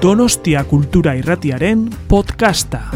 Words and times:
Donostia 0.00 0.64
Kultura 0.64 1.14
Irratiaren 1.14 1.90
podcasta. 2.08 2.90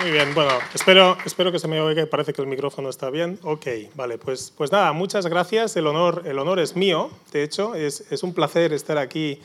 Muy 0.00 0.12
bien, 0.12 0.32
bueno, 0.32 0.52
espero, 0.72 1.18
espero 1.24 1.50
que 1.50 1.58
se 1.58 1.66
me 1.66 1.80
oiga, 1.80 2.06
parece 2.06 2.32
que 2.32 2.40
el 2.40 2.46
micrófono 2.46 2.88
está 2.88 3.10
bien. 3.10 3.40
Ok, 3.42 3.66
vale, 3.96 4.18
pues, 4.18 4.52
pues 4.56 4.70
nada, 4.70 4.92
muchas 4.92 5.26
gracias, 5.26 5.74
el 5.74 5.88
honor, 5.88 6.22
el 6.24 6.38
honor 6.38 6.60
es 6.60 6.76
mío, 6.76 7.10
de 7.32 7.42
hecho, 7.42 7.74
es, 7.74 8.04
es 8.12 8.22
un 8.22 8.32
placer 8.32 8.72
estar 8.72 8.96
aquí 8.96 9.42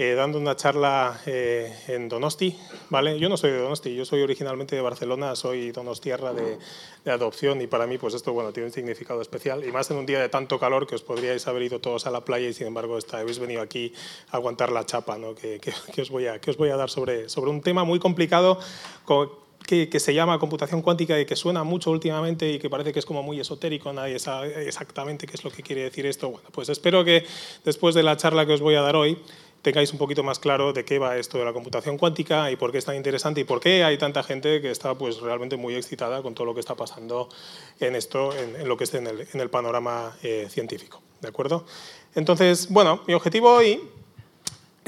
eh, 0.00 0.14
dando 0.14 0.38
una 0.38 0.54
charla 0.54 1.20
eh, 1.26 1.74
en 1.88 2.08
Donosti, 2.08 2.56
¿vale? 2.88 3.18
Yo 3.18 3.28
no 3.28 3.36
soy 3.36 3.50
de 3.50 3.58
Donosti, 3.58 3.96
yo 3.96 4.04
soy 4.04 4.22
originalmente 4.22 4.76
de 4.76 4.80
Barcelona, 4.80 5.34
soy 5.34 5.72
donostiarra 5.72 6.32
de, 6.32 6.56
de 7.04 7.10
adopción 7.10 7.60
y 7.60 7.66
para 7.66 7.88
mí 7.88 7.98
pues 7.98 8.14
esto 8.14 8.32
bueno, 8.32 8.52
tiene 8.52 8.68
un 8.68 8.72
significado 8.72 9.20
especial 9.20 9.64
y 9.64 9.72
más 9.72 9.90
en 9.90 9.96
un 9.96 10.06
día 10.06 10.20
de 10.20 10.28
tanto 10.28 10.60
calor 10.60 10.86
que 10.86 10.94
os 10.94 11.02
podríais 11.02 11.48
haber 11.48 11.64
ido 11.64 11.80
todos 11.80 12.06
a 12.06 12.12
la 12.12 12.24
playa 12.24 12.48
y 12.48 12.52
sin 12.52 12.68
embargo 12.68 12.96
está, 12.96 13.18
habéis 13.18 13.40
venido 13.40 13.60
aquí 13.60 13.92
a 14.30 14.36
aguantar 14.36 14.70
la 14.70 14.86
chapa 14.86 15.18
¿no? 15.18 15.34
que, 15.34 15.58
que, 15.58 15.72
que, 15.92 16.02
os 16.02 16.10
voy 16.10 16.28
a, 16.28 16.40
que 16.40 16.52
os 16.52 16.56
voy 16.56 16.70
a 16.70 16.76
dar 16.76 16.90
sobre, 16.90 17.28
sobre 17.28 17.50
un 17.50 17.60
tema 17.60 17.82
muy 17.82 17.98
complicado 17.98 18.60
que, 19.66 19.88
que, 19.88 20.00
se 20.00 20.14
llama 20.14 20.38
computación 20.38 20.80
cuántica 20.80 21.18
y 21.18 21.26
que 21.26 21.34
suena 21.34 21.64
mucho 21.64 21.90
últimamente 21.90 22.52
y 22.52 22.58
que 22.58 22.70
parece 22.70 22.92
que 22.92 23.00
es 23.00 23.04
como 23.04 23.22
muy 23.22 23.40
esotérico, 23.40 23.92
nadie 23.92 24.18
sabe 24.18 24.66
exactamente 24.66 25.26
qué 25.26 25.34
es 25.34 25.44
lo 25.44 25.50
que 25.50 25.62
quiere 25.62 25.82
decir 25.82 26.06
esto. 26.06 26.30
Bueno, 26.30 26.48
pues 26.52 26.70
espero 26.70 27.04
que 27.04 27.26
después 27.64 27.94
de 27.94 28.02
la 28.02 28.16
charla 28.16 28.46
que 28.46 28.54
os 28.54 28.60
voy 28.60 28.76
a 28.76 28.80
dar 28.80 28.96
hoy 28.96 29.18
tengáis 29.62 29.92
un 29.92 29.98
poquito 29.98 30.22
más 30.22 30.38
claro 30.38 30.72
de 30.72 30.84
qué 30.84 30.98
va 30.98 31.16
esto 31.16 31.38
de 31.38 31.44
la 31.44 31.52
computación 31.52 31.98
cuántica 31.98 32.50
y 32.50 32.56
por 32.56 32.72
qué 32.72 32.78
es 32.78 32.84
tan 32.84 32.96
interesante 32.96 33.40
y 33.40 33.44
por 33.44 33.60
qué 33.60 33.84
hay 33.84 33.98
tanta 33.98 34.22
gente 34.22 34.60
que 34.60 34.70
está 34.70 34.94
pues, 34.96 35.20
realmente 35.20 35.56
muy 35.56 35.74
excitada 35.74 36.22
con 36.22 36.34
todo 36.34 36.46
lo 36.46 36.54
que 36.54 36.60
está 36.60 36.74
pasando 36.74 37.28
en 37.80 37.94
esto, 37.94 38.34
en, 38.36 38.68
lo 38.68 38.76
que 38.76 38.84
esté 38.84 38.98
en 38.98 39.06
el, 39.06 39.28
en 39.32 39.40
el 39.40 39.50
panorama 39.50 40.16
eh, 40.22 40.46
científico. 40.50 41.02
¿De 41.20 41.28
acuerdo? 41.28 41.64
Entonces, 42.14 42.68
bueno, 42.70 43.02
mi 43.06 43.14
objetivo 43.14 43.52
hoy 43.52 43.80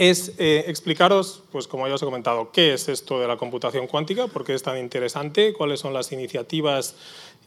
es 0.01 0.33
eh, 0.39 0.65
explicaros, 0.67 1.43
pues 1.53 1.69
como 1.69 1.87
ya 1.87 1.95
os 1.95 2.03
he 2.03 2.07
comentado, 2.07 2.53
qué 2.53 2.73
es 2.73 2.89
esto 2.89 3.21
de 3.21 3.29
la 3.29 3.37
computación 3.37 3.87
cuántica, 3.87 4.29
por 4.29 4.45
qué 4.45 4.55
es 4.55 4.63
tan 4.63 4.79
interesante, 4.79 5.53
cuáles 5.53 5.81
son 5.81 5.93
las 5.93 6.11
iniciativas 6.11 6.95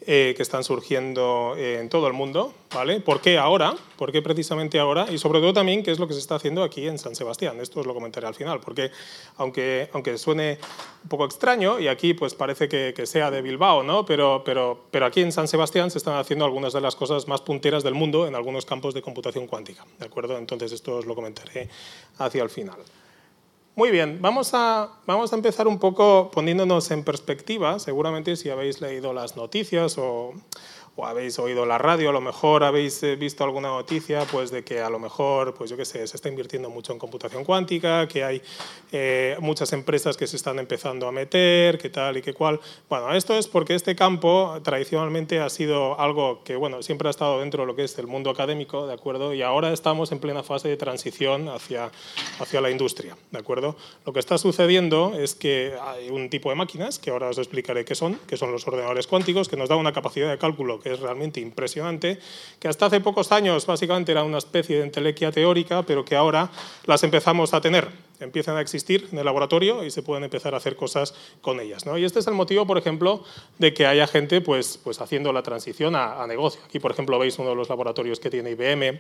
eh, 0.06 0.34
que 0.36 0.44
están 0.44 0.64
surgiendo 0.64 1.56
eh, 1.58 1.80
en 1.80 1.88
todo 1.88 2.08
el 2.08 2.14
mundo, 2.14 2.54
¿vale? 2.74 3.00
¿Por 3.00 3.22
qué 3.22 3.38
ahora? 3.38 3.74
¿Por 3.98 4.12
qué 4.12 4.22
precisamente 4.22 4.80
ahora? 4.80 5.08
Y 5.10 5.18
sobre 5.18 5.40
todo 5.40 5.54
también 5.54 5.82
qué 5.82 5.92
es 5.92 6.00
lo 6.00 6.08
que 6.08 6.14
se 6.14 6.20
está 6.20 6.36
haciendo 6.36 6.62
aquí 6.62 6.88
en 6.88 6.98
San 6.98 7.16
Sebastián. 7.16 7.60
Esto 7.62 7.80
os 7.80 7.86
lo 7.86 7.94
comentaré 7.94 8.28
al 8.28 8.36
final, 8.36 8.60
porque 8.60 8.92
aunque, 9.38 9.90
aunque 9.94 10.18
suene 10.18 10.60
un 11.04 11.10
poco 11.10 11.26
extraño, 11.26 11.80
y 11.80 11.88
aquí 11.88 12.14
pues 12.14 12.34
parece 12.34 12.68
que, 12.68 12.94
que 12.96 13.06
sea 13.06 13.32
de 13.32 13.42
Bilbao, 13.42 13.84
¿no? 13.84 14.06
Pero, 14.06 14.44
pero, 14.44 14.86
pero 14.92 15.06
aquí 15.06 15.22
en 15.22 15.32
San 15.32 15.48
Sebastián 15.48 15.90
se 15.90 15.98
están 15.98 16.18
haciendo 16.18 16.46
algunas 16.46 16.74
de 16.74 16.82
las 16.82 16.96
cosas 16.96 17.28
más 17.28 17.42
punteras 17.42 17.84
del 17.84 17.94
mundo 17.94 18.28
en 18.28 18.36
algunos 18.36 18.66
campos 18.66 18.94
de 18.94 19.02
computación 19.02 19.48
cuántica, 19.48 19.86
¿de 20.00 20.06
acuerdo? 20.06 20.38
Entonces 20.38 20.72
esto 20.72 20.98
os 20.98 21.06
lo 21.06 21.16
comentaré 21.16 21.70
hacia 22.18 22.44
el 22.44 22.50
final. 22.50 22.78
Muy 23.76 23.90
bien, 23.90 24.20
vamos 24.22 24.52
a, 24.54 25.00
vamos 25.08 25.34
a 25.34 25.36
empezar 25.36 25.68
un 25.68 25.80
poco 25.80 26.30
poniéndonos 26.32 26.92
en 26.92 27.04
perspectiva. 27.04 27.80
Seguramente 27.80 28.36
si 28.36 28.52
habéis 28.52 28.82
leído 28.82 29.14
las 29.14 29.36
noticias 29.36 29.98
o, 29.98 30.34
o 30.96 31.06
habéis 31.08 31.40
oído 31.40 31.66
la 31.66 31.80
radio, 31.80 32.10
a 32.10 32.14
lo 32.14 32.22
mejor 32.22 32.64
habéis 32.64 33.02
eh, 33.02 33.16
visto 33.16 33.44
alguna 33.44 33.70
noticia 33.70 34.26
pues, 34.32 34.52
de 34.52 34.64
que 34.64 34.80
a 34.80 34.90
lo 34.90 35.00
mejor, 35.00 35.56
pues 35.56 35.70
yo 35.70 35.78
qué 35.78 35.86
sé, 35.86 36.06
se 36.06 36.16
está 36.16 36.30
invirtiendo 36.30 36.70
mucho 36.70 36.94
en 36.94 37.00
computación 37.00 37.44
cuántica, 37.44 38.08
que 38.08 38.24
hay 38.24 38.42
eh, 38.92 39.36
muchas 39.40 39.74
empresas 39.74 40.18
que 40.18 40.28
se 40.28 40.36
están 40.36 40.60
empezando 40.60 41.08
a 41.08 41.12
meter, 41.12 41.80
que 41.80 41.90
tal 41.90 42.18
y 42.18 42.22
que 42.22 42.34
cual. 42.34 42.60
Bueno, 42.90 43.12
esto 43.14 43.36
es 43.36 43.48
porque 43.48 43.74
este 43.74 43.96
campo 43.96 44.60
tradicionalmente 44.64 45.40
ha 45.40 45.50
sido 45.50 46.00
algo 46.00 46.44
que, 46.44 46.56
bueno, 46.56 46.84
siempre 46.84 47.08
ha 47.08 47.12
estado 47.12 47.40
dentro 47.40 47.64
de 47.64 47.68
lo 47.68 47.76
que 47.76 47.86
es 47.86 47.98
el 47.98 48.06
mundo 48.06 48.30
académico, 48.30 48.86
¿de 48.86 48.94
acuerdo? 48.94 49.34
Y 49.34 49.42
ahora 49.42 49.74
estamos 49.74 50.12
en 50.12 50.20
plena 50.20 50.44
fase 50.44 50.68
de 50.68 50.78
transición 50.78 51.50
hacia, 51.50 51.92
hacia 52.40 52.62
la 52.62 52.70
industria, 52.70 53.18
¿de 53.32 53.40
acuerdo? 53.40 53.76
Lo 54.06 54.14
que 54.14 54.20
está 54.20 54.38
sucediendo 54.38 55.14
es 55.18 55.34
que 55.34 55.74
hay 55.82 56.10
un 56.10 56.30
tipo 56.30 56.50
de 56.50 56.56
máquinas, 56.56 57.00
que 57.00 57.10
ahora 57.10 57.30
os 57.30 57.40
explicaré 57.40 57.84
qué 57.84 57.96
son, 57.96 58.20
que 58.28 58.38
son 58.38 58.52
los 58.52 58.68
ordenadores 58.68 59.08
cuánticos, 59.08 59.50
que 59.50 59.58
nos 59.58 59.70
da 59.70 59.76
una 59.76 59.92
capacidad 59.92 60.30
de 60.30 60.38
cálculo 60.38 60.83
que 60.84 60.94
es 60.94 61.00
realmente 61.00 61.40
impresionante, 61.40 62.20
que 62.60 62.68
hasta 62.68 62.88
hace 62.88 63.00
pocos 63.00 63.32
años 63.32 63.66
básicamente 63.66 64.12
era 64.12 64.24
una 64.24 64.38
especie 64.38 64.78
de 64.78 64.84
entelequia 64.84 65.32
teórica, 65.32 65.84
pero 65.84 66.04
que 66.04 66.16
ahora 66.16 66.52
las 66.86 67.04
empezamos 67.04 67.54
a 67.54 67.62
tener, 67.62 67.88
empiezan 68.20 68.58
a 68.58 68.62
existir 68.62 69.08
en 69.12 69.18
el 69.18 69.26
laboratorio 69.26 69.84
y 69.84 69.92
se 69.92 70.04
pueden 70.04 70.26
empezar 70.26 70.54
a 70.54 70.58
hacer 70.58 70.76
cosas 70.76 71.16
con 71.42 71.60
ellas. 71.60 71.86
¿no? 71.86 71.98
Y 71.98 72.04
este 72.04 72.20
es 72.20 72.28
el 72.28 72.34
motivo, 72.34 72.68
por 72.68 72.78
ejemplo, 72.78 73.24
de 73.58 73.74
que 73.74 73.88
haya 73.88 74.06
gente 74.08 74.42
pues, 74.42 74.78
pues 74.84 75.00
haciendo 75.00 75.32
la 75.32 75.42
transición 75.42 75.96
a, 75.96 76.22
a 76.22 76.28
negocio. 76.28 76.62
Aquí, 76.66 76.80
por 76.80 76.92
ejemplo, 76.92 77.18
veis 77.18 77.40
uno 77.40 77.50
de 77.50 77.56
los 77.56 77.70
laboratorios 77.70 78.20
que 78.20 78.30
tiene 78.30 78.52
IBM, 78.52 79.00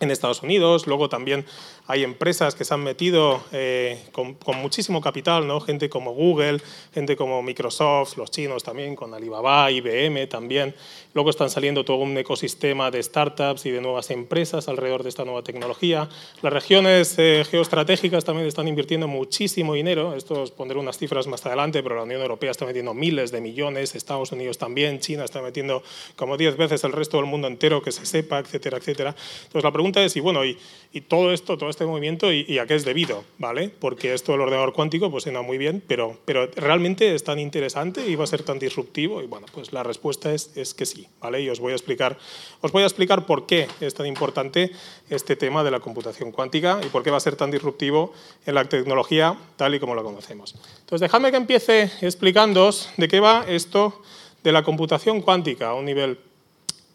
en 0.00 0.10
Estados 0.10 0.42
Unidos. 0.42 0.86
Luego 0.86 1.08
también 1.08 1.44
hay 1.86 2.02
empresas 2.02 2.54
que 2.54 2.64
se 2.64 2.74
han 2.74 2.82
metido 2.82 3.42
eh, 3.52 4.02
con, 4.12 4.34
con, 4.34 4.56
muchísimo 4.56 5.00
capital, 5.00 5.46
¿no? 5.46 5.60
gente 5.60 5.88
como 5.88 6.12
Google, 6.12 6.60
gente 6.92 7.16
como 7.16 7.42
Microsoft, 7.42 8.16
los 8.16 8.30
chinos 8.30 8.64
también, 8.64 8.96
con 8.96 9.12
Alibaba, 9.14 9.70
IBM 9.70 10.26
también. 10.28 10.74
Luego 11.12 11.30
están 11.30 11.50
saliendo 11.50 11.84
todo 11.84 11.98
un 11.98 12.16
ecosistema 12.16 12.90
de 12.90 13.02
startups 13.02 13.66
y 13.66 13.70
de 13.70 13.80
nuevas 13.80 14.10
empresas 14.10 14.68
alrededor 14.68 15.02
de 15.02 15.08
esta 15.08 15.24
nueva 15.24 15.42
tecnología. 15.42 16.08
Las 16.42 16.52
regiones 16.52 17.14
eh, 17.18 17.44
geoestratégicas 17.50 18.24
también 18.24 18.46
están 18.46 18.68
invirtiendo 18.68 19.08
muchísimo 19.08 19.74
dinero. 19.74 20.14
Esto 20.14 20.42
os 20.42 20.50
pondré 20.50 20.78
unas 20.78 20.96
cifras 20.96 21.26
más 21.26 21.44
adelante, 21.44 21.82
pero 21.82 21.96
la 21.96 22.04
Unión 22.04 22.22
Europea 22.22 22.52
está 22.52 22.64
metiendo 22.64 22.94
miles 22.94 23.32
de 23.32 23.40
millones, 23.40 23.94
Estados 23.94 24.32
Unidos 24.32 24.56
también, 24.56 25.00
China 25.00 25.24
está 25.24 25.42
metiendo 25.42 25.82
como 26.16 26.36
10 26.36 26.56
veces 26.56 26.84
el 26.84 26.92
resto 26.92 27.16
del 27.16 27.26
mundo 27.26 27.48
entero 27.48 27.82
que 27.82 27.92
se 27.92 28.06
sepa, 28.06 28.38
etcétera, 28.38 28.78
etcétera. 28.78 29.14
Entonces 29.42 29.64
la 29.64 29.72
pregunta 29.72 29.89
es, 29.98 30.14
y 30.16 30.20
bueno, 30.20 30.44
y, 30.44 30.56
y 30.92 31.00
todo 31.00 31.32
esto, 31.32 31.58
todo 31.58 31.70
este 31.70 31.84
movimiento, 31.84 32.32
y, 32.32 32.44
y, 32.48 32.58
a 32.58 32.66
qué 32.66 32.74
es 32.74 32.84
debido? 32.84 33.24
¿Vale? 33.38 33.68
Porque 33.68 34.14
esto 34.14 34.32
del 34.32 34.42
ordenador 34.42 34.72
cuántico 34.72 35.10
pues 35.10 35.24
suena 35.24 35.42
muy 35.42 35.58
bien, 35.58 35.82
pero, 35.86 36.18
pero 36.24 36.46
realmente 36.56 37.14
es 37.14 37.24
tan 37.24 37.38
interesante 37.38 38.06
y 38.06 38.14
va 38.14 38.24
a 38.24 38.26
ser 38.28 38.42
tan 38.42 38.58
disruptivo, 38.58 39.22
y 39.22 39.26
bueno, 39.26 39.46
pues 39.52 39.72
la 39.72 39.82
respuesta 39.82 40.32
es, 40.32 40.56
es 40.56 40.74
que 40.74 40.86
sí, 40.86 41.08
¿vale? 41.20 41.42
Y 41.42 41.48
os 41.48 41.58
voy 41.58 41.72
a 41.72 41.76
explicar, 41.76 42.18
os 42.60 42.70
voy 42.70 42.82
a 42.82 42.86
explicar 42.86 43.26
por 43.26 43.46
qué 43.46 43.66
es 43.80 43.94
tan 43.94 44.06
importante 44.06 44.70
este 45.08 45.36
tema 45.36 45.64
de 45.64 45.70
la 45.70 45.80
computación 45.80 46.30
cuántica 46.30 46.80
y 46.84 46.88
por 46.88 47.02
qué 47.02 47.10
va 47.10 47.16
a 47.16 47.20
ser 47.20 47.36
tan 47.36 47.50
disruptivo 47.50 48.12
en 48.46 48.54
la 48.54 48.64
tecnología 48.64 49.36
tal 49.56 49.74
y 49.74 49.80
como 49.80 49.94
la 49.94 50.02
conocemos. 50.02 50.54
Entonces, 50.80 51.00
dejadme 51.00 51.30
que 51.30 51.36
empiece 51.36 51.90
explicándoos 52.00 52.90
de 52.96 53.08
qué 53.08 53.20
va 53.20 53.44
esto 53.48 54.02
de 54.42 54.52
la 54.52 54.62
computación 54.62 55.20
cuántica 55.20 55.70
a 55.70 55.74
un 55.74 55.84
nivel 55.84 56.18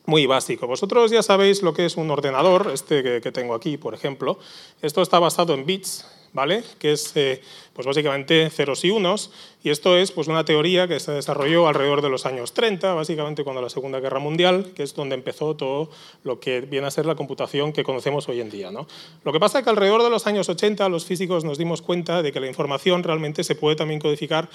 muy 0.06 0.26
básico. 0.26 0.68
Vosotros 0.68 1.12
ya 1.12 1.24
sabéis 1.24 1.62
lo 1.62 1.74
que 1.74 1.86
es 1.86 1.98
un 1.98 2.10
ordenador, 2.12 2.72
este 2.74 3.22
que, 3.22 3.32
tengo 3.32 3.54
aquí, 3.54 3.78
por 3.78 3.94
ejemplo. 3.94 4.40
Esto 4.82 5.02
está 5.02 5.20
basado 5.20 5.54
en 5.54 5.66
bits, 5.66 6.06
¿vale? 6.34 6.64
que 6.80 6.92
es 6.92 7.12
eh, 7.16 7.42
pues 7.74 7.88
básicamente 7.88 8.50
ceros 8.50 8.84
y 8.86 8.92
unos, 8.92 9.32
y 9.64 9.70
esto 9.70 9.98
es 9.98 10.12
pues, 10.12 10.28
una 10.28 10.46
teoría 10.46 10.88
que 10.88 11.00
se 11.00 11.12
desarrolló 11.12 11.68
alrededor 11.68 12.02
de 12.02 12.10
los 12.10 12.26
años 12.26 12.54
30, 12.54 12.94
básicamente 12.94 13.44
cuando 13.44 13.62
la 13.62 13.70
Segunda 13.70 14.00
Guerra 14.00 14.20
Mundial, 14.20 14.74
que 14.76 14.84
es 14.84 14.94
donde 14.94 15.16
empezó 15.16 15.56
todo 15.56 15.90
lo 16.24 16.40
que 16.40 16.62
viene 16.62 16.88
a 16.88 16.92
ser 16.92 17.06
la 17.06 17.16
computación 17.16 17.74
que 17.74 17.84
conocemos 17.84 18.30
hoy 18.30 18.42
en 18.42 18.50
día. 18.50 18.70
¿no? 18.70 18.86
Lo 19.24 19.34
que 19.34 19.40
pasa 19.40 19.60
es 19.60 19.64
que 19.64 19.70
alrededor 19.70 20.04
de 20.04 20.10
los 20.10 20.28
años 20.28 20.48
80 20.50 20.88
los 20.90 21.06
físicos 21.06 21.44
nos 21.44 21.58
dimos 21.58 21.82
cuenta 21.82 22.22
de 22.22 22.32
que 22.32 22.40
la 22.40 22.48
información 22.48 23.02
realmente 23.02 23.44
se 23.44 23.56
puede 23.56 23.76
también 23.76 24.00
codificar 24.00 24.50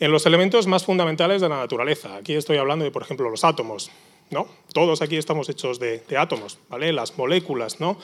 en 0.00 0.10
los 0.10 0.26
elementos 0.26 0.66
más 0.66 0.84
fundamentales 0.84 1.40
de 1.40 1.48
la 1.48 1.58
naturaleza. 1.58 2.16
Aquí 2.16 2.34
estoy 2.34 2.56
hablando 2.56 2.84
de, 2.84 2.90
por 2.90 3.02
ejemplo, 3.02 3.30
los 3.30 3.44
átomos. 3.44 3.90
¿No? 4.30 4.46
Todos 4.72 5.02
aquí 5.02 5.16
estamos 5.16 5.48
hechos 5.48 5.78
de, 5.78 6.02
átomos, 6.18 6.58
¿vale? 6.68 6.92
las 6.92 7.16
moléculas, 7.16 7.80
¿no? 7.80 7.98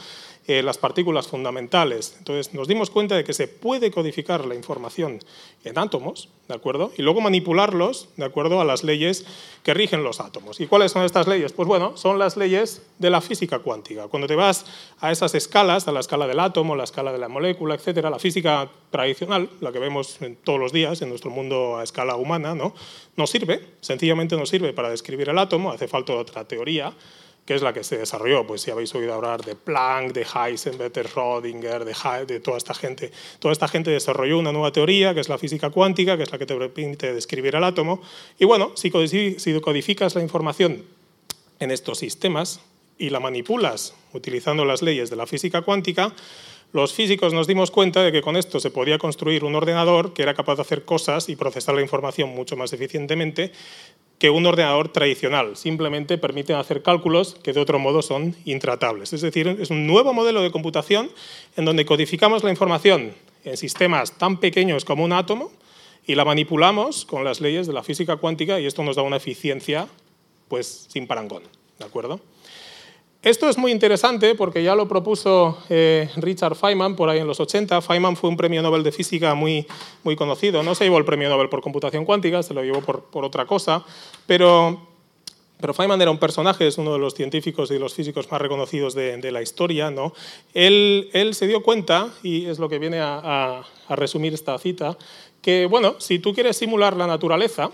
Eh, 0.48 0.60
las 0.62 0.76
partículas 0.76 1.28
fundamentales. 1.28 2.16
Entonces 2.18 2.52
nos 2.52 2.66
dimos 2.66 2.90
cuenta 2.90 3.14
de 3.14 3.22
que 3.22 3.32
se 3.32 3.46
puede 3.46 3.92
codificar 3.92 4.44
la 4.44 4.56
información 4.56 5.20
en 5.62 5.78
átomos, 5.78 6.30
¿de 6.48 6.54
acuerdo? 6.54 6.90
Y 6.96 7.02
luego 7.02 7.20
manipularlos 7.20 8.08
de 8.16 8.24
acuerdo 8.24 8.60
a 8.60 8.64
las 8.64 8.82
leyes 8.82 9.24
que 9.62 9.72
rigen 9.72 10.02
los 10.02 10.18
átomos. 10.18 10.60
¿Y 10.60 10.66
cuáles 10.66 10.90
son 10.90 11.04
estas 11.04 11.28
leyes? 11.28 11.52
Pues 11.52 11.68
bueno, 11.68 11.96
son 11.96 12.18
las 12.18 12.36
leyes 12.36 12.82
de 12.98 13.10
la 13.10 13.20
física 13.20 13.60
cuántica. 13.60 14.08
Cuando 14.08 14.26
te 14.26 14.34
vas 14.34 14.66
a 14.98 15.12
esas 15.12 15.36
escalas, 15.36 15.86
a 15.86 15.92
la 15.92 16.00
escala 16.00 16.26
del 16.26 16.40
átomo, 16.40 16.74
la 16.74 16.84
escala 16.84 17.12
de 17.12 17.18
la 17.18 17.28
molécula, 17.28 17.76
etcétera, 17.76 18.10
la 18.10 18.18
física 18.18 18.68
tradicional, 18.90 19.48
la 19.60 19.70
que 19.70 19.78
vemos 19.78 20.18
todos 20.42 20.58
los 20.58 20.72
días 20.72 21.00
en 21.02 21.08
nuestro 21.08 21.30
mundo 21.30 21.78
a 21.78 21.84
escala 21.84 22.16
humana, 22.16 22.56
¿no? 22.56 22.74
No 23.16 23.28
sirve, 23.28 23.64
sencillamente 23.80 24.36
no 24.36 24.44
sirve 24.46 24.72
para 24.72 24.90
describir 24.90 25.28
el 25.28 25.38
átomo, 25.38 25.70
hace 25.70 25.86
falta 25.86 26.14
otra 26.14 26.48
teoría 26.48 26.92
que 27.44 27.54
es 27.54 27.62
la 27.62 27.72
que 27.72 27.82
se 27.84 27.98
desarrolló. 27.98 28.46
Pues 28.46 28.62
si 28.62 28.70
habéis 28.70 28.94
oído 28.94 29.14
hablar 29.14 29.44
de 29.44 29.56
Planck, 29.56 30.12
de 30.12 30.22
Heisenberg, 30.22 30.92
de 30.92 31.04
Schrödinger, 31.04 32.26
de, 32.26 32.40
toda 32.40 32.56
esta 32.56 32.74
gente. 32.74 33.10
Toda 33.38 33.52
esta 33.52 33.68
gente 33.68 33.90
desarrolló 33.90 34.38
una 34.38 34.52
nueva 34.52 34.72
teoría, 34.72 35.14
que 35.14 35.20
es 35.20 35.28
la 35.28 35.38
física 35.38 35.70
cuántica, 35.70 36.16
que 36.16 36.22
es 36.22 36.32
la 36.32 36.38
que 36.38 36.46
te 36.46 36.54
permite 36.54 37.12
describir 37.12 37.56
el 37.56 37.64
átomo. 37.64 38.00
Y 38.38 38.44
bueno, 38.44 38.72
si 38.76 38.90
codificas 38.90 40.14
la 40.14 40.22
información 40.22 40.84
en 41.58 41.70
estos 41.70 41.98
sistemas 41.98 42.60
y 42.98 43.10
la 43.10 43.20
manipulas 43.20 43.94
utilizando 44.12 44.64
las 44.64 44.82
leyes 44.82 45.10
de 45.10 45.16
la 45.16 45.26
física 45.26 45.62
cuántica, 45.62 46.14
los 46.72 46.94
físicos 46.94 47.34
nos 47.34 47.46
dimos 47.46 47.70
cuenta 47.70 48.02
de 48.02 48.12
que 48.12 48.22
con 48.22 48.34
esto 48.34 48.58
se 48.58 48.70
podía 48.70 48.96
construir 48.96 49.44
un 49.44 49.54
ordenador 49.54 50.14
que 50.14 50.22
era 50.22 50.32
capaz 50.32 50.56
de 50.56 50.62
hacer 50.62 50.86
cosas 50.86 51.28
y 51.28 51.36
procesar 51.36 51.74
la 51.74 51.82
información 51.82 52.30
mucho 52.30 52.56
más 52.56 52.72
eficientemente 52.72 53.52
que 54.22 54.30
un 54.30 54.46
ordenador 54.46 54.88
tradicional. 54.92 55.56
Simplemente 55.56 56.16
permiten 56.16 56.54
hacer 56.54 56.80
cálculos 56.80 57.34
que 57.42 57.52
de 57.52 57.58
otro 57.58 57.80
modo 57.80 58.02
son 58.02 58.36
intratables. 58.44 59.12
Es 59.12 59.20
decir, 59.20 59.48
es 59.48 59.70
un 59.70 59.88
nuevo 59.88 60.14
modelo 60.14 60.42
de 60.42 60.52
computación 60.52 61.10
en 61.56 61.64
donde 61.64 61.84
codificamos 61.84 62.44
la 62.44 62.50
información 62.50 63.14
en 63.42 63.56
sistemas 63.56 64.16
tan 64.16 64.38
pequeños 64.38 64.84
como 64.84 65.02
un 65.02 65.12
átomo 65.12 65.50
y 66.06 66.14
la 66.14 66.24
manipulamos 66.24 67.04
con 67.04 67.24
las 67.24 67.40
leyes 67.40 67.66
de 67.66 67.72
la 67.72 67.82
física 67.82 68.14
cuántica 68.14 68.60
y 68.60 68.66
esto 68.66 68.84
nos 68.84 68.94
da 68.94 69.02
una 69.02 69.16
eficiencia 69.16 69.88
pues 70.46 70.86
sin 70.88 71.08
parangón, 71.08 71.42
¿de 71.80 71.84
acuerdo? 71.84 72.20
Esto 73.22 73.48
es 73.48 73.56
muy 73.56 73.70
interesante 73.70 74.34
porque 74.34 74.64
ya 74.64 74.74
lo 74.74 74.88
propuso 74.88 75.56
eh, 75.70 76.10
Richard 76.16 76.56
Feynman 76.56 76.96
por 76.96 77.08
ahí 77.08 77.20
en 77.20 77.28
los 77.28 77.38
80. 77.38 77.80
Feynman 77.80 78.16
fue 78.16 78.28
un 78.28 78.36
premio 78.36 78.60
Nobel 78.62 78.82
de 78.82 78.90
física 78.90 79.36
muy, 79.36 79.64
muy 80.02 80.16
conocido. 80.16 80.64
No 80.64 80.74
se 80.74 80.82
llevó 80.82 80.98
el 80.98 81.04
premio 81.04 81.28
Nobel 81.28 81.48
por 81.48 81.60
computación 81.60 82.04
cuántica, 82.04 82.42
se 82.42 82.52
lo 82.52 82.64
llevó 82.64 82.80
por, 82.80 83.04
por 83.04 83.24
otra 83.24 83.46
cosa, 83.46 83.84
pero, 84.26 84.88
pero 85.60 85.72
Feynman 85.72 86.02
era 86.02 86.10
un 86.10 86.18
personaje, 86.18 86.66
es 86.66 86.78
uno 86.78 86.92
de 86.94 86.98
los 86.98 87.14
científicos 87.14 87.70
y 87.70 87.78
los 87.78 87.94
físicos 87.94 88.28
más 88.32 88.40
reconocidos 88.40 88.92
de, 88.92 89.30
la 89.30 89.40
historia. 89.40 89.92
¿no? 89.92 90.12
Él, 90.52 91.08
él, 91.12 91.36
se 91.36 91.46
dio 91.46 91.62
cuenta, 91.62 92.08
y 92.24 92.46
es 92.46 92.58
lo 92.58 92.68
que 92.68 92.80
viene 92.80 92.98
a, 92.98 93.20
a, 93.22 93.62
a 93.86 93.94
resumir 93.94 94.34
esta 94.34 94.58
cita, 94.58 94.98
que 95.40 95.66
bueno, 95.66 95.94
si 95.98 96.18
tú 96.18 96.34
quieres 96.34 96.56
simular 96.56 96.96
la 96.96 97.06
naturaleza, 97.06 97.70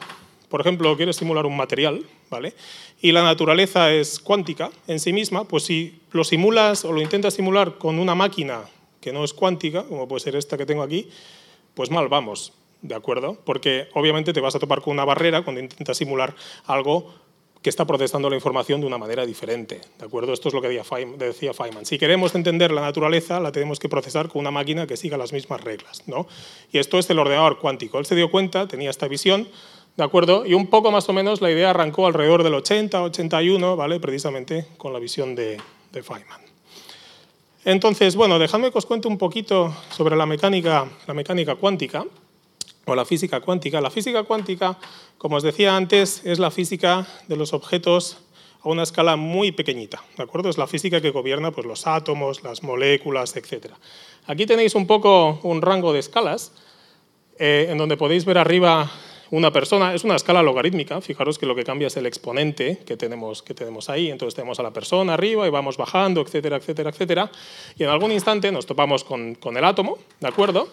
por 0.50 0.61
ejemplo, 0.61 0.95
quieres 0.95 1.17
simular 1.17 1.47
un 1.47 1.56
material, 1.56 2.05
¿vale? 2.31 2.55
Y 3.01 3.13
la 3.13 3.23
naturaleza 3.23 3.93
es 3.93 4.19
cuántica 4.19 4.71
en 4.87 5.01
sí 5.01 5.13
misma, 5.13 5.45
pues 5.45 5.65
si 5.65 6.01
lo 6.13 6.25
simulas 6.25 6.85
o 6.85 6.93
lo 6.93 7.01
intentas 7.01 7.35
simular 7.35 7.79
con 7.79 7.99
una 7.99 8.15
máquina 8.15 8.63
que 9.01 9.13
no 9.13 9.25
es 9.25 9.33
cuántica, 9.33 9.85
como 9.85 10.09
puede 10.09 10.21
ser 10.21 10.37
esta 10.37 10.57
que 10.57 10.67
tengo 10.67 10.83
aquí, 10.83 11.09
pues 11.75 11.91
mal 11.91 12.09
vamos, 12.09 12.53
¿de 12.83 12.95
acuerdo? 12.95 13.39
Porque 13.45 13.89
obviamente 13.95 14.33
te 14.33 14.41
vas 14.41 14.55
a 14.55 14.59
topar 14.59 14.83
con 14.83 14.93
una 14.93 15.05
barrera 15.05 15.43
cuando 15.43 15.61
intentas 15.61 15.97
simular 15.97 16.35
algo 16.67 17.15
que 17.63 17.71
está 17.71 17.85
procesando 17.87 18.31
la 18.31 18.37
información 18.37 18.81
de 18.81 18.87
una 18.87 18.99
manera 18.99 19.27
diferente. 19.27 19.81
¿De 19.99 20.05
acuerdo? 20.05 20.33
Esto 20.33 20.49
es 20.49 20.55
lo 20.55 20.63
que 20.63 20.69
decía 20.69 21.53
Feynman. 21.53 21.85
Si 21.85 21.99
queremos 21.99 22.35
entender 22.35 22.71
la 22.71 22.81
naturaleza, 22.81 23.41
la 23.41 23.51
tenemos 23.51 23.81
que 23.81 23.89
procesar 23.89 24.29
con 24.29 24.41
una 24.41 24.51
máquina 24.51 24.87
que 24.87 24.97
siga 24.97 25.17
las 25.17 25.33
mismas 25.33 25.63
reglas. 25.63 26.05
¿no? 26.07 26.29
Y 26.73 26.79
esto 26.79 26.99
es 26.99 27.11
el 27.11 27.19
ordenador 27.19 27.59
cuántico. 27.59 27.99
Él 27.99 28.07
se 28.07 28.15
dio 28.15 28.31
cuenta, 28.31 28.69
tenía 28.69 28.91
esta 28.91 29.09
visión, 29.09 29.49
¿de 29.99 30.05
acuerdo? 30.05 30.47
Y 30.47 30.55
un 30.55 30.69
poco 30.69 30.93
más 30.93 31.09
o 31.09 31.12
menos 31.12 31.41
la 31.41 31.50
idea 31.50 31.71
arrancó 31.71 32.06
alrededor 32.06 32.45
del 32.45 32.55
80, 32.55 33.03
81, 33.03 33.75
¿vale? 33.75 33.99
Precisamente 33.99 34.65
con 34.77 34.93
la 34.93 35.00
visión 35.00 35.35
de, 35.35 35.61
Feynman. 35.93 36.41
Entonces, 37.65 38.15
bueno, 38.15 38.39
dejadme 38.39 38.71
que 38.71 38.79
os 38.79 38.87
cuente 38.87 39.09
un 39.09 39.19
poquito 39.19 39.75
sobre 39.91 40.15
la 40.15 40.25
mecánica, 40.25 40.89
la 41.09 41.15
mecánica 41.15 41.56
cuántica 41.56 42.05
o 42.85 42.95
la 42.95 43.05
física 43.05 43.41
cuántica. 43.41 43.81
La 43.81 43.91
física 43.91 44.23
cuántica, 44.23 44.79
como 45.19 45.35
os 45.35 45.43
decía 45.43 45.77
antes, 45.77 46.25
es 46.25 46.39
la 46.39 46.53
física 46.53 47.05
de 47.27 47.35
los 47.35 47.53
objetos 47.53 48.19
a 48.62 48.69
una 48.69 48.85
escala 48.85 49.17
muy 49.17 49.50
pequeñita, 49.50 50.00
¿de 50.17 50.23
acuerdo? 50.23 50.49
Es 50.49 50.59
la 50.59 50.69
física 50.69 51.00
que 51.00 51.11
gobierna 51.11 51.50
pues, 51.50 51.67
los 51.67 51.89
átomos, 51.89 52.45
las 52.45 52.62
moléculas, 52.62 53.35
etc. 53.35 53.73
Aquí 54.29 54.47
tenéis 54.47 54.77
un 54.77 54.87
poco 54.87 55.41
un 55.43 55.61
rango 55.61 55.93
de 55.93 55.99
escalas, 55.99 56.53
eh, 57.41 57.67
en 57.71 57.79
donde 57.79 57.97
podéis 57.97 58.25
ver 58.25 58.39
arriba 58.39 58.89
una 59.31 59.53
persona, 59.53 59.95
es 59.95 60.05
una 60.05 60.17
escala 60.17 60.43
logarítmica, 60.43 61.01
fijaros 61.01 61.39
que 61.39 61.47
lo 61.47 61.55
que 61.55 61.65
cambia 61.65 61.89
es 61.89 61.97
el 61.97 62.07
exponente 62.07 62.79
que 62.87 62.97
tenemos, 62.97 63.43
que 63.43 63.55
tenemos 63.55 63.91
ahí, 63.91 64.11
entonces 64.11 64.35
tenemos 64.35 64.59
a 64.59 64.63
la 64.63 64.73
persona 64.73 65.15
arriba 65.15 65.47
y 65.47 65.51
vamos 65.51 65.77
bajando, 65.77 66.21
etcétera, 66.21 66.57
etcétera, 66.57 66.91
etcétera, 66.91 67.31
y 67.77 67.85
en 67.85 67.91
algún 67.91 68.13
instante 68.13 68.51
nos 68.53 68.67
topamos 68.67 69.05
con, 69.05 69.35
con 69.35 69.57
el 69.57 69.65
átomo, 69.65 69.99
¿de 70.21 70.29
acuerdo? 70.29 70.69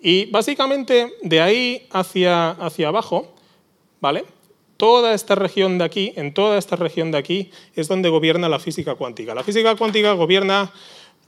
Y 0.00 0.26
básicamente 0.26 1.14
de 1.22 1.40
ahí 1.40 1.86
hacia, 1.90 2.50
hacia 2.50 2.88
abajo, 2.88 3.34
¿vale? 4.00 4.24
Toda 4.76 5.12
esta 5.12 5.34
región 5.34 5.76
de 5.76 5.84
aquí, 5.84 6.14
en 6.16 6.32
toda 6.32 6.56
esta 6.56 6.74
región 6.74 7.10
de 7.10 7.18
aquí, 7.18 7.50
es 7.74 7.86
donde 7.86 8.08
gobierna 8.08 8.48
la 8.48 8.58
física 8.58 8.94
cuántica. 8.94 9.34
La 9.34 9.44
física 9.44 9.76
cuántica 9.76 10.12
gobierna 10.12 10.72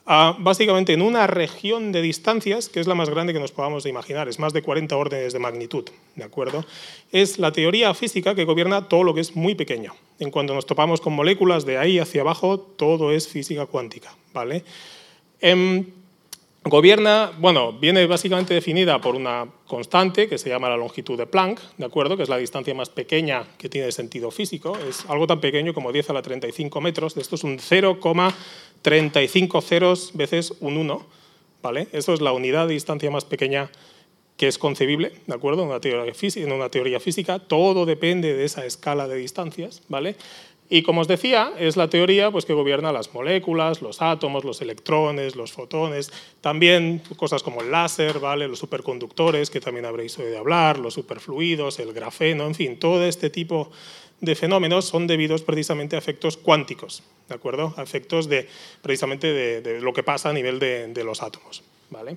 básicamente 0.04 0.92
en 0.92 1.02
una 1.02 1.26
región 1.26 1.92
de 1.92 2.02
distancias, 2.02 2.68
que 2.68 2.80
es 2.80 2.86
la 2.86 2.94
más 2.94 3.08
grande 3.08 3.32
que 3.32 3.40
nos 3.40 3.52
podamos 3.52 3.86
imaginar, 3.86 4.28
es 4.28 4.38
más 4.38 4.52
de 4.52 4.62
40 4.62 4.96
órdenes 4.96 5.32
de 5.32 5.38
magnitud, 5.38 5.84
¿de 6.16 6.24
acuerdo? 6.24 6.64
Es 7.12 7.38
la 7.38 7.52
teoría 7.52 7.94
física 7.94 8.34
que 8.34 8.44
gobierna 8.44 8.88
todo 8.88 9.04
lo 9.04 9.14
que 9.14 9.20
es 9.20 9.36
muy 9.36 9.54
pequeño. 9.54 9.94
En 10.18 10.30
cuanto 10.30 10.54
nos 10.54 10.66
topamos 10.66 11.00
con 11.00 11.12
moléculas 11.12 11.64
de 11.64 11.78
ahí 11.78 11.98
hacia 11.98 12.22
abajo, 12.22 12.58
todo 12.58 13.12
es 13.12 13.28
física 13.28 13.66
cuántica, 13.66 14.14
¿vale? 14.32 14.64
Um, 15.42 15.84
Gobierna, 16.64 17.32
bueno, 17.40 17.72
viene 17.72 18.06
básicamente 18.06 18.54
definida 18.54 19.00
por 19.00 19.16
una 19.16 19.48
constante 19.66 20.28
que 20.28 20.38
se 20.38 20.48
llama 20.48 20.68
la 20.68 20.76
longitud 20.76 21.18
de 21.18 21.26
Planck, 21.26 21.60
¿de 21.76 21.84
acuerdo? 21.84 22.16
Que 22.16 22.22
es 22.22 22.28
la 22.28 22.36
distancia 22.36 22.72
más 22.72 22.88
pequeña 22.88 23.44
que 23.58 23.68
tiene 23.68 23.90
sentido 23.90 24.30
físico. 24.30 24.78
Es 24.88 25.04
algo 25.08 25.26
tan 25.26 25.40
pequeño 25.40 25.74
como 25.74 25.90
10 25.90 26.10
a 26.10 26.12
la 26.12 26.22
35 26.22 26.80
metros. 26.80 27.16
Esto 27.16 27.34
es 27.34 27.42
un 27.42 27.58
0,35 28.82 29.62
ceros 29.62 30.10
veces 30.14 30.54
un 30.60 30.76
1, 30.76 31.06
¿vale? 31.62 31.88
Esto 31.92 32.14
es 32.14 32.20
la 32.20 32.32
unidad 32.32 32.66
de 32.66 32.74
distancia 32.74 33.10
más 33.10 33.24
pequeña 33.24 33.70
que 34.36 34.48
es 34.48 34.58
concebible, 34.58 35.12
¿de 35.26 35.34
acuerdo? 35.34 35.62
En 35.62 35.68
una 35.68 35.80
teoría 35.80 36.14
física, 36.14 36.44
en 36.46 36.52
una 36.52 36.68
teoría 36.68 36.98
física 36.98 37.38
todo 37.38 37.86
depende 37.86 38.34
de 38.34 38.44
esa 38.44 38.66
escala 38.66 39.06
de 39.06 39.16
distancias, 39.16 39.82
¿vale? 39.88 40.16
Y 40.74 40.82
como 40.82 41.02
os 41.02 41.06
decía, 41.06 41.52
es 41.58 41.76
la 41.76 41.90
teoría 41.90 42.30
pues, 42.30 42.46
que 42.46 42.54
gobierna 42.54 42.92
las 42.92 43.12
moléculas, 43.12 43.82
los 43.82 44.00
átomos, 44.00 44.42
los 44.42 44.62
electrones, 44.62 45.36
los 45.36 45.52
fotones, 45.52 46.10
también 46.40 47.02
cosas 47.16 47.42
como 47.42 47.60
el 47.60 47.70
láser, 47.70 48.20
¿vale? 48.20 48.48
los 48.48 48.60
superconductores, 48.60 49.50
que 49.50 49.60
también 49.60 49.84
habréis 49.84 50.18
oído 50.18 50.38
hablar, 50.38 50.78
los 50.78 50.94
superfluidos, 50.94 51.78
el 51.78 51.92
grafeno, 51.92 52.46
en 52.46 52.54
fin, 52.54 52.78
todo 52.78 53.04
este 53.04 53.28
tipo 53.28 53.70
de 54.22 54.36
fenómenos 54.36 54.86
son 54.86 55.06
debidos 55.06 55.42
precisamente 55.42 55.96
a 55.96 55.98
efectos 55.98 56.36
cuánticos, 56.36 57.02
¿de 57.28 57.34
acuerdo? 57.34 57.74
A 57.76 57.82
efectos 57.82 58.28
de, 58.28 58.48
precisamente 58.80 59.32
de, 59.32 59.80
lo 59.80 59.92
que 59.92 60.04
pasa 60.04 60.30
a 60.30 60.32
nivel 60.32 60.58
de, 60.58 61.04
los 61.04 61.22
átomos, 61.22 61.62
¿vale? 61.90 62.16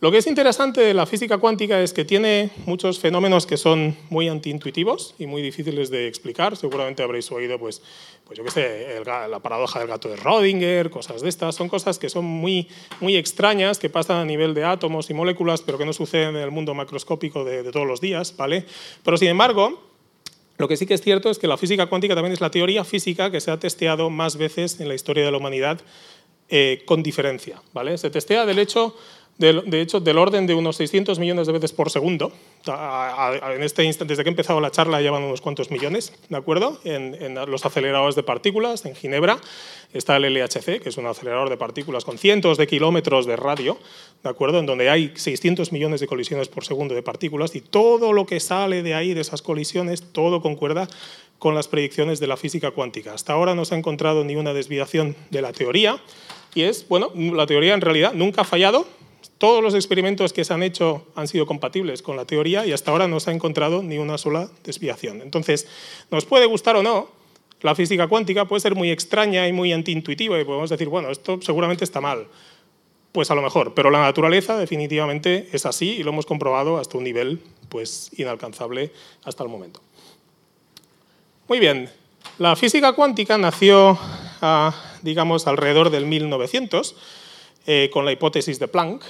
Lo 0.00 0.10
que 0.10 0.18
es 0.18 0.26
interesante 0.26 0.80
de 0.80 0.94
la 0.94 1.06
física 1.06 1.38
cuántica 1.38 1.80
es 1.80 1.92
que 1.92 2.04
tiene 2.04 2.50
muchos 2.66 2.98
fenómenos 2.98 3.46
que 3.46 3.56
son 3.56 3.96
muy 4.10 4.28
antiintuitivos 4.28 5.14
y 5.16 5.26
muy 5.26 5.42
difíciles 5.42 5.90
de 5.90 6.08
explicar. 6.08 6.56
Seguramente 6.56 7.04
habréis 7.04 7.30
oído, 7.30 7.56
pues, 7.56 7.82
pues 8.24 8.36
yo 8.36 8.42
qué 8.42 8.50
sé, 8.50 8.96
el, 8.96 9.04
la 9.04 9.38
paradoja 9.38 9.78
del 9.78 9.86
gato 9.86 10.08
de 10.08 10.16
Rödinger, 10.16 10.90
cosas 10.90 11.22
de 11.22 11.28
estas. 11.28 11.54
Son 11.54 11.68
cosas 11.68 12.00
que 12.00 12.08
son 12.08 12.24
muy, 12.24 12.66
muy 12.98 13.16
extrañas, 13.16 13.78
que 13.78 13.90
pasan 13.90 14.16
a 14.16 14.24
nivel 14.24 14.54
de 14.54 14.64
átomos 14.64 15.08
y 15.08 15.14
moléculas, 15.14 15.62
pero 15.62 15.78
que 15.78 15.86
no 15.86 15.92
suceden 15.92 16.30
en 16.30 16.42
el 16.42 16.50
mundo 16.50 16.74
macroscópico 16.74 17.44
de, 17.44 17.62
de 17.62 17.70
todos 17.70 17.86
los 17.86 18.00
días, 18.00 18.36
¿vale? 18.36 18.66
Pero 19.04 19.16
sin 19.16 19.28
embargo, 19.28 19.91
lo 20.62 20.68
que 20.68 20.76
sí 20.76 20.86
que 20.86 20.94
es 20.94 21.02
cierto 21.02 21.28
es 21.28 21.40
que 21.40 21.48
la 21.48 21.56
física 21.56 21.86
cuántica 21.86 22.14
también 22.14 22.32
es 22.32 22.40
la 22.40 22.52
teoría 22.52 22.84
física 22.84 23.32
que 23.32 23.40
se 23.40 23.50
ha 23.50 23.58
testeado 23.58 24.10
más 24.10 24.36
veces 24.36 24.78
en 24.78 24.86
la 24.86 24.94
historia 24.94 25.24
de 25.24 25.32
la 25.32 25.38
humanidad 25.38 25.80
eh, 26.48 26.84
con 26.86 27.02
diferencia, 27.02 27.60
¿vale? 27.72 27.98
Se 27.98 28.10
testea 28.10 28.46
del 28.46 28.60
hecho 28.60 28.96
de, 29.42 29.80
hecho, 29.80 30.00
del 30.00 30.18
orden 30.18 30.46
de 30.46 30.54
unos 30.54 30.76
600 30.76 31.18
millones 31.18 31.46
de 31.46 31.52
veces 31.52 31.72
por 31.72 31.90
segundo. 31.90 32.32
En 32.66 33.62
este 33.62 33.84
instante, 33.84 34.12
desde 34.12 34.22
que 34.22 34.28
he 34.28 34.32
empezado 34.32 34.60
la 34.60 34.70
charla, 34.70 35.00
llevan 35.00 35.22
unos 35.22 35.40
cuantos 35.40 35.70
millones, 35.70 36.12
¿de 36.28 36.36
acuerdo? 36.36 36.78
En, 36.84 37.34
los 37.50 37.66
aceleradores 37.66 38.14
de 38.14 38.22
partículas, 38.22 38.84
en 38.84 38.94
Ginebra, 38.94 39.38
está 39.92 40.16
el 40.16 40.32
LHC, 40.32 40.80
que 40.80 40.88
es 40.88 40.96
un 40.96 41.06
acelerador 41.06 41.50
de 41.50 41.56
partículas 41.56 42.04
con 42.04 42.18
cientos 42.18 42.56
de 42.56 42.66
kilómetros 42.66 43.26
de 43.26 43.36
radio, 43.36 43.78
¿de 44.22 44.30
acuerdo? 44.30 44.60
En 44.60 44.66
donde 44.66 44.88
hay 44.88 45.12
600 45.14 45.72
millones 45.72 46.00
de 46.00 46.06
colisiones 46.06 46.48
por 46.48 46.64
segundo 46.64 46.94
de 46.94 47.02
partículas 47.02 47.54
y 47.56 47.60
todo 47.60 48.12
lo 48.12 48.26
que 48.26 48.38
sale 48.40 48.82
de 48.82 48.94
ahí, 48.94 49.12
de 49.12 49.22
esas 49.22 49.42
colisiones, 49.42 50.02
todo 50.12 50.40
concuerda 50.40 50.88
con 51.38 51.56
las 51.56 51.66
predicciones 51.66 52.20
de 52.20 52.28
la 52.28 52.36
física 52.36 52.70
cuántica. 52.70 53.14
Hasta 53.14 53.32
ahora 53.32 53.56
no 53.56 53.64
se 53.64 53.74
ha 53.74 53.78
encontrado 53.78 54.22
ni 54.22 54.36
una 54.36 54.54
desviación 54.54 55.16
de 55.30 55.42
la 55.42 55.52
teoría 55.52 56.00
y 56.54 56.62
es, 56.62 56.86
bueno, 56.88 57.10
la 57.14 57.46
teoría 57.46 57.74
en 57.74 57.80
realidad 57.80 58.12
nunca 58.14 58.42
ha 58.42 58.44
fallado, 58.44 58.86
todos 59.42 59.60
los 59.60 59.74
experimentos 59.74 60.32
que 60.32 60.44
se 60.44 60.54
han 60.54 60.62
hecho 60.62 61.04
han 61.16 61.26
sido 61.26 61.46
compatibles 61.46 62.00
con 62.00 62.14
la 62.14 62.24
teoría 62.24 62.64
y 62.64 62.70
hasta 62.70 62.92
ahora 62.92 63.08
no 63.08 63.18
se 63.18 63.30
ha 63.30 63.34
encontrado 63.34 63.82
ni 63.82 63.98
una 63.98 64.16
sola 64.16 64.48
desviación. 64.62 65.20
Entonces, 65.20 65.66
nos 66.12 66.26
puede 66.26 66.46
gustar 66.46 66.76
o 66.76 66.84
no, 66.84 67.08
la 67.60 67.74
física 67.74 68.06
cuántica 68.06 68.44
puede 68.44 68.60
ser 68.60 68.76
muy 68.76 68.92
extraña 68.92 69.48
y 69.48 69.52
muy 69.52 69.72
antiintuitiva 69.72 70.40
y 70.40 70.44
podemos 70.44 70.70
decir, 70.70 70.88
bueno, 70.88 71.10
esto 71.10 71.40
seguramente 71.42 71.82
está 71.82 72.00
mal. 72.00 72.28
Pues 73.10 73.32
a 73.32 73.34
lo 73.34 73.42
mejor, 73.42 73.74
pero 73.74 73.90
la 73.90 74.00
naturaleza 74.00 74.56
definitivamente 74.56 75.48
es 75.50 75.66
así 75.66 75.96
y 75.96 76.04
lo 76.04 76.12
hemos 76.12 76.24
comprobado 76.24 76.78
hasta 76.78 76.96
un 76.96 77.02
nivel 77.02 77.40
pues, 77.68 78.12
inalcanzable 78.16 78.92
hasta 79.24 79.42
el 79.42 79.48
momento. 79.48 79.80
Muy 81.48 81.58
bien, 81.58 81.90
la 82.38 82.54
física 82.54 82.92
cuántica 82.92 83.38
nació, 83.38 83.98
digamos, 85.02 85.48
alrededor 85.48 85.90
del 85.90 86.06
1900 86.06 86.94
eh, 87.66 87.90
con 87.92 88.04
la 88.04 88.12
hipótesis 88.12 88.60
de 88.60 88.68
Planck, 88.68 89.02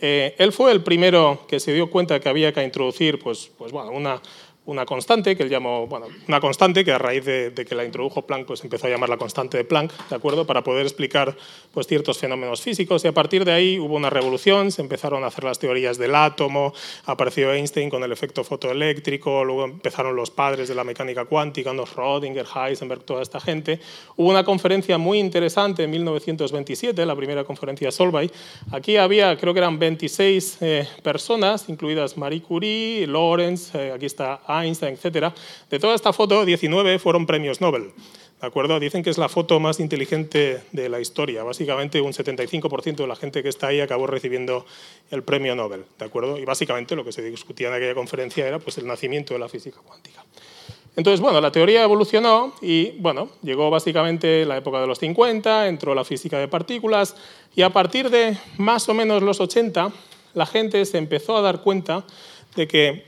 eh, 0.00 0.34
él 0.38 0.52
fue 0.52 0.72
el 0.72 0.82
primero 0.82 1.44
que 1.48 1.60
se 1.60 1.72
dio 1.72 1.90
cuenta 1.90 2.20
que 2.20 2.28
había 2.28 2.52
que 2.52 2.62
introducir 2.62 3.18
pues, 3.18 3.50
pues, 3.58 3.72
bueno, 3.72 3.90
una, 3.90 4.20
una 4.66 4.84
constante 4.84 5.36
que 5.36 5.42
él 5.42 5.48
llamó, 5.48 5.86
bueno, 5.86 6.06
una 6.28 6.40
constante 6.40 6.84
que 6.84 6.92
a 6.92 6.98
raíz 6.98 7.24
de, 7.24 7.52
que 7.54 7.74
la 7.74 7.84
introdujo 7.84 8.26
Planck, 8.26 8.46
pues 8.46 8.62
empezó 8.62 8.86
a 8.86 8.90
llamar 8.90 9.08
la 9.08 9.16
constante 9.16 9.56
de 9.56 9.64
Planck, 9.64 9.92
¿de 10.08 10.16
acuerdo? 10.16 10.46
Para 10.46 10.62
poder 10.62 10.86
explicar 10.86 11.36
pues, 11.72 11.86
ciertos 11.86 12.18
fenómenos 12.18 12.60
físicos 12.60 13.04
y 13.04 13.08
a 13.08 13.12
partir 13.12 13.44
de 13.44 13.52
ahí 13.52 13.78
hubo 13.78 13.96
una 13.96 14.10
revolución, 14.10 14.70
se 14.70 14.82
empezaron 14.82 15.24
a 15.24 15.28
hacer 15.28 15.44
las 15.44 15.58
teorías 15.58 15.98
del 15.98 16.14
átomo, 16.14 16.74
apareció 17.06 17.52
Einstein 17.52 17.88
con 17.88 18.02
el 18.02 18.12
efecto 18.12 18.44
fotoeléctrico, 18.44 19.44
luego 19.44 19.64
empezaron 19.64 20.14
los 20.14 20.30
padres 20.30 20.68
de 20.68 20.74
la 20.74 20.84
mecánica 20.84 21.24
cuántica, 21.24 21.72
los 21.72 21.96
Rödinger, 21.96 22.46
Heisenberg, 22.46 23.02
toda 23.04 23.22
esta 23.22 23.40
gente. 23.40 23.80
Hubo 24.16 24.28
una 24.28 24.44
conferencia 24.44 24.98
muy 24.98 25.18
interesante 25.18 25.84
en 25.84 25.90
1927, 25.90 27.06
la 27.06 27.16
primera 27.16 27.44
conferencia 27.44 27.90
Solvay. 27.90 28.30
Aquí 28.72 28.96
había, 28.96 29.36
creo 29.36 29.54
que 29.54 29.60
eran 29.60 29.78
26 29.78 30.58
eh, 30.60 30.88
personas, 31.02 31.68
incluidas 31.68 32.16
Marie 32.16 32.42
Curie, 32.42 33.06
Lawrence, 33.06 33.76
eh, 33.78 33.92
aquí 33.92 34.06
está 34.06 34.40
Einstein, 34.50 34.98
etc. 35.00 35.32
De 35.68 35.78
toda 35.78 35.94
esta 35.94 36.12
foto, 36.12 36.44
19 36.44 36.98
fueron 36.98 37.26
premios 37.26 37.60
Nobel. 37.60 37.92
¿De 38.40 38.46
acuerdo? 38.46 38.80
Dicen 38.80 39.02
que 39.02 39.10
es 39.10 39.18
la 39.18 39.28
foto 39.28 39.60
más 39.60 39.80
inteligente 39.80 40.62
de 40.72 40.88
la 40.88 40.98
historia. 40.98 41.42
Básicamente 41.42 42.00
un 42.00 42.12
75% 42.12 42.96
de 42.96 43.06
la 43.06 43.14
gente 43.14 43.42
que 43.42 43.50
está 43.50 43.66
ahí 43.66 43.80
acabó 43.80 44.06
recibiendo 44.06 44.64
el 45.10 45.22
premio 45.22 45.54
Nobel. 45.54 45.84
¿De 45.98 46.06
acuerdo? 46.06 46.38
Y 46.38 46.46
básicamente 46.46 46.96
lo 46.96 47.04
que 47.04 47.12
se 47.12 47.22
discutía 47.22 47.68
en 47.68 47.74
aquella 47.74 47.94
conferencia 47.94 48.48
era 48.48 48.58
pues, 48.58 48.78
el 48.78 48.86
nacimiento 48.86 49.34
de 49.34 49.40
la 49.40 49.48
física 49.48 49.80
cuántica. 49.84 50.24
Entonces, 50.96 51.20
bueno, 51.20 51.40
la 51.40 51.52
teoría 51.52 51.82
evolucionó 51.82 52.54
y, 52.62 52.92
bueno, 52.98 53.28
llegó 53.42 53.70
básicamente 53.70 54.44
la 54.44 54.56
época 54.56 54.80
de 54.80 54.86
los 54.86 54.98
50, 54.98 55.68
entró 55.68 55.94
la 55.94 56.04
física 56.04 56.38
de 56.38 56.48
partículas 56.48 57.16
y 57.54 57.62
a 57.62 57.70
partir 57.70 58.10
de 58.10 58.36
más 58.58 58.88
o 58.88 58.94
menos 58.94 59.22
los 59.22 59.40
80, 59.40 59.92
la 60.34 60.46
gente 60.46 60.84
se 60.84 60.98
empezó 60.98 61.36
a 61.36 61.42
dar 61.42 61.62
cuenta 61.62 62.04
de 62.56 62.66
que 62.66 63.06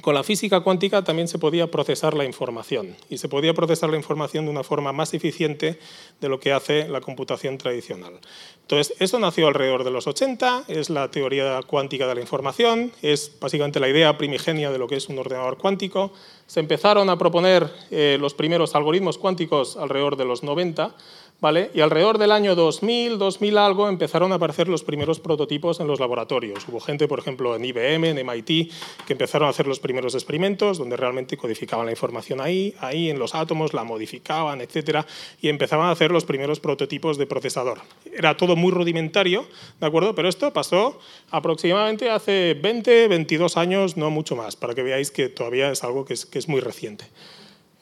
con 0.00 0.14
la 0.14 0.22
física 0.22 0.60
cuántica 0.60 1.02
también 1.04 1.28
se 1.28 1.38
podía 1.38 1.70
procesar 1.70 2.14
la 2.14 2.24
información 2.24 2.96
y 3.08 3.18
se 3.18 3.28
podía 3.28 3.54
procesar 3.54 3.90
la 3.90 3.96
información 3.96 4.44
de 4.44 4.50
una 4.50 4.62
forma 4.62 4.92
más 4.92 5.14
eficiente 5.14 5.78
de 6.20 6.28
lo 6.28 6.40
que 6.40 6.52
hace 6.52 6.88
la 6.88 7.00
computación 7.00 7.58
tradicional. 7.58 8.18
Entonces, 8.62 8.96
eso 8.98 9.18
nació 9.18 9.48
alrededor 9.48 9.84
de 9.84 9.90
los 9.90 10.06
80, 10.06 10.64
es 10.68 10.90
la 10.90 11.10
teoría 11.10 11.60
cuántica 11.66 12.06
de 12.06 12.14
la 12.14 12.20
información, 12.20 12.92
es 13.02 13.32
básicamente 13.40 13.80
la 13.80 13.88
idea 13.88 14.16
primigenia 14.16 14.70
de 14.70 14.78
lo 14.78 14.86
que 14.86 14.96
es 14.96 15.08
un 15.08 15.18
ordenador 15.18 15.58
cuántico. 15.58 16.12
Se 16.46 16.60
empezaron 16.60 17.10
a 17.10 17.18
proponer 17.18 17.68
eh, 17.90 18.16
los 18.20 18.34
primeros 18.34 18.74
algoritmos 18.74 19.18
cuánticos 19.18 19.76
alrededor 19.76 20.16
de 20.16 20.24
los 20.24 20.42
90 20.42 20.94
y 21.72 21.80
alrededor 21.80 22.18
del 22.18 22.32
año 22.32 22.54
2000, 22.54 23.18
2000 23.18 23.56
algo, 23.56 23.88
empezaron 23.88 24.30
a 24.32 24.34
aparecer 24.34 24.68
los 24.68 24.84
primeros 24.84 25.20
prototipos 25.20 25.80
en 25.80 25.86
los 25.86 25.98
laboratorios. 25.98 26.68
Hubo 26.68 26.80
gente, 26.80 27.08
por 27.08 27.18
ejemplo, 27.18 27.56
en 27.56 27.64
IBM, 27.64 28.10
en 28.10 28.26
MIT, 28.26 28.70
que 29.06 29.14
empezaron 29.14 29.46
a 29.46 29.50
hacer 29.50 29.66
los 29.66 29.80
primeros 29.80 30.14
experimentos 30.14 30.76
donde 30.76 30.98
realmente 30.98 31.38
codificaban 31.38 31.86
la 31.86 31.92
información 31.92 32.42
ahí, 32.42 32.74
ahí 32.78 33.08
en 33.08 33.18
los 33.18 33.34
átomos, 33.34 33.72
la 33.72 33.84
modificaban, 33.84 34.60
etcétera, 34.60 35.06
y 35.40 35.48
empezaban 35.48 35.86
a 35.86 35.92
hacer 35.92 36.10
los 36.10 36.26
primeros 36.26 36.60
prototipos 36.60 37.16
de 37.16 37.26
procesador. 37.26 37.78
Era 38.12 38.36
todo 38.36 38.54
muy 38.54 38.70
rudimentario, 38.70 39.46
¿de 39.80 39.86
acuerdo? 39.86 40.14
Pero 40.14 40.28
esto 40.28 40.52
pasó 40.52 40.98
aproximadamente 41.30 42.10
hace 42.10 42.52
20, 42.60 43.08
22 43.08 43.56
años, 43.56 43.96
no 43.96 44.10
mucho 44.10 44.36
más, 44.36 44.56
para 44.56 44.74
que 44.74 44.82
veáis 44.82 45.10
que 45.10 45.30
todavía 45.30 45.70
es 45.70 45.84
algo 45.84 46.04
que 46.04 46.12
es 46.12 46.48
muy 46.48 46.60
reciente. 46.60 47.06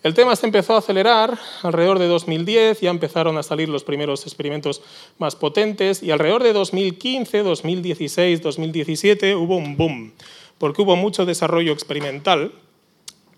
El 0.05 0.14
tema 0.14 0.37
se 0.37 0.47
empezó 0.47 0.75
a 0.75 0.78
acelerar 0.78 1.37
alrededor 1.62 1.99
de 1.99 2.07
2010, 2.07 2.81
ya 2.81 2.90
empezaron 2.90 3.37
a 3.37 3.43
salir 3.43 3.69
los 3.69 3.83
primeros 3.83 4.23
experimentos 4.23 4.81
más 5.19 5.35
potentes 5.35 6.05
y 6.05 6.12
alrededor 6.12 6.45
de 6.45 6.52
2015, 6.52 7.43
2016, 7.43 8.40
2017 8.40 9.35
hubo 9.35 9.57
un 9.57 9.76
boom, 9.76 10.12
porque 10.59 10.83
hubo 10.83 10.95
mucho 10.95 11.26
desarrollo 11.26 11.73
experimental 11.73 12.52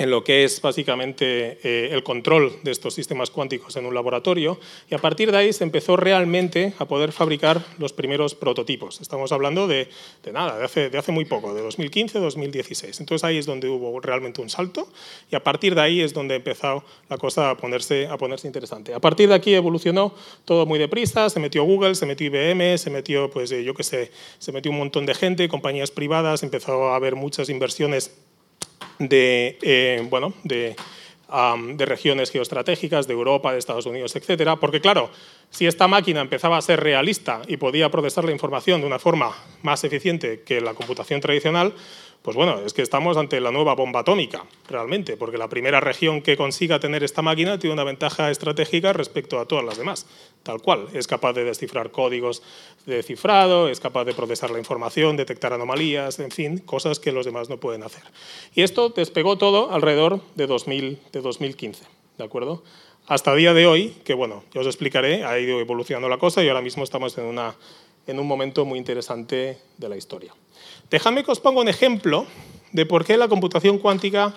en 0.00 0.10
lo 0.10 0.24
que 0.24 0.44
es 0.44 0.62
básicamente 0.62 1.58
eh, 1.62 1.90
el 1.92 2.02
control 2.02 2.54
de 2.62 2.70
estos 2.70 2.94
sistemas 2.94 3.28
cuánticos 3.28 3.76
en 3.76 3.84
un 3.84 3.94
laboratorio 3.94 4.58
y 4.90 4.94
a 4.94 4.98
partir 4.98 5.30
de 5.30 5.36
ahí 5.36 5.52
se 5.52 5.62
empezó 5.62 5.94
realmente 5.94 6.72
a 6.78 6.86
poder 6.86 7.12
fabricar 7.12 7.62
los 7.76 7.92
primeros 7.92 8.34
prototipos. 8.34 9.02
Estamos 9.02 9.30
hablando 9.30 9.68
de, 9.68 9.90
nada, 10.32 10.56
de 10.58 10.64
hace, 10.64 10.88
de 10.88 10.96
hace, 10.96 11.12
muy 11.12 11.26
poco, 11.26 11.52
de 11.52 11.62
2015-2016. 11.62 13.00
Entonces 13.00 13.24
ahí 13.24 13.36
es 13.36 13.44
donde 13.44 13.68
hubo 13.68 14.00
realmente 14.00 14.40
un 14.40 14.48
salto 14.48 14.88
y 15.30 15.36
a 15.36 15.44
partir 15.44 15.74
de 15.74 15.82
ahí 15.82 16.00
es 16.00 16.14
donde 16.14 16.36
empezó 16.36 16.82
la 17.10 17.18
cosa 17.18 17.50
a 17.50 17.56
ponerse, 17.58 18.06
a 18.06 18.16
ponerse 18.16 18.46
interesante. 18.46 18.94
A 18.94 19.00
partir 19.00 19.28
de 19.28 19.34
aquí 19.34 19.52
evolucionó 19.52 20.14
todo 20.46 20.64
muy 20.64 20.78
deprisa, 20.78 21.28
se 21.28 21.40
metió 21.40 21.62
Google, 21.64 21.94
se 21.94 22.06
metió 22.06 22.26
IBM, 22.26 22.78
se 22.78 22.88
metió, 22.88 23.28
pues 23.28 23.52
eh, 23.52 23.64
yo 23.64 23.74
qué 23.74 23.82
sé, 23.82 24.10
se 24.38 24.50
metió 24.50 24.72
un 24.72 24.78
montón 24.78 25.04
de 25.04 25.14
gente, 25.14 25.46
compañías 25.50 25.90
privadas, 25.90 26.42
empezó 26.42 26.88
a 26.88 26.96
haber 26.96 27.16
muchas 27.16 27.50
inversiones 27.50 28.12
de, 28.98 29.58
eh, 29.62 30.06
bueno, 30.08 30.34
de, 30.44 30.76
de 31.74 31.86
regiones 31.86 32.30
geoestratégicas, 32.30 33.06
de 33.06 33.12
Europa, 33.14 33.52
de 33.52 33.58
Estados 33.58 33.86
Unidos, 33.86 34.16
etcétera, 34.16 34.56
porque 34.56 34.80
claro, 34.80 35.10
si 35.50 35.66
esta 35.66 35.86
máquina 35.86 36.20
empezaba 36.20 36.56
a 36.56 36.62
ser 36.62 36.80
realista 36.80 37.42
y 37.46 37.56
podía 37.56 37.90
procesar 37.90 38.24
la 38.24 38.32
información 38.32 38.80
de 38.80 38.86
una 38.86 38.98
forma 38.98 39.32
más 39.62 39.84
eficiente 39.84 40.42
que 40.42 40.60
la 40.60 40.74
computación 40.74 41.20
tradicional, 41.20 41.74
pues 42.22 42.36
bueno, 42.36 42.60
es 42.66 42.74
que 42.74 42.82
estamos 42.82 43.16
ante 43.16 43.40
la 43.40 43.50
nueva 43.50 43.74
bomba 43.74 44.00
atómica, 44.00 44.44
realmente, 44.68 45.16
porque 45.16 45.38
la 45.38 45.48
primera 45.48 45.80
región 45.80 46.20
que 46.20 46.36
consiga 46.36 46.78
tener 46.78 47.02
esta 47.02 47.22
máquina 47.22 47.58
tiene 47.58 47.72
una 47.72 47.84
ventaja 47.84 48.30
estratégica 48.30 48.92
respecto 48.92 49.40
a 49.40 49.46
todas 49.46 49.64
las 49.64 49.78
demás, 49.78 50.06
tal 50.42 50.60
cual. 50.60 50.88
Es 50.92 51.06
capaz 51.06 51.32
de 51.32 51.44
descifrar 51.44 51.90
códigos 51.90 52.42
de 52.84 53.02
cifrado, 53.02 53.68
es 53.68 53.80
capaz 53.80 54.04
de 54.04 54.12
procesar 54.12 54.50
la 54.50 54.58
información, 54.58 55.16
detectar 55.16 55.54
anomalías, 55.54 56.18
en 56.20 56.30
fin, 56.30 56.58
cosas 56.58 57.00
que 57.00 57.10
los 57.10 57.24
demás 57.24 57.48
no 57.48 57.56
pueden 57.56 57.82
hacer. 57.82 58.02
Y 58.54 58.62
esto 58.62 58.90
despegó 58.90 59.38
todo 59.38 59.72
alrededor 59.72 60.20
de, 60.34 60.46
2000, 60.46 60.98
de 61.12 61.20
2015, 61.22 61.84
¿de 62.18 62.24
acuerdo? 62.24 62.62
Hasta 63.06 63.34
día 63.34 63.54
de 63.54 63.66
hoy, 63.66 63.96
que 64.04 64.12
bueno, 64.12 64.44
ya 64.52 64.60
os 64.60 64.66
explicaré, 64.66 65.24
ha 65.24 65.38
ido 65.38 65.58
evolucionando 65.58 66.08
la 66.08 66.18
cosa 66.18 66.44
y 66.44 66.48
ahora 66.48 66.60
mismo 66.60 66.84
estamos 66.84 67.16
en, 67.16 67.24
una, 67.24 67.56
en 68.10 68.18
un 68.18 68.26
momento 68.26 68.64
muy 68.64 68.78
interesante 68.78 69.58
de 69.78 69.88
la 69.88 69.96
historia. 69.96 70.34
Dejadme 70.90 71.22
que 71.24 71.30
os 71.30 71.40
ponga 71.40 71.60
un 71.60 71.68
ejemplo 71.68 72.26
de 72.72 72.84
por 72.84 73.04
qué 73.04 73.16
la 73.16 73.28
computación 73.28 73.78
cuántica 73.78 74.34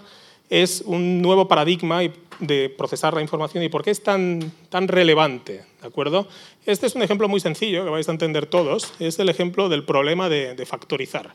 es 0.49 0.83
un 0.85 1.21
nuevo 1.21 1.47
paradigma 1.47 2.01
de 2.39 2.69
procesar 2.69 3.15
la 3.15 3.21
información 3.21 3.63
y 3.63 3.69
por 3.69 3.83
qué 3.83 3.89
es 3.89 4.03
tan, 4.03 4.51
tan 4.69 4.87
relevante. 4.87 5.63
¿de 5.81 5.87
acuerdo? 5.87 6.27
Este 6.65 6.85
es 6.85 6.95
un 6.95 7.01
ejemplo 7.01 7.27
muy 7.27 7.39
sencillo 7.39 7.83
que 7.83 7.89
vais 7.89 8.07
a 8.07 8.11
entender 8.11 8.45
todos. 8.45 8.93
Es 8.99 9.17
el 9.17 9.29
ejemplo 9.29 9.69
del 9.69 9.83
problema 9.83 10.29
de, 10.29 10.53
de 10.53 10.65
factorizar. 10.65 11.33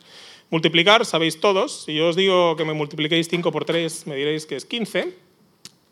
Multiplicar, 0.50 1.04
sabéis 1.04 1.40
todos. 1.40 1.85
Si 1.85 1.95
yo 1.95 2.09
os 2.09 2.16
digo 2.16 2.54
que 2.57 2.64
me 2.64 2.73
multipliquéis 2.73 3.28
5 3.28 3.50
por 3.50 3.64
3, 3.64 4.07
me 4.07 4.14
diréis 4.14 4.47
que 4.47 4.57
es 4.57 4.64
15. 4.64 5.14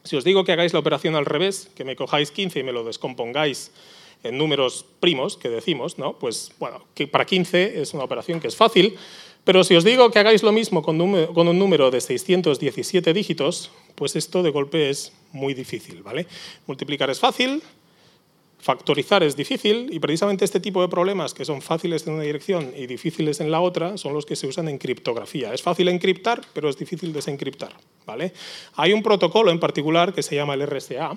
Si 0.05 0.17
os 0.17 0.23
digo 0.23 0.45
que 0.45 0.53
hagáis 0.53 0.73
la 0.73 0.79
operación 0.79 1.17
al 1.17 1.27
revés, 1.27 1.71
que 1.75 1.85
me 1.85 1.97
cojáis 1.97 2.31
15 2.31 2.61
y 2.61 2.63
me 2.63 2.73
lo 2.73 2.85
descompongáis 2.85 3.73
en 4.23 4.39
números 4.39 4.85
primos, 5.01 5.37
que 5.37 5.49
decimos, 5.49 5.99
¿no? 5.99 6.19
pues 6.19 6.53
bueno, 6.59 6.85
para 7.11 7.25
15 7.25 7.81
es 7.81 7.95
una 7.95 8.05
operación 8.05 8.41
que 8.41 8.49
es 8.49 8.57
fácil, 8.57 8.97
pero 9.47 9.63
si 9.63 9.77
os 9.77 9.85
digo 9.85 10.11
que 10.11 10.19
hagáis 10.19 10.43
lo 10.43 10.51
mismo 10.51 10.83
con, 10.83 10.99
con, 11.33 11.47
un 11.47 11.59
número 11.59 11.93
de 11.93 12.01
617 12.01 13.13
dígitos, 13.13 13.71
pues 13.95 14.17
esto 14.17 14.43
de 14.43 14.51
golpe 14.51 14.91
es 14.91 15.13
muy 15.31 15.55
difícil. 15.55 16.03
¿vale? 16.03 16.27
Multiplicar 16.67 17.11
es 17.11 17.21
fácil, 17.21 17.63
factorizar 18.59 19.23
es 19.23 19.37
difícil 19.37 19.89
y 19.93 20.01
precisamente 20.01 20.45
este 20.45 20.59
tipo 20.59 20.83
de 20.83 20.89
problemas 20.89 21.33
que 21.33 21.45
son 21.45 21.63
fáciles 21.63 22.05
en 22.09 22.15
una 22.15 22.25
dirección 22.25 22.73
y 22.77 22.89
difíciles 22.89 23.39
en 23.39 23.53
la 23.53 23.61
otra 23.61 23.97
son 23.97 24.15
los 24.15 24.27
que 24.27 24.35
se 24.35 24.49
usan 24.49 24.69
en 24.69 24.79
criptografía. 24.79 25.55
Es 25.55 25.63
fácil 25.63 25.87
encriptar, 25.87 26.41
pero 26.53 26.69
es 26.69 26.77
difícil 26.77 27.13
desencriptar. 27.13 27.73
¿vale? 28.05 28.33
Hay 28.75 28.93
un 28.93 29.05
protocolo 29.05 29.53
en 29.53 29.61
particular 29.61 30.13
que 30.13 30.25
se 30.25 30.35
llama 30.35 30.55
el 30.55 30.67
RSA, 30.67 31.15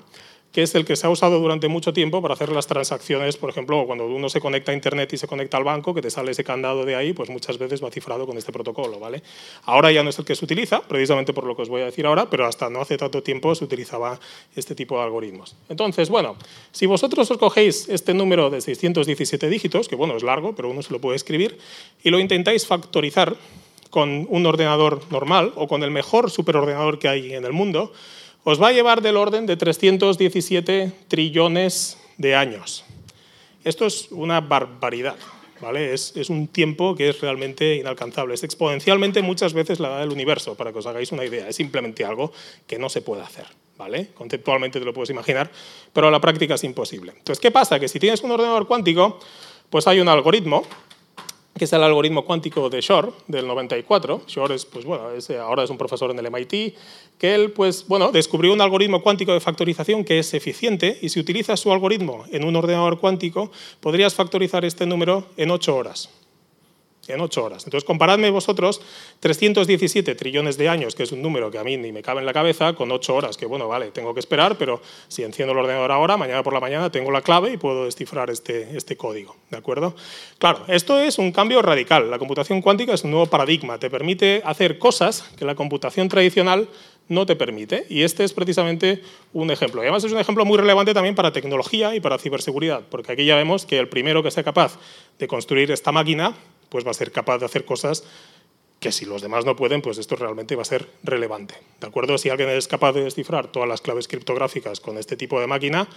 que 0.52 0.64
es 0.64 0.74
el 0.74 0.84
que 0.84 0.96
se 0.96 1.06
ha 1.06 1.10
usado 1.10 1.40
durante 1.40 1.68
mucho 1.68 1.94
tiempo 1.94 2.22
para 2.22 2.34
hacer 2.34 2.52
las 2.52 2.66
transacciones, 2.66 3.38
por 3.38 3.50
ejemplo, 3.52 3.86
cuando 3.86 4.08
uno 4.08 4.30
se 4.30 4.42
conecta 4.42 4.72
a 4.72 4.76
Internet 4.76 5.14
y 5.14 5.18
se 5.18 5.28
conecta 5.28 5.58
al 5.58 5.64
banco, 5.64 5.94
que 5.94 6.02
te 6.02 6.10
sale 6.10 6.32
ese 6.32 6.44
candado 6.44 6.86
de 6.86 6.96
ahí, 6.96 7.14
pues 7.14 7.30
muchas 7.30 7.58
veces 7.58 7.84
va 7.84 7.92
cifrado 7.92 8.26
con 8.26 8.38
este 8.38 8.52
protocolo. 8.52 9.00
¿vale? 9.00 9.22
Ahora 9.66 9.92
ya 9.92 10.04
no 10.04 10.10
es 10.10 10.18
el 10.18 10.26
que 10.26 10.36
se 10.36 10.44
utiliza, 10.44 10.82
precisamente 10.82 11.34
por 11.34 11.44
lo 11.44 11.56
que 11.56 11.62
os 11.62 11.70
voy 11.70 11.82
a 11.82 11.86
decir 11.86 12.06
ahora, 12.06 12.30
pero 12.30 12.46
hasta 12.46 12.70
no 12.70 12.82
hace 12.82 12.98
tanto 12.98 13.22
tiempo 13.22 13.54
se 13.54 13.64
utilizaba 13.64 14.20
este 14.56 14.74
tipo 14.74 14.98
de 14.98 15.04
algoritmos. 15.04 15.56
Entonces, 15.70 16.10
bueno, 16.10 16.36
si 16.72 16.88
vosotros 16.88 17.30
os 17.30 17.38
cogéis 17.38 17.88
este 17.90 18.14
número 18.14 18.50
de 18.50 18.62
617 18.62 19.50
dígitos, 19.50 19.88
que 19.88 19.96
bueno, 19.96 20.18
es 20.18 20.24
largo, 20.24 20.56
pero 20.56 20.70
uno 20.70 20.82
se 20.82 20.92
lo 20.92 21.00
puede 21.00 21.16
escribir, 21.16 21.60
y 22.04 22.10
lo 22.10 22.20
intentáis 22.20 22.66
factorizar 22.66 23.36
con 23.90 24.28
un 24.30 24.46
ordenador 24.46 25.02
normal 25.10 25.54
o 25.56 25.68
con 25.68 25.84
el 25.84 25.92
mejor 25.92 26.30
superordenador 26.30 27.00
que 27.00 27.08
hay 27.08 27.34
en 27.34 27.46
el 27.46 27.54
mundo, 27.54 27.92
os 28.44 28.62
va 28.62 28.70
a 28.70 28.72
llevar 28.72 29.02
del 29.02 29.18
orden 29.18 29.46
de 29.46 29.58
317 29.58 30.92
trillones 31.08 31.98
de 32.18 32.36
años. 32.36 32.86
Esto 33.64 33.86
es 33.86 34.08
una 34.12 34.42
barbaridad. 34.42 35.18
¿Vale? 35.62 35.94
Es, 35.94 36.14
un 36.30 36.48
tiempo 36.48 36.96
que 36.96 37.10
es 37.10 37.20
realmente 37.20 37.76
inalcanzable. 37.76 38.34
Es 38.34 38.44
exponencialmente 38.44 39.22
muchas 39.22 39.54
veces 39.54 39.82
la 39.82 39.90
edad 39.90 40.00
del 40.00 40.12
universo, 40.12 40.56
para 40.56 40.72
que 40.72 40.80
os 40.80 40.86
hagáis 40.86 41.12
una 41.12 41.26
idea. 41.26 41.50
Es 41.50 41.58
simplemente 41.58 42.06
algo 42.06 42.32
que 42.66 42.80
no 42.80 42.88
se 42.88 43.02
puede 43.02 43.24
hacer. 43.24 43.46
¿vale? 43.78 44.10
Conceptualmente 44.14 44.80
te 44.80 44.86
lo 44.86 44.94
puedes 44.94 45.10
imaginar, 45.10 45.52
pero 45.92 46.08
a 46.08 46.12
la 46.12 46.22
práctica 46.22 46.56
es 46.56 46.64
imposible. 46.64 47.12
Entonces, 47.18 47.42
¿qué 47.42 47.52
pasa? 47.52 47.80
Que 47.80 47.88
si 47.88 48.00
tienes 48.00 48.22
un 48.24 48.32
ordenador 48.32 48.68
cuántico, 48.68 49.20
pues 49.70 49.86
hay 49.88 50.00
un 50.00 50.08
algoritmo 50.08 50.64
que 51.60 51.66
es 51.66 51.74
el 51.74 51.84
algoritmo 51.84 52.26
cuántico 52.26 52.70
de 52.70 52.82
Shor 52.82 53.14
del 53.28 53.46
94. 53.46 54.24
Shor 54.26 54.52
es, 54.54 54.66
pues 54.66 54.86
bueno, 54.86 55.04
ahora 55.42 55.64
es 55.64 55.70
un 55.70 55.78
profesor 55.78 56.10
en 56.10 56.18
el 56.18 56.32
MIT, 56.32 56.74
que 57.20 57.36
él, 57.36 57.52
pues 57.52 57.86
bueno, 57.88 58.12
descubrió 58.12 58.54
un 58.54 58.62
algoritmo 58.62 59.04
cuántico 59.04 59.34
de 59.34 59.42
factorización 59.42 60.04
que 60.04 60.18
es 60.18 60.34
eficiente 60.34 60.98
y 61.02 61.10
si 61.10 61.20
utilizas 61.20 61.60
su 61.60 61.72
algoritmo 61.72 62.24
en 62.32 62.46
un 62.46 62.56
ordenador 62.56 63.00
cuántico, 63.00 63.52
podrías 63.82 64.16
factorizar 64.16 64.66
este 64.66 64.86
número 64.86 65.26
en 65.38 65.52
8 65.52 65.76
horas 65.76 66.10
en 67.08 67.22
8 67.22 67.44
horas. 67.44 67.64
Entonces, 67.66 67.86
comparadme 67.86 68.30
vosotros 68.30 68.82
317 69.20 70.16
trillones 70.16 70.58
de 70.58 70.70
años, 70.70 70.96
que 70.96 71.04
es 71.04 71.12
un 71.12 71.22
número 71.22 71.50
que 71.52 71.58
a 71.58 71.64
mí 71.64 71.78
ni 71.78 71.92
me 71.92 72.02
cabe 72.02 72.20
en 72.20 72.26
la 72.26 72.34
cabeza, 72.34 72.74
con 72.74 72.92
8 72.92 73.16
horas, 73.16 73.38
que 73.38 73.46
bueno, 73.46 73.68
vale, 73.68 73.92
tengo 73.92 74.14
que 74.14 74.20
esperar, 74.20 74.58
pero 74.58 74.82
si 75.08 75.24
enciendo 75.24 75.54
el 75.54 75.60
ordenador 75.60 75.92
ahora, 75.92 76.18
mañana 76.18 76.44
por 76.44 76.54
la 76.54 76.60
mañana 76.60 76.92
tengo 76.92 77.12
la 77.12 77.22
clave 77.22 77.54
y 77.54 77.58
puedo 77.58 77.86
descifrar 77.86 78.30
este, 78.30 78.78
este 78.78 78.96
código. 78.96 79.36
¿De 79.50 79.58
acuerdo? 79.58 79.96
Claro, 80.38 80.64
esto 80.68 81.00
es 81.00 81.18
un 81.18 81.32
cambio 81.32 81.62
radical. 81.62 82.10
La 82.10 82.20
computación 82.20 82.62
cuántica 82.62 82.94
es 82.94 83.04
un 83.04 83.12
nuevo 83.12 83.26
paradigma. 83.26 83.80
Te 83.80 83.90
permite 83.90 84.42
hacer 84.46 84.78
cosas 84.78 85.24
que 85.38 85.46
la 85.46 85.56
computación 85.56 86.10
tradicional 86.10 86.68
no 87.10 87.26
te 87.26 87.36
permite. 87.36 87.86
Y 87.90 88.04
este 88.04 88.24
es 88.24 88.34
precisamente 88.34 89.02
un 89.34 89.52
ejemplo. 89.52 89.82
Y 89.82 89.86
además 89.86 90.04
es 90.04 90.12
un 90.12 90.20
ejemplo 90.20 90.46
muy 90.46 90.58
relevante 90.58 90.94
también 90.94 91.16
para 91.16 91.34
tecnología 91.34 91.96
y 91.96 92.00
para 92.00 92.18
ciberseguridad, 92.18 92.84
porque 92.90 93.12
aquí 93.12 93.26
ya 93.26 93.36
vemos 93.36 93.66
que 93.66 93.80
el 93.80 93.90
primero 93.90 94.24
que 94.24 94.32
sea 94.32 94.44
capaz 94.44 94.78
de 95.18 95.28
construir 95.28 95.72
esta 95.72 95.92
máquina 95.92 96.36
pues 96.70 96.86
va 96.86 96.92
a 96.92 96.94
ser 96.94 97.12
capaz 97.12 97.40
de 97.40 97.46
hacer 97.46 97.66
cosas 97.66 98.04
que 98.80 98.92
si 98.92 99.06
los 99.06 99.22
demás 99.22 99.46
no 99.46 99.56
pueden, 99.56 99.82
pues 99.82 99.98
esto 99.98 100.16
realmente 100.16 100.56
va 100.56 100.62
a 100.62 100.66
ser 100.66 100.88
relevante. 101.04 101.56
¿De 101.82 101.88
acuerdo? 101.88 102.18
Si 102.18 102.30
alguien 102.30 102.50
es 102.50 102.68
capaz 102.68 102.94
de 102.94 103.04
descifrar 103.04 103.52
todas 103.52 103.68
las 103.68 103.82
claves 103.82 104.08
criptográficas 104.08 104.80
con 104.80 104.98
este 104.98 105.18
tipo 105.18 105.40
de 105.40 105.48
máquina, 105.48 105.88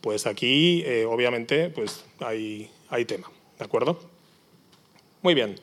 pues 0.00 0.26
aquí 0.26 0.82
eh, 0.84 1.04
obviamente 1.06 1.70
pues 1.70 2.04
hay, 2.20 2.70
hay 2.88 3.04
tema. 3.04 3.30
¿De 3.58 3.64
acuerdo? 3.64 4.00
Muy 5.22 5.34
bien. 5.34 5.60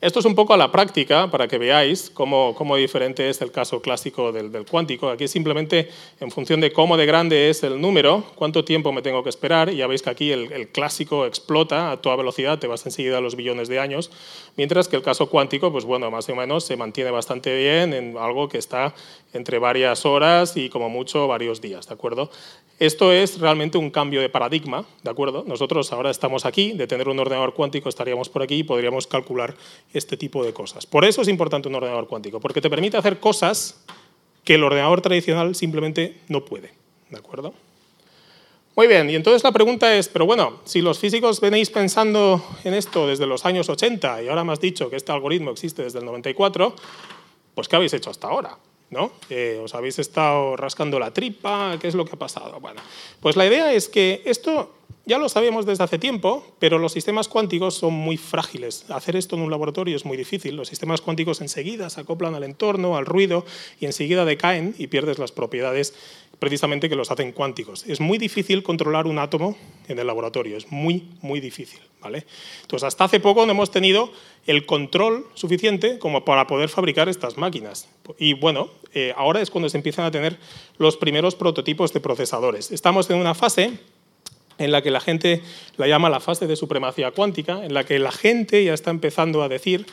Esto 0.00 0.18
es 0.18 0.26
un 0.26 0.34
poco 0.34 0.52
a 0.52 0.58
la 0.58 0.70
práctica 0.70 1.30
para 1.30 1.48
que 1.48 1.56
veáis 1.56 2.10
cómo, 2.10 2.76
diferente 2.76 3.30
es 3.30 3.40
el 3.40 3.50
caso 3.50 3.80
clásico 3.80 4.32
del, 4.32 4.66
cuántico. 4.66 5.08
Aquí 5.08 5.28
simplemente 5.28 5.88
en 6.20 6.30
función 6.30 6.60
de 6.60 6.72
cómo 6.72 6.98
de 6.98 7.06
grande 7.06 7.48
es 7.48 7.62
el 7.62 7.80
número, 7.80 8.22
cuánto 8.34 8.64
tiempo 8.64 8.92
me 8.92 9.00
tengo 9.00 9.22
que 9.22 9.30
esperar, 9.30 9.70
ya 9.70 9.86
veis 9.86 10.02
que 10.02 10.10
aquí 10.10 10.30
el, 10.30 10.52
el, 10.52 10.68
clásico 10.68 11.24
explota 11.24 11.90
a 11.90 12.02
toda 12.02 12.16
velocidad, 12.16 12.58
te 12.58 12.66
vas 12.66 12.84
enseguida 12.84 13.16
a 13.16 13.20
los 13.22 13.34
billones 13.34 13.68
de 13.68 13.78
años, 13.78 14.10
mientras 14.56 14.88
que 14.88 14.96
el 14.96 15.02
caso 15.02 15.30
cuántico, 15.30 15.72
pues 15.72 15.86
bueno, 15.86 16.10
más 16.10 16.28
o 16.28 16.34
menos 16.34 16.64
se 16.64 16.76
mantiene 16.76 17.10
bastante 17.10 17.56
bien 17.56 17.94
en 17.94 18.18
algo 18.18 18.50
que 18.50 18.58
está 18.58 18.94
entre 19.32 19.58
varias 19.58 20.04
horas 20.04 20.56
y 20.56 20.68
como 20.68 20.90
mucho 20.90 21.26
varios 21.28 21.62
días, 21.62 21.88
¿de 21.88 21.94
acuerdo? 21.94 22.30
Esto 22.80 23.12
es 23.12 23.38
realmente 23.38 23.78
un 23.78 23.90
cambio 23.90 24.20
de 24.20 24.28
paradigma, 24.28 24.84
¿de 25.02 25.10
acuerdo? 25.10 25.44
Nosotros 25.46 25.92
ahora 25.92 26.10
estamos 26.10 26.44
aquí, 26.44 26.72
de 26.72 26.88
tener 26.88 27.08
un 27.08 27.18
ordenador 27.18 27.54
cuántico 27.54 27.88
estaríamos 27.88 28.28
por 28.28 28.42
aquí 28.42 28.56
y 28.56 28.62
podríamos 28.64 29.06
calcular 29.06 29.54
este 29.92 30.16
tipo 30.16 30.44
de 30.44 30.52
cosas. 30.52 30.84
Por 30.84 31.04
eso 31.04 31.22
es 31.22 31.28
importante 31.28 31.68
un 31.68 31.76
ordenador 31.76 32.08
cuántico, 32.08 32.40
porque 32.40 32.60
te 32.60 32.68
permite 32.68 32.96
hacer 32.96 33.20
cosas 33.20 33.80
que 34.42 34.56
el 34.56 34.64
ordenador 34.64 35.00
tradicional 35.00 35.54
simplemente 35.54 36.18
no 36.28 36.44
puede, 36.44 36.72
¿de 37.10 37.16
acuerdo? 37.16 37.54
Muy 38.76 38.88
bien, 38.88 39.08
y 39.08 39.14
entonces 39.14 39.44
la 39.44 39.52
pregunta 39.52 39.94
es, 39.94 40.08
pero 40.08 40.26
bueno, 40.26 40.58
si 40.64 40.80
los 40.80 40.98
físicos 40.98 41.40
venéis 41.40 41.70
pensando 41.70 42.44
en 42.64 42.74
esto 42.74 43.06
desde 43.06 43.24
los 43.24 43.46
años 43.46 43.68
80 43.68 44.24
y 44.24 44.28
ahora 44.28 44.42
me 44.42 44.52
has 44.52 44.60
dicho 44.60 44.90
que 44.90 44.96
este 44.96 45.12
algoritmo 45.12 45.52
existe 45.52 45.84
desde 45.84 46.00
el 46.00 46.04
94, 46.04 46.74
pues 47.54 47.68
¿qué 47.68 47.76
habéis 47.76 47.94
hecho 47.94 48.10
hasta 48.10 48.26
ahora? 48.26 48.58
¿No? 48.90 49.12
Os 49.62 49.74
habéis 49.74 49.98
estado 49.98 50.56
rascando 50.56 50.98
la 50.98 51.12
tripa, 51.12 51.76
¿qué 51.80 51.88
es 51.88 51.94
lo 51.94 52.04
que 52.04 52.12
ha 52.12 52.18
pasado? 52.18 52.60
Bueno, 52.60 52.80
pues 53.20 53.36
la 53.36 53.46
idea 53.46 53.72
es 53.72 53.88
que 53.88 54.22
esto 54.24 54.74
ya 55.06 55.18
lo 55.18 55.28
sabíamos 55.28 55.66
desde 55.66 55.84
hace 55.84 55.98
tiempo, 55.98 56.44
pero 56.58 56.78
los 56.78 56.92
sistemas 56.92 57.28
cuánticos 57.28 57.74
son 57.74 57.92
muy 57.92 58.16
frágiles. 58.16 58.90
Hacer 58.90 59.16
esto 59.16 59.36
en 59.36 59.42
un 59.42 59.50
laboratorio 59.50 59.96
es 59.96 60.04
muy 60.04 60.16
difícil. 60.16 60.56
Los 60.56 60.68
sistemas 60.68 61.00
cuánticos 61.00 61.40
enseguida 61.40 61.90
se 61.90 62.00
acoplan 62.00 62.34
al 62.34 62.44
entorno, 62.44 62.96
al 62.96 63.04
ruido, 63.04 63.44
y 63.80 63.86
enseguida 63.86 64.24
decaen 64.24 64.74
y 64.78 64.86
pierdes 64.86 65.18
las 65.18 65.32
propiedades 65.32 65.94
precisamente 66.38 66.88
que 66.88 66.96
los 66.96 67.10
hacen 67.10 67.32
cuánticos. 67.32 67.84
Es 67.86 68.00
muy 68.00 68.18
difícil 68.18 68.62
controlar 68.62 69.06
un 69.06 69.18
átomo 69.18 69.56
en 69.88 69.98
el 69.98 70.06
laboratorio, 70.06 70.56
es 70.56 70.70
muy, 70.72 71.08
muy 71.20 71.40
difícil. 71.40 71.80
¿vale? 72.00 72.26
Entonces, 72.62 72.86
hasta 72.86 73.04
hace 73.04 73.20
poco 73.20 73.44
no 73.46 73.52
hemos 73.52 73.70
tenido 73.70 74.10
el 74.46 74.66
control 74.66 75.26
suficiente 75.34 75.98
como 75.98 76.24
para 76.24 76.46
poder 76.46 76.68
fabricar 76.68 77.08
estas 77.08 77.38
máquinas. 77.38 77.88
Y 78.18 78.34
bueno, 78.34 78.68
eh, 78.92 79.12
ahora 79.16 79.40
es 79.40 79.50
cuando 79.50 79.68
se 79.68 79.76
empiezan 79.76 80.04
a 80.04 80.10
tener 80.10 80.38
los 80.76 80.96
primeros 80.96 81.34
prototipos 81.34 81.92
de 81.92 82.00
procesadores. 82.00 82.70
Estamos 82.70 83.08
en 83.10 83.16
una 83.16 83.34
fase 83.34 83.78
en 84.58 84.72
la 84.72 84.82
que 84.82 84.90
la 84.90 85.00
gente 85.00 85.42
la 85.76 85.86
llama 85.86 86.10
la 86.10 86.20
fase 86.20 86.46
de 86.46 86.56
supremacía 86.56 87.10
cuántica, 87.10 87.64
en 87.64 87.74
la 87.74 87.84
que 87.84 87.98
la 87.98 88.12
gente 88.12 88.64
ya 88.64 88.74
está 88.74 88.90
empezando 88.90 89.42
a 89.42 89.48
decir 89.48 89.86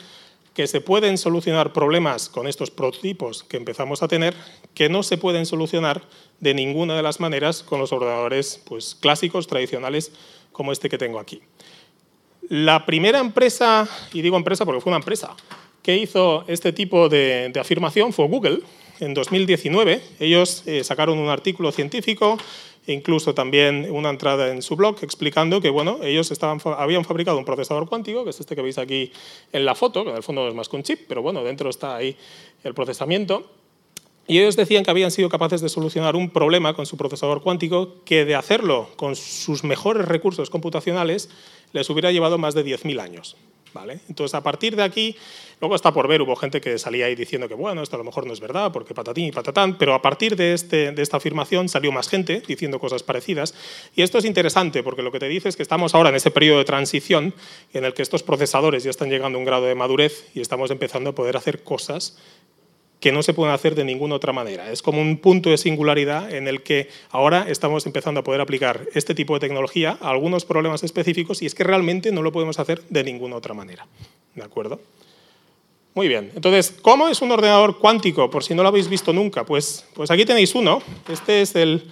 que 0.54 0.66
se 0.66 0.80
pueden 0.80 1.16
solucionar 1.16 1.72
problemas 1.72 2.28
con 2.28 2.46
estos 2.46 2.70
prototipos 2.70 3.42
que 3.42 3.56
empezamos 3.56 4.02
a 4.02 4.08
tener, 4.08 4.34
que 4.74 4.88
no 4.88 5.02
se 5.02 5.16
pueden 5.16 5.46
solucionar 5.46 6.02
de 6.40 6.54
ninguna 6.54 6.94
de 6.94 7.02
las 7.02 7.20
maneras 7.20 7.62
con 7.62 7.78
los 7.78 7.92
ordenadores 7.92 8.60
pues, 8.66 8.94
clásicos, 8.94 9.46
tradicionales, 9.46 10.12
como 10.52 10.72
este 10.72 10.90
que 10.90 10.98
tengo 10.98 11.18
aquí. 11.18 11.40
La 12.48 12.84
primera 12.84 13.20
empresa, 13.20 13.88
y 14.12 14.20
digo 14.20 14.36
empresa 14.36 14.66
porque 14.66 14.80
fue 14.80 14.90
una 14.90 14.98
empresa, 14.98 15.34
que 15.82 15.96
hizo 15.96 16.44
este 16.48 16.72
tipo 16.72 17.08
de, 17.08 17.52
afirmación 17.58 18.12
fue 18.12 18.28
Google. 18.28 18.60
En 19.00 19.14
2019 19.14 20.00
ellos 20.20 20.62
eh, 20.66 20.84
sacaron 20.84 21.18
un 21.18 21.28
artículo 21.28 21.72
científico 21.72 22.38
incluso 22.86 23.34
también 23.34 23.88
una 23.90 24.10
entrada 24.10 24.50
en 24.50 24.62
su 24.62 24.76
blog 24.76 24.96
explicando 25.02 25.60
que 25.60 25.70
bueno, 25.70 25.98
ellos 26.02 26.30
estaban, 26.30 26.60
habían 26.78 27.04
fabricado 27.04 27.38
un 27.38 27.44
procesador 27.44 27.88
cuántico, 27.88 28.24
que 28.24 28.30
es 28.30 28.40
este 28.40 28.56
que 28.56 28.62
veis 28.62 28.78
aquí 28.78 29.12
en 29.52 29.64
la 29.64 29.74
foto, 29.74 30.04
que 30.04 30.10
en 30.10 30.16
el 30.16 30.22
fondo 30.22 30.48
es 30.48 30.54
más 30.54 30.68
que 30.68 30.76
un 30.76 30.82
chip, 30.82 31.00
pero 31.08 31.22
bueno, 31.22 31.44
dentro 31.44 31.70
está 31.70 31.96
ahí 31.96 32.16
el 32.64 32.74
procesamiento. 32.74 33.50
Y 34.26 34.38
ellos 34.38 34.56
decían 34.56 34.84
que 34.84 34.90
habían 34.90 35.10
sido 35.10 35.28
capaces 35.28 35.60
de 35.60 35.68
solucionar 35.68 36.14
un 36.14 36.30
problema 36.30 36.74
con 36.74 36.86
su 36.86 36.96
procesador 36.96 37.42
cuántico 37.42 38.02
que 38.04 38.24
de 38.24 38.36
hacerlo 38.36 38.88
con 38.96 39.16
sus 39.16 39.64
mejores 39.64 40.06
recursos 40.06 40.48
computacionales 40.48 41.28
les 41.72 41.90
hubiera 41.90 42.12
llevado 42.12 42.38
más 42.38 42.54
de 42.54 42.64
10.000 42.64 43.00
años. 43.00 43.36
¿Vale? 43.74 44.00
Entonces, 44.08 44.34
a 44.34 44.42
partir 44.42 44.76
de 44.76 44.82
aquí, 44.82 45.16
luego 45.60 45.74
está 45.74 45.92
por 45.92 46.06
ver, 46.06 46.20
hubo 46.20 46.36
gente 46.36 46.60
que 46.60 46.78
salía 46.78 47.06
ahí 47.06 47.14
diciendo 47.14 47.48
que, 47.48 47.54
bueno, 47.54 47.82
esto 47.82 47.96
a 47.96 47.98
lo 47.98 48.04
mejor 48.04 48.26
no 48.26 48.32
es 48.32 48.40
verdad, 48.40 48.70
porque 48.70 48.92
patatín 48.94 49.26
y 49.26 49.32
patatán, 49.32 49.78
pero 49.78 49.94
a 49.94 50.02
partir 50.02 50.36
de, 50.36 50.52
este, 50.52 50.92
de 50.92 51.02
esta 51.02 51.16
afirmación 51.16 51.68
salió 51.68 51.90
más 51.90 52.08
gente 52.08 52.42
diciendo 52.46 52.78
cosas 52.78 53.02
parecidas. 53.02 53.54
Y 53.96 54.02
esto 54.02 54.18
es 54.18 54.26
interesante, 54.26 54.82
porque 54.82 55.02
lo 55.02 55.10
que 55.10 55.18
te 55.18 55.28
dice 55.28 55.48
es 55.48 55.56
que 55.56 55.62
estamos 55.62 55.94
ahora 55.94 56.10
en 56.10 56.16
ese 56.16 56.30
periodo 56.30 56.58
de 56.58 56.64
transición 56.64 57.34
en 57.72 57.84
el 57.84 57.94
que 57.94 58.02
estos 58.02 58.22
procesadores 58.22 58.84
ya 58.84 58.90
están 58.90 59.08
llegando 59.08 59.38
a 59.38 59.40
un 59.40 59.46
grado 59.46 59.64
de 59.64 59.74
madurez 59.74 60.26
y 60.34 60.40
estamos 60.40 60.70
empezando 60.70 61.10
a 61.10 61.14
poder 61.14 61.36
hacer 61.36 61.62
cosas 61.62 62.18
que 63.02 63.10
no 63.10 63.24
se 63.24 63.34
pueden 63.34 63.52
hacer 63.52 63.74
de 63.74 63.84
ninguna 63.84 64.14
otra 64.14 64.32
manera. 64.32 64.70
Es 64.70 64.80
como 64.80 65.00
un 65.00 65.18
punto 65.18 65.50
de 65.50 65.58
singularidad 65.58 66.32
en 66.32 66.46
el 66.46 66.62
que 66.62 66.88
ahora 67.10 67.46
estamos 67.48 67.84
empezando 67.84 68.20
a 68.20 68.24
poder 68.24 68.40
aplicar 68.40 68.86
este 68.94 69.12
tipo 69.12 69.34
de 69.34 69.40
tecnología 69.40 69.98
a 70.00 70.10
algunos 70.10 70.44
problemas 70.44 70.84
específicos 70.84 71.42
y 71.42 71.46
es 71.46 71.56
que 71.56 71.64
realmente 71.64 72.12
no 72.12 72.22
lo 72.22 72.30
podemos 72.30 72.60
hacer 72.60 72.80
de 72.88 73.02
ninguna 73.02 73.34
otra 73.34 73.54
manera. 73.54 73.88
¿De 74.36 74.44
acuerdo? 74.44 74.80
Muy 75.94 76.06
bien. 76.06 76.30
Entonces, 76.36 76.72
¿cómo 76.80 77.08
es 77.08 77.20
un 77.20 77.32
ordenador 77.32 77.80
cuántico? 77.80 78.30
Por 78.30 78.44
si 78.44 78.54
no 78.54 78.62
lo 78.62 78.68
habéis 78.68 78.88
visto 78.88 79.12
nunca, 79.12 79.44
pues, 79.44 79.84
pues 79.94 80.08
aquí 80.12 80.24
tenéis 80.24 80.54
uno. 80.54 80.80
Este 81.08 81.42
es 81.42 81.56
el, 81.56 81.90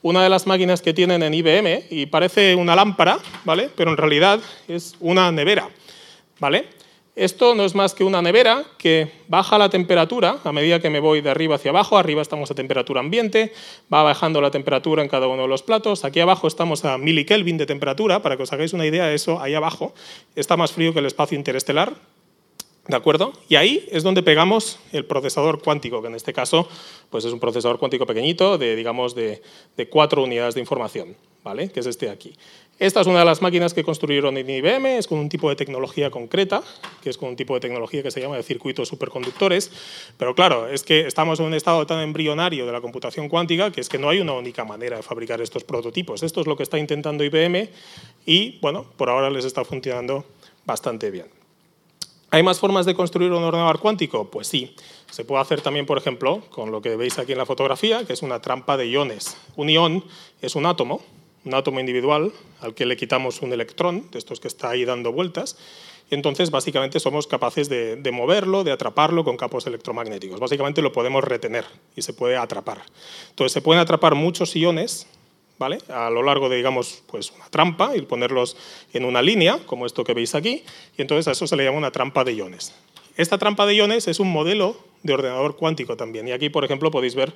una 0.00 0.22
de 0.22 0.28
las 0.28 0.46
máquinas 0.46 0.80
que 0.80 0.94
tienen 0.94 1.24
en 1.24 1.34
IBM 1.34 1.86
y 1.90 2.06
parece 2.06 2.54
una 2.54 2.76
lámpara, 2.76 3.18
¿vale? 3.44 3.68
Pero 3.74 3.90
en 3.90 3.96
realidad 3.96 4.38
es 4.68 4.94
una 5.00 5.32
nevera, 5.32 5.68
¿vale? 6.38 6.66
Esto 7.14 7.54
no 7.54 7.66
es 7.66 7.74
más 7.74 7.92
que 7.92 8.04
una 8.04 8.22
nevera 8.22 8.64
que 8.78 9.12
baja 9.28 9.58
la 9.58 9.68
temperatura 9.68 10.38
a 10.44 10.52
medida 10.52 10.80
que 10.80 10.88
me 10.88 10.98
voy 10.98 11.20
de 11.20 11.28
arriba 11.28 11.56
hacia 11.56 11.70
abajo. 11.70 11.98
Arriba 11.98 12.22
estamos 12.22 12.50
a 12.50 12.54
temperatura 12.54 13.00
ambiente, 13.00 13.52
va 13.92 14.02
bajando 14.02 14.40
la 14.40 14.50
temperatura 14.50 15.02
en 15.02 15.10
cada 15.10 15.26
uno 15.26 15.42
de 15.42 15.48
los 15.48 15.62
platos. 15.62 16.06
Aquí 16.06 16.20
abajo 16.20 16.46
estamos 16.46 16.86
a 16.86 16.96
milikelvin 16.96 17.58
de 17.58 17.66
temperatura, 17.66 18.22
para 18.22 18.38
que 18.38 18.44
os 18.44 18.52
hagáis 18.54 18.72
una 18.72 18.86
idea 18.86 19.04
de 19.04 19.14
eso, 19.14 19.38
ahí 19.42 19.52
abajo 19.52 19.92
está 20.36 20.56
más 20.56 20.72
frío 20.72 20.94
que 20.94 21.00
el 21.00 21.06
espacio 21.06 21.36
interestelar. 21.36 21.92
¿De 22.88 22.96
acuerdo? 22.96 23.32
Y 23.48 23.54
ahí 23.54 23.86
es 23.92 24.02
donde 24.02 24.24
pegamos 24.24 24.80
el 24.90 25.04
procesador 25.04 25.62
cuántico, 25.62 26.02
que 26.02 26.08
en 26.08 26.16
este 26.16 26.32
caso 26.32 26.66
pues 27.10 27.24
es 27.24 27.32
un 27.32 27.38
procesador 27.38 27.78
cuántico 27.78 28.06
pequeñito 28.06 28.58
de, 28.58 28.74
digamos, 28.74 29.14
de, 29.14 29.40
cuatro 29.88 30.24
unidades 30.24 30.54
de 30.54 30.60
información, 30.60 31.16
¿vale? 31.44 31.70
que 31.70 31.78
es 31.78 31.86
este 31.86 32.06
de 32.06 32.12
aquí. 32.12 32.34
Esta 32.82 33.00
es 33.00 33.06
una 33.06 33.20
de 33.20 33.24
las 33.24 33.40
máquinas 33.40 33.74
que 33.74 33.84
construyeron 33.84 34.36
en 34.36 34.50
IBM, 34.50 34.98
es 34.98 35.06
con 35.06 35.20
un 35.20 35.28
tipo 35.28 35.48
de 35.48 35.54
tecnología 35.54 36.10
concreta, 36.10 36.64
que 37.00 37.10
es 37.10 37.16
con 37.16 37.28
un 37.28 37.36
tipo 37.36 37.54
de 37.54 37.60
tecnología 37.60 38.02
que 38.02 38.10
se 38.10 38.20
llama 38.20 38.34
de 38.34 38.42
circuitos 38.42 38.88
superconductores, 38.88 39.70
pero 40.16 40.34
claro, 40.34 40.66
es 40.66 40.82
que 40.82 41.06
estamos 41.06 41.38
en 41.38 41.46
un 41.46 41.54
estado 41.54 41.86
tan 41.86 42.00
embrionario 42.00 42.66
de 42.66 42.72
la 42.72 42.80
computación 42.80 43.28
cuántica 43.28 43.70
que 43.70 43.80
es 43.80 43.88
que 43.88 43.98
no 43.98 44.08
hay 44.08 44.18
una 44.18 44.32
única 44.32 44.64
manera 44.64 44.96
de 44.96 45.04
fabricar 45.04 45.40
estos 45.40 45.62
prototipos. 45.62 46.24
Esto 46.24 46.40
es 46.40 46.48
lo 46.48 46.56
que 46.56 46.64
está 46.64 46.76
intentando 46.76 47.22
IBM 47.22 47.68
y, 48.26 48.58
bueno, 48.58 48.84
por 48.96 49.10
ahora 49.10 49.30
les 49.30 49.44
está 49.44 49.64
funcionando 49.64 50.24
bastante 50.64 51.12
bien. 51.12 51.26
¿Hay 52.32 52.42
más 52.42 52.58
formas 52.58 52.84
de 52.84 52.96
construir 52.96 53.30
un 53.30 53.44
ordenador 53.44 53.78
cuántico? 53.78 54.28
Pues 54.28 54.48
sí. 54.48 54.74
Se 55.08 55.24
puede 55.24 55.40
hacer 55.40 55.60
también, 55.60 55.86
por 55.86 55.98
ejemplo, 55.98 56.42
con 56.50 56.72
lo 56.72 56.82
que 56.82 56.96
veis 56.96 57.16
aquí 57.20 57.30
en 57.30 57.38
la 57.38 57.46
fotografía, 57.46 58.04
que 58.04 58.14
es 58.14 58.22
una 58.22 58.40
trampa 58.40 58.76
de 58.76 58.88
iones. 58.88 59.36
Un 59.54 59.68
ión 59.68 60.02
es 60.40 60.56
un 60.56 60.66
átomo, 60.66 61.00
un 61.44 61.54
átomo 61.54 61.80
individual 61.80 62.32
al 62.60 62.74
que 62.74 62.86
le 62.86 62.96
quitamos 62.96 63.42
un 63.42 63.52
electrón, 63.52 64.10
de 64.10 64.18
estos 64.18 64.40
que 64.40 64.48
está 64.48 64.70
ahí 64.70 64.84
dando 64.84 65.12
vueltas, 65.12 65.56
entonces 66.10 66.50
básicamente 66.50 67.00
somos 67.00 67.26
capaces 67.26 67.68
de, 67.68 67.96
de, 67.96 68.12
moverlo, 68.12 68.64
de 68.64 68.72
atraparlo 68.72 69.24
con 69.24 69.36
campos 69.36 69.66
electromagnéticos. 69.66 70.38
Básicamente 70.38 70.82
lo 70.82 70.92
podemos 70.92 71.24
retener 71.24 71.64
y 71.96 72.02
se 72.02 72.12
puede 72.12 72.36
atrapar. 72.36 72.82
Entonces 73.30 73.52
se 73.52 73.62
pueden 73.62 73.80
atrapar 73.80 74.14
muchos 74.14 74.54
iones 74.54 75.06
¿vale? 75.62 75.78
a 75.88 76.10
lo 76.10 76.22
largo 76.22 76.48
de 76.48 76.56
digamos, 76.56 77.02
pues 77.06 77.30
una 77.30 77.48
trampa 77.48 77.96
y 77.96 78.02
ponerlos 78.02 78.56
en 78.92 79.04
una 79.04 79.22
línea, 79.22 79.58
como 79.64 79.86
esto 79.86 80.02
que 80.02 80.12
veis 80.12 80.34
aquí, 80.34 80.64
y 80.98 81.02
entonces 81.02 81.28
a 81.28 81.32
eso 81.32 81.46
se 81.46 81.56
le 81.56 81.64
llama 81.64 81.78
una 81.78 81.92
trampa 81.92 82.24
de 82.24 82.34
iones. 82.34 82.74
Esta 83.16 83.38
trampa 83.38 83.64
de 83.66 83.76
iones 83.76 84.08
es 84.08 84.18
un 84.18 84.32
modelo 84.32 84.76
de 85.02 85.14
ordenador 85.14 85.56
cuántico 85.56 85.96
también. 85.96 86.26
Y 86.26 86.32
aquí, 86.32 86.48
por 86.48 86.64
ejemplo, 86.64 86.90
podéis 86.90 87.14
ver 87.14 87.32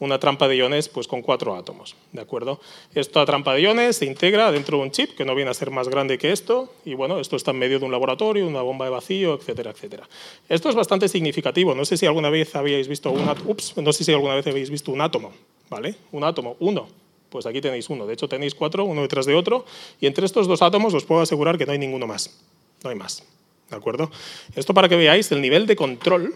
una 0.00 0.18
trampa 0.18 0.48
de 0.48 0.56
iones 0.56 0.88
pues, 0.88 1.08
con 1.08 1.22
cuatro 1.22 1.54
átomos. 1.56 1.96
¿de 2.12 2.20
acuerdo? 2.20 2.60
Esta 2.94 3.24
trampa 3.26 3.54
de 3.54 3.62
iones 3.62 3.96
se 3.96 4.06
integra 4.06 4.50
dentro 4.52 4.78
de 4.78 4.84
un 4.84 4.90
chip 4.90 5.16
que 5.16 5.24
no 5.24 5.34
viene 5.34 5.50
a 5.50 5.54
ser 5.54 5.70
más 5.70 5.88
grande 5.88 6.18
que 6.18 6.32
esto. 6.32 6.72
Y 6.84 6.94
bueno, 6.94 7.20
esto 7.20 7.36
está 7.36 7.50
en 7.50 7.58
medio 7.58 7.78
de 7.78 7.84
un 7.84 7.92
laboratorio, 7.92 8.46
una 8.46 8.62
bomba 8.62 8.84
de 8.84 8.90
vacío, 8.90 9.34
etcétera, 9.34 9.70
etcétera. 9.70 10.08
Esto 10.48 10.68
es 10.68 10.74
bastante 10.74 11.08
significativo. 11.08 11.74
No 11.74 11.84
sé 11.84 11.96
si 11.96 12.06
alguna 12.06 12.30
vez 12.30 12.54
habíais 12.54 12.88
visto 12.88 13.10
un, 13.10 13.28
ups, 13.46 13.76
no 13.76 13.92
sé 13.92 14.04
si 14.04 14.12
alguna 14.12 14.34
vez 14.34 14.46
habéis 14.46 14.70
visto 14.70 14.92
un 14.92 15.00
átomo. 15.00 15.32
¿vale? 15.68 15.94
Un 16.12 16.24
átomo, 16.24 16.56
uno. 16.60 16.88
Pues 17.28 17.46
aquí 17.46 17.60
tenéis 17.60 17.90
uno. 17.90 18.06
De 18.06 18.14
hecho, 18.14 18.28
tenéis 18.28 18.54
cuatro, 18.54 18.84
uno 18.84 19.02
detrás 19.02 19.26
de 19.26 19.34
otro. 19.34 19.66
Y 20.00 20.06
entre 20.06 20.24
estos 20.24 20.46
dos 20.46 20.62
átomos 20.62 20.94
os 20.94 21.04
puedo 21.04 21.20
asegurar 21.20 21.58
que 21.58 21.66
no 21.66 21.72
hay 21.72 21.78
ninguno 21.78 22.06
más. 22.06 22.40
No 22.82 22.90
hay 22.90 22.96
más. 22.96 23.22
¿De 23.68 23.76
acuerdo? 23.76 24.10
Esto 24.56 24.72
para 24.72 24.88
que 24.88 24.96
veáis 24.96 25.30
el 25.30 25.42
nivel 25.42 25.66
de 25.66 25.76
control 25.76 26.34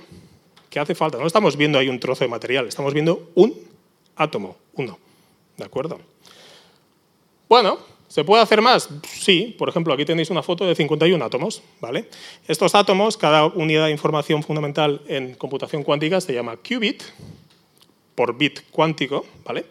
que 0.73 0.81
hace 0.81 0.95
falta. 0.95 1.19
No 1.19 1.27
estamos 1.27 1.59
viendo 1.59 1.79
ahí 1.79 1.91
un 1.91 2.01
trozo 2.01 2.25
de 2.25 2.29
material, 2.29 2.67
estamos 2.67 2.95
viendo 2.95 3.31
un 3.35 3.55
átomo, 4.17 4.57
uno. 4.73 4.99
¿De 5.59 5.65
acuerdo? 5.65 6.01
Bueno, 7.47 7.79
¿se 8.09 8.25
puede 8.25 8.43
hacer 8.43 8.63
más? 8.63 8.89
Sí, 9.07 9.55
por 9.59 9.69
ejemplo, 9.69 9.93
aquí 9.93 10.07
tenéis 10.07 10.31
una 10.31 10.43
foto 10.43 10.65
de 10.65 10.75
51 10.75 11.23
átomos. 11.23 11.63
¿vale? 11.79 12.09
Estos 12.49 12.75
átomos, 12.75 13.19
cada 13.19 13.45
unidad 13.45 13.85
de 13.85 13.91
información 13.91 14.43
fundamental 14.43 15.03
en 15.09 15.35
computación 15.35 15.85
cuántica 15.85 16.23
se 16.23 16.33
llama 16.33 16.57
qubit, 16.57 17.03
por 18.15 18.39
bit 18.39 18.61
cuántico, 18.71 19.27
¿vale? 19.45 19.67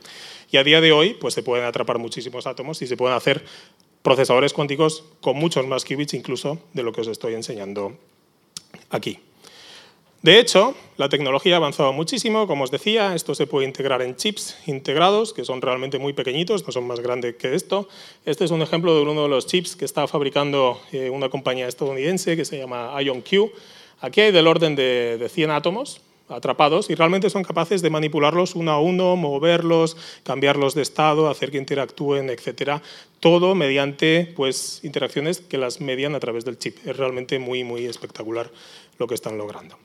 Y 0.51 0.57
a 0.57 0.63
día 0.63 0.81
de 0.81 0.91
hoy 0.91 1.15
pues, 1.15 1.33
se 1.33 1.41
pueden 1.41 1.65
atrapar 1.65 1.97
muchísimos 1.97 2.45
átomos 2.45 2.79
y 2.83 2.85
se 2.85 2.95
pueden 2.95 3.17
hacer 3.17 3.43
procesadores 4.03 4.53
cuánticos 4.53 5.03
con 5.19 5.35
muchos 5.35 5.65
más 5.65 5.83
qubits 5.83 6.13
incluso 6.13 6.59
de 6.73 6.83
lo 6.83 6.91
que 6.91 7.01
os 7.01 7.07
estoy 7.07 7.33
enseñando 7.33 7.97
aquí. 8.91 9.19
De 10.21 10.37
hecho, 10.37 10.75
la 10.97 11.09
tecnología 11.09 11.55
ha 11.55 11.57
avanzado 11.57 11.93
muchísimo, 11.93 12.45
como 12.45 12.63
os 12.63 12.69
decía, 12.69 13.15
esto 13.15 13.33
se 13.33 13.47
puede 13.47 13.65
integrar 13.65 14.03
en 14.03 14.15
chips 14.15 14.55
integrados, 14.67 15.33
que 15.33 15.43
son 15.43 15.63
realmente 15.63 15.97
muy 15.97 16.13
pequeñitos, 16.13 16.63
no 16.67 16.71
son 16.71 16.85
más 16.85 16.99
grandes 16.99 17.37
que 17.37 17.55
esto. 17.55 17.89
Este 18.23 18.45
es 18.45 18.51
un 18.51 18.61
ejemplo 18.61 18.93
de 18.93 19.01
uno 19.01 19.23
de 19.23 19.29
los 19.29 19.47
chips 19.47 19.75
que 19.75 19.83
está 19.83 20.05
fabricando 20.05 20.79
eh, 20.91 21.09
una 21.09 21.29
compañía 21.29 21.67
estadounidense 21.67 22.37
que 22.37 22.45
se 22.45 22.59
llama 22.59 22.93
IonQ. 23.01 23.51
Aquí 24.01 24.21
hay 24.21 24.31
del 24.31 24.45
orden 24.45 24.75
de, 24.75 25.17
de 25.17 25.27
100 25.27 25.49
átomos, 25.49 26.01
atrapados 26.29 26.91
y 26.91 26.95
realmente 26.95 27.31
son 27.31 27.43
capaces 27.43 27.81
de 27.81 27.89
manipularlos 27.89 28.53
uno 28.53 28.71
a 28.73 28.79
uno, 28.79 29.15
moverlos, 29.15 29.97
cambiarlos 30.23 30.75
de 30.75 30.83
estado, 30.83 31.31
hacer 31.31 31.49
que 31.49 31.57
interactúen, 31.57 32.29
etcétera. 32.29 32.83
Todo 33.19 33.55
mediante 33.55 34.31
pues, 34.35 34.81
interacciones 34.83 35.39
que 35.39 35.57
las 35.57 35.81
median 35.81 36.13
a 36.13 36.19
través 36.19 36.45
del 36.45 36.59
chip. 36.59 36.77
Es 36.85 36.95
realmente 36.95 37.39
muy, 37.39 37.63
muy 37.63 37.87
espectacular 37.87 38.51
lo 38.99 39.07
que 39.07 39.15
están 39.15 39.39
logrando. 39.39 39.77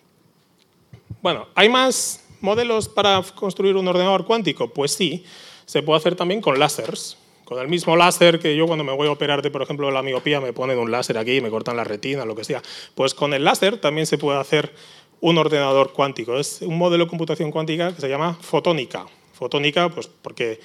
Bueno, 1.22 1.46
¿hay 1.54 1.68
más 1.68 2.24
modelos 2.40 2.88
para 2.88 3.22
construir 3.34 3.76
un 3.76 3.88
ordenador 3.88 4.26
cuántico? 4.26 4.68
Pues 4.68 4.92
sí, 4.92 5.24
se 5.64 5.82
puede 5.82 5.98
hacer 5.98 6.14
también 6.14 6.40
con 6.40 6.58
láseres. 6.58 7.16
Con 7.44 7.58
el 7.60 7.68
mismo 7.68 7.96
láser 7.96 8.40
que 8.40 8.56
yo 8.56 8.66
cuando 8.66 8.84
me 8.84 8.92
voy 8.92 9.06
a 9.06 9.12
operar 9.12 9.40
de, 9.40 9.50
por 9.50 9.62
ejemplo, 9.62 9.90
la 9.90 10.02
miopía, 10.02 10.40
me 10.40 10.52
ponen 10.52 10.78
un 10.78 10.90
láser 10.90 11.16
aquí, 11.16 11.40
me 11.40 11.48
cortan 11.48 11.76
la 11.76 11.84
retina, 11.84 12.24
lo 12.24 12.34
que 12.34 12.42
sea. 12.42 12.60
Pues 12.94 13.14
con 13.14 13.34
el 13.34 13.44
láser 13.44 13.78
también 13.80 14.06
se 14.06 14.18
puede 14.18 14.38
hacer 14.38 14.74
un 15.20 15.38
ordenador 15.38 15.92
cuántico. 15.92 16.36
Es 16.36 16.60
un 16.62 16.76
modelo 16.76 17.04
de 17.04 17.10
computación 17.10 17.52
cuántica 17.52 17.94
que 17.94 18.00
se 18.00 18.08
llama 18.08 18.34
fotónica. 18.40 19.06
Fotónica, 19.32 19.88
pues 19.88 20.08
porque 20.08 20.60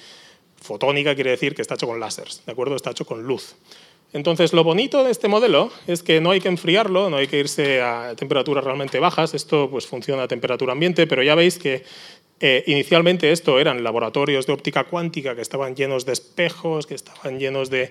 fotónica 0.60 1.14
quiere 1.14 1.30
decir 1.30 1.54
que 1.54 1.62
está 1.62 1.74
hecho 1.74 1.86
con 1.86 2.00
láseres, 2.00 2.42
¿de 2.46 2.52
acuerdo? 2.52 2.74
Está 2.74 2.90
hecho 2.90 3.04
con 3.04 3.22
luz. 3.22 3.54
Entonces, 4.12 4.52
lo 4.52 4.62
bonito 4.62 5.04
de 5.04 5.10
este 5.10 5.28
modelo 5.28 5.70
es 5.86 6.02
que 6.02 6.20
no 6.20 6.32
hay 6.32 6.40
que 6.40 6.48
enfriarlo, 6.48 7.08
no 7.08 7.16
hay 7.16 7.26
que 7.26 7.38
irse 7.38 7.80
a 7.80 8.14
temperaturas 8.14 8.62
realmente 8.62 8.98
bajas. 8.98 9.32
Esto 9.32 9.70
pues, 9.70 9.86
funciona 9.86 10.24
a 10.24 10.28
temperatura 10.28 10.72
ambiente, 10.72 11.06
pero 11.06 11.22
ya 11.22 11.34
veis 11.34 11.58
que 11.58 11.82
eh, 12.40 12.64
inicialmente 12.66 13.32
esto 13.32 13.58
eran 13.58 13.82
laboratorios 13.82 14.46
de 14.46 14.52
óptica 14.52 14.84
cuántica 14.84 15.34
que 15.34 15.40
estaban 15.40 15.74
llenos 15.76 16.04
de 16.04 16.12
espejos, 16.12 16.86
que 16.86 16.94
estaban 16.94 17.38
llenos 17.38 17.70
de, 17.70 17.90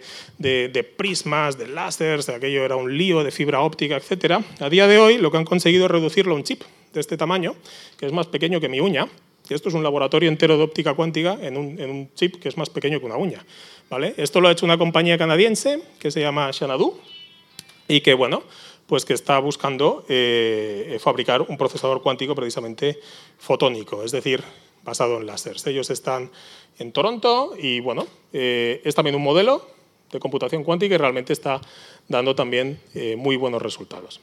prismas, 0.97 1.57
de 1.57 1.67
láseres, 1.67 2.29
aquello 2.29 2.65
era 2.65 2.75
un 2.75 2.97
lío 2.97 3.23
de 3.23 3.31
fibra 3.31 3.61
óptica, 3.61 3.97
etc. 3.97 4.43
A 4.59 4.69
día 4.69 4.87
de 4.87 4.99
hoy 4.99 5.17
lo 5.17 5.31
que 5.31 5.37
han 5.37 5.45
conseguido 5.45 5.85
es 5.85 5.91
reducirlo 5.91 6.33
a 6.33 6.35
un 6.35 6.43
chip 6.43 6.63
de 6.93 6.99
este 6.99 7.17
tamaño, 7.17 7.55
que 7.97 8.05
es 8.05 8.11
más 8.11 8.27
pequeño 8.27 8.59
que 8.59 8.67
mi 8.67 8.81
uña, 8.81 9.07
esto 9.53 9.69
es 9.69 9.75
un 9.75 9.83
laboratorio 9.83 10.29
entero 10.29 10.57
de 10.57 10.63
óptica 10.63 10.93
cuántica 10.93 11.37
en 11.41 11.57
un, 11.57 12.09
chip 12.15 12.35
que 12.35 12.49
es 12.49 12.57
más 12.57 12.69
pequeño 12.69 12.99
que 12.99 13.05
una 13.05 13.17
uña. 13.17 13.45
Esto 14.15 14.39
lo 14.39 14.47
ha 14.47 14.51
hecho 14.53 14.65
una 14.65 14.77
compañía 14.77 15.17
canadiense 15.17 15.81
que 15.99 16.11
se 16.11 16.21
llama 16.21 16.53
Xanadu 16.53 16.97
y 17.89 17.99
que, 17.99 18.13
bueno, 18.13 18.41
pues 18.87 19.03
que 19.03 19.13
está 19.13 19.37
buscando 19.39 20.05
eh, 20.07 20.97
fabricar 21.01 21.41
un 21.41 21.57
procesador 21.57 22.01
cuántico 22.01 22.33
precisamente 22.33 23.01
fotónico, 23.37 24.01
es 24.03 24.13
decir, 24.13 24.43
basado 24.83 25.17
en 25.17 25.27
láseres. 25.27 25.67
Ellos 25.67 25.89
están 25.89 26.31
en 26.79 26.93
Toronto 26.93 27.53
y 27.59 27.81
bueno, 27.81 28.07
eh, 28.31 28.81
es 28.85 28.95
también 28.95 29.15
un 29.15 29.23
modelo 29.23 29.67
de 30.09 30.19
computación 30.21 30.63
cuántica 30.63 30.95
y 30.95 30.97
realmente 30.97 31.33
está 31.33 31.59
dando 32.07 32.33
también 32.33 32.79
eh, 32.93 33.17
muy 33.17 33.35
buenos 33.35 33.61
resultados. 33.61 34.21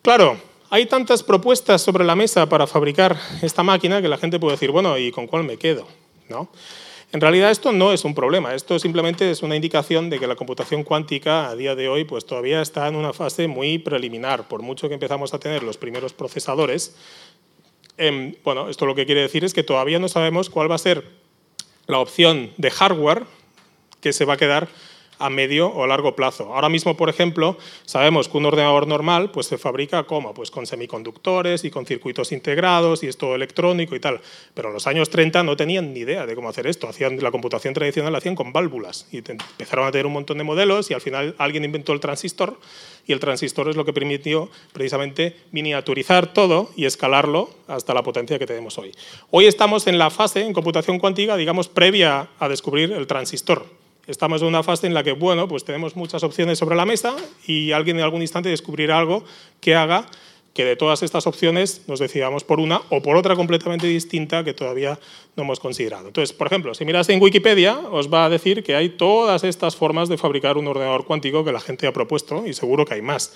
Claro, 0.00 0.36
hay 0.70 0.86
tantas 0.86 1.24
propuestas 1.24 1.82
sobre 1.82 2.04
la 2.04 2.14
mesa 2.14 2.48
para 2.48 2.68
fabricar 2.68 3.18
esta 3.42 3.64
máquina 3.64 4.00
que 4.00 4.08
la 4.08 4.18
gente 4.18 4.38
puede 4.38 4.52
decir, 4.52 4.70
bueno, 4.70 4.96
¿y 4.96 5.10
con 5.10 5.26
cuál 5.26 5.42
me 5.42 5.56
quedo? 5.56 5.88
¿No? 6.28 6.48
En 7.12 7.20
realidad 7.20 7.50
esto 7.50 7.70
no 7.70 7.92
es 7.92 8.04
un 8.04 8.14
problema, 8.14 8.54
esto 8.54 8.78
simplemente 8.78 9.30
es 9.30 9.42
una 9.42 9.54
indicación 9.54 10.10
de 10.10 10.18
que 10.18 10.26
la 10.26 10.34
computación 10.34 10.82
cuántica 10.82 11.48
a 11.48 11.54
día 11.54 11.74
de 11.76 11.88
hoy 11.88 12.04
pues 12.04 12.26
todavía 12.26 12.60
está 12.60 12.88
en 12.88 12.96
una 12.96 13.12
fase 13.12 13.46
muy 13.46 13.78
preliminar, 13.78 14.48
por 14.48 14.62
mucho 14.62 14.88
que 14.88 14.94
empezamos 14.94 15.32
a 15.32 15.38
tener 15.38 15.62
los 15.62 15.76
primeros 15.76 16.12
procesadores. 16.12 16.96
Em, 17.96 18.34
bueno, 18.42 18.68
esto 18.68 18.86
lo 18.86 18.94
que 18.94 19.06
quiere 19.06 19.20
decir 19.20 19.44
es 19.44 19.54
que 19.54 19.62
todavía 19.62 20.00
no 20.00 20.08
sabemos 20.08 20.50
cuál 20.50 20.70
va 20.70 20.74
a 20.74 20.78
ser 20.78 21.04
la 21.86 21.98
opción 21.98 22.50
de 22.56 22.70
hardware 22.70 23.24
que 24.00 24.12
se 24.12 24.24
va 24.24 24.34
a 24.34 24.36
quedar 24.36 24.68
a 25.18 25.30
medio 25.30 25.72
o 25.72 25.86
largo 25.86 26.16
plazo. 26.16 26.54
Ahora 26.54 26.68
mismo, 26.68 26.96
por 26.96 27.08
ejemplo, 27.08 27.56
sabemos 27.84 28.28
que 28.28 28.36
un 28.36 28.46
ordenador 28.46 28.86
normal 28.86 29.30
pues, 29.30 29.46
se 29.46 29.58
fabrica 29.58 30.04
¿cómo? 30.04 30.34
Pues 30.34 30.50
con 30.50 30.66
semiconductores 30.66 31.64
y 31.64 31.70
con 31.70 31.86
circuitos 31.86 32.32
integrados 32.32 33.02
y 33.02 33.08
es 33.08 33.16
todo 33.16 33.34
electrónico 33.34 33.94
y 33.94 34.00
tal. 34.00 34.20
Pero 34.54 34.68
en 34.68 34.74
los 34.74 34.86
años 34.86 35.10
30 35.10 35.42
no 35.42 35.56
tenían 35.56 35.92
ni 35.92 36.00
idea 36.00 36.26
de 36.26 36.34
cómo 36.34 36.48
hacer 36.48 36.66
esto. 36.66 36.88
Hacían, 36.88 37.22
la 37.22 37.30
computación 37.30 37.74
tradicional 37.74 38.12
la 38.12 38.18
hacían 38.18 38.34
con 38.34 38.52
válvulas 38.52 39.06
y 39.12 39.18
empezaron 39.18 39.86
a 39.86 39.92
tener 39.92 40.06
un 40.06 40.12
montón 40.12 40.38
de 40.38 40.44
modelos 40.44 40.90
y 40.90 40.94
al 40.94 41.00
final 41.00 41.34
alguien 41.38 41.64
inventó 41.64 41.92
el 41.92 42.00
transistor 42.00 42.58
y 43.06 43.12
el 43.12 43.20
transistor 43.20 43.68
es 43.68 43.76
lo 43.76 43.84
que 43.84 43.92
permitió 43.92 44.50
precisamente 44.72 45.36
miniaturizar 45.52 46.32
todo 46.32 46.70
y 46.76 46.86
escalarlo 46.86 47.50
hasta 47.68 47.94
la 47.94 48.02
potencia 48.02 48.38
que 48.38 48.46
tenemos 48.46 48.78
hoy. 48.78 48.92
Hoy 49.30 49.46
estamos 49.46 49.86
en 49.86 49.98
la 49.98 50.10
fase 50.10 50.40
en 50.40 50.52
computación 50.52 50.98
cuántica, 50.98 51.36
digamos, 51.36 51.68
previa 51.68 52.28
a 52.38 52.48
descubrir 52.48 52.92
el 52.92 53.06
transistor 53.06 53.83
estamos 54.06 54.42
en 54.42 54.48
una 54.48 54.62
fase 54.62 54.86
en 54.86 54.94
la 54.94 55.02
que, 55.02 55.12
bueno, 55.12 55.48
pues 55.48 55.64
tenemos 55.64 55.96
muchas 55.96 56.22
opciones 56.22 56.58
sobre 56.58 56.76
la 56.76 56.84
mesa 56.84 57.14
y 57.46 57.72
alguien 57.72 57.98
en 57.98 58.04
algún 58.04 58.22
instante 58.22 58.48
descubrirá 58.48 58.98
algo 58.98 59.24
que 59.60 59.74
haga 59.74 60.06
que 60.54 60.64
de 60.64 60.76
todas 60.76 61.02
estas 61.02 61.26
opciones 61.26 61.82
nos 61.88 61.98
decidamos 61.98 62.44
por 62.44 62.60
una 62.60 62.80
o 62.88 63.02
por 63.02 63.16
otra 63.16 63.34
completamente 63.34 63.88
distinta 63.88 64.44
que 64.44 64.54
todavía 64.54 64.98
no 65.36 65.42
hemos 65.42 65.58
considerado. 65.58 66.06
Entonces, 66.06 66.32
por 66.32 66.46
ejemplo, 66.46 66.74
si 66.74 66.84
miras 66.84 67.08
en 67.08 67.20
Wikipedia, 67.20 67.76
os 67.90 68.12
va 68.12 68.24
a 68.24 68.30
decir 68.30 68.62
que 68.62 68.76
hay 68.76 68.90
todas 68.90 69.42
estas 69.42 69.74
formas 69.74 70.08
de 70.08 70.16
fabricar 70.16 70.56
un 70.56 70.68
ordenador 70.68 71.04
cuántico 71.04 71.44
que 71.44 71.52
la 71.52 71.60
gente 71.60 71.88
ha 71.88 71.92
propuesto 71.92 72.46
y 72.46 72.54
seguro 72.54 72.84
que 72.84 72.94
hay 72.94 73.02
más. 73.02 73.34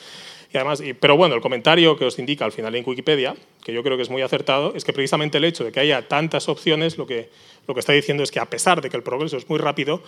Y 0.52 0.56
además, 0.56 0.82
pero 0.98 1.16
bueno, 1.16 1.34
el 1.34 1.40
comentario 1.40 1.96
que 1.96 2.06
os 2.06 2.18
indica 2.18 2.44
al 2.44 2.52
final 2.52 2.74
en 2.74 2.84
Wikipedia, 2.86 3.36
que 3.62 3.72
yo 3.72 3.82
creo 3.82 3.96
que 3.96 4.02
es 4.02 4.10
muy 4.10 4.22
acertado, 4.22 4.72
es 4.74 4.84
que 4.84 4.94
precisamente 4.94 5.38
el 5.38 5.44
hecho 5.44 5.62
de 5.62 5.72
que 5.72 5.80
haya 5.80 6.08
tantas 6.08 6.48
opciones 6.48 6.96
lo 6.96 7.06
que, 7.06 7.28
lo 7.66 7.74
que 7.74 7.80
está 7.80 7.92
diciendo 7.92 8.22
es 8.22 8.30
que 8.30 8.40
a 8.40 8.46
pesar 8.46 8.80
de 8.80 8.88
que 8.88 8.96
el 8.96 9.02
progreso 9.02 9.36
es 9.36 9.48
muy 9.50 9.58
rápido, 9.58 10.02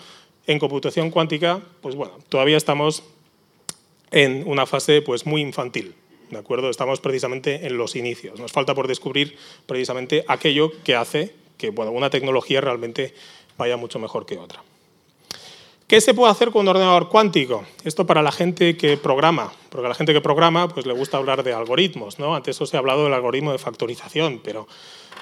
en 0.47 0.59
computación 0.59 1.11
cuántica, 1.11 1.61
pues 1.83 1.95
bueno, 1.95 2.19
todavía 2.31 2.57
estamos 2.57 3.03
en 4.11 4.45
una 4.47 4.65
fase 4.65 5.03
pues 5.03 5.27
muy 5.27 5.43
infantil. 5.43 5.95
¿De 6.31 6.39
acuerdo? 6.39 6.71
Estamos 6.71 7.01
precisamente 7.01 7.67
en 7.67 7.77
los 7.77 7.97
inicios. 7.97 8.39
Nos 8.39 8.53
falta 8.53 8.75
por 8.75 8.87
descubrir 8.87 9.37
precisamente 9.67 10.25
aquello 10.29 10.73
que 10.85 10.95
hace 10.95 11.35
que 11.61 11.71
bueno, 11.71 11.93
una 11.93 12.09
tecnología 12.09 12.63
realmente 12.63 13.13
vaya 13.59 13.77
mucho 13.77 13.99
mejor 13.99 14.25
que 14.25 14.39
otra. 14.39 14.63
¿Qué 15.91 16.01
se 16.01 16.15
puede 16.15 16.31
hacer 16.31 16.53
con 16.53 16.61
un 16.61 16.69
ordenador 16.69 17.09
cuántico? 17.09 17.65
Esto 17.83 18.07
para 18.07 18.23
la 18.23 18.31
gente 18.31 18.77
que 18.77 18.97
programa, 18.97 19.53
porque 19.71 19.87
a 19.87 19.89
la 19.89 19.97
gente 19.97 20.13
que 20.13 20.21
programa 20.21 20.69
pues, 20.69 20.87
le 20.87 20.93
gusta 20.93 21.17
hablar 21.17 21.43
de 21.43 21.53
algoritmos. 21.53 22.21
¿no? 22.21 22.37
Antes 22.37 22.61
os 22.61 22.73
he 22.73 22.77
hablado 22.77 23.03
del 23.03 23.13
algoritmo 23.13 23.51
de 23.51 23.59
factorización, 23.59 24.41
pero 24.45 24.69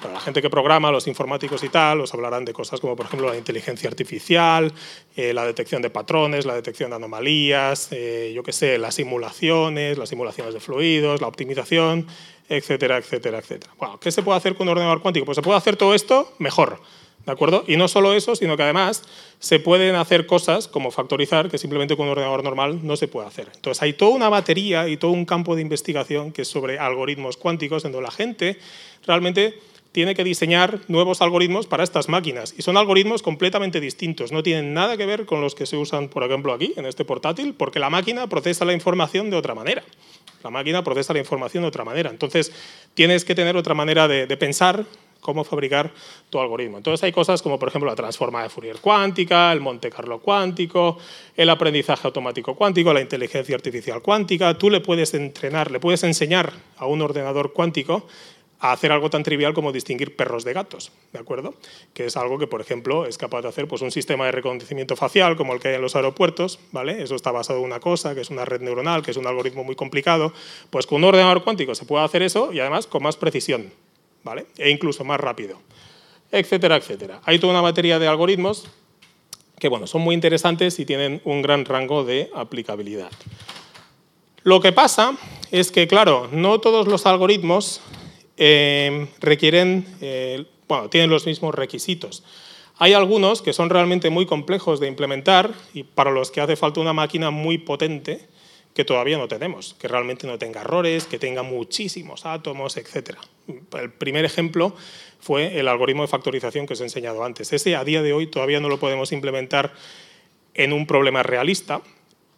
para 0.02 0.12
la 0.12 0.20
gente 0.20 0.42
que 0.42 0.50
programa, 0.50 0.92
los 0.92 1.07
informáticos 1.07 1.64
y 1.64 1.70
tal, 1.70 2.02
os 2.02 2.12
hablarán 2.12 2.44
de 2.44 2.52
cosas 2.52 2.81
como, 2.81 2.96
por 2.96 3.07
ejemplo, 3.07 3.31
la 3.31 3.38
inteligencia 3.38 3.88
artificial, 3.88 4.70
eh, 5.16 5.33
la 5.33 5.46
detección 5.46 5.81
de 5.81 5.88
patrones, 5.88 6.44
la 6.44 6.54
detección 6.54 6.90
de 6.90 6.96
anomalías, 6.96 7.88
eh, 7.92 8.33
yo 8.35 8.42
qué 8.42 8.52
sé, 8.52 8.76
las 8.76 8.96
simulaciones, 8.96 9.96
las 9.96 10.11
simulaciones 10.11 10.52
de 10.52 10.61
fluidos, 10.61 11.22
la 11.22 11.28
optimización, 11.28 12.07
etcétera, 12.46 12.98
etcétera, 12.98 13.38
etcétera. 13.38 13.72
Bueno, 13.78 13.98
¿qué 13.98 14.12
se 14.12 14.22
puede 14.22 14.37
hacer 14.37 14.54
con 14.54 14.68
un 14.68 14.72
ordenador 14.72 15.00
cuántico? 15.00 15.24
Pues 15.24 15.37
se 15.37 15.42
puede 15.42 15.57
hacer 15.57 15.78
todo 15.78 15.94
esto 15.94 16.35
mejor. 16.38 16.78
¿De 17.29 17.33
acuerdo? 17.33 17.62
Y 17.67 17.77
no 17.77 17.88
solo 17.88 18.14
eso, 18.14 18.35
sino 18.35 18.57
que 18.57 18.62
además 18.62 19.03
se 19.38 19.61
pueden 19.61 19.97
hacer 19.97 20.25
cosas 20.25 20.67
como 20.67 20.91
factorizar 20.91 21.51
que 21.51 21.59
simplemente 21.59 21.95
con 21.95 22.07
un 22.07 22.12
ordenador 22.12 22.43
normal 22.43 22.81
no 22.83 22.97
se 22.97 23.07
puede 23.07 23.29
hacer. 23.29 23.51
Entonces 23.55 23.83
hay 23.83 23.93
toda 23.93 24.12
una 24.12 24.31
batería 24.31 24.88
y 24.88 24.97
todo 24.97 25.11
un 25.11 25.27
campo 25.27 25.55
de 25.55 25.61
investigación 25.61 26.33
que 26.33 26.41
es 26.41 26.49
sobre 26.49 26.79
algoritmos 26.79 27.37
cuánticos, 27.37 27.85
en 27.85 27.93
donde 27.93 28.07
la 28.07 28.12
gente 28.12 28.57
realmente 29.07 29.59
tiene 29.93 30.14
que 30.14 30.25
diseñar 30.25 30.81
nuevos 30.88 31.21
algoritmos 31.21 31.67
para 31.67 31.85
estas 31.85 32.09
máquinas. 32.09 32.55
Y 32.57 32.62
son 32.62 32.79
algoritmos 32.79 33.21
completamente 33.21 33.79
distintos, 33.79 34.33
no 34.33 34.43
tienen 34.43 34.73
nada 34.73 34.97
que 34.97 35.05
ver 35.05 35.27
con 35.27 35.43
los 35.43 35.55
que 35.55 35.67
se 35.67 35.77
usan, 35.77 36.09
por 36.09 36.25
ejemplo, 36.25 36.55
aquí, 36.55 36.73
en 36.79 36.87
este 36.87 37.05
portátil, 37.05 37.53
porque 37.53 37.79
la 37.79 37.91
máquina 37.91 38.27
procesa 38.27 38.64
la 38.64 38.73
información 38.73 39.29
de 39.29 39.37
otra 39.37 39.55
manera. 39.55 39.85
La 40.43 40.49
máquina 40.49 40.83
procesa 40.83 41.12
la 41.12 41.19
información 41.19 41.62
de 41.62 41.69
otra 41.69 41.85
manera. 41.85 42.09
Entonces, 42.09 42.53
tienes 42.95 43.27
que 43.27 43.35
tener 43.35 43.55
otra 43.55 43.75
manera 43.75 44.09
de, 44.09 44.27
de 44.27 44.37
pensar 44.38 44.87
cómo 45.20 45.44
fabricar 45.44 45.92
tu 46.31 46.38
algoritmo. 46.38 46.78
Entonces 46.78 47.02
hay 47.04 47.12
cosas 47.12 47.42
como, 47.42 47.59
por 47.59 47.68
ejemplo, 47.68 47.90
la 47.90 47.96
transforma 47.96 48.42
de 48.42 48.48
Fourier 48.48 48.78
cuántica, 48.81 49.52
el 49.52 49.61
Monte 49.61 49.90
Carlo 49.90 50.20
cuántico, 50.20 50.98
el 51.37 51.50
aprendizaje 51.50 52.07
automático 52.07 52.54
cuántico, 52.54 52.92
la 52.92 53.00
inteligencia 53.00 53.54
artificial 53.54 54.02
cuántica. 54.02 54.57
Tú 54.57 54.70
le 54.70 54.81
puedes 54.81 55.14
entrenar, 55.14 55.70
le 55.70 55.81
puedes 55.81 56.02
enseñar 56.04 56.52
a 56.76 56.87
un 56.87 57.02
ordenador 57.02 57.52
cuántico 57.52 58.07
a 58.61 58.72
hacer 58.72 58.90
algo 58.90 59.09
tan 59.09 59.22
trivial 59.22 59.54
como 59.54 59.72
distinguir 59.72 60.16
perros 60.16 60.44
de 60.44 60.52
gatos, 60.52 60.90
¿de 61.12 61.18
acuerdo? 61.18 61.54
Que 61.94 62.07
es 62.07 62.16
algo 62.16 62.38
que, 62.38 62.46
por 62.46 62.61
ejemplo, 62.61 63.07
es 63.07 63.16
capaz 63.16 63.42
de 63.42 63.48
hacer 63.48 63.68
pues, 63.68 63.83
un 63.83 63.90
sistema 63.90 64.26
de 64.26 64.33
reconocimiento 64.33 64.96
facial 64.96 65.37
como 65.37 65.54
el 65.54 65.61
que 65.61 65.68
hay 65.68 65.74
en 65.76 65.83
los 65.83 65.94
aeropuertos, 65.94 66.59
¿vale? 66.72 67.02
Eso 67.02 67.14
está 67.14 67.31
basado 67.31 67.61
en 67.61 67.66
una 67.66 67.81
cosa, 67.81 68.14
que 68.14 68.22
es 68.22 68.31
una 68.31 68.44
red 68.44 68.61
neuronal, 68.61 69.02
que 69.02 69.12
es 69.12 69.16
un 69.16 69.26
algoritmo 69.26 69.62
muy 69.62 69.76
complicado. 69.76 70.33
Pues 70.70 70.87
con 70.87 70.98
un 70.98 71.04
ordenador 71.04 71.44
cuántico 71.44 71.74
se 71.74 71.85
puede 71.85 72.04
hacer 72.04 72.22
eso 72.22 72.52
y 72.52 72.59
además 72.59 72.87
con 72.87 73.02
más 73.02 73.16
precisión, 73.16 73.70
E 74.57 74.71
incluso 74.71 75.05
más 75.05 75.21
rápido, 75.21 75.61
etcétera, 76.31 76.77
etcétera. 76.77 77.21
Hay 77.25 77.38
toda 77.38 77.53
una 77.53 77.62
batería 77.62 77.99
de 77.99 78.09
algoritmos 78.09 78.67
que, 79.59 79.69
bueno, 79.69 79.87
son 79.87 80.03
muy 80.03 80.14
interesantes 80.14 80.79
y 80.79 80.87
tienen 80.87 81.21
un 81.25 81.43
gran 81.43 81.64
rango 81.64 82.05
de 82.05 82.31
aplicabilidad. 82.35 83.11
Lo 84.45 84.61
que 84.61 84.73
pasa 84.73 85.17
es 85.51 85.71
que, 85.73 85.88
claro, 85.88 86.29
no 86.33 86.61
todos 86.61 86.87
los 86.87 87.07
algoritmos 87.07 87.81
eh, 88.37 89.09
requieren, 89.21 89.87
eh, 90.01 90.47
bueno, 90.69 90.88
tienen 90.88 91.11
los 91.11 91.27
mismos 91.27 91.55
requisitos. 91.55 92.23
Hay 92.77 92.93
algunos 92.93 93.43
que 93.43 93.53
son 93.53 93.71
realmente 93.71 94.11
muy 94.11 94.27
complejos 94.27 94.79
de 94.79 94.87
implementar 94.87 95.53
y 95.75 95.83
para 95.83 96.12
los 96.12 96.31
que 96.31 96.41
hace 96.41 96.55
falta 96.55 96.81
una 96.81 96.93
máquina 96.93 97.31
muy 97.31 97.59
potente 97.59 98.29
que 98.79 98.85
todavía 98.85 99.19
no 99.19 99.27
tenemos, 99.27 99.75
que 99.75 99.88
realmente 99.88 100.29
no 100.29 100.38
tenga 100.38 100.61
errores, 100.61 101.07
que 101.07 101.19
tenga 101.19 101.43
muchísimos 101.43 102.25
átomos, 102.25 102.77
etc. 102.77 103.17
El 103.73 103.91
primer 103.91 104.25
ejemplo 104.25 104.73
fue 105.19 105.59
el 105.59 105.67
algoritmo 105.67 106.03
de 106.03 106.07
factorización 106.07 106.64
que 106.64 106.75
os 106.75 106.81
he 106.81 106.85
enseñado 106.85 107.25
antes. 107.25 107.53
Ese 107.53 107.75
a 107.75 107.83
día 107.83 108.03
de 108.03 108.12
hoy 108.12 108.29
todavía 108.29 108.61
no 108.61 108.69
lo 108.69 108.79
podemos 108.79 109.11
implementar 109.11 109.73
en 110.55 110.73
un 110.73 110.87
problema 110.87 111.25
realista, 111.25 111.83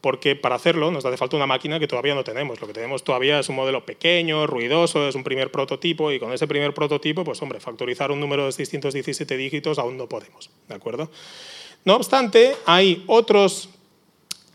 porque 0.01 0.35
para 0.35 0.55
hacerlo 0.55 0.91
nos 0.91 1.05
hace 1.05 1.19
falta 1.19 1.37
una 1.37 1.47
máquina 1.47 1.79
que 1.79 1.87
todavía 1.87 2.15
no 2.15 2.25
tenemos. 2.25 2.59
Lo 2.59 2.67
que 2.67 2.73
tenemos 2.73 3.05
todavía 3.05 3.41
es 3.41 3.51
un 3.51 3.57
modelo 3.57 3.85
pequeño, 3.85 4.47
ruidoso, 4.47 5.07
es 5.07 5.15
un 5.15 5.25
primer 5.25 5.53
prototipo 5.53 6.11
y 6.11 6.19
con 6.19 6.33
ese 6.33 6.47
primer 6.47 6.73
prototipo, 6.73 7.23
pues 7.23 7.43
hombre, 7.43 7.61
factorizar 7.61 8.11
un 8.11 8.19
número 8.19 8.47
de 8.47 8.53
617 8.53 9.37
dígitos 9.37 9.79
aún 9.79 9.99
no 9.99 10.09
podemos, 10.09 10.49
¿de 10.69 10.75
acuerdo? 10.75 11.11
No 11.85 11.97
obstante, 11.97 12.57
hay 12.65 13.05
otros 13.09 13.69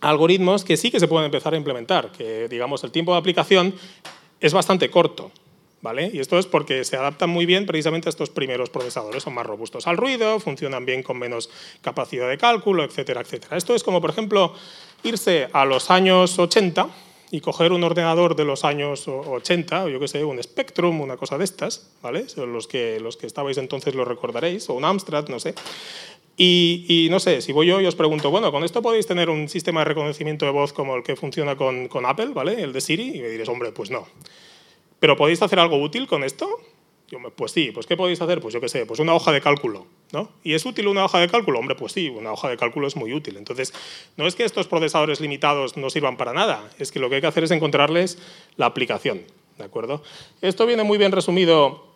algoritmos 0.05 0.63
que 0.63 0.77
sí 0.77 0.91
que 0.91 0.99
se 0.99 1.07
pueden 1.07 1.25
empezar 1.25 1.53
a 1.53 1.57
implementar, 1.57 2.11
que 2.11 2.47
digamos 2.47 2.83
el 2.83 2.91
tiempo 2.91 3.13
de 3.13 3.19
aplicación 3.19 3.73
es 4.39 4.53
bastante 4.53 4.89
corto, 4.89 5.31
¿Vale? 5.81 6.09
Y 6.11 6.19
esto 6.19 6.39
es 6.39 6.47
porque 6.47 6.83
se 6.83 6.97
adaptan 6.97 7.29
muy 7.29 7.45
bien 7.45 7.67
precisamente 7.67 8.07
a 8.07 8.09
estos 8.09 8.31
primeros 8.31 8.71
procesadores, 8.71 9.21
son 9.21 9.35
más 9.35 9.45
robustos 9.45 9.85
al 9.85 9.97
ruido, 9.97 10.39
funcionan 10.39 10.83
bien 10.83 11.03
con 11.03 11.19
menos 11.19 11.51
capacidad 11.81 12.27
de 12.27 12.39
cálculo, 12.39 12.83
etcétera, 12.83 13.21
etcétera. 13.21 13.55
Esto 13.55 13.75
es 13.75 13.83
como, 13.83 14.01
por 14.01 14.09
ejemplo, 14.09 14.55
irse 15.03 15.47
a 15.53 15.63
los 15.63 15.91
años 15.91 16.39
80 16.39 16.89
y 17.29 17.39
coger 17.41 17.71
un 17.71 17.83
ordenador 17.83 18.35
de 18.35 18.45
los 18.45 18.63
años 18.65 19.07
80, 19.07 19.83
o 19.83 19.89
yo 19.89 19.99
qué 19.99 20.07
sé, 20.07 20.23
un 20.23 20.41
Spectrum, 20.41 21.01
una 21.01 21.17
cosa 21.17 21.37
de 21.37 21.43
estas, 21.43 21.87
¿vale? 22.01 22.25
Los 22.35 22.67
que, 22.67 22.99
los 22.99 23.17
que 23.17 23.27
estabais 23.27 23.57
entonces 23.59 23.93
lo 23.93 24.05
recordaréis, 24.05 24.67
o 24.69 24.73
un 24.73 24.85
Amstrad, 24.85 25.27
no 25.27 25.39
sé. 25.39 25.53
Y, 26.38 27.08
no 27.12 27.19
sé, 27.19 27.41
si 27.41 27.54
voy 27.54 27.67
yo 27.67 27.80
y 27.80 27.86
os 27.86 27.95
pregunto, 27.95 28.30
bueno, 28.30 28.52
con 28.52 28.63
esto 28.63 28.82
podéis 28.82 29.08
tener 29.08 29.30
un 29.30 29.48
sistema 29.48 29.82
de 29.82 29.86
reconocimiento 29.86 30.45
de 30.45 30.52
voz 30.52 30.74
como 30.74 30.95
el 30.95 31.04
que 31.04 31.15
funciona 31.15 31.56
con, 31.56 31.88
con 31.88 32.06
Apple, 32.06 32.32
¿vale? 32.34 32.62
El 32.62 32.74
de 32.74 32.82
Siri, 32.82 33.15
y 33.15 33.21
me 33.21 33.30
diréis, 33.30 33.48
hombre, 33.48 33.71
pues 33.71 33.89
no. 33.89 34.06
¿Pero 35.00 35.15
podéis 35.15 35.41
hacer 35.41 35.60
algo 35.60 35.82
útil 35.82 36.08
con 36.08 36.24
esto? 36.24 36.60
Yo, 37.08 37.19
pues 37.36 37.52
sí, 37.52 37.71
pues 37.71 37.86
¿qué 37.86 37.95
podéis 37.95 38.19
hacer? 38.21 38.41
Pues 38.41 38.54
yo 38.54 38.60
qué 38.60 38.67
sé, 38.67 38.86
pues 38.86 39.00
una 39.00 39.13
hoja 39.13 39.32
de 39.32 39.39
cálculo, 39.39 39.86
¿no? 40.12 40.32
¿Y 40.43 40.56
es 40.56 40.65
útil 40.65 40.88
una 40.88 41.06
hoja 41.06 41.19
de 41.19 41.30
cálculo? 41.30 41.60
Hombre, 41.60 41.76
pues 41.76 41.93
sí, 41.93 42.10
una 42.10 42.32
hoja 42.32 42.50
de 42.50 42.58
cálculo 42.58 42.88
es 42.88 42.95
muy 42.95 43.13
útil. 43.13 43.38
Entonces, 43.38 43.74
no 44.17 44.26
es 44.26 44.36
que 44.36 44.43
estos 44.43 44.67
procesadores 44.67 45.21
limitados 45.21 45.78
no 45.78 45.89
sirvan 45.89 46.17
para 46.17 46.34
nada, 46.34 46.69
es 46.80 46.91
que 46.91 47.00
lo 47.00 47.10
que 47.10 47.15
hay 47.15 47.21
que 47.21 47.28
hacer 47.28 47.43
es 47.43 47.52
encontrarles 47.52 48.17
la 48.58 48.65
aplicación, 48.65 49.21
¿de 49.58 49.63
acuerdo? 49.63 50.02
Esto 50.41 50.65
viene 50.65 50.84
muy 50.84 50.98
bien 50.98 51.12
resumido 51.12 51.94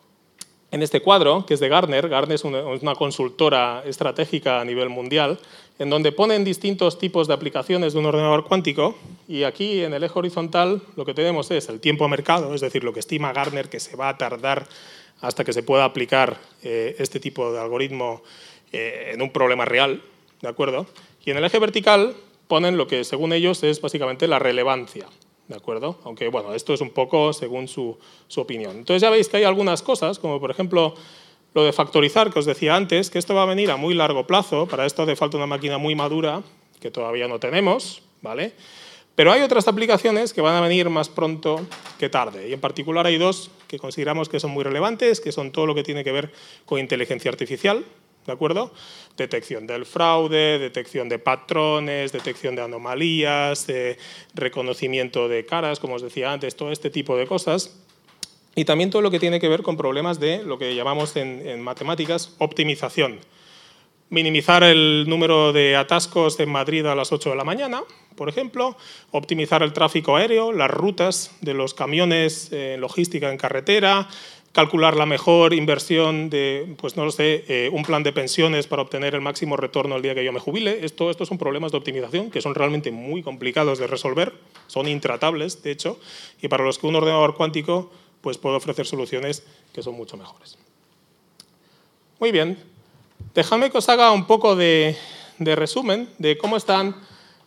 en 0.72 0.84
este 0.84 1.02
cuadro, 1.02 1.46
que 1.46 1.56
es 1.56 1.60
de 1.60 1.70
Gartner, 1.70 2.08
Gartner 2.10 2.36
es 2.36 2.44
una, 2.44 2.96
consultora 2.96 3.84
estratégica 3.86 4.62
a 4.62 4.66
nivel 4.66 4.90
mundial, 4.90 5.40
en 5.80 5.90
donde 5.90 6.12
ponen 6.12 6.44
distintos 6.44 7.00
tipos 7.00 7.28
de 7.28 7.34
aplicaciones 7.34 7.94
de 7.94 8.00
un 8.00 8.06
ordenador 8.06 8.46
cuántico, 8.46 8.96
y 9.28 9.44
aquí 9.44 9.82
en 9.82 9.94
el 9.94 10.04
eje 10.04 10.20
horizontal 10.20 10.82
lo 10.96 11.06
que 11.06 11.14
tenemos 11.14 11.50
es 11.52 11.70
el 11.70 11.80
tiempo 11.80 12.08
mercado, 12.08 12.54
es 12.54 12.62
decir, 12.62 12.84
lo 12.84 12.94
que 12.94 13.00
estima 13.00 13.34
Gartner 13.34 13.70
que 13.70 13.80
se 13.80 13.96
va 13.96 14.10
a 14.10 14.18
tardar 14.18 14.68
hasta 15.22 15.44
que 15.44 15.54
se 15.54 15.64
pueda 15.64 15.86
aplicar 15.86 16.38
eh, 16.64 16.96
este 17.00 17.20
tipo 17.20 17.52
de 17.52 17.60
algoritmo 17.60 18.22
eh, 18.72 19.12
en 19.14 19.22
un 19.22 19.32
problema 19.32 19.66
real, 19.66 20.02
¿de 20.42 20.48
acuerdo? 20.48 20.86
Y 21.26 21.32
en 21.32 21.38
el 21.38 21.44
eje 21.44 21.60
vertical 21.60 22.16
ponen 22.48 22.78
lo 22.78 22.88
que 22.88 23.04
según 23.04 23.34
ellos 23.34 23.64
es 23.64 23.82
básicamente 23.82 24.28
la 24.28 24.40
relevancia, 24.40 25.08
¿de 25.50 25.56
acuerdo? 25.56 25.98
Aunque, 26.06 26.30
bueno, 26.30 26.54
esto 26.54 26.74
es 26.74 26.80
un 26.80 26.92
poco 26.92 27.34
según 27.34 27.68
su, 27.68 27.98
opinión. 28.38 28.78
Entonces 28.78 29.02
ya 29.02 29.10
veis 29.10 29.28
que 29.28 29.38
hay 29.38 29.44
algunas 29.44 29.82
cosas, 29.82 30.20
como 30.20 30.40
por 30.40 30.52
ejemplo 30.52 30.94
lo 31.56 31.64
de 31.64 31.74
factorizar, 31.74 32.32
que 32.32 32.40
os 32.40 32.46
decía 32.46 32.76
antes, 32.76 33.10
que 33.10 33.18
esto 33.18 33.34
va 33.34 33.44
a 33.44 33.48
venir 33.48 33.72
a 33.72 33.76
muy 33.76 33.96
largo 33.96 34.28
plazo, 34.28 34.68
para 34.68 34.86
esto 34.86 35.02
hace 35.02 35.16
falta 35.16 35.38
una 35.38 35.48
máquina 35.48 35.80
muy 35.80 35.96
madura, 35.96 36.44
que 36.80 36.92
todavía 36.92 37.28
no 37.28 37.40
tenemos, 37.40 38.04
¿vale? 38.22 38.54
Pero 39.16 39.32
hay 39.32 39.42
otras 39.42 39.68
aplicaciones 39.68 40.32
que 40.32 40.42
van 40.42 40.56
a 40.56 40.62
venir 40.62 40.90
más 40.92 41.10
pronto 41.10 41.60
que 41.98 42.08
tarde, 42.08 42.48
y 42.48 42.54
en 42.54 42.62
particular 42.62 43.08
hay 43.08 43.18
dos 43.18 43.50
que 43.68 43.80
consideramos 43.80 44.30
que 44.30 44.40
son 44.40 44.52
muy 44.52 44.64
relevantes, 44.64 45.20
que 45.20 45.32
son 45.32 45.52
todo 45.52 45.66
lo 45.66 45.74
que 45.74 45.82
tiene 45.82 46.04
que 46.04 46.12
ver 46.12 46.32
con 46.66 46.80
inteligencia 46.80 47.32
artificial, 47.32 47.84
¿de 48.30 48.34
acuerdo? 48.34 48.72
Detección 49.18 49.66
del 49.66 49.86
fraude, 49.86 50.60
detección 50.60 51.10
de 51.10 51.18
patrones, 51.18 52.12
detección 52.12 52.56
de 52.56 52.62
anomalías, 52.62 53.66
reconocimiento 54.36 55.28
de 55.28 55.46
caras, 55.46 55.80
como 55.80 55.96
os 55.96 56.02
decía 56.04 56.32
antes, 56.32 56.56
todo 56.56 56.72
este 56.72 56.92
tipo 56.92 57.18
de 57.18 57.26
cosas. 57.26 57.76
Y 58.56 58.66
también 58.66 58.92
todo 58.92 59.02
lo 59.02 59.10
que 59.10 59.20
tiene 59.20 59.40
que 59.40 59.50
ver 59.50 59.64
con 59.64 59.78
problemas 59.78 60.20
de 60.20 60.44
lo 60.44 60.60
que 60.60 60.76
llamamos 60.76 61.16
en, 61.16 61.60
matemáticas 61.62 62.36
optimización. 62.38 63.20
Minimizar 64.12 64.64
el 64.64 65.06
número 65.08 65.54
de 65.54 65.76
atascos 65.76 66.40
en 66.40 66.50
Madrid 66.50 66.86
a 66.86 66.96
las 66.96 67.12
8 67.12 67.32
de 67.32 67.36
la 67.36 67.44
mañana, 67.44 67.82
por 68.16 68.28
ejemplo, 68.28 68.76
optimizar 69.12 69.64
el 69.64 69.72
tráfico 69.72 70.16
aéreo, 70.16 70.52
las 70.52 70.70
rutas 70.70 71.32
de 71.42 71.54
los 71.54 71.74
camiones 71.74 72.52
en 72.52 72.82
logística 72.82 73.32
en 73.32 73.38
carretera, 73.38 74.08
calcular 74.52 74.96
la 74.96 75.06
mejor 75.06 75.54
inversión 75.54 76.30
de, 76.30 76.76
pues 76.78 76.98
no 76.98 77.06
lo 77.06 77.12
sé, 77.12 77.46
eh, 77.48 77.70
un 77.72 77.84
plan 77.84 78.04
de 78.04 78.12
pensiones 78.12 78.68
para 78.68 78.82
obtener 78.82 79.14
el 79.14 79.22
máximo 79.22 79.56
retorno 79.58 79.96
el 79.96 80.02
día 80.02 80.16
que 80.16 80.24
yo 80.24 80.32
me 80.32 80.40
jubile. 80.40 80.84
Esto, 80.84 81.10
estos 81.10 81.28
son 81.28 81.38
problemas 81.38 81.72
de 81.72 81.78
optimización 81.78 82.32
que 82.32 82.42
son 82.42 82.56
realmente 82.56 82.92
muy 82.92 83.22
complicados 83.22 83.80
de 83.80 83.88
resolver, 83.88 84.34
son 84.68 84.88
intratables, 84.88 85.62
de 85.62 85.72
hecho, 85.72 86.00
y 86.42 86.48
para 86.48 86.64
los 86.64 86.80
que 86.80 86.88
un 86.88 86.96
ordenador 86.96 87.36
cuántico 87.36 87.92
pues 88.22 88.38
puede 88.38 88.58
ofrecer 88.58 88.86
soluciones 88.86 89.44
que 89.74 89.82
son 89.82 89.96
mucho 89.96 90.18
mejores. 90.18 90.58
Muy 92.20 92.32
bien, 92.32 92.58
déjame 93.34 93.70
que 93.70 93.78
os 93.78 93.88
haga 93.88 94.12
un 94.12 94.26
poco 94.26 94.56
de 94.56 94.96
resumen 95.40 96.10
de 96.18 96.38
cómo 96.38 96.58
están 96.58 96.96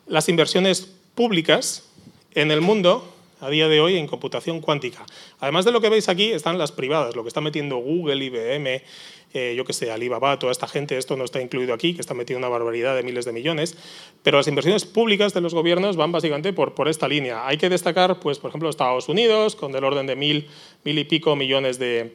las 0.07 0.29
inversiones 0.29 0.95
públicas 1.15 1.85
en 2.35 2.51
el 2.51 2.61
mundo 2.61 3.12
a 3.43 3.51
día 3.51 3.69
de 3.69 3.81
hoy 3.81 3.97
en 3.97 4.07
computación 4.07 4.61
cuántica. 4.61 5.05
Además 5.41 5.65
de 5.65 5.73
lo 5.73 5.81
que 5.81 5.89
veis 5.89 6.09
aquí, 6.09 6.31
están 6.31 6.59
las 6.59 6.71
privadas, 6.71 7.17
lo 7.17 7.23
que 7.23 7.29
está 7.29 7.41
metiendo 7.41 7.77
Google, 7.77 8.25
IBM, 8.25 8.83
eh, 9.35 9.55
yo 9.57 9.65
que 9.65 9.73
sé, 9.73 9.91
Alibaba, 9.91 10.39
toda 10.39 10.53
esta 10.53 10.69
gente, 10.69 10.97
esto 10.97 11.17
no 11.17 11.25
está 11.25 11.41
incluido 11.41 11.75
aquí, 11.75 11.95
que 11.95 12.01
está 12.01 12.15
metiendo 12.15 12.47
una 12.47 12.49
barbaridad 12.49 12.95
de 12.95 13.03
miles 13.03 13.25
de 13.25 13.33
millones, 13.33 13.77
pero 14.23 14.37
las 14.37 14.47
inversiones 14.47 14.85
públicas 14.85 15.35
de 15.35 15.41
los 15.41 15.55
gobiernos 15.55 15.97
van 15.97 16.13
básicamente 16.13 16.53
por, 16.53 16.75
por 16.75 16.87
esta 16.87 17.09
línea. 17.09 17.45
Hay 17.47 17.57
que 17.59 17.69
destacar, 17.69 18.21
pues, 18.21 18.39
por 18.39 18.51
ejemplo, 18.51 18.71
Estados 18.71 19.09
Unidos, 19.09 19.57
con 19.57 19.73
del 19.73 19.83
orden 19.83 20.07
de 20.07 20.15
mil, 20.15 20.49
mil 20.85 20.99
y 20.99 21.05
pico 21.05 21.35
millones 21.35 21.81
de, 21.81 22.15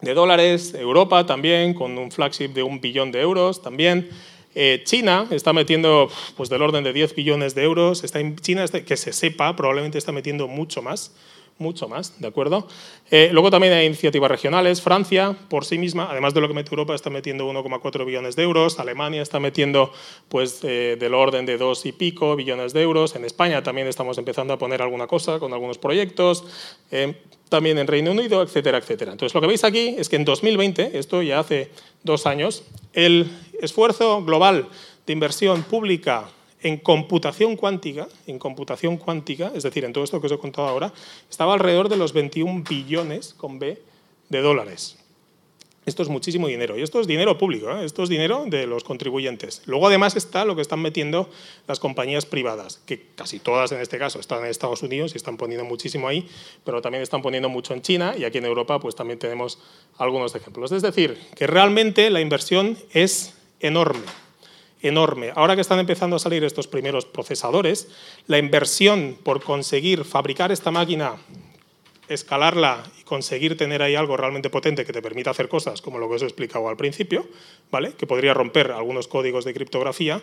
de 0.00 0.14
dólares, 0.14 0.74
Europa 0.74 1.26
también, 1.26 1.74
con 1.74 1.96
un 1.96 2.10
flagship 2.10 2.48
de 2.48 2.64
un 2.64 2.80
billón 2.80 3.12
de 3.12 3.20
euros 3.20 3.62
también. 3.62 4.10
Eh, 4.54 4.82
China 4.84 5.26
está 5.30 5.52
metiendo 5.52 6.10
pues, 6.36 6.48
del 6.48 6.62
orden 6.62 6.82
de 6.84 6.92
10 6.92 7.14
billones 7.14 7.54
de 7.54 7.62
euros. 7.62 8.04
Está 8.04 8.20
en 8.20 8.36
China, 8.36 8.66
que 8.66 8.96
se 8.96 9.12
sepa, 9.12 9.54
probablemente 9.56 9.98
está 9.98 10.12
metiendo 10.12 10.48
mucho 10.48 10.82
más 10.82 11.12
mucho 11.60 11.88
más, 11.88 12.18
¿de 12.20 12.26
acuerdo? 12.26 12.66
Eh, 13.10 13.28
luego 13.32 13.50
también 13.50 13.72
hay 13.72 13.86
iniciativas 13.86 14.30
regionales. 14.30 14.80
Francia, 14.80 15.36
por 15.48 15.64
sí 15.64 15.78
misma, 15.78 16.08
además 16.10 16.34
de 16.34 16.40
lo 16.40 16.48
que 16.48 16.54
mete 16.54 16.70
Europa, 16.70 16.94
está 16.94 17.10
metiendo 17.10 17.48
1,4 17.48 18.04
billones 18.04 18.34
de 18.34 18.42
euros. 18.42 18.78
Alemania 18.80 19.22
está 19.22 19.38
metiendo 19.38 19.92
pues, 20.28 20.60
eh, 20.64 20.96
del 20.98 21.14
orden 21.14 21.46
de 21.46 21.58
2 21.58 21.86
y 21.86 21.92
pico 21.92 22.34
billones 22.34 22.72
de 22.72 22.82
euros. 22.82 23.14
En 23.14 23.24
España 23.24 23.62
también 23.62 23.86
estamos 23.86 24.18
empezando 24.18 24.54
a 24.54 24.58
poner 24.58 24.82
alguna 24.82 25.06
cosa 25.06 25.38
con 25.38 25.52
algunos 25.52 25.78
proyectos. 25.78 26.44
Eh, 26.90 27.14
también 27.50 27.78
en 27.78 27.86
Reino 27.86 28.12
Unido, 28.12 28.42
etcétera, 28.42 28.78
etcétera. 28.78 29.12
Entonces, 29.12 29.34
lo 29.34 29.40
que 29.40 29.48
veis 29.48 29.64
aquí 29.64 29.96
es 29.98 30.08
que 30.08 30.16
en 30.16 30.24
2020, 30.24 30.98
esto 30.98 31.20
ya 31.20 31.40
hace 31.40 31.70
dos 32.02 32.24
años, 32.26 32.64
el 32.94 33.30
esfuerzo 33.60 34.24
global 34.24 34.68
de 35.06 35.12
inversión 35.12 35.64
pública 35.64 36.30
en 36.62 36.76
computación 36.78 37.56
cuántica, 37.56 38.08
en 38.26 38.38
computación 38.38 38.96
cuántica, 38.96 39.52
es 39.54 39.62
decir, 39.62 39.84
en 39.84 39.92
todo 39.92 40.04
esto 40.04 40.20
que 40.20 40.26
os 40.26 40.32
he 40.32 40.38
contado 40.38 40.68
ahora, 40.68 40.92
estaba 41.28 41.54
alrededor 41.54 41.88
de 41.88 41.96
los 41.96 42.12
21 42.12 42.64
billones 42.68 43.34
con 43.34 43.58
B 43.58 43.80
de 44.28 44.40
dólares. 44.40 44.96
Esto 45.86 46.02
es 46.02 46.10
muchísimo 46.10 46.46
dinero 46.46 46.78
y 46.78 46.82
esto 46.82 47.00
es 47.00 47.06
dinero 47.06 47.38
público, 47.38 47.70
¿eh? 47.70 47.84
esto 47.86 48.02
es 48.02 48.10
dinero 48.10 48.44
de 48.46 48.66
los 48.66 48.84
contribuyentes. 48.84 49.62
Luego 49.64 49.86
además 49.86 50.14
está 50.14 50.44
lo 50.44 50.54
que 50.54 50.60
están 50.60 50.80
metiendo 50.80 51.30
las 51.66 51.80
compañías 51.80 52.26
privadas, 52.26 52.80
que 52.84 53.06
casi 53.14 53.38
todas 53.38 53.72
en 53.72 53.80
este 53.80 53.98
caso 53.98 54.20
están 54.20 54.40
en 54.40 54.50
Estados 54.50 54.82
Unidos 54.82 55.14
y 55.14 55.16
están 55.16 55.38
poniendo 55.38 55.64
muchísimo 55.64 56.06
ahí, 56.06 56.28
pero 56.64 56.82
también 56.82 57.02
están 57.02 57.22
poniendo 57.22 57.48
mucho 57.48 57.72
en 57.72 57.80
China 57.80 58.14
y 58.16 58.24
aquí 58.24 58.38
en 58.38 58.44
Europa 58.44 58.78
pues 58.78 58.94
también 58.94 59.18
tenemos 59.18 59.58
algunos 59.96 60.34
ejemplos. 60.34 60.70
Es 60.70 60.82
decir, 60.82 61.18
que 61.34 61.46
realmente 61.46 62.10
la 62.10 62.20
inversión 62.20 62.76
es 62.92 63.34
enorme 63.58 64.04
enorme. 64.82 65.32
Ahora 65.34 65.54
que 65.54 65.60
están 65.60 65.78
empezando 65.78 66.16
a 66.16 66.18
salir 66.18 66.44
estos 66.44 66.66
primeros 66.66 67.06
procesadores, 67.06 67.88
la 68.26 68.38
inversión 68.38 69.16
por 69.22 69.42
conseguir 69.42 70.04
fabricar 70.04 70.52
esta 70.52 70.70
máquina, 70.70 71.16
escalarla 72.08 72.82
y 73.00 73.04
conseguir 73.04 73.56
tener 73.56 73.82
ahí 73.82 73.94
algo 73.94 74.16
realmente 74.16 74.50
potente 74.50 74.84
que 74.84 74.92
te 74.92 75.02
permita 75.02 75.30
hacer 75.30 75.48
cosas 75.48 75.80
como 75.80 75.98
lo 75.98 76.08
que 76.08 76.16
os 76.16 76.22
he 76.22 76.26
explicado 76.26 76.68
al 76.68 76.76
principio, 76.76 77.28
¿vale? 77.70 77.92
que 77.92 78.06
podría 78.06 78.34
romper 78.34 78.72
algunos 78.72 79.06
códigos 79.06 79.44
de 79.44 79.54
criptografía, 79.54 80.20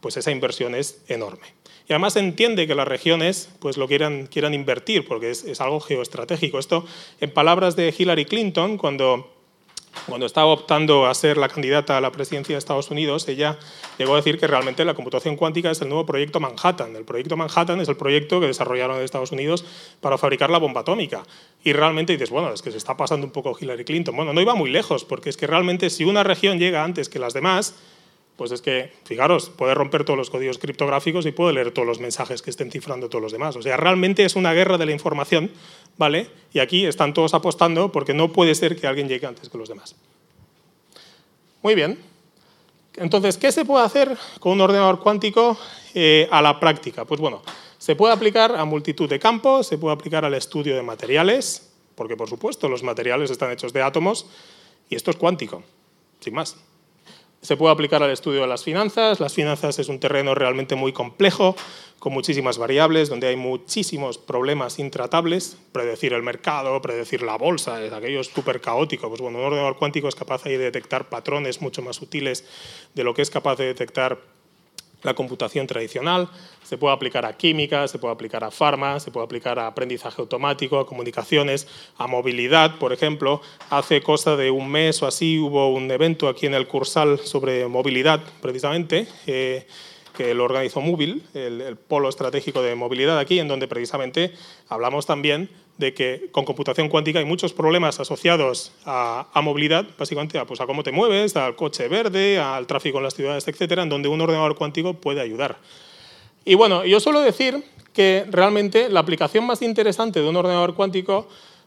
pues 0.00 0.16
esa 0.16 0.30
inversión 0.30 0.74
es 0.74 1.02
enorme. 1.08 1.46
Y 1.88 1.92
además 1.92 2.16
entiende 2.16 2.66
que 2.66 2.74
las 2.74 2.88
regiones 2.88 3.50
pues 3.58 3.76
lo 3.76 3.86
quieran, 3.86 4.26
quieran 4.26 4.54
invertir, 4.54 5.06
porque 5.06 5.30
es, 5.30 5.44
es 5.44 5.60
algo 5.60 5.80
geoestratégico. 5.80 6.58
Esto, 6.58 6.86
en 7.20 7.30
palabras 7.30 7.76
de 7.76 7.94
Hillary 7.96 8.24
Clinton, 8.24 8.78
cuando 8.78 9.39
cuando 10.06 10.26
estaba 10.26 10.46
optando 10.46 11.06
a 11.06 11.14
ser 11.14 11.36
la 11.36 11.48
candidata 11.48 11.96
a 11.96 12.00
la 12.00 12.12
presidencia 12.12 12.54
de 12.54 12.58
Estados 12.58 12.90
Unidos, 12.90 13.28
ella 13.28 13.58
llegó 13.98 14.14
a 14.14 14.16
decir 14.16 14.38
que 14.38 14.46
realmente 14.46 14.84
la 14.84 14.94
computación 14.94 15.36
cuántica 15.36 15.70
es 15.70 15.80
el 15.82 15.88
nuevo 15.88 16.06
proyecto 16.06 16.40
Manhattan. 16.40 16.96
El 16.96 17.04
proyecto 17.04 17.36
Manhattan 17.36 17.80
es 17.80 17.88
el 17.88 17.96
proyecto 17.96 18.40
que 18.40 18.46
desarrollaron 18.46 18.96
en 18.96 19.02
Estados 19.02 19.32
Unidos 19.32 19.64
para 20.00 20.18
fabricar 20.18 20.50
la 20.50 20.58
bomba 20.58 20.82
atómica. 20.82 21.22
Y 21.64 21.72
realmente 21.72 22.12
dices, 22.12 22.30
bueno, 22.30 22.52
es 22.52 22.62
que 22.62 22.70
se 22.70 22.78
está 22.78 22.96
pasando 22.96 23.26
un 23.26 23.32
poco 23.32 23.56
Hillary 23.58 23.84
Clinton. 23.84 24.16
Bueno, 24.16 24.32
no 24.32 24.40
iba 24.40 24.54
muy 24.54 24.70
lejos, 24.70 25.04
porque 25.04 25.30
es 25.30 25.36
que 25.36 25.46
realmente 25.46 25.90
si 25.90 26.04
una 26.04 26.22
región 26.22 26.58
llega 26.58 26.84
antes 26.84 27.08
que 27.08 27.18
las 27.18 27.34
demás, 27.34 27.74
pues 28.40 28.52
es 28.52 28.62
que, 28.62 28.90
fijaros, 29.04 29.50
puede 29.50 29.74
romper 29.74 30.02
todos 30.02 30.16
los 30.16 30.30
códigos 30.30 30.56
criptográficos 30.56 31.26
y 31.26 31.30
puede 31.30 31.52
leer 31.52 31.72
todos 31.72 31.86
los 31.86 32.00
mensajes 32.00 32.40
que 32.40 32.48
estén 32.48 32.70
cifrando 32.70 33.10
todos 33.10 33.20
los 33.20 33.32
demás. 33.32 33.54
O 33.54 33.60
sea, 33.60 33.76
realmente 33.76 34.24
es 34.24 34.34
una 34.34 34.54
guerra 34.54 34.78
de 34.78 34.86
la 34.86 34.92
información, 34.92 35.50
¿vale? 35.98 36.26
Y 36.54 36.60
aquí 36.60 36.86
están 36.86 37.12
todos 37.12 37.34
apostando 37.34 37.92
porque 37.92 38.14
no 38.14 38.32
puede 38.32 38.54
ser 38.54 38.80
que 38.80 38.86
alguien 38.86 39.08
llegue 39.08 39.26
antes 39.26 39.50
que 39.50 39.58
los 39.58 39.68
demás. 39.68 39.94
Muy 41.60 41.74
bien. 41.74 41.98
Entonces, 42.96 43.36
¿qué 43.36 43.52
se 43.52 43.66
puede 43.66 43.84
hacer 43.84 44.16
con 44.38 44.52
un 44.52 44.62
ordenador 44.62 45.00
cuántico 45.00 45.58
eh, 45.92 46.26
a 46.30 46.40
la 46.40 46.58
práctica? 46.58 47.04
Pues 47.04 47.20
bueno, 47.20 47.42
se 47.76 47.94
puede 47.94 48.14
aplicar 48.14 48.56
a 48.56 48.64
multitud 48.64 49.06
de 49.06 49.18
campos, 49.18 49.66
se 49.66 49.76
puede 49.76 49.92
aplicar 49.92 50.24
al 50.24 50.32
estudio 50.32 50.74
de 50.74 50.82
materiales, 50.82 51.74
porque 51.94 52.16
por 52.16 52.30
supuesto 52.30 52.70
los 52.70 52.82
materiales 52.82 53.30
están 53.30 53.50
hechos 53.50 53.74
de 53.74 53.82
átomos, 53.82 54.24
y 54.88 54.96
esto 54.96 55.10
es 55.10 55.18
cuántico, 55.18 55.62
sin 56.20 56.32
más. 56.32 56.56
Se 57.42 57.56
puede 57.56 57.72
aplicar 57.72 58.02
al 58.02 58.10
estudio 58.10 58.42
de 58.42 58.46
las 58.46 58.64
finanzas. 58.64 59.18
Las 59.18 59.32
finanzas 59.32 59.78
es 59.78 59.88
un 59.88 59.98
terreno 59.98 60.34
realmente 60.34 60.74
muy 60.74 60.92
complejo, 60.92 61.56
con 61.98 62.12
muchísimas 62.12 62.58
variables, 62.58 63.08
donde 63.08 63.28
hay 63.28 63.36
muchísimos 63.36 64.18
problemas 64.18 64.78
intratables. 64.78 65.56
Predecir 65.72 66.12
el 66.12 66.22
mercado, 66.22 66.80
predecir 66.82 67.22
la 67.22 67.36
bolsa, 67.36 67.82
es 67.82 67.92
aquello 67.94 68.22
súper 68.24 68.60
caótico. 68.60 69.08
Pues 69.08 69.22
bueno, 69.22 69.38
un 69.38 69.44
ordenador 69.44 69.78
cuántico 69.78 70.08
es 70.08 70.14
capaz 70.14 70.44
de 70.44 70.58
detectar 70.58 71.08
patrones 71.08 71.62
mucho 71.62 71.80
más 71.80 71.96
sutiles 71.96 72.44
de 72.94 73.04
lo 73.04 73.14
que 73.14 73.22
es 73.22 73.30
capaz 73.30 73.56
de 73.56 73.64
detectar 73.64 74.18
la 75.02 75.14
computación 75.14 75.66
tradicional, 75.66 76.28
se 76.62 76.78
puede 76.78 76.94
aplicar 76.94 77.24
a 77.24 77.36
química, 77.36 77.88
se 77.88 77.98
puede 77.98 78.14
aplicar 78.14 78.44
a 78.44 78.50
farma, 78.50 79.00
se 79.00 79.10
puede 79.10 79.24
aplicar 79.24 79.58
a 79.58 79.66
aprendizaje 79.66 80.20
automático, 80.20 80.78
a 80.78 80.86
comunicaciones, 80.86 81.66
a 81.96 82.06
movilidad, 82.06 82.78
por 82.78 82.92
ejemplo. 82.92 83.40
Hace 83.70 84.02
cosa 84.02 84.36
de 84.36 84.50
un 84.50 84.70
mes 84.70 85.02
o 85.02 85.06
así 85.06 85.38
hubo 85.38 85.72
un 85.72 85.90
evento 85.90 86.28
aquí 86.28 86.46
en 86.46 86.54
el 86.54 86.66
Cursal 86.66 87.18
sobre 87.18 87.66
movilidad, 87.66 88.20
precisamente, 88.40 89.06
eh, 89.26 89.66
que 90.16 90.34
lo 90.34 90.44
organizó 90.44 90.80
Móvil, 90.80 91.22
el 91.34 91.76
polo 91.76 92.08
estratégico 92.08 92.62
de 92.62 92.74
movilidad 92.74 93.18
aquí, 93.18 93.38
en 93.38 93.48
donde 93.48 93.68
precisamente 93.68 94.34
hablamos 94.68 95.06
también 95.06 95.48
de 95.80 95.94
que 95.94 96.28
con 96.30 96.44
computación 96.44 96.88
cuántica 96.88 97.18
hay 97.18 97.24
muchos 97.24 97.52
problemas 97.52 97.98
asociados 97.98 98.72
a, 98.84 99.26
movilidad, 99.42 99.86
básicamente 99.98 100.38
a, 100.38 100.44
pues 100.44 100.60
a 100.60 100.66
cómo 100.66 100.84
te 100.84 100.92
mueves, 100.92 101.34
al 101.36 101.56
coche 101.56 101.88
verde, 101.88 102.38
al 102.38 102.66
tráfico 102.66 102.98
en 102.98 103.04
las 103.04 103.14
ciudades, 103.14 103.48
etcétera, 103.48 103.82
en 103.82 103.88
donde 103.88 104.08
un 104.08 104.20
ordenador 104.20 104.54
cuántico 104.54 104.94
puede 104.94 105.20
ayudar. 105.20 105.56
Y 106.44 106.54
bueno, 106.54 106.84
yo 106.84 107.00
suelo 107.00 107.20
decir 107.20 107.64
que 107.92 108.26
realmente 108.30 108.88
la 108.88 109.00
aplicación 109.00 109.44
más 109.46 109.62
interesante 109.62 110.20
de 110.20 110.28
un 110.28 110.36
ordenador 110.36 110.74
cuántico 110.74 111.26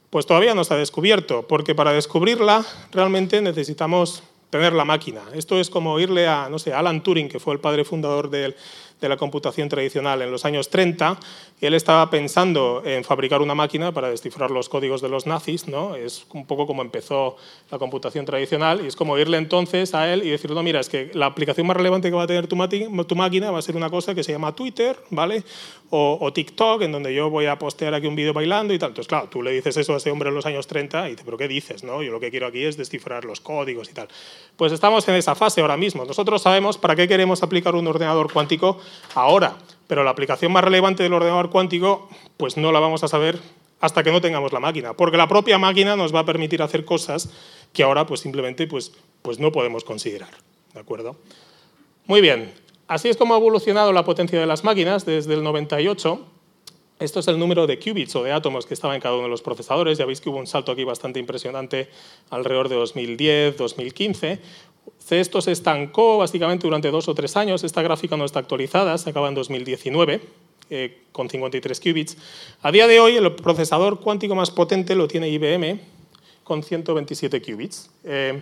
pues 0.10 0.28
todavía 0.28 0.54
no 0.54 0.64
se 0.64 0.76
ha 0.76 0.78
descubierto, 0.78 1.48
porque 1.48 1.74
para 1.74 1.92
descubrirla 1.92 2.64
realmente 2.92 3.42
necesitamos 3.42 4.22
tener 4.52 4.72
la 4.74 4.86
máquina. 4.86 5.22
Esto 5.34 5.60
es 5.60 5.72
como 5.72 6.00
irle 6.00 6.28
a, 6.28 6.50
no 6.50 6.60
sé, 6.60 6.72
Alan 6.72 7.02
Turing, 7.02 7.28
que 7.28 7.40
fue 7.40 7.56
el 7.56 7.60
padre 7.60 7.84
fundador 7.84 8.30
del, 8.30 8.56
de 9.04 9.10
la 9.10 9.18
computación 9.18 9.70
tradicional 9.70 10.22
en 10.22 10.32
los 10.32 10.46
años 10.46 10.70
30, 10.70 11.20
él 11.62 11.74
estaba 11.74 12.10
pensando 12.10 12.82
en 12.86 13.04
fabricar 13.04 13.42
una 13.42 13.56
máquina 13.56 13.92
para 13.92 14.10
descifrar 14.10 14.52
los 14.52 14.70
códigos 14.70 15.02
de 15.02 15.10
los 15.10 15.28
nazis, 15.28 15.68
¿no? 15.68 15.96
es 15.96 16.26
un 16.34 16.46
poco 16.46 16.66
como 16.68 16.82
empezó 16.82 17.38
la 17.72 17.78
computación 17.78 18.26
tradicional, 18.26 18.82
y 18.84 18.88
es 18.88 18.96
como 18.96 19.18
irle 19.18 19.38
entonces 19.38 19.94
a 19.94 20.12
él 20.12 20.24
y 20.24 20.30
decirle, 20.30 20.56
no, 20.56 20.64
mira, 20.64 20.80
es 20.80 20.90
que 20.90 21.12
la 21.14 21.28
aplicación 21.28 21.68
más 21.68 21.78
relevante 21.78 22.10
que 22.10 22.16
va 22.16 22.24
a 22.24 22.28
tener 22.28 22.48
tu, 22.48 22.56
máquina 22.56 23.52
va 23.52 23.60
a 23.60 23.62
ser 23.62 23.76
una 23.76 23.90
cosa 23.90 24.16
que 24.16 24.24
se 24.24 24.32
llama 24.32 24.56
Twitter, 24.56 24.98
¿vale? 25.10 25.44
O, 25.96 26.34
TikTok, 26.34 26.82
en 26.82 26.92
donde 26.92 27.14
yo 27.14 27.30
voy 27.30 27.46
a 27.46 27.60
postear 27.60 27.94
aquí 27.94 28.08
un 28.08 28.16
vídeo 28.16 28.34
bailando 28.34 28.74
y 28.74 28.80
tal. 28.80 28.90
Entonces, 28.90 29.08
claro, 29.08 29.28
tú 29.30 29.44
le 29.44 29.52
dices 29.52 29.78
eso 29.78 29.94
a 29.94 29.98
ese 29.98 30.10
hombre 30.10 30.30
en 30.30 30.36
los 30.36 30.46
años 30.48 30.66
30 30.66 31.08
y 31.08 31.12
dice, 31.12 31.24
pero 31.24 31.38
¿qué 31.38 31.48
dices? 31.48 31.84
No? 31.84 32.02
Yo 32.02 32.12
lo 32.12 32.20
que 32.20 32.32
quiero 32.32 32.48
aquí 32.48 32.64
es 32.64 32.78
descifrar 32.78 33.26
los 33.26 33.40
códigos 33.42 33.92
y 33.92 33.94
tal. 33.94 34.08
Pues 34.56 34.72
estamos 34.72 35.08
en 35.08 35.16
esa 35.16 35.36
fase 35.36 35.62
ahora 35.62 35.78
mismo. 35.78 36.04
Nosotros 36.04 36.42
sabemos 36.42 36.80
para 36.80 36.96
qué 36.96 37.08
queremos 37.08 37.44
aplicar 37.44 37.76
un 37.76 37.86
ordenador 37.86 38.34
cuántico 38.34 38.80
ahora, 39.16 39.58
pero 39.88 40.04
la 40.04 40.12
aplicación 40.12 40.52
más 40.52 40.64
relevante 40.64 41.04
del 41.04 41.14
ordenador 41.14 41.50
cuántico, 41.50 42.10
pues 42.38 42.58
no 42.58 42.72
la 42.72 42.80
vamos 42.80 43.04
a 43.04 43.08
saber 43.08 43.40
hasta 43.80 44.02
que 44.02 44.12
no 44.12 44.22
tengamos 44.22 44.54
la 44.54 44.62
máquina, 44.62 44.94
porque 44.94 45.18
la 45.18 45.28
propia 45.28 45.58
máquina 45.58 45.96
nos 45.96 46.16
va 46.16 46.20
a 46.20 46.26
permitir 46.26 46.62
hacer 46.62 46.86
cosas 46.86 47.30
que 47.74 47.84
ahora 47.84 48.06
pues 48.06 48.22
simplemente 48.22 48.66
pues, 48.66 48.94
pues 49.22 49.40
no 49.40 49.52
podemos 49.52 49.84
considerar. 49.84 50.30
¿De 50.74 50.80
acuerdo? 50.80 51.18
Muy 52.06 52.22
bien, 52.22 52.54
así 52.88 53.10
es 53.10 53.18
como 53.18 53.34
ha 53.34 53.38
evolucionado 53.38 53.92
la 53.92 54.06
potencia 54.06 54.40
de 54.40 54.46
las 54.46 54.64
máquinas 54.64 55.06
desde 55.06 55.34
el 55.34 55.44
98. 55.44 56.26
Esto 57.00 57.20
es 57.20 57.28
el 57.28 57.38
número 57.38 57.68
de 57.68 57.78
qubits 57.78 58.16
o 58.16 58.24
de 58.24 58.32
átomos 58.32 58.66
que 58.66 58.74
estaba 58.74 58.96
en 58.96 59.02
cada 59.02 59.16
uno 59.16 59.24
de 59.24 59.30
los 59.30 59.42
procesadores. 59.42 59.98
Ya 59.98 60.06
veis 60.06 60.22
que 60.22 60.30
hubo 60.30 60.38
un 60.38 60.48
salto 60.48 60.72
aquí 60.72 60.86
bastante 60.86 61.20
impresionante 61.20 61.90
alrededor 62.30 62.70
de 62.70 62.76
2010, 62.76 63.58
2015. 63.58 64.40
Esto 65.10 65.42
se 65.42 65.52
estancó 65.52 66.18
básicamente 66.18 66.66
durante 66.66 66.90
dos 66.90 67.08
o 67.08 67.14
tres 67.14 67.38
años. 67.38 67.64
Esta 67.64 67.82
gráfica 67.82 68.18
no 68.18 68.26
está 68.26 68.40
actualizada, 68.40 68.98
se 68.98 69.12
acaba 69.12 69.28
en 69.28 69.36
2019 69.36 70.22
eh, 70.70 71.04
con 71.12 71.30
53 71.30 71.80
qubits. 71.80 72.18
A 72.62 72.72
día 72.72 72.88
de 72.88 73.00
hoy 73.00 73.18
el 73.18 73.32
procesador 73.34 74.00
cuántico 74.00 74.34
más 74.34 74.50
potente 74.50 74.96
lo 74.96 75.08
tiene 75.08 75.30
IBM 75.30 75.80
con 76.44 76.64
127 76.64 77.42
qubits. 77.42 77.92
Eh, 78.04 78.42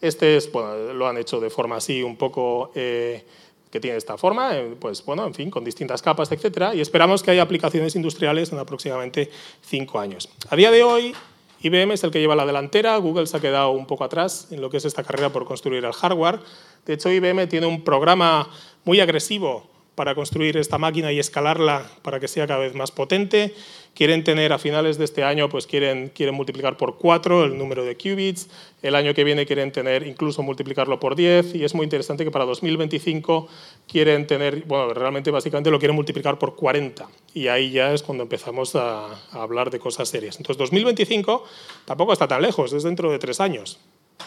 este 0.00 0.36
es, 0.36 0.50
lo 0.52 1.08
han 1.08 1.16
hecho 1.16 1.40
de 1.40 1.48
forma 1.48 1.76
así 1.76 2.02
un 2.02 2.16
poco... 2.16 2.72
Eh, 2.74 3.24
que 3.72 3.80
tiene 3.80 3.96
esta 3.96 4.18
forma, 4.18 4.54
eh, 4.54 4.76
pues 4.78 5.02
bueno, 5.02 5.26
en 5.26 5.32
fin, 5.32 5.50
con 5.50 5.64
distintas 5.64 6.02
capas, 6.02 6.30
etcétera, 6.30 6.74
y 6.74 6.82
esperamos 6.82 7.22
que 7.22 7.30
haya 7.30 7.40
aplicaciones 7.40 7.96
industriales 7.96 8.52
en 8.52 8.58
aproximadamente 8.58 9.30
cinco 9.62 9.98
años. 9.98 10.28
A 10.50 10.56
día 10.56 10.70
de 10.70 10.84
hoy, 10.84 11.14
IBM 11.62 11.92
es 11.92 12.04
el 12.04 12.10
que 12.10 12.20
lleva 12.20 12.34
la 12.34 12.44
delantera, 12.44 12.96
Google 12.96 13.26
se 13.26 13.36
ha 13.36 13.40
quedado 13.40 13.70
un 13.70 13.86
poco 13.86 14.04
atrás 14.04 14.48
en 14.50 14.60
lo 14.60 14.68
que 14.68 14.78
es 14.78 14.84
esta 14.84 15.04
carrera 15.04 15.30
por 15.30 15.44
construir 15.44 15.84
el 15.84 15.92
hardware. 15.92 16.40
De 16.84 16.94
hecho, 16.94 17.08
IBM 17.08 17.46
tiene 17.48 17.66
un 17.66 17.84
programa 17.84 18.48
muy 18.84 18.98
agresivo 18.98 19.71
para 19.94 20.14
construir 20.14 20.56
esta 20.56 20.78
máquina 20.78 21.12
y 21.12 21.18
escalarla 21.18 21.86
para 22.02 22.18
que 22.18 22.28
sea 22.28 22.46
cada 22.46 22.60
vez 22.60 22.74
más 22.74 22.90
potente. 22.90 23.54
Quieren 23.94 24.24
tener 24.24 24.52
a 24.54 24.58
finales 24.58 24.96
de 24.96 25.04
este 25.04 25.22
año, 25.22 25.50
pues 25.50 25.66
quieren, 25.66 26.08
quieren 26.08 26.34
multiplicar 26.34 26.78
por 26.78 26.96
4 26.96 27.44
el 27.44 27.58
número 27.58 27.84
de 27.84 27.96
qubits. 27.96 28.48
El 28.80 28.94
año 28.94 29.12
que 29.12 29.22
viene 29.22 29.44
quieren 29.44 29.70
tener 29.70 30.06
incluso 30.06 30.42
multiplicarlo 30.42 30.98
por 30.98 31.14
10 31.14 31.54
y 31.54 31.64
es 31.64 31.74
muy 31.74 31.84
interesante 31.84 32.24
que 32.24 32.30
para 32.30 32.46
2025 32.46 33.48
quieren 33.86 34.26
tener, 34.26 34.64
bueno, 34.64 34.94
realmente 34.94 35.30
básicamente 35.30 35.70
lo 35.70 35.78
quieren 35.78 35.94
multiplicar 35.94 36.38
por 36.38 36.56
40 36.56 37.06
y 37.34 37.48
ahí 37.48 37.70
ya 37.70 37.92
es 37.92 38.02
cuando 38.02 38.22
empezamos 38.22 38.74
a, 38.74 39.08
a 39.08 39.42
hablar 39.42 39.70
de 39.70 39.78
cosas 39.78 40.08
serias. 40.08 40.38
Entonces 40.38 40.56
2025 40.58 41.44
tampoco 41.84 42.14
está 42.14 42.26
tan 42.26 42.40
lejos, 42.40 42.72
es 42.72 42.82
dentro 42.82 43.10
de 43.10 43.18
tres 43.18 43.40
años. 43.40 43.78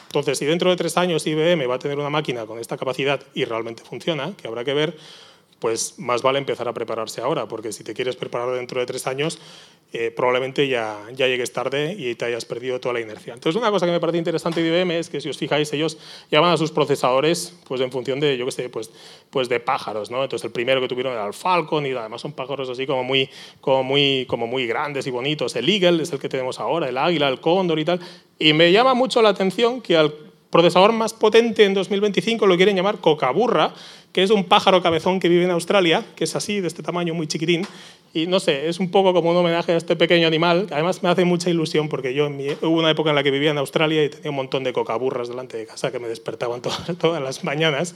Entonces, 0.07 0.37
si 0.37 0.45
dentro 0.45 0.69
de 0.69 0.75
tres 0.75 0.97
años 0.97 1.25
IBM 1.25 1.69
va 1.69 1.75
a 1.75 1.79
tener 1.79 1.97
una 1.97 2.09
máquina 2.09 2.45
con 2.45 2.59
esta 2.59 2.77
capacidad 2.77 3.21
y 3.33 3.45
realmente 3.45 3.83
funciona, 3.83 4.33
que 4.37 4.47
habrá 4.47 4.63
que 4.63 4.73
ver, 4.73 4.97
pues 5.65 5.97
más 5.97 6.21
vale 6.21 6.37
empezar 6.37 6.67
a 6.67 6.73
prepararse 6.75 7.21
ahora, 7.21 7.47
porque 7.47 7.73
si 7.73 7.83
te 7.83 7.95
quieres 7.95 8.15
preparar 8.15 8.53
dentro 8.53 8.79
de 8.79 8.85
tres 8.85 9.07
años, 9.07 9.39
eh, 9.93 10.11
probablemente 10.15 10.67
ya, 10.67 11.07
ya 11.15 11.25
llegues 11.25 11.53
tarde 11.53 11.95
y 11.97 12.13
te 12.13 12.25
hayas 12.25 12.45
perdido 12.45 12.79
toda 12.79 12.93
la 12.93 12.99
inercia. 12.99 13.33
Entonces, 13.33 13.59
una 13.59 13.71
cosa 13.71 13.87
que 13.87 13.91
me 13.91 13.99
parece 13.99 14.19
interesante 14.19 14.61
de 14.61 14.67
IBM 14.67 14.91
es 14.91 15.09
que, 15.09 15.19
si 15.19 15.27
os 15.27 15.39
fijáis, 15.39 15.73
ellos 15.73 15.97
llaman 16.29 16.51
a 16.51 16.57
sus 16.57 16.69
procesadores 16.69 17.57
pues, 17.67 17.81
en 17.81 17.91
función 17.91 18.19
de, 18.19 18.37
yo 18.37 18.45
qué 18.45 18.51
sé, 18.51 18.69
pues, 18.69 18.91
pues 19.31 19.49
de 19.49 19.59
pájaros. 19.59 20.11
¿no? 20.11 20.21
Entonces, 20.21 20.45
el 20.45 20.51
primero 20.51 20.79
que 20.81 20.87
tuvieron 20.87 21.13
era 21.13 21.25
el 21.25 21.33
Falcon 21.33 21.83
y 21.87 21.93
además 21.93 22.21
son 22.21 22.33
pájaros 22.33 22.69
así 22.69 22.85
como 22.85 23.03
muy, 23.03 23.27
como, 23.59 23.81
muy, 23.81 24.27
como 24.27 24.45
muy 24.45 24.67
grandes 24.67 25.07
y 25.07 25.09
bonitos. 25.09 25.55
El 25.55 25.67
Eagle 25.67 26.03
es 26.03 26.13
el 26.13 26.19
que 26.19 26.29
tenemos 26.29 26.59
ahora, 26.59 26.87
el 26.89 26.97
águila, 26.99 27.27
el 27.27 27.39
cóndor 27.39 27.79
y 27.79 27.85
tal. 27.85 27.99
Y 28.37 28.53
me 28.53 28.71
llama 28.71 28.93
mucho 28.93 29.19
la 29.23 29.29
atención 29.29 29.81
que 29.81 29.97
al 29.97 30.13
procesador 30.55 30.93
más 30.93 31.13
potente 31.13 31.65
en 31.65 31.73
2025 31.73 32.47
lo 32.47 32.55
quieren 32.55 32.77
llamar 32.77 32.99
cocaburra, 32.99 33.73
que 34.13 34.23
es 34.23 34.29
un 34.29 34.45
pájaro 34.45 34.81
cabezón 34.81 35.19
que 35.19 35.27
vive 35.27 35.43
en 35.43 35.51
Australia, 35.51 36.05
que 36.15 36.23
es 36.23 36.33
así, 36.33 36.61
de 36.61 36.67
este 36.69 36.81
tamaño, 36.81 37.13
muy 37.13 37.27
chiquitín. 37.27 37.67
Y 38.13 38.27
no 38.27 38.39
sé, 38.39 38.69
es 38.69 38.79
un 38.79 38.89
poco 38.89 39.13
como 39.13 39.31
un 39.31 39.35
homenaje 39.35 39.73
a 39.73 39.75
este 39.75 39.97
pequeño 39.97 40.27
animal. 40.27 40.67
Además, 40.71 41.03
me 41.03 41.09
hace 41.09 41.25
mucha 41.25 41.49
ilusión 41.49 41.89
porque 41.89 42.13
yo 42.13 42.27
hubo 42.27 42.79
una 42.79 42.89
época 42.89 43.09
en 43.09 43.17
la 43.17 43.23
que 43.23 43.31
vivía 43.31 43.51
en 43.51 43.57
Australia 43.57 44.05
y 44.05 44.09
tenía 44.09 44.29
un 44.29 44.37
montón 44.37 44.63
de 44.63 44.71
cocaburras 44.71 45.27
delante 45.27 45.57
de 45.57 45.65
casa 45.65 45.91
que 45.91 45.99
me 45.99 46.07
despertaban 46.07 46.61
todas, 46.63 46.97
todas 46.97 47.21
las 47.21 47.43
mañanas. 47.43 47.93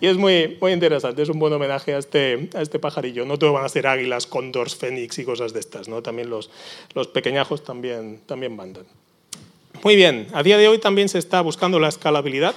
Y 0.00 0.06
es 0.06 0.16
muy, 0.16 0.56
muy 0.62 0.72
interesante, 0.72 1.20
es 1.20 1.28
un 1.28 1.38
buen 1.38 1.52
homenaje 1.52 1.92
a 1.92 1.98
este, 1.98 2.48
a 2.54 2.62
este 2.62 2.78
pajarillo. 2.78 3.26
No 3.26 3.38
todo 3.38 3.52
van 3.52 3.66
a 3.66 3.68
ser 3.68 3.86
águilas, 3.86 4.26
cóndors, 4.26 4.76
fénix 4.76 5.18
y 5.18 5.24
cosas 5.26 5.52
de 5.52 5.60
estas, 5.60 5.88
¿no? 5.88 6.02
También 6.02 6.30
los, 6.30 6.50
los 6.94 7.08
pequeñajos 7.08 7.62
también, 7.62 8.22
también 8.24 8.56
mandan. 8.56 8.86
Muy 9.82 9.96
bien, 9.96 10.28
a 10.32 10.44
día 10.44 10.58
de 10.58 10.68
hoy 10.68 10.78
también 10.78 11.08
se 11.08 11.18
está 11.18 11.40
buscando 11.40 11.80
la 11.80 11.88
escalabilidad 11.88 12.54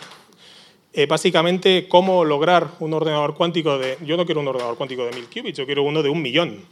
eh, 0.93 1.07
básicamente 1.07 1.87
cómo 1.89 2.23
lograr 2.23 2.69
un 2.79 2.93
ordenador 2.93 3.35
cuántico 3.35 3.77
de... 3.77 3.97
Yo 4.05 4.15
no 4.15 4.25
quiero 4.25 4.39
un 4.39 4.47
ordenador 4.47 4.77
cuántico 4.77 5.03
de 5.05 5.11
mil 5.11 5.25
qubits, 5.25 5.57
yo 5.57 5.65
quiero 5.65 5.83
uno 5.83 6.03
de 6.03 6.09
un 6.09 6.21
millón. 6.21 6.63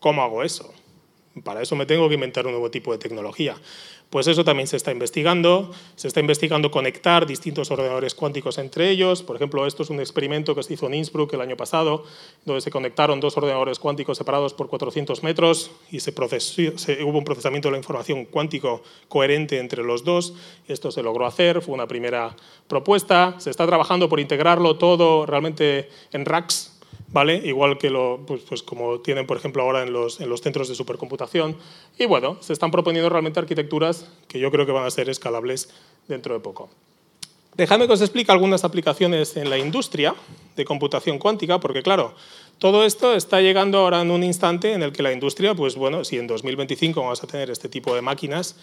¿Cómo 0.00 0.22
hago 0.22 0.42
eso? 0.42 0.74
Para 1.44 1.62
eso 1.62 1.76
me 1.76 1.86
tengo 1.86 2.08
que 2.08 2.14
inventar 2.16 2.44
un 2.44 2.52
nuevo 2.52 2.70
tipo 2.70 2.92
de 2.92 2.98
tecnología. 2.98 3.56
Pues 4.10 4.26
eso 4.26 4.42
también 4.42 4.66
se 4.66 4.76
está 4.76 4.90
investigando. 4.90 5.70
Se 5.94 6.08
está 6.08 6.20
investigando 6.20 6.70
conectar 6.70 7.26
distintos 7.26 7.70
ordenadores 7.70 8.14
cuánticos 8.14 8.56
entre 8.56 8.88
ellos. 8.88 9.22
Por 9.22 9.36
ejemplo, 9.36 9.66
esto 9.66 9.82
es 9.82 9.90
un 9.90 10.00
experimento 10.00 10.54
que 10.54 10.62
se 10.62 10.74
hizo 10.74 10.86
en 10.86 10.94
Innsbruck 10.94 11.34
el 11.34 11.42
año 11.42 11.58
pasado, 11.58 12.04
donde 12.46 12.62
se 12.62 12.70
conectaron 12.70 13.20
dos 13.20 13.36
ordenadores 13.36 13.78
cuánticos 13.78 14.16
separados 14.16 14.54
por 14.54 14.68
400 14.68 15.22
metros 15.22 15.70
y 15.90 16.00
se, 16.00 16.10
hubo 16.10 17.18
un 17.18 17.24
procesamiento 17.24 17.68
de 17.68 17.72
la 17.72 17.78
información 17.78 18.24
cuántico 18.24 18.82
coherente 19.08 19.58
entre 19.58 19.82
los 19.82 20.04
dos. 20.04 20.32
Esto 20.68 20.90
se 20.90 21.02
logró 21.02 21.26
hacer, 21.26 21.60
fue 21.60 21.74
una 21.74 21.86
primera 21.86 22.34
propuesta. 22.66 23.34
Se 23.38 23.50
está 23.50 23.66
trabajando 23.66 24.08
por 24.08 24.20
integrarlo 24.20 24.76
todo 24.76 25.26
realmente 25.26 25.90
en 26.12 26.24
racks 26.24 26.67
¿vale? 27.08 27.36
Igual 27.44 27.78
que 27.78 27.90
lo, 27.90 28.20
pues, 28.26 28.42
pues, 28.48 28.62
como 28.62 29.00
tienen, 29.00 29.26
por 29.26 29.36
ejemplo, 29.36 29.62
ahora 29.62 29.82
en 29.82 29.92
los, 29.92 30.20
en 30.20 30.28
los 30.28 30.40
centros 30.40 30.68
de 30.68 30.74
supercomputación. 30.74 31.56
Y 31.98 32.06
bueno, 32.06 32.38
se 32.40 32.52
están 32.52 32.70
proponiendo 32.70 33.08
realmente 33.08 33.40
arquitecturas 33.40 34.08
que 34.28 34.38
yo 34.38 34.50
creo 34.50 34.66
que 34.66 34.72
van 34.72 34.86
a 34.86 34.90
ser 34.90 35.08
escalables 35.08 35.70
dentro 36.06 36.34
de 36.34 36.40
poco. 36.40 36.68
Dejadme 37.58 37.88
que 37.88 37.94
os 37.94 38.00
explique 38.00 38.30
algunas 38.30 38.62
aplicaciones 38.62 39.36
en 39.36 39.50
la 39.50 39.58
industria 39.58 40.14
de 40.54 40.64
computación 40.64 41.18
cuántica, 41.18 41.58
porque 41.58 41.82
claro, 41.82 42.14
todo 42.58 42.84
esto 42.84 43.14
está 43.14 43.40
llegando 43.40 43.78
ahora 43.78 44.00
en 44.00 44.12
un 44.12 44.22
instante 44.22 44.74
en 44.74 44.82
el 44.84 44.92
que 44.92 45.02
la 45.02 45.12
industria, 45.12 45.56
pues 45.56 45.74
bueno, 45.74 46.04
si 46.04 46.18
en 46.18 46.28
2025 46.28 47.00
vamos 47.00 47.24
a 47.24 47.26
tener 47.26 47.50
este 47.50 47.68
tipo 47.68 47.96
de 47.96 48.02
máquinas, 48.02 48.54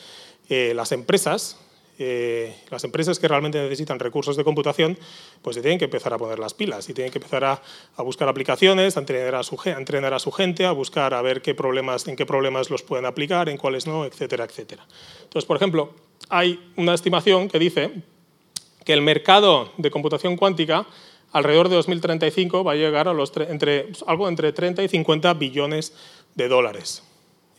eh, 0.48 0.72
las 0.74 0.94
empresas 0.94 1.58
eh, 1.98 2.56
las 2.70 2.84
empresas 2.84 3.20
que 3.20 3.28
realmente 3.28 3.62
necesitan 3.62 4.00
recursos 4.00 4.36
de 4.36 4.44
computación, 4.44 4.98
pues 5.42 5.56
se 5.56 5.62
tienen 5.62 5.80
que 5.80 5.86
empezar 5.86 6.14
a 6.14 6.18
poner 6.18 6.40
las 6.40 6.54
pilas 6.54 6.90
y 6.90 6.94
tienen 6.94 7.12
que 7.12 7.20
empezar 7.20 7.44
a, 7.46 7.62
buscar 8.00 8.28
aplicaciones, 8.28 8.98
a 8.98 9.00
entrenar 9.00 9.36
a, 9.36 9.44
su, 9.44 9.58
entrenar 9.66 10.14
a 10.14 10.20
su 10.20 10.32
gente, 10.32 10.66
a 10.66 10.72
buscar 10.72 11.14
a 11.14 11.22
ver 11.22 11.42
qué 11.42 11.56
problemas, 11.56 12.08
en 12.08 12.16
qué 12.16 12.26
problemas 12.26 12.70
los 12.70 12.84
pueden 12.84 13.06
aplicar, 13.06 13.48
en 13.48 13.58
cuáles 13.58 13.88
no, 13.88 14.06
etcétera, 14.06 14.44
etcétera. 14.44 14.86
Entonces, 15.24 15.46
por 15.46 15.56
ejemplo, 15.56 15.94
hay 16.30 16.72
una 16.76 16.94
estimación 16.94 17.48
que 17.48 17.60
dice 17.60 17.92
que 18.84 18.94
el 18.94 19.02
mercado 19.02 19.72
de 19.78 19.90
computación 19.90 20.36
cuántica 20.36 20.86
alrededor 21.32 21.70
de 21.70 21.76
2035 21.76 22.64
va 22.64 22.74
a 22.74 22.76
llegar 22.76 23.08
a 23.08 23.14
los 23.14 23.32
entre, 23.38 23.90
algo 24.08 24.28
entre 24.30 24.54
30 24.54 24.84
y 24.84 24.88
50 24.88 25.34
billones 25.34 25.94
de 26.36 26.48
dólares. 26.48 27.04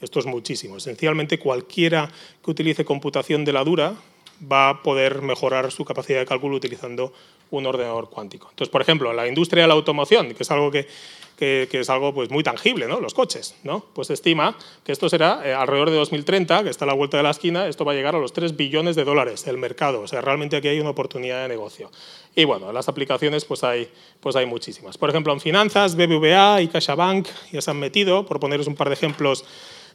Esto 0.01 0.20
es 0.20 0.26
muchísimo. 0.26 0.76
Esencialmente, 0.76 1.39
cualquiera 1.39 2.11
que 2.45 2.51
utilice 2.51 2.84
computación 2.84 3.45
de 3.45 3.53
la 3.53 3.64
dura, 3.64 3.95
va 4.41 4.70
a 4.70 4.82
poder 4.82 5.22
mejorar 5.22 5.70
su 5.72 5.84
capacidad 5.84 6.20
de 6.20 6.26
cálculo 6.26 6.57
utilizando 6.57 7.12
un 7.51 7.66
ordenador 7.66 8.11
cuántico. 8.11 8.49
Entonces, 8.51 8.70
por 8.70 8.82
ejemplo, 8.82 9.12
la 9.12 9.28
industria 9.28 9.62
de 9.62 9.68
la 9.68 9.74
automoción, 9.74 10.34
que 10.34 10.43
es 10.43 10.51
algo 10.51 10.70
que, 10.70 10.89
que, 11.37 11.68
es 11.70 11.91
algo 11.91 12.12
pues, 12.12 12.30
muy 12.30 12.43
tangible, 12.43 12.89
¿no? 12.89 13.01
los 13.01 13.14
coches, 13.14 13.55
¿no? 13.62 13.84
pues 13.95 14.09
se 14.09 14.14
estima 14.14 14.57
que 14.84 14.93
esto 14.93 15.09
será 15.09 15.43
eh, 15.45 15.53
alrededor 15.53 15.91
de 15.91 15.97
2030, 15.97 16.64
que 16.64 16.70
está 16.70 16.84
a 16.84 16.89
la 16.89 16.95
vuelta 16.95 17.18
de 17.18 17.22
la 17.22 17.30
esquina, 17.30 17.68
esto 17.68 17.84
va 17.84 17.93
a 17.93 17.95
llegar 17.95 18.16
a 18.16 18.18
los 18.18 18.32
3 18.32 18.57
billones 18.57 18.97
de 18.97 19.05
dólares 19.05 19.47
el 19.47 19.59
mercado. 19.59 20.01
O 20.01 20.09
sea, 20.09 20.20
realmente 20.20 20.57
aquí 20.57 20.68
hay 20.68 20.80
una 20.80 20.91
oportunidad 20.91 21.43
de 21.43 21.49
negocio. 21.49 21.91
Y 22.34 22.45
bueno, 22.45 22.72
las 22.72 22.89
aplicaciones 22.89 23.45
pues 23.45 23.62
hay, 23.64 23.89
pues 24.20 24.34
hay 24.34 24.47
muchísimas. 24.47 24.99
Por 24.99 25.11
ejemplo, 25.11 25.32
en 25.32 25.41
finanzas, 25.41 25.95
BBVA 25.95 26.62
y 26.62 26.68
CaixaBank 26.68 27.28
ya 27.53 27.61
se 27.61 27.70
han 27.70 27.78
metido, 27.78 28.26
por 28.26 28.41
poneros 28.41 28.66
un 28.66 28.74
par 28.74 28.89
de 28.89 28.95
ejemplos 28.95 29.45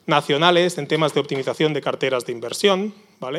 nacionales 0.05 0.77
en 0.77 0.87
temas 0.87 1.13
de 1.13 1.19
optimización 1.19 1.73
de 1.73 1.81
carteras 1.81 2.25
de 2.25 2.31
inversión, 2.31 2.93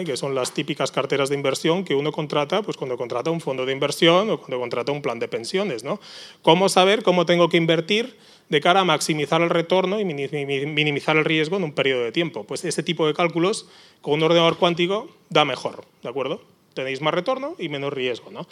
que 0.07 0.17
son 0.17 0.37
las 0.37 0.55
típicas 0.55 0.93
carteras 0.93 1.29
de 1.29 1.35
inversión 1.35 1.85
que 1.85 1.97
uno 1.97 2.13
contrata 2.13 2.63
pues 2.63 2.77
cuando 2.77 2.97
contrata 2.97 3.33
un 3.33 3.41
fondo 3.41 3.67
de 3.67 3.73
inversión 3.73 4.31
o 4.31 4.39
cuando 4.39 4.61
contrata 4.61 4.93
un 4.93 5.03
plan 5.03 5.19
de 5.19 5.27
pensiones. 5.27 5.83
¿no? 5.83 5.99
¿Cómo 6.41 6.69
saber 6.69 7.03
cómo 7.03 7.27
tengo 7.27 7.49
que 7.49 7.57
invertir 7.57 8.17
de 8.49 8.61
cara 8.61 8.81
a 8.81 8.85
maximizar 8.85 9.43
el 9.43 9.51
retorno 9.51 9.99
y 9.99 10.05
minimizar 10.05 11.17
el 11.17 11.25
riesgo 11.25 11.57
en 11.57 11.65
un 11.65 11.73
periodo 11.73 12.05
de 12.05 12.13
tiempo? 12.13 12.45
Pues 12.45 12.65
ese 12.65 12.85
tipo 12.85 13.09
de 13.09 13.15
cálculos 13.15 13.69
con 14.03 14.15
un 14.15 14.23
ordenador 14.23 14.57
cuántico 14.57 15.09
da 15.31 15.45
mejor, 15.45 15.85
¿de 16.03 16.09
acuerdo? 16.09 16.41
Tenéis 16.75 17.01
más 17.01 17.13
retorno 17.13 17.57
y 17.59 17.69
menos 17.69 17.93
riesgo. 17.93 18.31
¿no? 18.31 18.47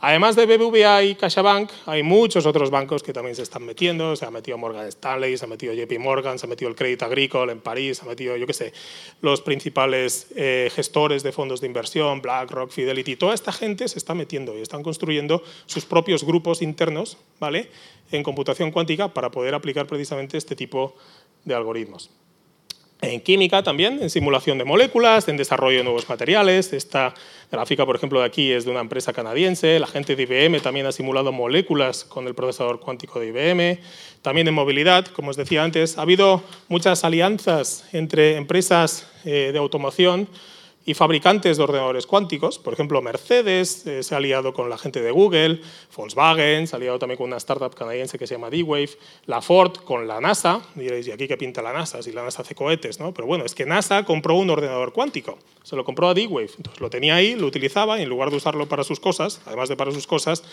Además 0.00 0.36
de 0.36 0.44
BBVA 0.44 1.02
y 1.04 1.14
CaixaBank, 1.14 1.70
hay 1.86 2.02
muchos 2.02 2.44
otros 2.44 2.70
bancos 2.70 3.02
que 3.02 3.12
también 3.12 3.34
se 3.34 3.42
están 3.42 3.64
metiendo. 3.64 4.16
Se 4.16 4.26
ha 4.26 4.30
metido 4.30 4.58
Morgan 4.58 4.86
Stanley, 4.88 5.38
se 5.38 5.46
ha 5.46 5.48
metido 5.48 5.72
JP 5.72 5.98
Morgan, 5.98 6.38
se 6.38 6.44
ha 6.44 6.48
metido 6.48 6.68
el 6.68 6.76
Crédit 6.76 7.02
Agricole 7.02 7.52
en 7.52 7.60
París, 7.60 7.98
se 7.98 8.04
ha 8.04 8.08
metido, 8.08 8.36
yo 8.36 8.46
qué 8.46 8.52
sé, 8.52 8.72
los 9.22 9.40
principales 9.40 10.26
eh, 10.36 10.70
gestores 10.74 11.22
de 11.22 11.32
fondos 11.32 11.60
de 11.60 11.68
inversión, 11.68 12.20
BlackRock, 12.20 12.70
Fidelity. 12.70 13.16
Toda 13.16 13.34
esta 13.34 13.52
gente 13.52 13.88
se 13.88 13.98
está 13.98 14.14
metiendo 14.14 14.58
y 14.58 14.60
están 14.60 14.82
construyendo 14.82 15.42
sus 15.66 15.86
propios 15.86 16.24
grupos 16.24 16.60
internos 16.60 17.16
¿vale? 17.40 17.70
en 18.10 18.22
computación 18.22 18.72
cuántica 18.72 19.08
para 19.08 19.30
poder 19.30 19.54
aplicar 19.54 19.86
precisamente 19.86 20.36
este 20.36 20.54
tipo 20.54 20.96
de 21.44 21.54
algoritmos. 21.54 22.10
En 23.00 23.20
química 23.20 23.62
también, 23.62 24.02
en 24.02 24.08
simulación 24.08 24.56
de 24.56 24.64
moléculas, 24.64 25.28
en 25.28 25.36
desarrollo 25.36 25.78
de 25.78 25.84
nuevos 25.84 26.08
materiales. 26.08 26.72
Esta 26.72 27.12
gráfica, 27.50 27.84
por 27.84 27.96
ejemplo, 27.96 28.20
de 28.20 28.26
aquí 28.26 28.50
es 28.50 28.64
de 28.64 28.70
una 28.70 28.80
empresa 28.80 29.12
canadiense. 29.12 29.78
La 29.78 29.86
gente 29.86 30.16
de 30.16 30.22
IBM 30.22 30.60
también 30.60 30.86
ha 30.86 30.92
simulado 30.92 31.30
moléculas 31.30 32.04
con 32.04 32.26
el 32.26 32.34
procesador 32.34 32.80
cuántico 32.80 33.20
de 33.20 33.26
IBM. 33.26 33.80
También 34.22 34.48
en 34.48 34.54
movilidad, 34.54 35.06
como 35.06 35.30
os 35.30 35.36
decía 35.36 35.62
antes, 35.62 35.98
ha 35.98 36.02
habido 36.02 36.42
muchas 36.68 37.04
alianzas 37.04 37.84
entre 37.92 38.36
empresas 38.36 39.06
eh, 39.24 39.50
de 39.52 39.58
automoción 39.58 40.28
y 40.84 40.94
fabricantes 40.94 41.56
de 41.56 41.62
ordenadores 41.62 42.06
cuánticos. 42.06 42.58
Por 42.58 42.72
ejemplo, 42.72 43.00
Mercedes 43.00 43.86
eh, 43.86 44.02
se 44.02 44.14
ha 44.14 44.18
aliado 44.18 44.52
con 44.52 44.68
la 44.68 44.78
gente 44.78 45.00
de 45.00 45.10
Google, 45.10 45.60
Volkswagen 45.96 46.66
se 46.66 46.76
ha 46.76 46.78
aliado 46.78 46.98
también 46.98 47.16
con 47.18 47.28
una 47.28 47.38
startup 47.38 47.74
canadiense 47.74 48.18
que 48.18 48.26
se 48.26 48.34
llama 48.34 48.50
D-Wave, 48.50 48.90
la 49.26 49.40
Ford 49.40 49.76
con 49.84 50.06
la 50.06 50.20
NASA. 50.20 50.60
Diréis, 50.74 51.06
¿y 51.08 51.12
aquí 51.12 51.26
qué 51.26 51.36
pinta 51.36 51.62
la 51.62 51.72
NASA? 51.72 52.02
Si 52.02 52.12
la 52.12 52.22
NASA 52.22 52.42
hace 52.42 52.54
cohetes, 52.54 53.00
¿no? 53.00 53.12
Pero 53.14 53.26
bueno, 53.26 53.44
es 53.44 53.54
que 53.54 53.64
NASA 53.64 54.04
compró 54.04 54.34
un 54.34 54.50
ordenador 54.50 54.92
cuántico. 54.92 55.38
Se 55.62 55.76
lo 55.76 55.84
compró 55.84 56.08
a 56.08 56.14
D-Wave. 56.14 56.50
Entonces 56.56 56.80
lo 56.80 56.90
tenía 56.90 57.16
ahí, 57.16 57.34
lo 57.34 57.46
utilizaba 57.46 57.98
y 57.98 58.02
en 58.02 58.08
lugar 58.08 58.30
de 58.30 58.36
usarlo 58.36 58.68
para 58.68 58.84
sus 58.84 59.00
cosas, 59.00 59.40
además 59.46 59.68
de 59.68 59.76
para 59.76 59.92
sus 59.92 60.06
cosas, 60.06 60.44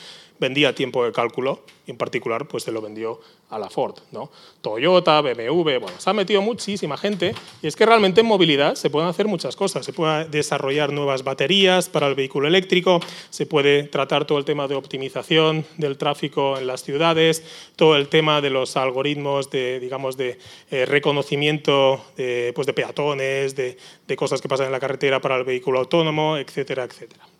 vendía 0.41 0.75
tiempo 0.75 1.05
de 1.05 1.13
cálculo 1.13 1.61
en 1.87 1.97
particular 1.97 2.47
pues 2.47 2.63
se 2.63 2.71
lo 2.71 2.81
vendió 2.81 3.19
a 3.49 3.59
la 3.59 3.69
Ford. 3.69 3.95
¿no? 4.11 4.31
Toyota, 4.61 5.21
BMW, 5.21 5.79
bueno, 5.79 5.93
se 5.97 6.09
ha 6.09 6.13
metido 6.13 6.41
muchísima 6.41 6.97
gente 6.97 7.35
y 7.61 7.67
es 7.67 7.75
que 7.75 7.85
realmente 7.85 8.21
en 8.21 8.27
movilidad 8.27 8.75
se 8.75 8.89
pueden 8.89 9.09
hacer 9.09 9.27
muchas 9.27 9.55
cosas. 9.55 9.85
Se 9.85 9.93
puede 9.93 10.25
desarrollar 10.25 10.91
nuevas 10.91 11.23
baterías 11.23 11.89
para 11.89 12.07
el 12.07 12.15
vehículo 12.15 12.47
eléctrico, 12.47 12.99
se 13.29 13.45
puede 13.45 13.83
tratar 13.83 14.25
todo 14.25 14.37
el 14.37 14.45
tema 14.45 14.67
de 14.67 14.75
optimización 14.75 15.65
del 15.77 15.97
tráfico 15.97 16.57
en 16.57 16.67
las 16.67 16.83
ciudades, 16.83 17.43
todo 17.75 17.95
el 17.95 18.07
tema 18.07 18.41
de 18.41 18.49
los 18.49 18.77
algoritmos 18.77 19.49
de, 19.49 19.79
digamos, 19.79 20.17
de 20.17 20.39
eh, 20.71 20.85
reconocimiento 20.85 22.03
de, 22.17 22.51
pues 22.55 22.65
de 22.67 22.73
peatones, 22.73 23.55
de, 23.55 23.77
de 24.07 24.15
cosas 24.15 24.41
que 24.41 24.47
pasan 24.47 24.67
en 24.67 24.71
la 24.71 24.79
carretera 24.79 25.19
para 25.19 25.37
el 25.37 25.43
vehículo 25.43 25.79
autónomo, 25.79 26.37
etcétera, 26.37 26.85
etcétera. 26.85 27.30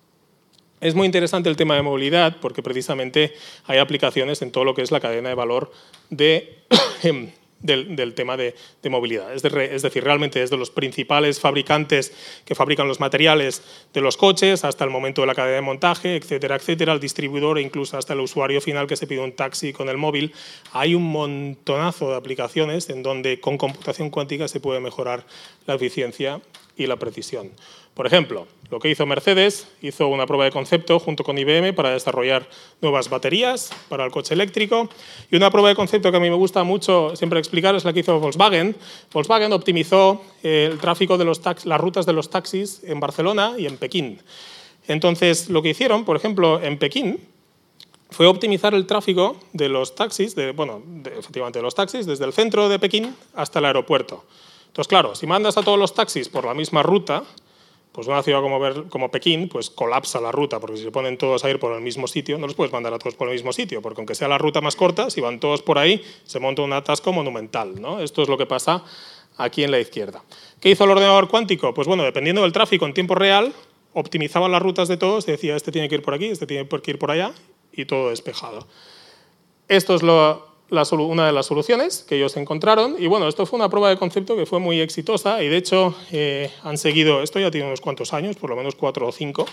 Es 0.82 0.96
muy 0.96 1.06
interesante 1.06 1.48
el 1.48 1.56
tema 1.56 1.76
de 1.76 1.84
movilidad 1.84 2.38
porque 2.42 2.64
precisamente 2.64 3.36
hay 3.66 3.78
aplicaciones 3.78 4.42
en 4.42 4.52
todo 4.52 4.64
lo 4.64 4.74
que 4.74 4.82
es 4.82 4.92
la 4.92 5.00
cadena 5.00 5.30
de 5.30 5.36
valor 5.36 5.72
de 6.10 6.66
del, 7.62 8.14
tema 8.16 8.36
de, 8.36 8.56
movilidad. 8.90 9.32
Es, 9.32 9.44
decir, 9.44 10.04
realmente 10.04 10.40
desde 10.40 10.58
los 10.58 10.72
principales 10.72 11.40
fabricantes 11.40 12.12
que 12.46 12.56
fabrican 12.56 12.88
los 12.88 13.00
materiales 13.00 13.62
de 13.94 14.02
los 14.02 14.18
coches 14.18 14.66
hasta 14.66 14.84
el 14.84 14.90
momento 14.90 15.22
de 15.22 15.28
la 15.28 15.36
cadena 15.36 15.58
de 15.58 15.62
montaje, 15.62 16.16
etcétera, 16.16 16.56
etcétera, 16.56 16.94
el 16.94 17.00
distribuidor 17.00 17.60
e 17.60 17.62
incluso 17.62 17.98
hasta 17.98 18.14
el 18.14 18.20
usuario 18.20 18.60
final 18.60 18.88
que 18.88 18.96
se 18.96 19.06
pide 19.06 19.20
un 19.20 19.34
taxi 19.34 19.74
con 19.74 19.90
el 19.90 19.98
móvil, 19.98 20.34
hay 20.74 20.96
un 20.96 21.04
montonazo 21.04 22.10
de 22.10 22.16
aplicaciones 22.16 22.90
en 22.90 23.04
donde 23.04 23.40
con 23.40 23.60
computación 23.60 24.10
cuántica 24.10 24.48
se 24.48 24.60
puede 24.60 24.80
mejorar 24.80 25.26
la 25.68 25.76
eficiencia 25.76 26.42
y 26.82 26.88
la 26.88 26.98
precisión. 26.98 27.52
Por 27.94 28.08
ejemplo, 28.08 28.48
lo 28.70 28.80
que 28.80 28.90
hizo 28.90 29.06
Mercedes, 29.06 29.68
hizo 29.82 30.08
una 30.08 30.26
prueba 30.26 30.46
de 30.46 30.52
concepto 30.52 31.00
junto 31.00 31.24
con 31.24 31.38
IBM 31.38 31.74
para 31.74 31.92
desarrollar 31.92 32.48
nuevas 32.82 33.10
baterías 33.10 33.72
para 33.90 34.06
el 34.06 34.12
coche 34.12 34.34
eléctrico. 34.34 34.90
Y 35.30 35.36
una 35.36 35.52
prueba 35.52 35.70
de 35.70 35.76
concepto 35.76 36.10
que 36.10 36.18
a 36.18 36.22
mí 36.22 36.30
me 36.30 36.36
gusta 36.36 36.64
mucho 36.64 37.16
siempre 37.16 37.40
explicar 37.40 37.76
es 37.76 37.84
la 37.84 37.92
que 37.92 38.00
hizo 38.00 38.20
Volkswagen. 38.20 38.76
Volkswagen 39.12 39.52
optimizó 39.52 40.22
eh, 40.42 40.70
el 40.72 40.80
tráfico 40.80 41.18
de 41.18 41.26
los 41.26 41.42
las 41.66 41.82
rutas 41.82 42.06
de 42.06 42.14
los 42.14 42.30
taxis 42.30 42.82
en 42.86 43.00
Barcelona 43.00 43.54
y 43.58 43.66
en 43.66 43.78
Pekín. 43.78 44.22
Entonces, 44.88 45.50
lo 45.50 45.62
que 45.62 45.70
hicieron, 45.70 46.06
por 46.06 46.16
ejemplo, 46.16 46.62
en 46.62 46.78
Pekín, 46.78 47.20
fue 48.10 48.28
optimizar 48.28 48.74
el 48.74 48.86
tráfico 48.86 49.38
de 49.54 49.70
los 49.70 49.96
taxis, 49.96 50.36
de, 50.36 50.52
bueno, 50.52 50.84
efectivamente 51.18 51.60
de 51.60 51.64
los 51.64 51.76
taxis, 51.76 52.06
desde 52.06 52.26
el 52.26 52.34
centro 52.34 52.68
de 52.68 52.78
Pekín 52.78 53.16
hasta 53.36 53.60
el 53.60 53.66
aeropuerto. 53.66 54.26
Entonces, 54.72 54.88
claro, 54.88 55.16
si 55.16 55.28
mandas 55.28 55.58
a 55.58 55.64
todos 55.64 55.78
los 55.78 55.94
taxis 55.94 56.30
por 56.30 56.46
la 56.46 56.54
misma 56.54 56.82
ruta, 56.82 57.24
pues 57.92 58.08
una 58.08 58.24
ciudad 58.24 58.42
como, 58.42 58.90
como, 58.90 59.12
Pekín 59.12 59.50
pues 59.50 59.70
colapsa 59.70 60.22
la 60.22 60.32
ruta, 60.32 60.62
porque 60.62 60.78
si 60.78 60.84
se 60.84 60.92
ponen 60.92 61.18
todos 61.18 61.44
a 61.44 61.50
ir 61.50 61.60
por 61.60 61.74
el 61.74 61.82
mismo 61.82 62.08
sitio, 62.08 62.38
no 62.38 62.48
los 62.48 62.56
puedes 62.56 62.72
mandar 62.72 62.94
a 62.94 62.98
todos 62.98 63.16
por 63.16 63.28
el 63.28 63.34
mismo 63.34 63.52
sitio, 63.52 63.82
porque 63.82 64.00
aunque 64.00 64.16
sea 64.16 64.30
la 64.30 64.38
ruta 64.38 64.62
más 64.62 64.78
corta, 64.78 65.10
si 65.10 65.20
van 65.20 65.42
todos 65.42 65.62
por 65.62 65.78
ahí, 65.78 66.02
se 66.24 66.40
monta 66.40 66.62
un 66.62 66.72
atasco 66.72 67.12
monumental. 67.12 67.82
¿no? 67.82 68.00
Esto 68.00 68.22
es 68.22 68.30
lo 68.30 68.38
que 68.38 68.46
pasa 68.46 68.84
aquí 69.36 69.66
en 69.66 69.72
la 69.72 69.80
izquierda. 69.80 70.24
¿Qué 70.62 70.70
hizo 70.70 70.86
el 70.86 70.92
ordenador 70.92 71.28
cuántico? 71.28 71.74
Pues 71.74 71.86
bueno, 71.86 72.04
dependiendo 72.04 72.44
del 72.44 72.54
tráfico 72.54 72.86
en 72.86 72.94
tiempo 72.94 73.16
real, 73.16 73.54
optimizaba 73.92 74.48
las 74.48 74.62
rutas 74.62 74.88
de 74.88 74.96
todos, 74.96 75.26
decía, 75.26 75.58
este 75.58 75.74
tiene 75.74 75.90
que 75.90 75.96
ir 75.96 76.02
por 76.02 76.14
aquí, 76.14 76.28
este 76.28 76.48
tiene 76.48 76.66
que 76.66 76.92
ir 76.92 76.98
por 76.98 77.12
allá, 77.12 77.34
y 77.74 77.86
todo 77.86 78.10
despejado. 78.10 78.68
Esto 79.68 79.96
es 79.96 80.04
lo, 80.04 80.51
una 80.72 81.26
de 81.26 81.34
las 81.34 81.46
soluciones 81.46 82.06
que 82.08 82.16
ellos 82.16 82.38
encontraron. 82.38 82.96
Y 82.98 83.08
bueno, 83.08 83.28
esto 83.28 83.46
fue 83.46 83.58
una 83.58 83.70
prueba 83.70 83.90
de 83.90 83.98
concepto 83.98 84.36
que 84.36 84.46
fue 84.46 84.60
muy 84.60 84.80
exitosa 84.80 85.44
y 85.44 85.50
de 85.50 85.58
hecho 85.58 85.94
eh, 86.12 86.50
han 86.64 86.78
seguido, 86.78 87.22
esto 87.22 87.40
ya 87.40 87.52
tiene 87.52 87.68
unos 87.68 87.82
cuantos 87.82 88.14
años, 88.14 88.38
por 88.38 88.50
lo 88.50 88.56
menos 88.56 88.76
cuatro 88.76 89.08
o 89.08 89.12
cinco, 89.12 89.46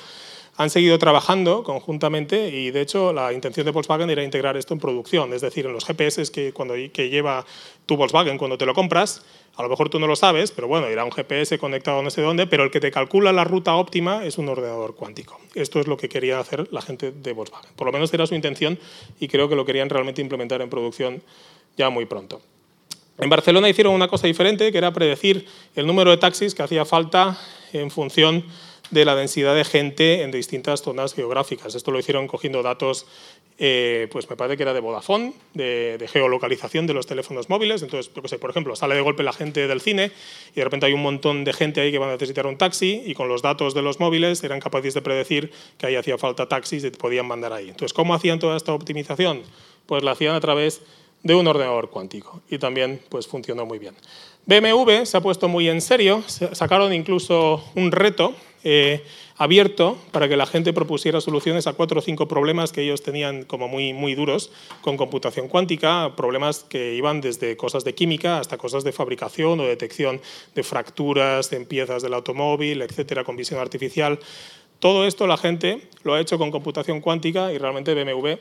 han 0.59 0.71
seguido 0.71 0.99
trabajando 0.99 1.63
conjuntamente 1.63 2.51
y 2.51 2.73
de 2.73 2.81
hecho 2.81 3.13
la 3.13 3.33
intención 3.33 3.65
de 3.65 3.71
Volkswagen 3.71 4.11
era 4.11 4.25
integrar 4.25 4.57
esto 4.57 4.75
en 4.75 4.81
producción, 4.81 5.33
es 5.33 5.41
decir, 5.41 5.65
en 5.67 5.73
los 5.73 5.85
GPS 5.85 6.33
que, 6.33 6.53
cuando, 6.53 6.75
que 6.93 7.09
lleva 7.09 7.47
tu 7.87 7.97
Volkswagen 7.97 8.37
cuando 8.39 8.59
te 8.59 8.67
lo 8.67 8.75
compras, 8.75 9.25
a 9.55 9.63
lo 9.63 9.69
mejor 9.69 9.89
tú 9.89 10.01
no 10.01 10.09
lo 10.09 10.17
sabes, 10.17 10.51
pero 10.51 10.67
bueno, 10.67 10.91
irá 10.91 11.05
un 11.05 11.13
GPS 11.13 11.59
conectado 11.59 12.03
no 12.03 12.11
sé 12.11 12.23
dónde, 12.23 12.49
pero 12.49 12.65
el 12.65 12.73
que 12.73 12.81
te 12.81 12.91
calcula 12.91 13.33
la 13.33 13.45
ruta 13.45 13.77
óptima 13.77 14.25
es 14.25 14.37
un 14.37 14.49
ordenador 14.49 14.97
cuántico. 14.97 15.41
Esto 15.55 15.79
es 15.79 15.87
lo 15.87 15.97
que 15.97 16.09
quería 16.09 16.41
hacer 16.41 16.67
la 16.73 16.83
gente 16.83 17.13
de 17.13 17.33
Volkswagen. 17.33 17.71
Por 17.77 17.87
lo 17.87 17.93
menos 17.93 18.13
era 18.13 18.27
su 18.27 18.35
intención 18.35 18.81
y 19.21 19.29
creo 19.29 19.49
que 19.49 19.55
lo 19.55 19.65
querían 19.65 19.89
realmente 19.89 20.21
implementar 20.21 20.61
en 20.61 20.71
producción 20.71 21.23
ya 21.77 21.89
muy 21.89 22.05
pronto. 22.07 22.41
En 23.17 23.31
Barcelona 23.31 23.69
hicieron 23.69 23.95
una 23.95 24.09
cosa 24.09 24.27
diferente, 24.27 24.73
que 24.73 24.79
era 24.79 24.93
predecir 24.93 25.47
el 25.77 25.87
número 25.87 26.11
de 26.11 26.17
taxis 26.17 26.53
que 26.53 26.65
hacía 26.65 26.85
falta 26.85 27.39
en 27.73 27.93
función 27.93 28.45
de 28.91 29.05
la 29.05 29.15
densidad 29.15 29.55
de 29.55 29.65
gente 29.65 30.23
en 30.23 30.31
distintas 30.31 30.83
zonas 30.83 31.15
geográficas. 31.15 31.75
Esto 31.75 31.91
lo 31.91 31.99
hicieron 31.99 32.27
cogiendo 32.27 32.63
datos, 32.63 33.07
eh, 33.59 34.09
pues 34.11 34.29
me 34.31 34.37
parece 34.37 34.57
que 34.57 34.63
era 34.63 34.73
de 34.73 34.81
Vodafone, 34.81 35.35
de, 35.55 36.09
geolocalización 36.11 36.87
de 36.87 36.95
los 36.95 37.07
teléfonos 37.07 37.49
móviles. 37.49 37.83
Entonces, 37.83 38.09
por 38.39 38.51
ejemplo, 38.51 38.77
sale 38.77 38.95
de 38.95 39.01
golpe 39.01 39.23
la 39.23 39.33
gente 39.33 39.67
del 39.67 39.81
cine 39.81 40.11
y 40.53 40.57
de 40.57 40.65
repente 40.65 40.87
hay 40.87 40.93
un 40.93 41.03
montón 41.03 41.45
de 41.45 41.53
gente 41.53 41.81
ahí 41.81 41.91
que 41.91 41.99
va 41.99 42.09
a 42.09 42.13
necesitar 42.13 42.47
un 42.47 42.57
taxi 42.57 43.03
y 43.05 43.15
con 43.15 43.29
los 43.29 43.43
datos 43.43 43.75
de 43.75 43.83
los 43.83 44.01
móviles 44.01 44.43
eran 44.43 44.61
capaces 44.61 44.95
de 44.95 45.03
predecir 45.03 45.53
que 45.77 45.87
ahí 45.87 45.97
hacía 45.97 46.17
falta 46.19 46.49
taxis 46.49 46.85
y 46.85 46.91
te 46.91 46.99
podían 46.99 47.27
mandar 47.27 47.53
ahí. 47.53 47.69
Entonces, 47.69 47.93
¿cómo 47.93 48.15
hacían 48.15 48.39
toda 48.39 48.57
esta 48.57 48.73
optimización? 48.73 49.43
Pues 49.87 50.03
la 50.03 50.13
hacían 50.13 50.35
a 50.35 50.41
través 50.41 50.83
de 51.23 51.35
un 51.35 51.47
ordenador 51.47 51.91
cuántico 51.91 52.43
y 52.49 52.59
también 52.59 53.01
pues 53.09 53.27
funcionó 53.27 53.67
muy 53.67 53.79
bien. 53.79 53.95
BMW 54.47 55.05
se 55.05 55.17
ha 55.17 55.21
puesto 55.21 55.49
muy 55.49 55.69
en 55.69 55.81
serio, 55.81 56.23
sacaron 56.27 56.95
incluso 56.95 57.63
un 57.75 57.93
reto 57.93 58.35
eh, 58.65 59.05
abierto 59.37 59.97
para 60.11 60.29
que 60.29 60.37
la 60.37 60.47
gente 60.47 60.73
propusiera 60.73 61.21
soluciones 61.21 61.67
a 61.67 61.73
cuatro 61.73 62.01
o 62.01 62.03
cinco 62.03 62.27
problemas 62.27 62.73
que 62.73 62.83
ellos 62.83 63.03
tenían 63.03 63.45
como 63.45 63.69
muy, 63.69 63.93
muy 63.93 64.15
duros 64.15 64.51
con 64.81 64.97
computación 64.97 65.49
cuántica, 65.49 66.15
problemas 66.17 66.65
que 66.65 66.95
iban 66.95 67.21
desde 67.21 67.57
cosas 67.57 67.85
de 67.85 67.95
química 67.95 68.39
hasta 68.39 68.59
cosas 68.59 68.85
de 68.85 68.93
fabricación 68.93 69.61
o 69.61 69.65
detección 69.65 70.21
de 70.55 70.63
fracturas 70.63 71.53
en 71.53 71.67
piezas 71.67 72.03
del 72.03 72.15
automóvil, 72.15 72.83
etcétera, 72.83 73.25
con 73.25 73.37
visión 73.37 73.61
artificial. 73.61 74.19
Todo 74.81 75.07
esto 75.07 75.27
la 75.27 75.37
gente 75.37 75.89
lo 76.03 76.15
ha 76.15 76.21
hecho 76.21 76.39
con 76.39 76.51
computación 76.51 77.01
cuántica 77.01 77.53
y 77.53 77.59
realmente 77.59 77.95
BMW 77.95 78.39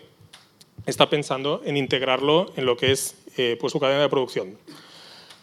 está 0.86 1.10
pensando 1.10 1.62
en 1.66 1.78
integrarlo 1.78 2.52
en 2.56 2.66
lo 2.66 2.78
que 2.78 2.92
es 2.92 3.16
eh, 3.38 3.58
pues 3.60 3.74
su 3.74 3.80
cadena 3.80 4.02
de 4.02 4.10
producción. 4.10 4.58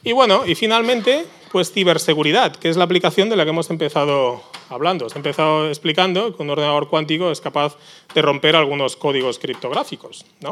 Y 0.05 0.12
bueno, 0.12 0.44
y 0.46 0.55
finalmente, 0.55 1.24
pues 1.50 1.72
ciberseguridad, 1.72 2.55
que 2.55 2.68
es 2.68 2.76
la 2.76 2.84
aplicación 2.84 3.30
de 3.30 3.36
la 3.36 3.44
que 3.44 3.50
hemos 3.50 3.70
empezado 3.70 4.42
hablando. 4.68 5.07
Os 5.07 5.16
empezado 5.16 5.68
explicando 5.68 6.36
que 6.36 6.42
un 6.42 6.50
ordenador 6.50 6.88
cuántico 6.88 7.30
es 7.30 7.40
capaz 7.40 7.76
de 8.14 8.20
romper 8.20 8.55
algunos 8.55 8.96
códigos 8.96 9.38
criptográficos. 9.38 10.26
¿no? 10.40 10.50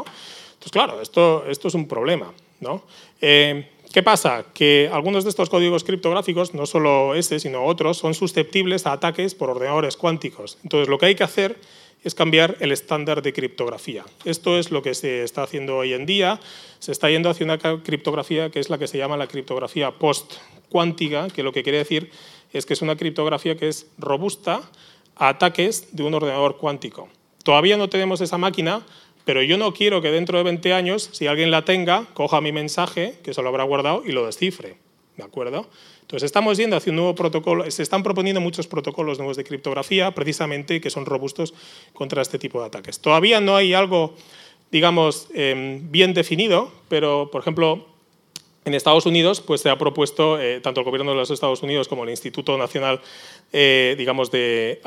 Entonces, 0.53 0.71
claro, 0.71 1.01
esto, 1.01 1.45
es 1.45 1.75
un 1.75 1.87
problema. 1.87 2.33
¿no? 2.61 2.81
Eh, 3.21 3.69
¿Qué 3.93 4.01
pasa? 4.01 4.45
Que 4.55 4.89
algunos 4.91 5.23
de 5.23 5.29
estos 5.29 5.51
códigos 5.51 5.83
criptográficos, 5.83 6.55
no 6.55 6.65
solo 6.65 7.13
ese, 7.13 7.39
sino 7.39 7.63
otros, 7.63 7.97
son 7.97 8.15
susceptibles 8.15 8.87
a 8.87 8.93
ataques 8.93 9.35
por 9.35 9.51
ordenadores 9.51 9.97
cuánticos. 9.97 10.57
Entonces, 10.63 10.89
lo 10.89 10.97
que 10.97 11.05
hay 11.05 11.15
que 11.15 11.23
hacer 11.23 11.57
es 12.03 12.15
cambiar 12.15 12.57
el 12.59 12.71
estándar 12.71 13.21
de 13.21 13.33
criptografía. 13.33 14.03
Esto 14.25 14.57
es 14.57 14.71
lo 14.71 14.81
que 14.81 14.93
se 14.93 15.23
está 15.23 15.43
haciendo 15.43 15.77
hoy 15.77 15.93
en 15.93 16.05
día. 16.05 16.39
Se 16.79 16.91
está 16.91 17.09
yendo 17.09 17.29
hacia 17.29 17.45
una 17.45 17.57
criptografía 17.57 18.49
que 18.49 18.59
es 18.59 18.69
la 18.69 18.77
que 18.77 18.87
se 18.87 18.97
llama 18.97 19.17
la 19.17 19.27
criptografía 19.27 19.91
post-cuántica, 19.91 21.27
que 21.29 21.43
lo 21.43 21.51
que 21.51 21.63
quiere 21.63 21.77
decir 21.77 22.11
es 22.51 22.65
que 22.65 22.73
es 22.73 22.81
una 22.81 22.95
criptografía 22.95 23.55
que 23.55 23.67
es 23.67 23.87
robusta 23.97 24.61
a 25.15 25.29
ataques 25.29 25.95
de 25.95 26.03
un 26.03 26.13
ordenador 26.13 26.57
cuántico. 26.57 27.09
Todavía 27.43 27.77
no 27.77 27.89
tenemos 27.89 28.21
esa 28.21 28.37
máquina, 28.37 28.85
pero 29.25 29.41
yo 29.41 29.57
no 29.57 29.73
quiero 29.73 30.01
que 30.01 30.11
dentro 30.11 30.37
de 30.37 30.43
20 30.43 30.73
años, 30.73 31.09
si 31.13 31.27
alguien 31.27 31.51
la 31.51 31.65
tenga, 31.65 32.05
coja 32.13 32.41
mi 32.41 32.51
mensaje, 32.51 33.19
que 33.23 33.33
se 33.33 33.41
lo 33.41 33.49
habrá 33.49 33.63
guardado, 33.63 34.03
y 34.05 34.11
lo 34.11 34.25
descifre. 34.25 34.77
¿De 35.17 35.23
acuerdo? 35.23 35.69
Entonces, 36.03 36.27
estamos 36.27 36.57
yendo 36.57 36.75
hacia 36.75 36.91
un 36.91 36.97
nuevo 36.97 37.15
protocolo, 37.15 37.69
se 37.71 37.81
están 37.81 38.03
proponiendo 38.03 38.41
muchos 38.41 38.67
protocolos 38.67 39.17
nuevos 39.17 39.37
de 39.37 39.43
criptografía, 39.43 40.11
precisamente 40.11 40.79
que 40.79 40.89
son 40.89 41.05
robustos 41.05 41.53
contra 41.93 42.21
este 42.21 42.37
tipo 42.37 42.59
de 42.59 42.67
ataques. 42.67 42.99
Todavía 42.99 43.41
no 43.41 43.55
hay 43.55 43.73
algo, 43.73 44.13
digamos, 44.71 45.27
em, 45.33 45.89
bien 45.91 46.13
definido, 46.13 46.71
pero, 46.89 47.29
por 47.31 47.41
ejemplo, 47.41 47.87
en 48.65 48.73
Estados 48.73 49.05
Unidos 49.05 49.41
pues, 49.41 49.61
se 49.61 49.69
ha 49.69 49.77
propuesto, 49.77 50.39
eh, 50.39 50.61
tanto 50.61 50.81
el 50.81 50.85
gobierno 50.85 51.11
de 51.11 51.17
los 51.17 51.31
Estados 51.31 51.63
Unidos 51.63 51.87
como 51.87 52.03
el 52.03 52.11
Instituto 52.11 52.57
Nacional 52.57 53.01
eh, 53.55 53.93
digamos 53.99 54.31
de, 54.31 54.81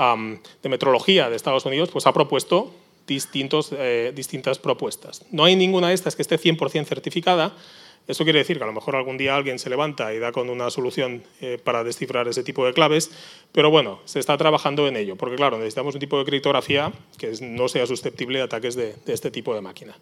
Metrología 0.65 1.31
de 1.31 1.37
Estados 1.37 1.65
Unidos, 1.67 1.89
pues 1.93 2.05
ha 2.07 2.13
propuesto 2.13 2.73
distintos, 3.07 3.71
eh, 3.73 4.13
distintas 4.15 4.59
propuestas. 4.59 5.25
No 5.31 5.45
hay 5.45 5.55
ninguna 5.55 5.89
de 5.89 5.95
estas 5.95 6.17
que 6.17 6.23
esté 6.23 6.37
100% 6.37 6.85
certificada, 6.85 7.55
Eso 8.07 8.25
quiere 8.25 8.39
decir 8.39 8.59
que 8.59 8.65
a 8.65 8.67
lo 8.67 8.73
mejor 8.73 8.97
algún 8.97 9.19
día 9.19 9.35
alguien 9.35 9.59
se 9.59 9.69
levanta 9.69 10.15
y 10.15 10.19
da 10.19 10.33
con 10.33 10.49
una 10.49 10.71
solución 10.71 11.23
eh, 11.41 11.59
para 11.63 11.83
descifrar 11.83 12.29
ese 12.29 12.45
tipo 12.45 12.65
de 12.65 12.73
claves, 12.73 13.11
pero 13.53 13.71
bueno, 13.71 14.01
se 14.05 14.21
está 14.21 14.37
trabajando 14.37 14.87
en 14.87 14.97
ello, 14.97 15.17
porque 15.17 15.37
claro, 15.37 15.59
necesitamos 15.59 15.95
un 15.95 16.01
tipo 16.01 16.19
de 16.19 16.25
criptografía 16.25 16.93
que 17.19 17.33
no 17.43 17.69
sea 17.69 17.87
susceptible 17.87 18.39
de 18.39 18.45
ataques 18.45 18.77
de 18.77 18.95
este 19.07 19.31
tipo 19.31 19.55
de 19.55 19.61
máquina. 19.61 19.97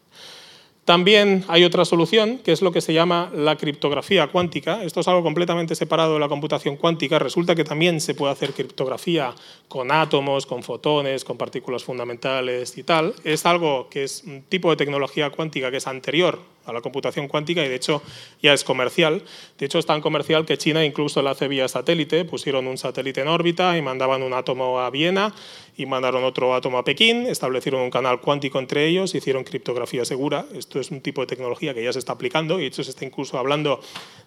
También 0.84 1.46
hay 1.48 1.64
otra 1.64 1.86
solución, 1.86 2.38
que 2.38 2.52
es 2.52 2.60
lo 2.60 2.70
que 2.70 2.82
se 2.82 2.92
llama 2.92 3.30
la 3.34 3.56
criptografía 3.56 4.26
cuántica. 4.26 4.82
Esto 4.84 5.00
es 5.00 5.08
algo 5.08 5.22
completamente 5.22 5.74
separado 5.74 6.12
de 6.14 6.20
la 6.20 6.28
computación 6.28 6.76
cuántica. 6.76 7.18
Resulta 7.18 7.54
que 7.54 7.64
también 7.64 8.02
se 8.02 8.14
puede 8.14 8.32
hacer 8.32 8.52
criptografía 8.52 9.34
con 9.68 9.90
átomos, 9.90 10.44
con 10.44 10.62
fotones, 10.62 11.24
con 11.24 11.38
partículas 11.38 11.82
fundamentales 11.82 12.76
y 12.76 12.82
tal. 12.82 13.14
Es 13.24 13.46
algo 13.46 13.88
que 13.88 14.04
es 14.04 14.24
un 14.26 14.42
tipo 14.42 14.68
de 14.68 14.76
tecnología 14.76 15.30
cuántica 15.30 15.70
que 15.70 15.78
es 15.78 15.86
anterior 15.86 16.38
a 16.66 16.72
la 16.72 16.80
computación 16.80 17.28
cuántica 17.28 17.64
y 17.64 17.68
de 17.68 17.74
hecho 17.74 18.02
ya 18.42 18.52
es 18.52 18.64
comercial. 18.64 19.22
De 19.58 19.66
hecho 19.66 19.78
es 19.78 19.86
tan 19.86 20.00
comercial 20.00 20.44
que 20.46 20.58
China 20.58 20.84
incluso 20.84 21.22
la 21.22 21.30
hace 21.30 21.48
vía 21.48 21.68
satélite, 21.68 22.24
pusieron 22.24 22.66
un 22.66 22.78
satélite 22.78 23.20
en 23.20 23.28
órbita 23.28 23.76
y 23.76 23.82
mandaban 23.82 24.22
un 24.22 24.32
átomo 24.32 24.80
a 24.80 24.90
Viena 24.90 25.34
y 25.76 25.86
mandaron 25.86 26.24
otro 26.24 26.54
átomo 26.54 26.78
a 26.78 26.84
Pekín, 26.84 27.26
establecieron 27.26 27.80
un 27.82 27.90
canal 27.90 28.20
cuántico 28.20 28.58
entre 28.58 28.86
ellos, 28.86 29.14
hicieron 29.14 29.44
criptografía 29.44 30.04
segura. 30.04 30.46
Esto 30.54 30.80
es 30.80 30.90
un 30.90 31.00
tipo 31.00 31.20
de 31.20 31.26
tecnología 31.26 31.74
que 31.74 31.82
ya 31.82 31.92
se 31.92 31.98
está 31.98 32.12
aplicando 32.12 32.58
y 32.58 32.62
de 32.62 32.68
hecho 32.68 32.84
se 32.84 32.90
está 32.90 33.04
incluso 33.04 33.38
hablando 33.38 33.80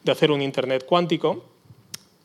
de 0.03 0.11
hacer 0.11 0.31
un 0.31 0.41
Internet 0.41 0.85
cuántico. 0.85 1.57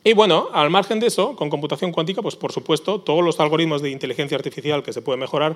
Y 0.05 0.13
bueno, 0.13 0.49
al 0.51 0.69
margen 0.69 0.99
de 0.99 1.07
eso, 1.07 1.35
con 1.37 1.49
computación 1.49 1.93
cuántica, 1.93 2.21
pues 2.21 2.35
por 2.35 2.51
supuesto, 2.51 2.99
todos 2.99 3.23
los 3.23 3.39
algoritmos 3.39 3.81
de 3.81 3.89
inteligencia 3.89 4.35
artificial 4.35 4.83
que 4.83 4.91
se 4.91 5.01
pueden 5.01 5.21
mejorar 5.21 5.55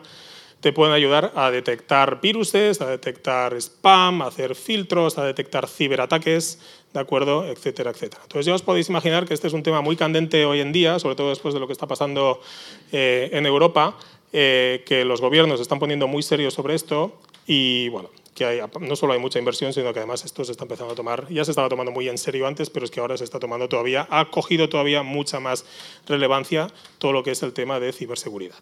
te 0.62 0.74
pueden 0.74 0.94
ayudar 0.94 1.32
a 1.36 1.52
detectar 1.52 2.20
viruses, 2.22 2.82
a 2.82 2.88
detectar 2.88 3.54
spam, 3.56 4.22
a 4.22 4.28
hacer 4.28 4.56
filtros, 4.56 5.18
a 5.18 5.26
detectar 5.26 5.68
ciberataques, 5.68 6.60
¿de 6.94 7.00
acuerdo? 7.00 7.46
Etcétera, 7.46 7.92
etcétera. 7.92 8.24
Entonces 8.24 8.46
ya 8.46 8.56
os 8.56 8.64
podéis 8.64 8.90
imaginar 8.90 9.26
que 9.26 9.34
este 9.34 9.48
es 9.48 9.54
un 9.54 9.64
tema 9.64 9.82
muy 9.82 9.96
candente 9.96 10.46
hoy 10.46 10.62
en 10.62 10.72
día, 10.72 11.00
sobre 11.00 11.16
todo 11.16 11.30
después 11.30 11.54
de 11.54 11.60
lo 11.60 11.68
que 11.68 11.74
está 11.74 11.88
pasando 11.88 12.42
eh, 12.92 13.30
en 13.34 13.46
Europa, 13.46 13.98
eh, 14.34 14.84
que 14.86 15.06
los 15.06 15.22
gobiernos 15.22 15.60
están 15.62 15.80
poniendo 15.80 16.08
muy 16.08 16.24
serios 16.24 16.54
sobre 16.54 16.76
esto 16.76 17.20
y 17.46 17.90
bueno, 17.90 18.10
que 18.36 18.64
no 18.82 18.96
solo 18.96 19.14
hay 19.14 19.20
mucha 19.20 19.40
inversión, 19.40 19.74
sino 19.74 19.94
que 19.94 20.00
además 20.00 20.26
esto 20.26 20.44
se 20.44 20.52
está 20.52 20.66
empezando 20.66 20.94
a 20.94 20.96
tomar, 20.96 21.28
ya 21.30 21.46
se 21.46 21.52
estaba 21.52 21.70
tomando 21.70 21.92
muy 21.92 22.10
en 22.10 22.18
serio 22.18 22.46
antes, 22.46 22.70
pero 22.70 22.86
es 22.86 22.92
que 22.92 23.00
ahora 23.00 23.18
se 23.18 23.24
está 23.24 23.40
tomando 23.40 23.70
todavía, 23.70 24.08
ha 24.10 24.30
cogido 24.30 24.70
todavía 24.70 25.02
mucha 25.02 25.40
más 25.40 25.66
relevancia 26.08 26.68
todo 26.98 27.14
lo 27.14 27.24
que 27.24 27.32
es 27.32 27.42
el 27.42 27.54
tema 27.54 27.80
de 27.80 27.94
ciberseguridad. 27.94 28.58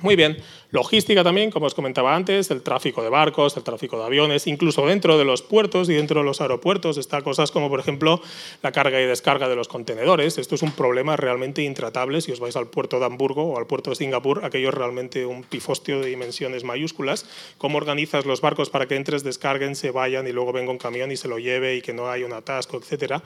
Muy 0.00 0.16
bien. 0.16 0.38
Logística 0.70 1.24
también, 1.24 1.50
como 1.50 1.66
os 1.66 1.74
comentaba 1.74 2.14
antes, 2.14 2.50
el 2.50 2.62
tráfico 2.62 3.02
de 3.02 3.08
barcos, 3.08 3.56
el 3.56 3.64
tráfico 3.64 3.98
de 3.98 4.04
aviones, 4.04 4.46
incluso 4.46 4.86
dentro 4.86 5.18
de 5.18 5.24
los 5.24 5.42
puertos 5.42 5.90
y 5.90 5.94
dentro 5.94 6.20
de 6.20 6.24
los 6.24 6.40
aeropuertos 6.40 6.96
está 6.96 7.22
cosas 7.22 7.50
como, 7.50 7.68
por 7.68 7.80
ejemplo, 7.80 8.22
la 8.62 8.70
carga 8.70 9.00
y 9.00 9.04
descarga 9.04 9.48
de 9.48 9.56
los 9.56 9.68
contenedores. 9.68 10.38
Esto 10.38 10.54
es 10.54 10.62
un 10.62 10.70
problema 10.70 11.16
realmente 11.16 11.62
intratable 11.62 12.20
si 12.20 12.30
os 12.30 12.40
vais 12.40 12.56
al 12.56 12.68
puerto 12.68 12.98
de 12.98 13.06
Hamburgo 13.06 13.44
o 13.52 13.58
al 13.58 13.66
puerto 13.66 13.90
de 13.90 13.96
Singapur, 13.96 14.44
aquello 14.44 14.68
es 14.68 14.74
realmente 14.74 15.26
un 15.26 15.42
pifostio 15.42 16.00
de 16.00 16.08
dimensiones 16.08 16.62
mayúsculas. 16.64 17.26
¿Cómo 17.58 17.76
organizas 17.76 18.24
los 18.24 18.40
barcos 18.40 18.70
para 18.70 18.86
que 18.86 18.96
entres, 18.96 19.24
descarguen, 19.24 19.74
se 19.74 19.90
vayan 19.90 20.28
y 20.28 20.32
luego 20.32 20.52
venga 20.52 20.70
un 20.70 20.78
camión 20.78 21.10
y 21.10 21.16
se 21.16 21.28
lo 21.28 21.38
lleve 21.38 21.76
y 21.76 21.82
que 21.82 21.92
no 21.92 22.08
haya 22.08 22.24
un 22.24 22.32
atasco, 22.32 22.78
etcétera? 22.78 23.22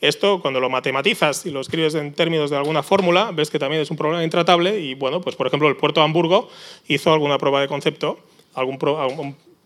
Esto, 0.00 0.40
cuando 0.40 0.60
lo 0.60 0.70
matematizas 0.70 1.44
y 1.44 1.50
lo 1.50 1.60
escribes 1.60 1.94
en 1.94 2.14
términos 2.14 2.50
de 2.50 2.56
alguna 2.56 2.82
fórmula, 2.82 3.32
ves 3.32 3.50
que 3.50 3.58
también 3.58 3.82
es 3.82 3.90
un 3.90 3.96
problema 3.96 4.24
intratable 4.24 4.80
y, 4.80 4.94
bueno, 4.94 5.20
pues 5.20 5.36
por 5.36 5.46
ejemplo, 5.46 5.68
el 5.68 5.76
puerto 5.76 6.00
de 6.00 6.06
Hamburgo 6.06 6.48
hizo 6.88 7.12
alguna 7.12 7.38
prueba 7.38 7.60
de 7.60 7.68
concepto, 7.68 8.18
algún 8.54 8.78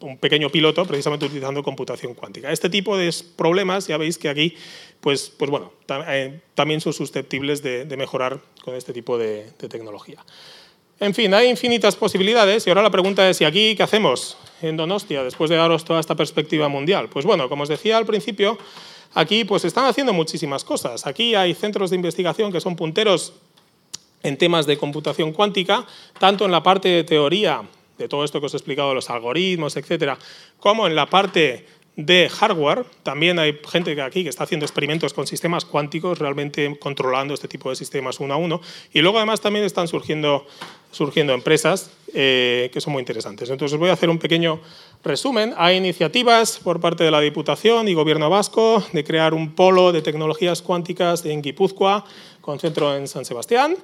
un 0.01 0.19
pequeño 0.19 0.51
piloto 0.51 0.85
precisamente 0.85 1.27
utilizando 1.27 1.63
computación 1.63 2.15
cuántica. 2.15 2.53
Este 2.53 2.69
tipo 2.69 2.97
de 2.97 3.13
problemas, 3.37 3.87
ya 3.87 3.97
veis 3.97 4.19
que 4.19 4.29
aquí, 4.29 4.57
pues, 5.01 5.33
pues 5.37 5.51
bueno, 5.51 5.73
eh, 6.09 6.41
también 6.55 6.81
son 6.81 6.93
susceptibles 6.93 7.63
de, 7.63 7.87
mejorar 7.97 8.41
con 8.63 8.75
este 8.75 8.93
tipo 8.93 9.17
de, 9.17 9.51
de 9.59 9.69
tecnología. 9.69 10.25
En 11.01 11.15
fin, 11.15 11.33
hay 11.35 11.49
infinitas 11.49 11.97
posibilidades 11.97 12.67
y 12.67 12.71
ahora 12.71 12.83
la 12.83 12.91
pregunta 12.91 13.29
es, 13.29 13.41
¿y 13.41 13.45
aquí 13.45 13.75
qué 13.77 13.83
hacemos 13.83 14.37
en 14.63 14.77
Donostia 14.77 15.25
después 15.25 15.51
de 15.51 15.57
daros 15.57 15.85
toda 15.85 16.01
esta 16.01 16.15
perspectiva 16.15 16.69
mundial? 16.69 17.09
Pues 17.09 17.25
bueno, 17.25 17.49
como 17.49 17.65
os 17.65 17.69
decía 17.69 17.97
al 17.97 18.07
principio, 18.07 18.59
Aquí 19.15 19.45
pues 19.45 19.65
están 19.65 19.87
haciendo 19.87 20.13
muchísimas 20.13 20.65
cosas. 20.65 21.07
Aquí 21.07 21.35
hay 21.35 21.55
centros 21.55 21.91
de 21.91 21.97
investigación 21.97 22.53
que 22.53 22.61
son 22.61 22.77
punteros 22.77 23.33
en 24.23 24.37
temas 24.37 24.67
de 24.67 24.77
computación 24.77 25.33
cuántica, 25.33 25.87
tanto 26.19 26.45
en 26.45 26.51
la 26.51 26.63
parte 26.63 26.89
de 26.89 27.05
teoría 27.05 27.63
de 27.99 28.09
todo 28.09 28.25
esto 28.25 28.41
que 28.41 28.47
os 28.47 28.55
he 28.55 28.57
explicado, 28.57 28.95
los 28.95 29.11
algoritmos, 29.11 29.77
etcétera, 29.77 30.19
como 30.59 30.87
en 30.87 30.97
la 30.97 31.07
parte 31.07 31.67
de 31.97 32.29
hardware. 32.29 32.85
También 33.03 33.39
hay 33.39 33.61
gente 33.71 34.01
aquí 34.03 34.25
que 34.25 34.31
está 34.31 34.45
haciendo 34.45 34.67
experimentos 34.67 35.15
con 35.15 35.27
sistemas 35.27 35.65
cuánticos, 35.65 36.19
realmente 36.19 36.77
controlando 36.79 37.35
este 37.35 37.49
tipo 37.49 37.71
de 37.71 37.77
sistemas 37.77 38.19
uno 38.21 38.35
a 38.35 38.37
uno. 38.37 38.61
Y 38.93 39.01
luego 39.01 39.19
además 39.19 39.41
también 39.41 39.65
están 39.65 39.89
surgiendo, 39.89 40.47
surgiendo 40.95 41.33
empresas 41.35 41.91
eh, 42.15 42.71
que 42.73 42.81
son 42.81 42.93
muy 42.93 43.01
interesantes. 43.01 43.51
Entonces 43.51 43.77
voy 43.79 43.91
a 43.91 43.95
hacer 43.95 44.09
un 44.09 44.19
pequeño 44.19 44.61
resumen. 45.03 45.53
Hay 45.57 45.77
iniciativas 45.77 46.61
por 46.63 46.81
parte 46.81 47.03
de 47.03 47.11
la 47.11 47.21
Diputación 47.21 47.89
y 47.89 47.95
Gobierno 47.95 48.31
vasco 48.31 48.83
de 48.93 49.03
crear 49.03 49.35
un 49.35 49.55
polo 49.55 49.91
de 49.93 50.01
tecnologías 50.01 50.63
cuánticas 50.63 51.25
en 51.25 51.43
Guipúzcoa 51.43 52.05
con 52.41 52.61
centro 52.61 52.97
en 52.97 53.09
San 53.09 53.25
Sebastián. 53.25 53.77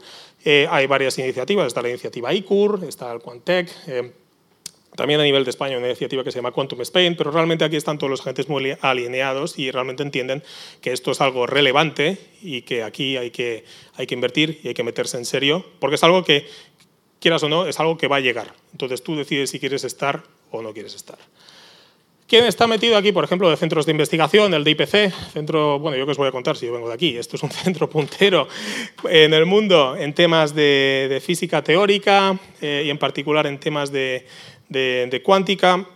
Eh, 0.44 0.66
hay 0.70 0.86
varias 0.86 1.18
iniciativas, 1.18 1.66
está 1.66 1.82
la 1.82 1.88
iniciativa 1.88 2.32
ICUR, 2.32 2.84
está 2.86 3.12
el 3.12 3.20
Quantec. 3.20 3.70
Eh, 3.88 4.12
también 4.96 5.20
a 5.20 5.24
nivel 5.24 5.44
de 5.44 5.50
España 5.50 5.78
una 5.78 5.86
iniciativa 5.86 6.24
que 6.24 6.32
se 6.32 6.38
llama 6.38 6.50
Quantum 6.50 6.80
Spain, 6.82 7.14
pero 7.16 7.30
realmente 7.30 7.64
aquí 7.64 7.76
están 7.76 7.96
todos 7.96 8.10
los 8.10 8.20
agentes 8.20 8.48
muy 8.48 8.76
alineados 8.80 9.58
y 9.58 9.70
realmente 9.70 10.02
entienden 10.02 10.42
que 10.80 10.92
esto 10.92 11.12
es 11.12 11.20
algo 11.20 11.46
relevante 11.46 12.18
y 12.42 12.62
que 12.62 12.82
aquí 12.82 13.16
hay 13.16 13.30
que, 13.30 13.64
hay 13.94 14.06
que 14.06 14.14
invertir 14.14 14.60
y 14.62 14.68
hay 14.68 14.74
que 14.74 14.82
meterse 14.82 15.16
en 15.16 15.24
serio, 15.24 15.64
porque 15.78 15.94
es 15.94 16.04
algo 16.04 16.24
que, 16.24 16.46
quieras 17.20 17.42
o 17.42 17.48
no, 17.48 17.66
es 17.66 17.78
algo 17.78 17.96
que 17.96 18.08
va 18.08 18.16
a 18.16 18.20
llegar. 18.20 18.52
Entonces 18.72 19.02
tú 19.02 19.14
decides 19.14 19.50
si 19.50 19.60
quieres 19.60 19.84
estar 19.84 20.22
o 20.50 20.62
no 20.62 20.72
quieres 20.72 20.94
estar. 20.94 21.18
¿Quién 22.26 22.44
está 22.44 22.68
metido 22.68 22.96
aquí, 22.96 23.10
por 23.10 23.24
ejemplo, 23.24 23.50
de 23.50 23.56
centros 23.56 23.86
de 23.86 23.90
investigación? 23.90 24.54
El 24.54 24.62
DIPC, 24.62 25.12
centro, 25.32 25.80
bueno, 25.80 25.96
yo 25.96 26.06
que 26.06 26.12
os 26.12 26.16
voy 26.16 26.28
a 26.28 26.32
contar 26.32 26.56
si 26.56 26.66
yo 26.66 26.72
vengo 26.72 26.88
de 26.88 26.94
aquí. 26.94 27.16
Esto 27.16 27.36
es 27.36 27.42
un 27.42 27.50
centro 27.50 27.90
puntero 27.90 28.46
en 29.08 29.34
el 29.34 29.46
mundo 29.46 29.96
en 29.96 30.14
temas 30.14 30.54
de, 30.54 31.20
física 31.24 31.62
teórica 31.62 32.38
eh, 32.60 32.84
y 32.86 32.90
en 32.90 32.98
particular 32.98 33.46
en 33.46 33.58
temas 33.58 33.90
de, 33.90 34.26
de 34.68 35.22
cuántica. 35.24 35.86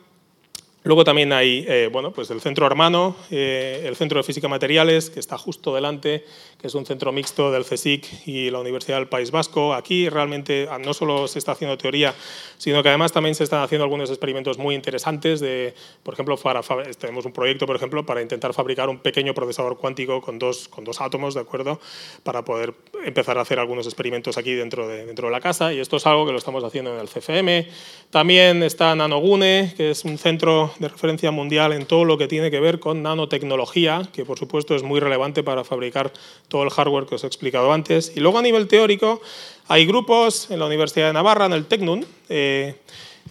Luego 0.84 1.02
también 1.02 1.32
hay 1.32 1.64
eh, 1.66 1.88
bueno, 1.90 2.12
pues 2.12 2.30
el 2.30 2.42
centro 2.42 2.66
hermano, 2.66 3.16
eh, 3.30 3.84
el 3.86 3.96
Centro 3.96 4.18
de 4.18 4.22
Física 4.22 4.48
Materiales, 4.48 5.08
que 5.08 5.18
está 5.18 5.38
justo 5.38 5.74
delante, 5.74 6.24
que 6.60 6.66
es 6.66 6.74
un 6.74 6.84
centro 6.84 7.10
mixto 7.10 7.50
del 7.50 7.64
CSIC 7.64 8.26
y 8.26 8.50
la 8.50 8.60
Universidad 8.60 8.98
del 8.98 9.08
País 9.08 9.30
Vasco. 9.30 9.72
Aquí 9.72 10.10
realmente 10.10 10.68
ah, 10.70 10.78
no 10.78 10.92
solo 10.92 11.26
se 11.26 11.38
está 11.38 11.52
haciendo 11.52 11.78
teoría, 11.78 12.14
sino 12.58 12.82
que 12.82 12.90
además 12.90 13.12
también 13.12 13.34
se 13.34 13.44
están 13.44 13.62
haciendo 13.62 13.84
algunos 13.84 14.10
experimentos 14.10 14.58
muy 14.58 14.74
interesantes. 14.74 15.40
De, 15.40 15.74
por 16.02 16.12
ejemplo, 16.12 16.36
para, 16.36 16.60
tenemos 16.98 17.24
un 17.24 17.32
proyecto 17.32 17.66
por 17.66 17.76
ejemplo, 17.76 18.04
para 18.04 18.20
intentar 18.20 18.52
fabricar 18.52 18.90
un 18.90 18.98
pequeño 18.98 19.32
procesador 19.32 19.78
cuántico 19.78 20.20
con 20.20 20.38
dos, 20.38 20.68
con 20.68 20.84
dos 20.84 21.00
átomos, 21.00 21.34
¿de 21.34 21.40
acuerdo? 21.40 21.80
para 22.22 22.44
poder 22.44 22.74
empezar 23.04 23.38
a 23.38 23.42
hacer 23.42 23.58
algunos 23.58 23.86
experimentos 23.86 24.36
aquí 24.38 24.54
dentro 24.54 24.86
de, 24.88 25.06
dentro 25.06 25.28
de 25.28 25.32
la 25.32 25.40
casa. 25.40 25.72
Y 25.72 25.80
esto 25.80 25.96
es 25.96 26.06
algo 26.06 26.26
que 26.26 26.32
lo 26.32 26.38
estamos 26.38 26.62
haciendo 26.62 26.94
en 26.94 27.00
el 27.00 27.08
CFM. 27.08 27.68
También 28.10 28.62
está 28.62 28.94
Nanogune, 28.94 29.72
que 29.76 29.90
es 29.90 30.04
un 30.04 30.18
centro 30.18 30.73
de 30.78 30.88
referencia 30.88 31.30
mundial 31.30 31.72
en 31.72 31.86
todo 31.86 32.04
lo 32.04 32.18
que 32.18 32.28
tiene 32.28 32.50
que 32.50 32.60
ver 32.60 32.80
con 32.80 33.02
nanotecnología, 33.02 34.08
que 34.12 34.24
por 34.24 34.38
supuesto 34.38 34.74
es 34.74 34.82
muy 34.82 35.00
relevante 35.00 35.42
para 35.42 35.64
fabricar 35.64 36.12
todo 36.48 36.62
el 36.62 36.70
hardware 36.70 37.06
que 37.06 37.16
os 37.16 37.24
he 37.24 37.26
explicado 37.26 37.72
antes. 37.72 38.12
Y 38.16 38.20
luego 38.20 38.38
a 38.38 38.42
nivel 38.42 38.68
teórico 38.68 39.20
hay 39.68 39.86
grupos 39.86 40.50
en 40.50 40.58
la 40.58 40.66
Universidad 40.66 41.06
de 41.06 41.12
Navarra, 41.12 41.46
en 41.46 41.52
el 41.52 41.66
Tecnun, 41.66 42.04
eh, 42.28 42.74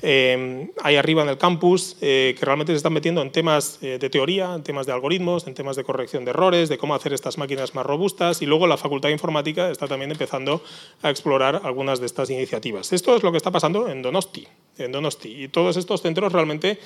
eh, 0.02 0.70
ahí 0.82 0.96
arriba 0.96 1.22
en 1.22 1.30
el 1.30 1.38
campus, 1.38 1.96
eh, 2.02 2.36
que 2.38 2.46
realmente 2.46 2.74
se 2.74 2.78
están 2.78 2.94
metiendo 2.94 3.22
en 3.22 3.32
temas 3.32 3.80
de 3.80 4.10
teoría, 4.10 4.54
en 4.56 4.64
temas 4.64 4.86
de 4.86 4.92
algoritmos, 4.92 5.48
en 5.48 5.54
temas 5.54 5.76
de 5.76 5.84
corrección 5.84 6.26
de 6.26 6.32
errores, 6.32 6.68
de 6.68 6.78
cómo 6.78 6.96
hacer 6.96 7.14
estas 7.14 7.38
máquinas 7.38 7.76
más 7.76 7.86
robustas. 7.86 8.42
Y 8.42 8.46
luego 8.46 8.68
la 8.68 8.78
Facultad 8.78 9.10
de 9.10 9.14
Informática 9.14 9.70
está 9.70 9.88
también 9.88 10.12
empezando 10.12 10.64
a 11.04 11.10
explorar 11.10 11.62
algunas 11.64 12.00
de 12.00 12.08
estas 12.08 12.30
iniciativas. 12.30 12.92
Esto 12.92 13.16
es 13.16 13.24
lo 13.24 13.32
que 13.32 13.38
está 13.38 13.52
pasando 13.52 13.88
en 13.88 14.02
Donosti. 14.02 14.48
En 14.78 14.92
Donosti. 14.92 15.44
Y 15.44 15.48
todos 15.48 15.78
estos 15.78 16.02
centros 16.02 16.34
realmente 16.34 16.80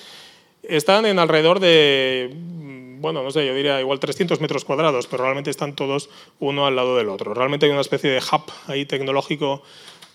están 0.68 1.05
en 1.05 1.20
alrededor 1.20 1.59
de, 1.59 2.30
bueno, 2.99 3.24
no 3.24 3.32
sé, 3.32 3.45
yo 3.45 3.53
diría 3.53 3.80
igual 3.80 3.99
300 3.99 4.41
metros 4.41 4.65
cuadrados, 4.65 5.07
pero 5.07 5.24
realmente 5.24 5.49
están 5.49 5.76
todos 5.76 6.09
uno 6.39 6.65
al 6.65 6.76
lado 6.76 6.97
del 6.97 7.09
otro. 7.09 7.34
Realmente 7.34 7.65
hay 7.65 7.72
una 7.72 7.82
especie 7.82 8.09
de 8.09 8.20
hub 8.20 8.51
ahí 8.68 8.86
tecnológico 8.86 9.63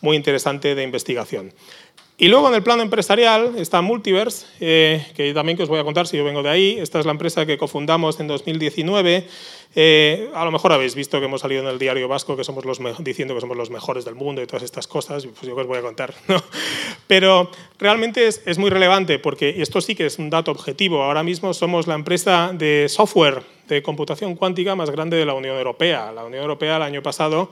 muy 0.01 0.17
interesante 0.17 0.75
de 0.75 0.83
investigación. 0.83 1.53
Y 2.19 2.29
luego 2.29 2.49
en 2.49 2.55
el 2.55 2.63
plano 2.63 2.83
empresarial 2.83 3.55
está 3.57 3.81
Multiverse, 3.81 4.47
eh, 4.61 5.05
que 5.17 5.33
también 5.33 5.57
que 5.57 5.65
os 5.65 5.69
voy 5.69 5.81
a 5.81 5.85
contar 5.85 6.07
si 6.07 6.17
yo 6.17 6.25
vengo 6.25 6.43
de 6.43 6.51
ahí. 6.51 6.79
Esta 6.79 7.01
es 7.01 7.07
la 7.07 7.13
empresa 7.13 7.47
que 7.47 7.57
cofundamos 7.57 8.21
en 8.21 8.29
2019. 8.29 9.27
Eh, 9.75 10.31
a 10.35 10.45
lo 10.45 10.53
mejor 10.53 10.73
habéis 10.73 10.95
visto 10.95 11.19
que 11.19 11.25
hemos 11.25 11.41
salido 11.41 11.63
en 11.63 11.69
el 11.69 11.79
diario 11.79 12.07
vasco 12.07 12.37
que 12.37 12.45
somos 12.45 12.67
los 12.67 12.79
diciendo 12.99 13.35
que 13.35 13.41
somos 13.41 13.57
los 13.57 13.71
mejores 13.71 14.05
del 14.05 14.15
mundo 14.15 14.43
y 14.43 14.47
todas 14.47 14.63
estas 14.63 14.87
cosas, 14.87 15.27
pues 15.27 15.43
yo 15.43 15.57
os 15.57 15.67
voy 15.67 15.79
a 15.79 15.83
contar. 15.83 16.15
¿no? 16.29 16.43
Pero 17.07 17.51
realmente 17.79 18.27
es, 18.27 18.43
es 18.45 18.59
muy 18.59 18.69
relevante 18.69 19.19
porque 19.19 19.63
esto 19.63 19.81
sí 19.81 19.95
que 19.95 20.07
es 20.07 20.19
un 20.19 20.29
dato 20.29 20.51
objetivo. 20.51 21.03
Ahora 21.03 21.23
mismo 21.23 21.55
somos 21.55 21.87
la 21.87 21.95
empresa 21.95 22.53
de 22.53 22.87
software 22.89 23.43
de 23.69 23.83
computación 23.83 24.37
cuántica 24.37 24.75
más 24.75 24.91
grande 24.91 25.17
de 25.17 25.25
la 25.25 25.33
Unión 25.33 25.57
Europea. 25.57 26.13
La 26.13 26.25
Unión 26.25 26.43
Europea 26.43 26.77
el 26.77 26.83
año 26.83 27.03
pasado 27.03 27.51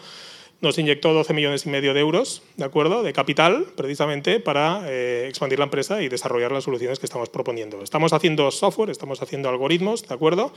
nos 0.60 0.78
inyectó 0.78 1.14
12 1.14 1.32
millones 1.32 1.64
y 1.64 1.70
medio 1.70 1.94
de 1.94 2.00
euros, 2.00 2.42
¿de 2.56 2.64
acuerdo?, 2.64 3.02
de 3.02 3.12
capital, 3.12 3.66
precisamente 3.76 4.40
para 4.40 4.82
eh, 4.86 5.26
expandir 5.28 5.58
la 5.58 5.64
empresa 5.64 6.02
y 6.02 6.08
desarrollar 6.08 6.52
las 6.52 6.64
soluciones 6.64 6.98
que 6.98 7.06
estamos 7.06 7.30
proponiendo. 7.30 7.82
Estamos 7.82 8.12
haciendo 8.12 8.50
software, 8.50 8.90
estamos 8.90 9.22
haciendo 9.22 9.48
algoritmos, 9.48 10.06
¿de 10.06 10.14
acuerdo?, 10.14 10.52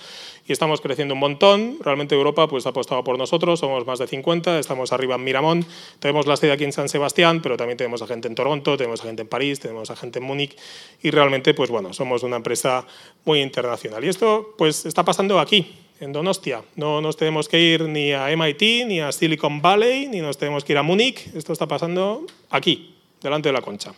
y 0.45 0.51
estamos 0.51 0.81
creciendo 0.81 1.13
un 1.13 1.21
montón. 1.21 1.77
Realmente 1.81 2.15
Europa 2.15 2.47
pues, 2.47 2.65
ha 2.65 2.69
apostado 2.69 3.03
por 3.03 3.17
nosotros, 3.17 3.59
somos 3.61 3.85
más 3.85 3.99
de 3.99 4.07
50, 4.07 4.59
estamos 4.59 4.91
arriba 4.91 5.15
en 5.15 5.23
Miramón, 5.23 5.65
tenemos 5.99 6.27
la 6.27 6.35
sede 6.35 6.51
aquí 6.51 6.65
en 6.65 6.73
San 6.73 6.89
Sebastián, 6.89 7.41
pero 7.41 7.55
también 7.55 7.77
tenemos 7.77 8.01
a 8.01 8.07
gente 8.07 8.27
en 8.27 8.35
Toronto, 8.35 8.75
tenemos 8.75 9.01
gente 9.01 9.21
en 9.21 9.27
París, 9.29 9.59
tenemos 9.61 9.89
gente 9.97 10.19
en 10.19 10.25
Múnich, 10.25 10.57
y 11.01 11.11
realmente, 11.11 11.53
pues 11.53 11.69
bueno, 11.69 11.93
somos 11.93 12.23
una 12.23 12.35
empresa 12.35 12.85
muy 13.23 13.41
internacional. 13.41 14.03
Y 14.03 14.09
esto, 14.09 14.53
pues, 14.57 14.85
está 14.85 15.05
pasando 15.05 15.39
aquí, 15.39 15.82
en 15.99 16.13
Donostia. 16.13 16.63
No 16.75 17.01
nos 17.01 17.17
tenemos 17.17 17.47
que 17.47 17.59
ir 17.59 17.83
ni 17.83 18.13
a 18.13 18.27
MIT, 18.35 18.85
ni 18.87 18.99
a 18.99 19.11
Silicon 19.11 19.61
Valley, 19.61 20.07
ni 20.07 20.21
nos 20.21 20.37
tenemos 20.37 20.63
que 20.63 20.73
ir 20.73 20.77
a 20.77 20.83
Múnich. 20.83 21.27
Esto 21.35 21.53
está 21.53 21.67
pasando 21.67 22.25
aquí, 22.49 22.95
delante 23.21 23.49
de 23.49 23.53
la 23.53 23.61
concha. 23.61 23.93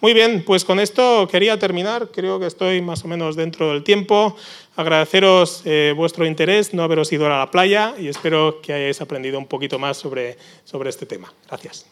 Muy 0.00 0.14
bien, 0.14 0.44
pues 0.46 0.64
con 0.64 0.80
esto 0.80 1.28
quería 1.30 1.58
terminar. 1.58 2.08
Creo 2.10 2.40
que 2.40 2.46
estoy 2.46 2.80
más 2.80 3.04
o 3.04 3.08
menos 3.08 3.36
dentro 3.36 3.68
del 3.68 3.84
tiempo. 3.84 4.34
Agradeceros 4.76 5.62
eh, 5.66 5.92
vuestro 5.94 6.24
interés, 6.24 6.72
no 6.72 6.82
haberos 6.82 7.12
ido 7.12 7.26
a 7.26 7.38
la 7.38 7.50
playa 7.50 7.94
y 7.98 8.08
espero 8.08 8.62
que 8.62 8.72
hayáis 8.72 9.00
aprendido 9.02 9.38
un 9.38 9.46
poquito 9.46 9.78
más 9.78 9.98
sobre, 9.98 10.38
sobre 10.64 10.88
este 10.88 11.04
tema. 11.04 11.32
Gracias. 11.48 11.84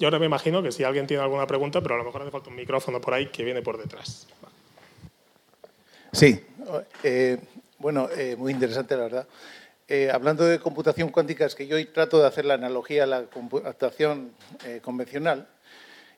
Y 0.00 0.04
ahora 0.06 0.18
me 0.18 0.24
imagino 0.24 0.62
que 0.62 0.72
si 0.72 0.82
alguien 0.82 1.06
tiene 1.06 1.22
alguna 1.22 1.46
pregunta, 1.46 1.82
pero 1.82 1.94
a 1.94 1.98
lo 1.98 2.04
mejor 2.04 2.22
hace 2.22 2.30
falta 2.30 2.48
un 2.48 2.56
micrófono 2.56 3.02
por 3.02 3.12
ahí 3.12 3.26
que 3.26 3.44
viene 3.44 3.60
por 3.60 3.76
detrás. 3.76 4.26
Sí, 6.10 6.42
eh, 7.02 7.38
bueno, 7.78 8.08
eh, 8.16 8.34
muy 8.34 8.50
interesante 8.50 8.96
la 8.96 9.02
verdad. 9.02 9.28
Eh, 9.86 10.10
hablando 10.10 10.46
de 10.46 10.58
computación 10.58 11.10
cuántica, 11.10 11.44
es 11.44 11.54
que 11.54 11.66
yo 11.66 11.76
hoy 11.76 11.84
trato 11.84 12.18
de 12.18 12.26
hacer 12.26 12.46
la 12.46 12.54
analogía 12.54 13.04
a 13.04 13.06
la 13.06 13.24
computación 13.24 14.32
convencional 14.80 15.48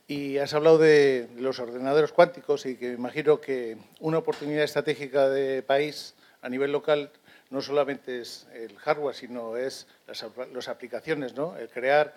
y 0.07 0.39
has 0.39 0.55
hablado 0.55 0.79
de 0.79 1.29
los 1.39 1.59
ordenadores 1.59 2.13
cuánticos 2.13 2.67
y 2.67 2.77
que 2.77 2.91
me 2.91 2.95
imagino 2.95 3.41
que 3.41 3.79
una 3.99 4.19
oportunidad 4.19 4.63
estratégica 4.63 5.29
de 5.29 5.65
país 5.65 6.15
a 6.41 6.49
nivel 6.49 6.71
local 6.71 7.11
no 7.51 7.61
solamente 7.61 8.21
es 8.21 8.47
el 8.55 8.77
hardware, 8.79 9.17
sino 9.17 9.57
es 9.57 9.89
las, 10.07 10.25
las 10.55 10.69
aplicaciones, 10.69 11.35
¿no? 11.35 11.57
El 11.57 11.69
crear 11.69 12.15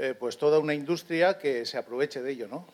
eh, 0.00 0.14
pues 0.16 0.38
toda 0.38 0.60
una 0.60 0.74
industria 0.74 1.38
que 1.38 1.66
se 1.66 1.76
aproveche 1.76 2.22
de 2.22 2.30
ello, 2.30 2.46
¿no? 2.46 2.64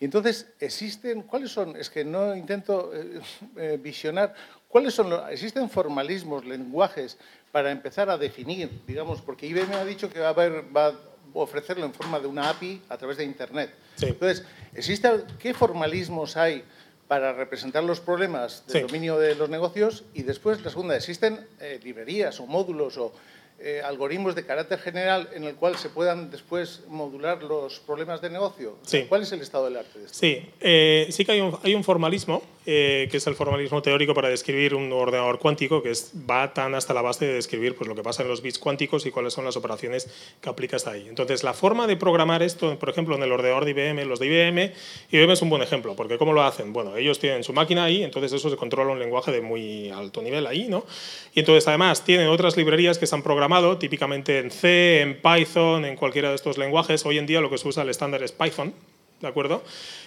Y 0.00 0.06
entonces, 0.06 0.46
¿existen, 0.58 1.20
cuáles 1.24 1.50
son, 1.50 1.76
es 1.76 1.90
que 1.90 2.06
no 2.06 2.34
intento 2.34 2.90
eh, 2.94 3.20
eh, 3.56 3.78
visionar, 3.78 4.34
cuáles 4.66 4.94
son, 4.94 5.12
existen 5.30 5.68
formalismos, 5.68 6.46
lenguajes 6.46 7.18
para 7.52 7.70
empezar 7.70 8.08
a 8.08 8.16
definir, 8.16 8.80
digamos, 8.86 9.20
porque 9.20 9.46
IBM 9.46 9.74
ha 9.74 9.84
dicho 9.84 10.08
que 10.08 10.20
va 10.20 10.28
a, 10.28 10.30
haber, 10.30 10.64
va 10.74 10.86
a 10.86 10.94
ofrecerlo 11.34 11.84
en 11.84 11.92
forma 11.92 12.18
de 12.18 12.28
una 12.28 12.48
API 12.48 12.80
a 12.88 12.96
través 12.96 13.18
de 13.18 13.24
Internet. 13.24 13.74
Entonces, 14.00 14.42
¿existe, 14.72 15.10
¿qué 15.38 15.52
formalismos 15.52 16.38
hay 16.38 16.64
para 17.06 17.34
representar 17.34 17.84
los 17.84 18.00
problemas 18.00 18.66
del 18.68 18.86
dominio 18.86 19.18
de 19.18 19.34
los 19.34 19.50
negocios? 19.50 20.04
Y 20.14 20.22
después, 20.22 20.62
la 20.64 20.70
segunda, 20.70 20.96
¿existen 20.96 21.46
librerías 21.82 22.40
o 22.40 22.46
módulos 22.46 22.96
o 22.96 23.12
eh, 23.58 23.80
algoritmos 23.84 24.34
de 24.34 24.44
carácter 24.44 24.78
general 24.78 25.28
en 25.32 25.44
el 25.44 25.54
cual 25.54 25.76
se 25.76 25.88
puedan 25.88 26.30
después 26.30 26.82
modular 26.88 27.42
los 27.42 27.80
problemas 27.80 28.20
de 28.20 28.30
negocio? 28.30 28.76
¿Cuál 29.08 29.22
es 29.22 29.32
el 29.32 29.40
estado 29.40 29.64
del 29.66 29.76
arte 29.76 29.98
de 29.98 30.04
esto? 30.06 30.18
Sí, 30.18 30.48
eh, 30.60 31.06
sí 31.10 31.24
que 31.24 31.32
hay 31.32 31.40
un, 31.40 31.58
hay 31.62 31.74
un 31.74 31.84
formalismo, 31.84 32.42
eh, 32.66 33.08
que 33.10 33.18
es 33.18 33.26
el 33.26 33.34
formalismo 33.34 33.82
teórico 33.82 34.14
para 34.14 34.28
describir 34.28 34.74
un 34.74 34.90
ordenador 34.92 35.38
cuántico, 35.38 35.82
que 35.82 35.90
es, 35.90 36.12
va 36.28 36.54
tan 36.54 36.74
hasta 36.74 36.94
la 36.94 37.02
base 37.02 37.26
de 37.26 37.34
describir 37.34 37.74
pues, 37.74 37.88
lo 37.88 37.94
que 37.94 38.02
pasa 38.02 38.22
en 38.22 38.28
los 38.28 38.40
bits 38.40 38.58
cuánticos 38.58 39.04
y 39.04 39.10
cuáles 39.10 39.34
son 39.34 39.44
las 39.44 39.56
operaciones 39.56 40.08
que 40.40 40.48
aplicas 40.48 40.86
ahí. 40.86 41.06
Entonces, 41.08 41.42
la 41.44 41.52
forma 41.52 41.86
de 41.86 41.96
programar 41.96 42.42
esto, 42.42 42.78
por 42.78 42.88
ejemplo, 42.88 43.16
en 43.16 43.22
el 43.22 43.32
ordenador 43.32 43.64
de 43.64 43.72
IBM, 43.72 44.04
los 44.06 44.18
de 44.18 44.26
IBM, 44.26 44.72
IBM 45.10 45.32
es 45.32 45.42
un 45.42 45.50
buen 45.50 45.62
ejemplo, 45.62 45.94
porque 45.94 46.16
¿cómo 46.16 46.32
lo 46.32 46.42
hacen? 46.42 46.72
Bueno, 46.72 46.96
ellos 46.96 47.18
tienen 47.18 47.44
su 47.44 47.52
máquina 47.52 47.84
ahí, 47.84 48.02
entonces 48.02 48.32
eso 48.32 48.48
se 48.48 48.56
controla 48.56 48.92
un 48.92 48.98
lenguaje 48.98 49.30
de 49.30 49.40
muy 49.40 49.90
alto 49.90 50.22
nivel 50.22 50.46
ahí, 50.46 50.66
¿no? 50.68 50.86
Y 51.34 51.40
entonces, 51.40 51.68
además, 51.68 52.04
tienen 52.04 52.28
otras 52.28 52.56
librerías 52.56 52.98
que 52.98 53.06
se 53.06 53.14
han 53.14 53.22
programado 53.22 53.76
típicamente 53.78 54.38
en 54.38 54.50
C, 54.50 55.00
en 55.02 55.20
Python, 55.20 55.84
en 55.84 55.96
cualquiera 55.96 56.30
de 56.30 56.36
estos 56.36 56.58
lenguajes. 56.58 57.04
Hoy 57.04 57.18
en 57.18 57.26
día 57.26 57.40
lo 57.40 57.50
que 57.50 57.58
se 57.58 57.68
usa 57.68 57.82
el 57.82 57.90
estándar 57.90 58.22
es 58.22 58.32
Python, 58.32 58.74
¿de 59.20 59.28
acuerdo? 59.28 59.62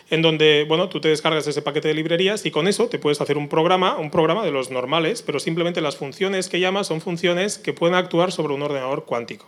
En 0.09 0.21
donde, 0.21 0.65
bueno, 0.67 0.89
tú 0.89 1.01
te 1.01 1.09
descargas 1.09 1.47
ese 1.47 1.61
paquete 1.61 1.89
de 1.89 1.93
librerías 1.93 2.45
y 2.45 2.51
con 2.51 2.67
eso 2.67 2.87
te 2.87 2.99
puedes 2.99 3.19
hacer 3.19 3.37
un 3.37 3.49
programa, 3.49 3.97
un 3.97 4.11
programa 4.11 4.43
de 4.45 4.51
los 4.51 4.71
normales, 4.71 5.21
pero 5.21 5.39
simplemente 5.39 5.81
las 5.81 5.97
funciones 5.97 6.49
que 6.49 6.59
llamas 6.59 6.87
son 6.87 7.01
funciones 7.01 7.57
que 7.57 7.73
pueden 7.73 7.95
actuar 7.95 8.31
sobre 8.31 8.53
un 8.53 8.61
ordenador 8.61 9.05
cuántico. 9.05 9.47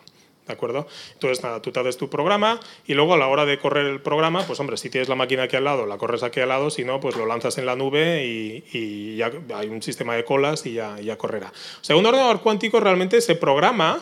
¿De 0.49 0.53
acuerdo? 0.53 0.88
Entonces, 1.14 1.43
nada, 1.43 1.62
tú 1.62 1.72
te 1.72 1.80
haces 1.80 1.95
tu 1.95 2.10
programa 2.10 2.60
y 2.88 2.95
luego 2.95 3.14
a 3.14 3.18
la 3.18 3.28
hora 3.28 3.45
de 3.45 3.60
correr 3.60 3.86
el 3.86 4.01
programa, 4.01 4.41
pues 4.47 4.60
hombre, 4.60 4.78
si 4.78 4.89
tienes 4.89 5.07
la 5.07 5.14
máquina 5.14 5.43
aquí 5.43 5.55
al 5.55 5.64
lado, 5.64 5.86
la 5.86 5.99
corres 5.99 6.24
aquí 6.24 6.39
al 6.39 6.49
lado, 6.49 6.72
si 6.72 6.84
no, 6.84 6.99
pues 6.99 7.16
lo 7.16 7.28
lanzas 7.28 7.60
en 7.60 7.68
la 7.68 7.76
nube 7.76 8.26
y, 8.26 9.16
ya 9.16 9.32
hay 9.53 9.68
un 9.70 9.84
sistema 9.84 10.16
de 10.16 10.26
colas 10.26 10.66
y 10.66 10.74
ya, 10.74 10.99
ya 10.99 11.20
correrá. 11.20 11.49
O 11.49 11.84
sea, 11.84 11.95
un 11.95 12.05
ordenador 12.05 12.41
cuántico 12.41 12.80
realmente 12.80 13.22
se 13.22 13.36
programa 13.36 13.99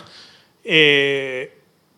eh, 0.63 1.51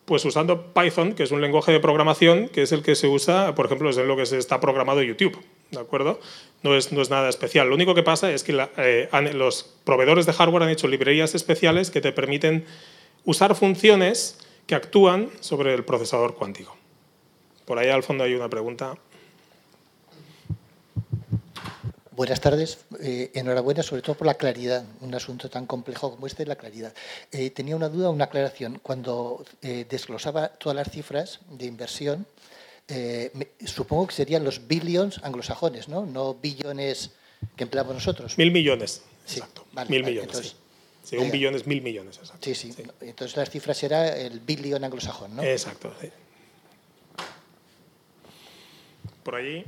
pues 0.09 0.25
usando 0.25 0.73
Python, 0.73 1.13
que 1.13 1.21
es 1.21 1.29
un 1.29 1.39
lenguaje 1.39 1.71
de 1.71 1.79
programación, 1.79 2.49
que 2.49 2.63
es 2.63 2.71
el 2.71 2.81
que 2.81 2.95
se 2.95 3.05
usa, 3.05 3.53
por 3.53 3.67
ejemplo, 3.67 3.91
es 3.91 3.97
en 3.97 4.07
lo 4.07 4.17
que 4.17 4.25
se 4.25 4.39
está 4.39 4.59
programado 4.59 5.03
YouTube, 5.03 5.39
¿de 5.69 5.79
acuerdo? 5.79 6.19
No 6.63 6.75
es, 6.75 6.91
no 6.91 7.03
es 7.03 7.11
nada 7.11 7.29
especial. 7.29 7.69
Lo 7.69 7.75
único 7.75 7.93
que 7.93 8.01
pasa 8.01 8.31
es 8.31 8.43
que 8.43 8.59
eh, 8.77 9.07
los 9.35 9.71
proveedores 9.83 10.25
de 10.25 10.33
hardware 10.33 10.63
han 10.63 10.69
hecho 10.69 10.87
librerías 10.87 11.35
especiales 11.35 11.91
que 11.91 12.01
te 12.01 12.11
permiten 12.11 12.65
usar 13.23 13.53
funciones 13.53 14.39
que 14.65 14.73
actúan 14.73 15.29
sobre 15.41 15.75
el 15.75 15.85
procesador 15.85 16.33
cuántico. 16.33 16.75
Por 17.65 17.77
ahí 17.77 17.89
al 17.89 18.01
fondo 18.01 18.23
hay 18.23 18.33
una 18.33 18.49
pregunta. 18.49 18.95
Buenas 22.19 22.41
tardes. 22.41 22.79
Eh, 23.01 23.31
enhorabuena, 23.33 23.81
sobre 23.81 24.01
todo 24.01 24.13
por 24.13 24.27
la 24.27 24.33
claridad. 24.33 24.83
Un 24.99 25.15
asunto 25.15 25.49
tan 25.49 25.65
complejo 25.65 26.11
como 26.11 26.27
este, 26.27 26.45
la 26.45 26.57
claridad. 26.57 26.93
Eh, 27.31 27.49
tenía 27.51 27.77
una 27.77 27.87
duda, 27.87 28.09
una 28.09 28.25
aclaración. 28.25 28.77
Cuando 28.83 29.45
eh, 29.61 29.85
desglosaba 29.89 30.49
todas 30.49 30.75
las 30.75 30.91
cifras 30.91 31.39
de 31.49 31.65
inversión, 31.65 32.27
supongo 33.65 34.07
que 34.07 34.15
serían 34.15 34.43
los 34.43 34.67
billions 34.67 35.21
anglosajones, 35.23 35.87
¿no? 35.87 36.05
No 36.05 36.33
billones 36.33 37.11
que 37.55 37.63
empleamos 37.63 37.93
nosotros. 37.93 38.37
Mil 38.37 38.51
millones. 38.51 39.01
Exacto. 39.25 39.65
Mil 39.87 40.03
millones. 40.03 40.55
Sí, 41.05 41.15
un 41.15 41.31
billón 41.31 41.55
es 41.55 41.67
mil 41.67 41.81
millones. 41.81 42.17
Exacto. 42.17 42.43
Sí, 42.43 42.53
sí, 42.53 42.75
Entonces 42.99 43.37
las 43.37 43.49
cifras 43.49 43.81
era 43.81 44.13
el 44.17 44.41
billón 44.41 44.83
anglosajón, 44.83 45.37
¿no? 45.37 45.41
Exacto. 45.41 45.93
Por 49.23 49.35
allí. 49.35 49.63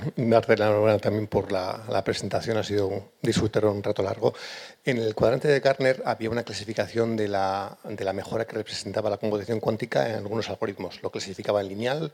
Darte 0.16 0.56
la 0.56 0.66
enhorabuena 0.66 0.98
también 0.98 1.26
por 1.26 1.52
la, 1.52 2.02
presentación, 2.04 2.56
ha 2.56 2.62
sido 2.62 2.86
un, 2.86 3.04
disfrutar 3.22 3.66
un 3.66 3.82
rato 3.82 4.02
largo. 4.02 4.34
En 4.84 4.98
el 4.98 5.14
cuadrante 5.14 5.48
de 5.48 5.60
Gartner 5.60 6.02
había 6.04 6.30
una 6.30 6.42
clasificación 6.42 7.16
de 7.16 7.28
la, 7.28 7.78
de 7.84 8.04
la 8.04 8.12
mejora 8.12 8.46
que 8.46 8.56
representaba 8.56 9.10
la 9.10 9.18
computación 9.18 9.60
cuántica 9.60 10.08
en 10.08 10.16
algunos 10.16 10.48
algoritmos. 10.48 11.02
Lo 11.02 11.10
clasificaba 11.10 11.60
en 11.60 11.68
lineal, 11.68 12.12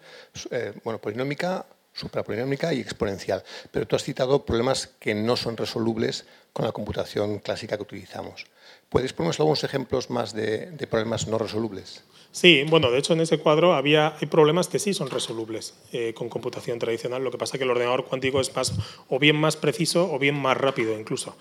eh, 0.51 0.73
bueno, 0.85 1.01
polinómica, 1.01 1.67
suprapolinómica 1.97 2.73
y 2.73 2.81
exponencial. 2.81 3.43
Pero 3.71 3.87
tú 3.87 3.97
has 3.97 4.05
citado 4.05 4.45
problemas 4.45 4.89
que 5.01 5.15
no 5.15 5.37
son 5.37 5.57
resolubles 5.57 6.27
con 6.53 6.65
la 6.65 6.73
computación 6.73 7.39
clásica 7.39 7.77
que 7.77 7.83
utilizamos. 7.83 8.47
¿Puedes 8.89 9.13
ponernos 9.13 9.41
algunos 9.41 9.65
ejemplos 9.65 10.11
más 10.11 10.33
de, 10.33 10.87
problemas 10.91 11.27
no 11.27 11.39
resolubles? 11.39 12.03
Sí, 12.37 12.67
bueno, 12.69 12.91
de 12.91 12.99
hecho 12.99 13.15
en 13.15 13.21
ese 13.21 13.39
cuadro 13.39 13.73
había, 13.73 14.15
hay 14.21 14.27
problemas 14.27 14.69
que 14.69 14.79
sí 14.79 14.93
son 14.93 15.09
resolubles 15.09 15.73
eh, 15.95 16.13
con 16.15 16.29
computación 16.29 16.79
tradicional. 16.79 17.25
Lo 17.25 17.31
que 17.31 17.39
pasa 17.39 17.57
es 17.57 17.59
que 17.59 17.65
el 17.65 17.71
ordenador 17.71 18.05
cuántico 18.05 18.43
es 18.43 18.55
más, 18.55 18.75
o 19.09 19.19
bien 19.19 19.37
más 19.37 19.57
preciso 19.57 20.13
o 20.13 20.19
bien 20.19 20.35
más 20.35 20.55
rápido 20.55 21.01
incluso. 21.01 21.35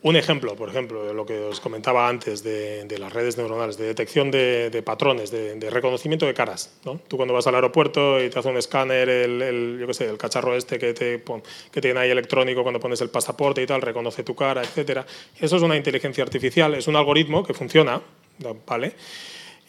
Un 0.00 0.16
ejemplo, 0.16 0.56
por 0.56 0.70
ejemplo, 0.70 1.04
de 1.04 1.12
lo 1.12 1.26
que 1.26 1.38
os 1.38 1.60
comentaba 1.60 2.08
antes 2.08 2.42
de, 2.42 2.86
las 2.98 3.12
redes 3.12 3.36
neuronales, 3.36 3.76
de 3.76 3.84
detección 3.84 4.30
de, 4.30 4.82
patrones, 4.82 5.30
de, 5.30 5.68
reconocimiento 5.68 6.24
de 6.24 6.32
caras. 6.32 6.72
¿no? 6.86 6.98
Tú 7.06 7.18
cuando 7.18 7.34
vas 7.34 7.46
al 7.46 7.56
aeropuerto 7.56 8.24
y 8.24 8.30
te 8.30 8.38
hace 8.38 8.48
un 8.48 8.56
escáner, 8.56 9.10
el, 9.10 9.76
yo 9.78 9.86
qué 9.86 9.92
sé, 9.92 10.06
el 10.06 10.16
cacharro 10.16 10.56
este 10.56 10.78
que, 10.78 10.94
te, 10.94 11.22
que 11.70 11.80
tiene 11.82 12.00
ahí 12.00 12.08
electrónico 12.08 12.62
cuando 12.62 12.80
pones 12.80 13.02
el 13.02 13.10
pasaporte 13.10 13.60
y 13.60 13.66
tal, 13.66 13.82
reconoce 13.82 14.22
tu 14.22 14.34
cara, 14.34 14.62
etc. 14.62 15.00
Eso 15.38 15.56
es 15.56 15.62
una 15.62 15.76
inteligencia 15.76 16.24
artificial, 16.24 16.72
es 16.76 16.88
un 16.88 16.96
algoritmo 16.96 17.44
que 17.44 17.52
funciona, 17.52 18.00
¿vale? 18.66 18.94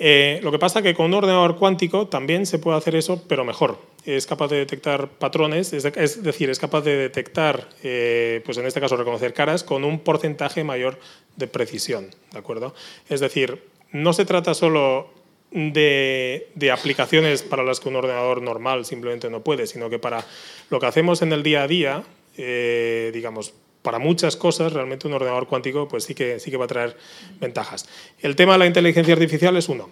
Eh, 0.02 0.40
lo 0.42 0.52
que 0.52 0.60
pasa 0.60 0.80
es 0.80 0.84
que 0.84 0.94
con 0.94 1.08
un 1.08 1.14
ordenador 1.16 1.58
cuántico 1.58 2.08
también 2.08 2.46
se 2.46 2.58
puede 2.58 2.78
hacer 2.78 2.96
eso, 2.96 3.22
pero 3.28 3.44
mejor. 3.44 3.78
Es 4.06 4.26
capaz 4.26 4.48
de 4.48 4.58
detectar 4.58 5.10
patrones, 5.10 5.74
es, 5.74 5.84
decir, 6.24 6.50
es 6.50 6.58
capaz 6.58 6.82
de 6.82 6.96
detectar, 6.96 7.68
eh, 7.84 8.42
pues 8.46 8.58
en 8.58 8.66
este 8.66 8.80
caso 8.80 8.96
reconocer 8.96 9.34
caras, 9.34 9.66
con 9.66 9.84
un 9.84 10.00
porcentaje 10.00 10.64
mayor 10.64 10.98
de 11.36 11.48
precisión. 11.48 12.10
¿de 12.32 12.40
acuerdo? 12.40 12.74
Es 13.10 13.20
decir, 13.20 13.62
no 13.92 14.14
se 14.14 14.24
trata 14.24 14.54
solo 14.54 15.10
de, 15.52 16.72
aplicaciones 16.72 17.44
para 17.44 17.64
las 17.64 17.82
que 17.82 17.90
un 17.90 17.98
ordenador 17.98 18.42
normal 18.42 18.86
simplemente 18.86 19.30
no 19.30 19.42
puede, 19.42 19.68
sino 19.68 19.90
que 19.90 20.00
para 20.00 20.24
lo 20.70 20.80
que 20.80 20.86
hacemos 20.86 21.22
en 21.22 21.34
el 21.34 21.44
día 21.44 21.64
a 21.64 21.68
día, 21.68 22.04
eh, 22.38 23.12
digamos, 23.14 23.54
para 23.82 24.00
muchas 24.00 24.36
cosas 24.36 24.74
realmente 24.74 25.08
un 25.08 25.14
ordenador 25.14 25.48
cuántico 25.48 25.88
pues 25.88 26.04
sí 26.04 26.16
que, 26.16 26.40
sí 26.40 26.52
que 26.52 26.58
va 26.58 26.66
a 26.66 26.68
traer 26.68 26.98
ventajas. 27.40 27.88
El 28.20 28.36
tema 28.36 28.54
de 28.54 28.60
la 28.60 28.66
inteligencia 28.66 29.14
artificial 29.14 29.56
es 29.58 29.70
uno. 29.70 29.90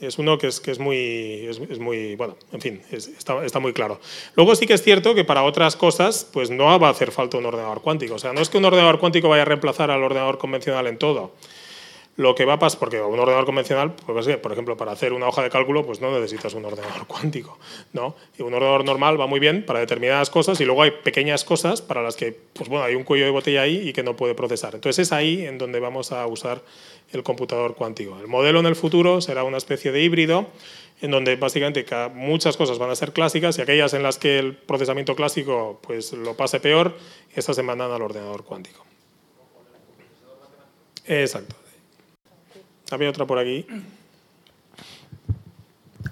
Es 0.00 0.18
uno 0.18 0.36
que 0.36 0.48
es, 0.48 0.58
que 0.58 0.72
es, 0.72 0.80
muy, 0.80 1.46
es, 1.46 1.78
muy, 1.78 2.16
bueno, 2.16 2.36
en 2.52 2.60
fin, 2.60 2.82
está, 2.90 3.44
está, 3.44 3.60
muy 3.60 3.72
claro. 3.72 4.00
Luego 4.34 4.56
sí 4.56 4.66
que 4.66 4.74
es 4.74 4.82
cierto 4.82 5.14
que 5.14 5.22
para 5.22 5.44
otras 5.44 5.76
cosas 5.76 6.28
pues 6.32 6.50
no 6.50 6.76
va 6.80 6.88
a 6.88 6.90
hacer 6.90 7.12
falta 7.12 7.38
un 7.38 7.46
ordenador 7.46 7.82
cuántico. 7.82 8.16
O 8.16 8.18
sea, 8.18 8.32
no 8.32 8.40
es 8.40 8.48
que 8.48 8.58
un 8.58 8.64
ordenador 8.64 8.98
cuántico 8.98 9.28
vaya 9.28 9.42
a 9.42 9.44
reemplazar 9.44 9.92
al 9.92 10.02
ordenador 10.02 10.38
convencional 10.38 10.88
en 10.88 10.98
todo. 10.98 11.34
Lo 12.16 12.34
que 12.34 12.44
va 12.44 12.54
a 12.54 12.58
pasar, 12.58 12.78
porque 12.78 13.00
un 13.00 13.18
ordenador 13.18 13.46
convencional, 13.46 13.94
pues, 13.94 14.36
por 14.36 14.52
ejemplo, 14.52 14.76
para 14.76 14.92
hacer 14.92 15.14
una 15.14 15.28
hoja 15.28 15.42
de 15.42 15.48
cálculo, 15.48 15.86
pues 15.86 16.02
no 16.02 16.12
necesitas 16.12 16.52
un 16.52 16.64
ordenador 16.64 17.06
cuántico. 17.08 17.58
¿no? 17.94 18.14
Y 18.38 18.42
un 18.42 18.52
ordenador 18.52 18.84
normal 18.84 19.18
va 19.18 19.26
muy 19.26 19.40
bien 19.40 19.64
para 19.64 19.80
determinadas 19.80 20.28
cosas 20.28 20.60
y 20.60 20.66
luego 20.66 20.82
hay 20.82 20.90
pequeñas 20.90 21.42
cosas 21.44 21.80
para 21.80 22.02
las 22.02 22.16
que 22.16 22.36
pues, 22.52 22.68
bueno, 22.68 22.84
hay 22.84 22.96
un 22.96 23.04
cuello 23.04 23.24
de 23.24 23.30
botella 23.30 23.62
ahí 23.62 23.88
y 23.88 23.92
que 23.94 24.02
no 24.02 24.14
puede 24.14 24.34
procesar. 24.34 24.74
Entonces 24.74 25.06
es 25.06 25.12
ahí 25.12 25.46
en 25.46 25.56
donde 25.56 25.80
vamos 25.80 26.12
a 26.12 26.26
usar 26.26 26.62
el 27.12 27.22
computador 27.22 27.74
cuántico. 27.74 28.18
El 28.20 28.28
modelo 28.28 28.60
en 28.60 28.66
el 28.66 28.76
futuro 28.76 29.20
será 29.22 29.44
una 29.44 29.56
especie 29.56 29.90
de 29.90 30.02
híbrido 30.02 30.48
en 31.00 31.10
donde 31.10 31.36
básicamente 31.36 31.84
muchas 32.14 32.56
cosas 32.56 32.78
van 32.78 32.90
a 32.90 32.94
ser 32.94 33.12
clásicas 33.12 33.58
y 33.58 33.62
aquellas 33.62 33.92
en 33.92 34.02
las 34.02 34.18
que 34.18 34.38
el 34.38 34.54
procesamiento 34.54 35.16
clásico 35.16 35.80
pues, 35.82 36.12
lo 36.12 36.36
pase 36.36 36.60
peor, 36.60 36.96
estas 37.34 37.56
se 37.56 37.62
mandan 37.62 37.90
al 37.90 38.02
ordenador 38.02 38.44
cuántico. 38.44 38.84
Exacto. 41.06 41.61
Había 42.92 43.08
otra 43.08 43.26
por 43.26 43.38
aquí. 43.38 43.64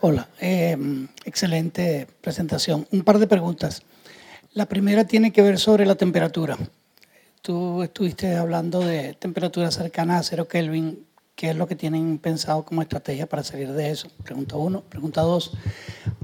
Hola, 0.00 0.30
eh, 0.40 0.78
excelente 1.26 2.08
presentación. 2.22 2.86
Un 2.90 3.02
par 3.02 3.18
de 3.18 3.26
preguntas. 3.26 3.82
La 4.54 4.64
primera 4.64 5.04
tiene 5.04 5.30
que 5.30 5.42
ver 5.42 5.58
sobre 5.58 5.84
la 5.84 5.94
temperatura. 5.96 6.56
Tú 7.42 7.82
estuviste 7.82 8.34
hablando 8.34 8.80
de 8.80 9.12
temperaturas 9.12 9.74
cercanas 9.74 10.20
a 10.20 10.22
cero 10.22 10.48
Kelvin. 10.48 11.04
¿Qué 11.34 11.50
es 11.50 11.56
lo 11.56 11.68
que 11.68 11.76
tienen 11.76 12.16
pensado 12.16 12.64
como 12.64 12.80
estrategia 12.80 13.26
para 13.26 13.44
salir 13.44 13.70
de 13.72 13.90
eso? 13.90 14.08
Pregunta 14.24 14.56
uno. 14.56 14.80
Pregunta 14.80 15.20
dos. 15.20 15.52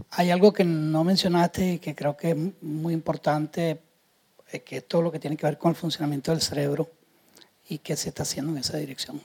Hay 0.09 0.31
algo 0.31 0.55
que 0.55 0.65
no 0.65 1.05
mencionaste 1.05 1.75
y 1.75 1.79
que 1.81 1.95
creo 1.95 2.17
que 2.17 2.31
es 2.31 2.37
muy 2.63 2.95
importante, 2.95 3.79
eh, 4.51 4.61
que 4.61 4.79
es 4.79 4.89
todo 4.89 5.03
lo 5.03 5.13
que 5.13 5.19
tiene 5.19 5.37
que 5.37 5.45
ver 5.45 5.59
con 5.59 5.69
el 5.69 5.77
funcionamiento 5.77 6.31
del 6.31 6.41
cerebro 6.41 6.89
y 7.69 7.77
qué 7.77 7.95
se 7.95 8.09
está 8.09 8.23
haciendo 8.23 8.53
en 8.53 8.59
esa 8.59 8.79
dirección 8.79 9.21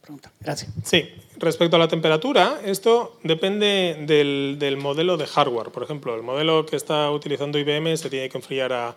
pregunta. 0.00 0.32
Gracias. 0.40 0.72
Sí, 0.84 1.10
respecto 1.36 1.76
a 1.76 1.78
la 1.78 1.88
temperatura, 1.88 2.60
esto 2.64 3.18
depende 3.22 4.04
del, 4.06 4.76
modelo 4.76 5.16
de 5.16 5.26
hardware. 5.26 5.70
Por 5.70 5.82
ejemplo, 5.82 6.14
el 6.14 6.22
modelo 6.22 6.66
que 6.66 6.76
está 6.76 7.10
utilizando 7.10 7.58
IBM 7.58 7.96
se 7.96 8.10
tiene 8.10 8.28
que 8.28 8.38
enfriar 8.38 8.72
a, 8.72 8.94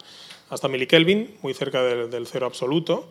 hasta 0.49 0.67
milikelvin, 0.67 1.37
muy 1.41 1.53
cerca 1.53 1.81
del, 1.81 2.27
cero 2.27 2.45
absoluto. 2.45 3.09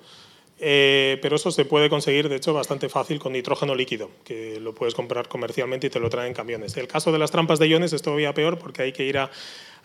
Eh, 0.59 1.19
pero 1.21 1.37
eso 1.37 1.51
se 1.51 1.67
puede 1.67 1.91
conseguir, 1.91 2.31
de 2.31 2.37
hecho, 2.37 2.55
bastante 2.55 2.89
fácil 2.89 3.19
con 3.19 3.35
nitrógeno 3.35 3.75
líquido, 3.75 4.09
que 4.25 4.59
lo 4.59 4.75
puedes 4.75 4.95
comprar 4.95 5.29
comercialmente 5.29 5.89
y 5.89 5.91
te 5.91 6.01
lo 6.01 6.09
traen 6.09 6.29
en 6.29 6.35
camiones. 6.35 6.77
El 6.79 6.89
caso 6.89 7.13
de 7.13 7.19
las 7.19 7.31
trampas 7.31 7.59
de 7.59 7.69
iones 7.69 7.93
es 7.93 8.01
todavía 8.01 8.33
peor 8.33 8.59
porque 8.59 8.81
hay 8.81 8.93
que 8.93 9.05
ir 9.05 9.19
a 9.19 9.31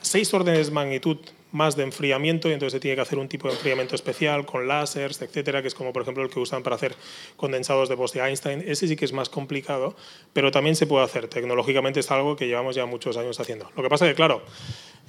seis 0.01 0.33
órdenes 0.33 0.67
de 0.67 0.73
magnitud 0.73 1.17
más 1.51 1.75
de 1.75 1.83
enfriamiento 1.83 2.49
y 2.49 2.53
entonces 2.53 2.73
se 2.73 2.79
tiene 2.79 2.95
que 2.95 3.01
hacer 3.01 3.19
un 3.19 3.27
tipo 3.27 3.47
de 3.47 3.53
enfriamiento 3.53 3.95
especial 3.95 4.45
con 4.45 4.67
láseres, 4.67 5.21
etcétera, 5.21 5.61
que 5.61 5.67
es 5.67 5.75
como 5.75 5.91
por 5.93 6.03
ejemplo 6.03 6.23
el 6.23 6.29
que 6.29 6.39
usan 6.39 6.63
para 6.63 6.75
hacer 6.75 6.95
condensados 7.35 7.89
de 7.89 7.95
Bose-Einstein. 7.95 8.63
Ese 8.67 8.87
sí 8.87 8.95
que 8.95 9.05
es 9.05 9.13
más 9.13 9.29
complicado, 9.29 9.95
pero 10.33 10.51
también 10.51 10.75
se 10.75 10.87
puede 10.87 11.03
hacer. 11.03 11.27
Tecnológicamente 11.27 11.99
es 11.99 12.11
algo 12.11 12.35
que 12.35 12.47
llevamos 12.47 12.75
ya 12.75 12.85
muchos 12.85 13.17
años 13.17 13.39
haciendo. 13.39 13.69
Lo 13.75 13.83
que 13.83 13.89
pasa 13.89 14.05
es 14.05 14.11
que, 14.11 14.15
claro, 14.15 14.43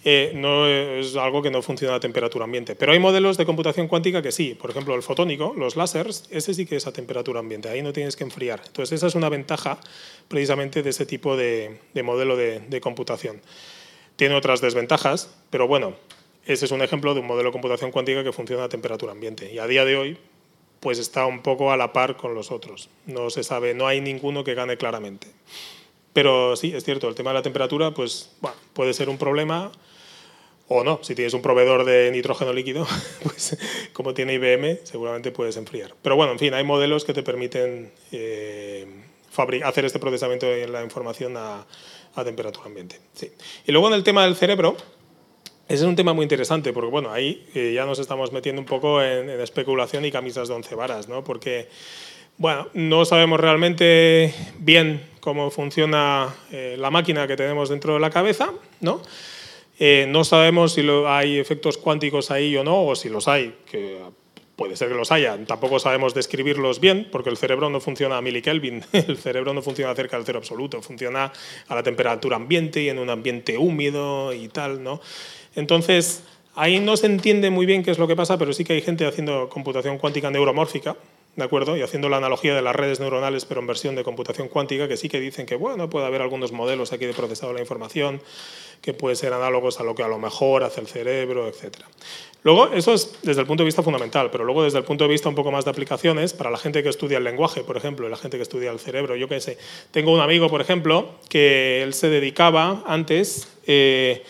eh, 0.04 0.32
no 0.34 0.66
es 0.66 1.14
algo 1.14 1.42
que 1.42 1.50
no 1.50 1.62
funciona 1.62 1.94
a 1.94 2.00
temperatura 2.00 2.44
ambiente. 2.44 2.74
Pero 2.74 2.92
hay 2.92 2.98
modelos 2.98 3.36
de 3.36 3.46
computación 3.46 3.86
cuántica 3.86 4.20
que 4.20 4.32
sí. 4.32 4.54
Por 4.54 4.70
ejemplo, 4.70 4.94
el 4.96 5.02
fotónico, 5.02 5.54
los 5.56 5.76
láseres, 5.76 6.24
ese 6.30 6.54
sí 6.54 6.66
que 6.66 6.76
es 6.76 6.86
a 6.86 6.92
temperatura 6.92 7.40
ambiente. 7.40 7.68
Ahí 7.68 7.82
no 7.82 7.92
tienes 7.92 8.16
que 8.16 8.24
enfriar. 8.24 8.62
Entonces, 8.66 8.96
esa 8.96 9.06
es 9.06 9.14
una 9.14 9.28
ventaja 9.28 9.78
precisamente 10.26 10.82
de 10.82 10.90
ese 10.90 11.06
tipo 11.06 11.36
de, 11.36 11.78
modelo 12.02 12.36
de 12.36 12.80
computación. 12.80 13.40
Tiene 14.16 14.34
otras 14.34 14.60
desventajas, 14.60 15.34
pero 15.50 15.66
bueno, 15.66 15.94
ese 16.46 16.64
es 16.64 16.70
un 16.70 16.82
ejemplo 16.82 17.14
de 17.14 17.20
un 17.20 17.26
modelo 17.26 17.50
de 17.50 17.52
computación 17.52 17.90
cuántica 17.90 18.24
que 18.24 18.32
funciona 18.32 18.64
a 18.64 18.68
temperatura 18.68 19.12
ambiente. 19.12 19.52
Y 19.52 19.58
a 19.58 19.66
día 19.66 19.84
de 19.84 19.96
hoy, 19.96 20.18
pues 20.80 20.98
está 20.98 21.26
un 21.26 21.42
poco 21.42 21.70
a 21.70 21.76
la 21.76 21.92
par 21.92 22.16
con 22.16 22.34
los 22.34 22.50
otros. 22.50 22.88
No 23.06 23.30
se 23.30 23.44
sabe, 23.44 23.74
no 23.74 23.86
hay 23.86 24.00
ninguno 24.00 24.42
que 24.42 24.54
gane 24.54 24.76
claramente. 24.76 25.28
Pero 26.12 26.56
sí, 26.56 26.74
es 26.74 26.84
cierto, 26.84 27.08
el 27.08 27.14
tema 27.14 27.30
de 27.30 27.34
la 27.34 27.42
temperatura, 27.42 27.92
pues 27.92 28.32
puede 28.74 28.92
ser 28.92 29.08
un 29.08 29.18
problema 29.18 29.70
o 30.68 30.82
no. 30.82 30.98
Si 31.02 31.14
tienes 31.14 31.34
un 31.34 31.42
proveedor 31.42 31.84
de 31.84 32.10
nitrógeno 32.10 32.52
líquido, 32.52 32.86
pues 33.22 33.56
como 33.92 34.12
tiene 34.12 34.34
IBM, 34.34 34.80
seguramente 34.82 35.30
puedes 35.30 35.56
enfriar. 35.56 35.94
Pero 36.02 36.16
bueno, 36.16 36.32
en 36.32 36.38
fin, 36.38 36.52
hay 36.54 36.64
modelos 36.64 37.04
que 37.04 37.14
te 37.14 37.22
permiten 37.22 37.92
eh, 38.10 38.86
hacer 39.64 39.84
este 39.84 40.00
procesamiento 40.00 40.46
de 40.46 40.66
la 40.66 40.82
información 40.82 41.36
a, 41.36 41.66
a 42.14 42.24
temperatura 42.24 42.66
ambiente. 42.66 42.98
Sí. 43.14 43.32
Y 43.66 43.72
luego 43.72 43.88
en 43.88 43.94
el 43.94 44.02
tema 44.02 44.24
del 44.24 44.36
cerebro, 44.36 44.76
ese 45.68 45.84
es 45.84 45.88
un 45.88 45.96
tema 45.96 46.12
muy 46.12 46.24
interesante 46.24 46.72
porque, 46.72 46.90
bueno, 46.90 47.10
ahí 47.12 47.46
eh, 47.54 47.72
ya 47.74 47.86
nos 47.86 47.98
estamos 47.98 48.32
metiendo 48.32 48.60
un 48.60 48.66
poco 48.66 49.02
en, 49.02 49.30
especulación 49.30 50.04
y 50.04 50.10
camisas 50.10 50.48
de 50.48 50.54
once 50.54 50.74
varas, 50.74 51.08
¿no? 51.08 51.24
Porque, 51.24 51.68
bueno, 52.36 52.68
no 52.74 53.04
sabemos 53.04 53.40
realmente 53.40 54.34
bien 54.58 55.02
cómo 55.20 55.50
funciona 55.50 56.34
eh, 56.50 56.76
la 56.78 56.90
máquina 56.90 57.26
que 57.26 57.36
tenemos 57.36 57.68
dentro 57.68 57.94
de 57.94 58.00
la 58.00 58.10
cabeza, 58.10 58.52
¿no? 58.80 59.00
Eh, 59.78 60.06
no 60.08 60.24
sabemos 60.24 60.74
si 60.74 60.86
hay 61.06 61.38
efectos 61.38 61.78
cuánticos 61.78 62.30
ahí 62.30 62.56
o 62.56 62.64
no, 62.64 62.84
o 62.84 62.94
si 62.94 63.08
los 63.08 63.26
hay, 63.28 63.54
que 63.70 64.00
puede 64.62 64.76
ser 64.76 64.90
que 64.90 64.94
los 64.94 65.10
haya. 65.10 65.36
Tampoco 65.44 65.80
sabemos 65.80 66.14
describirlos 66.14 66.78
bien, 66.78 67.08
porque 67.10 67.30
el 67.30 67.36
cerebro 67.36 67.68
no 67.68 67.80
funciona 67.80 68.16
a 68.16 68.22
milikelvin, 68.22 68.84
el 68.92 69.18
cerebro 69.18 69.52
no 69.52 69.60
funciona 69.60 69.92
cerca 69.96 70.16
del 70.16 70.24
cero 70.24 70.38
absoluto, 70.38 70.80
funciona 70.80 71.32
a 71.66 71.74
la 71.74 71.82
temperatura 71.82 72.36
ambiente 72.36 72.80
y 72.80 72.88
en 72.88 73.00
un 73.00 73.10
ambiente 73.10 73.58
húmedo 73.58 74.32
y 74.32 74.46
tal, 74.46 74.84
¿no? 74.84 75.00
Entonces, 75.56 76.22
ahí 76.54 76.78
no 76.78 76.96
se 76.96 77.06
entiende 77.06 77.50
muy 77.50 77.66
bien 77.66 77.82
qué 77.82 77.90
es 77.90 77.98
lo 77.98 78.06
que 78.06 78.14
pasa, 78.14 78.38
pero 78.38 78.52
sí 78.52 78.62
que 78.62 78.74
hay 78.74 78.82
gente 78.82 79.04
haciendo 79.04 79.48
computación 79.48 79.98
cuántica 79.98 80.30
neuromórfica, 80.30 80.96
¿de 81.34 81.42
acuerdo? 81.42 81.76
Y 81.76 81.82
haciendo 81.82 82.08
la 82.08 82.18
analogía 82.18 82.54
de 82.54 82.62
las 82.62 82.76
redes 82.76 83.00
neuronales, 83.00 83.44
pero 83.44 83.62
en 83.62 83.66
versión 83.66 83.96
de 83.96 84.04
computación 84.04 84.46
cuántica, 84.46 84.86
que 84.86 84.96
sí 84.96 85.08
que 85.08 85.18
dicen 85.18 85.44
que, 85.44 85.56
bueno, 85.56 85.90
puede 85.90 86.06
haber 86.06 86.22
algunos 86.22 86.52
modelos 86.52 86.92
aquí 86.92 87.04
de 87.04 87.14
procesado 87.14 87.48
de 87.48 87.56
la 87.56 87.62
información 87.62 88.22
que 88.80 88.94
pueden 88.94 89.16
ser 89.16 89.32
análogos 89.32 89.80
a 89.80 89.82
lo 89.82 89.96
que 89.96 90.04
a 90.04 90.08
lo 90.08 90.20
mejor 90.20 90.62
hace 90.62 90.80
el 90.80 90.86
cerebro, 90.86 91.48
etc. 91.48 91.78
Luego, 92.44 92.72
eso 92.72 92.92
es 92.92 93.18
desde 93.22 93.40
el 93.40 93.46
punto 93.46 93.62
de 93.62 93.66
vista 93.66 93.82
fundamental, 93.82 94.30
pero 94.30 94.44
luego 94.44 94.64
desde 94.64 94.78
el 94.78 94.84
punto 94.84 95.04
de 95.04 95.10
vista 95.10 95.28
un 95.28 95.34
poco 95.34 95.52
más 95.52 95.64
de 95.64 95.70
aplicaciones, 95.70 96.32
para 96.32 96.50
la 96.50 96.58
gente 96.58 96.82
que 96.82 96.88
estudia 96.88 97.18
el 97.18 97.24
lenguaje, 97.24 97.62
por 97.62 97.76
ejemplo, 97.76 98.06
y 98.06 98.10
la 98.10 98.16
gente 98.16 98.36
que 98.36 98.42
estudia 98.42 98.70
el 98.70 98.80
cerebro, 98.80 99.14
yo 99.14 99.28
qué 99.28 99.40
sé. 99.40 99.58
Tengo 99.92 100.12
un 100.12 100.20
amigo, 100.20 100.48
por 100.48 100.60
ejemplo, 100.60 101.10
que 101.28 101.82
él 101.82 101.94
se 101.94 102.08
dedicaba 102.08 102.82
antes... 102.86 103.48
Eh, 103.66 104.24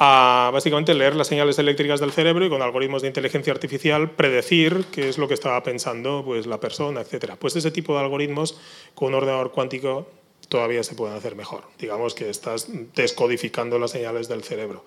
a 0.00 0.50
básicamente 0.52 0.94
leer 0.94 1.16
las 1.16 1.26
señales 1.26 1.58
eléctricas 1.58 1.98
del 1.98 2.12
cerebro 2.12 2.46
y 2.46 2.48
con 2.48 2.62
algoritmos 2.62 3.02
de 3.02 3.08
inteligencia 3.08 3.52
artificial 3.52 4.12
predecir 4.12 4.84
qué 4.92 5.08
es 5.08 5.18
lo 5.18 5.26
que 5.26 5.34
estaba 5.34 5.60
pensando 5.64 6.22
pues, 6.24 6.46
la 6.46 6.60
persona, 6.60 7.00
etc. 7.00 7.32
Pues 7.36 7.56
ese 7.56 7.72
tipo 7.72 7.94
de 7.94 8.04
algoritmos 8.04 8.60
con 8.94 9.08
un 9.08 9.14
ordenador 9.14 9.50
cuántico 9.50 10.06
todavía 10.48 10.84
se 10.84 10.94
pueden 10.94 11.16
hacer 11.16 11.34
mejor. 11.34 11.64
Digamos 11.80 12.14
que 12.14 12.30
estás 12.30 12.68
descodificando 12.94 13.78
las 13.80 13.90
señales 13.90 14.28
del 14.28 14.44
cerebro. 14.44 14.84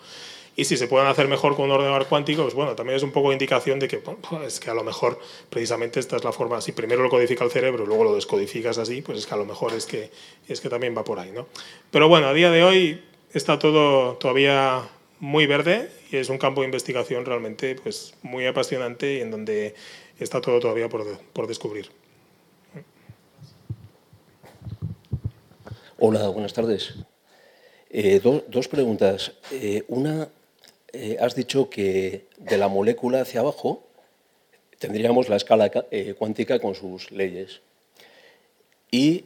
Y 0.56 0.66
si 0.66 0.76
se 0.76 0.88
pueden 0.88 1.08
hacer 1.08 1.28
mejor 1.28 1.56
con 1.56 1.66
un 1.66 1.72
ordenador 1.72 2.08
cuántico, 2.08 2.44
pues 2.44 2.54
bueno, 2.54 2.76
también 2.76 2.98
es 2.98 3.04
un 3.04 3.12
poco 3.12 3.32
indicación 3.32 3.80
de 3.80 3.88
que 3.88 4.02
es 4.46 4.60
que 4.60 4.70
a 4.70 4.74
lo 4.74 4.84
mejor 4.84 5.20
precisamente 5.50 6.00
esta 6.00 6.18
es 6.18 6.24
la 6.24 6.32
forma, 6.32 6.60
si 6.60 6.74
primero 6.74 7.02
lo 7.02 7.10
codifica 7.10 7.44
el 7.44 7.52
cerebro 7.52 7.84
y 7.84 7.88
luego 7.88 8.04
lo 8.04 8.16
descodificas 8.16 8.78
así, 8.78 9.02
pues 9.02 9.20
es 9.20 9.26
que 9.26 9.34
a 9.34 9.38
lo 9.38 9.46
mejor 9.46 9.74
es 9.74 9.86
que, 9.86 10.12
es 10.48 10.60
que 10.60 10.70
también 10.70 10.96
va 10.96 11.04
por 11.04 11.20
ahí, 11.20 11.32
¿no? 11.32 11.48
Pero 11.90 12.10
bueno, 12.10 12.28
a 12.28 12.34
día 12.34 12.52
de 12.52 12.64
hoy 12.64 13.02
está 13.34 13.60
todo 13.60 14.16
todavía 14.16 14.90
muy 15.20 15.46
verde 15.46 15.90
y 16.12 16.18
es 16.18 16.30
un 16.30 16.38
campo 16.38 16.62
de 16.62 16.66
investigación 16.66 17.26
realmente 17.26 17.76
pues, 17.76 18.14
muy 18.22 18.46
apasionante 18.46 19.16
y 19.16 19.22
en 19.22 19.32
donde 19.32 19.76
está 20.20 20.42
todo 20.42 20.60
todavía 20.60 20.90
por, 20.90 21.06
por 21.34 21.48
descubrir. 21.48 21.90
Hola, 26.04 26.28
buenas 26.30 26.54
tardes. 26.54 26.96
Eh, 27.92 28.20
dos 28.24 28.68
preguntas. 28.68 29.34
Eh, 29.52 29.84
una, 29.88 30.30
eh, 30.94 31.18
has 31.20 31.36
dicho 31.36 31.70
que 31.70 32.26
de 32.38 32.58
la 32.58 32.68
molécula 32.68 33.22
hacia 33.22 33.42
abajo 33.42 33.88
tendríamos 34.80 35.30
la 35.30 35.36
escala 35.36 35.70
cuántica 36.18 36.60
con 36.60 36.74
sus 36.74 37.12
leyes. 37.12 37.62
Y 38.90 39.26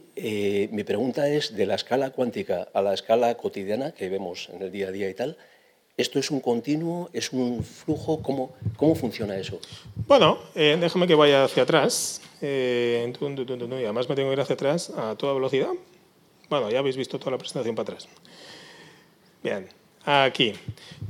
mi 0.70 0.84
pregunta 0.84 1.28
es, 1.28 1.56
de 1.56 1.66
la 1.66 1.74
escala 1.74 2.10
cuántica 2.10 2.68
a 2.72 2.82
la 2.82 2.92
escala 2.92 3.34
cotidiana 3.36 3.92
que 3.92 4.08
vemos 4.10 4.50
en 4.52 4.62
el 4.62 4.70
día 4.70 4.88
a 4.88 4.92
día 4.92 5.08
y 5.08 5.14
tal, 5.14 5.38
¿esto 5.96 6.18
es 6.18 6.30
un 6.30 6.40
continuo? 6.40 7.08
¿Es 7.14 7.32
un 7.32 7.64
flujo? 7.64 8.22
¿Cómo, 8.22 8.54
cómo 8.76 8.94
funciona 8.94 9.36
eso? 9.38 9.58
Bueno, 10.06 10.38
déjame 10.54 11.06
que 11.06 11.14
vaya 11.14 11.44
hacia 11.44 11.62
atrás. 11.62 12.20
y 12.42 12.46
además 12.46 14.08
me 14.08 14.14
tengo 14.14 14.28
que 14.28 14.34
ir 14.34 14.40
hacia 14.40 14.54
atrás 14.54 14.90
a 14.90 15.16
toda 15.16 15.32
velocidad. 15.32 15.70
Bueno, 16.48 16.70
ya 16.70 16.78
habéis 16.78 16.96
visto 16.96 17.18
toda 17.18 17.32
la 17.32 17.38
presentación 17.38 17.74
para 17.74 17.94
atrás. 17.94 18.08
Bien, 19.42 19.68
aquí. 20.06 20.54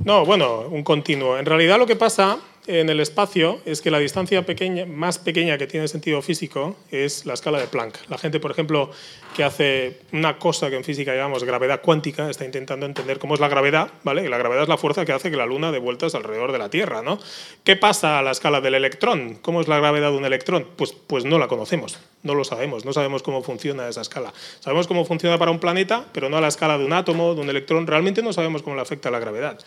No, 0.03 0.25
bueno, 0.25 0.61
un 0.69 0.83
continuo. 0.83 1.37
En 1.37 1.45
realidad 1.45 1.77
lo 1.77 1.85
que 1.85 1.95
pasa 1.95 2.37
en 2.67 2.89
el 2.89 2.99
espacio 2.99 3.61
es 3.65 3.81
que 3.81 3.89
la 3.89 3.99
distancia 3.99 4.45
pequeña, 4.45 4.85
más 4.85 5.17
pequeña 5.17 5.57
que 5.57 5.67
tiene 5.67 5.87
sentido 5.87 6.21
físico 6.21 6.75
es 6.91 7.25
la 7.25 7.33
escala 7.33 7.59
de 7.59 7.67
Planck. 7.67 7.97
La 8.09 8.17
gente, 8.17 8.39
por 8.39 8.51
ejemplo, 8.51 8.91
que 9.35 9.43
hace 9.43 10.01
una 10.11 10.37
cosa 10.37 10.69
que 10.69 10.75
en 10.75 10.83
física 10.83 11.15
llamamos 11.15 11.45
gravedad 11.45 11.81
cuántica, 11.81 12.29
está 12.29 12.43
intentando 12.43 12.85
entender 12.85 13.19
cómo 13.19 13.35
es 13.35 13.39
la 13.39 13.47
gravedad, 13.47 13.89
¿vale? 14.03 14.25
Y 14.25 14.27
la 14.27 14.37
gravedad 14.37 14.63
es 14.63 14.69
la 14.69 14.77
fuerza 14.77 15.05
que 15.05 15.13
hace 15.13 15.31
que 15.31 15.37
la 15.37 15.45
Luna 15.45 15.71
dé 15.71 15.79
vueltas 15.79 16.13
alrededor 16.13 16.51
de 16.51 16.57
la 16.57 16.69
Tierra, 16.69 17.01
¿no? 17.01 17.19
¿Qué 17.63 17.77
pasa 17.77 18.19
a 18.19 18.21
la 18.21 18.31
escala 18.31 18.59
del 18.59 18.75
electrón? 18.75 19.35
¿Cómo 19.41 19.61
es 19.61 19.67
la 19.69 19.77
gravedad 19.77 20.11
de 20.11 20.17
un 20.17 20.25
electrón? 20.25 20.67
Pues, 20.75 20.93
pues 20.93 21.23
no 21.23 21.39
la 21.39 21.47
conocemos, 21.47 21.97
no 22.23 22.35
lo 22.35 22.43
sabemos, 22.43 22.83
no 22.83 22.91
sabemos 22.91 23.23
cómo 23.23 23.43
funciona 23.43 23.87
esa 23.87 24.01
escala. 24.01 24.33
Sabemos 24.59 24.87
cómo 24.87 25.05
funciona 25.05 25.37
para 25.37 25.51
un 25.51 25.59
planeta, 25.59 26.05
pero 26.11 26.29
no 26.29 26.37
a 26.37 26.41
la 26.41 26.49
escala 26.49 26.77
de 26.77 26.83
un 26.83 26.91
átomo, 26.93 27.33
de 27.33 27.41
un 27.41 27.49
electrón. 27.49 27.87
Realmente 27.87 28.21
no 28.21 28.33
sabemos 28.33 28.61
cómo 28.61 28.75
le 28.75 28.81
afecta 28.81 29.09
la 29.09 29.19
gravedad. 29.19 29.57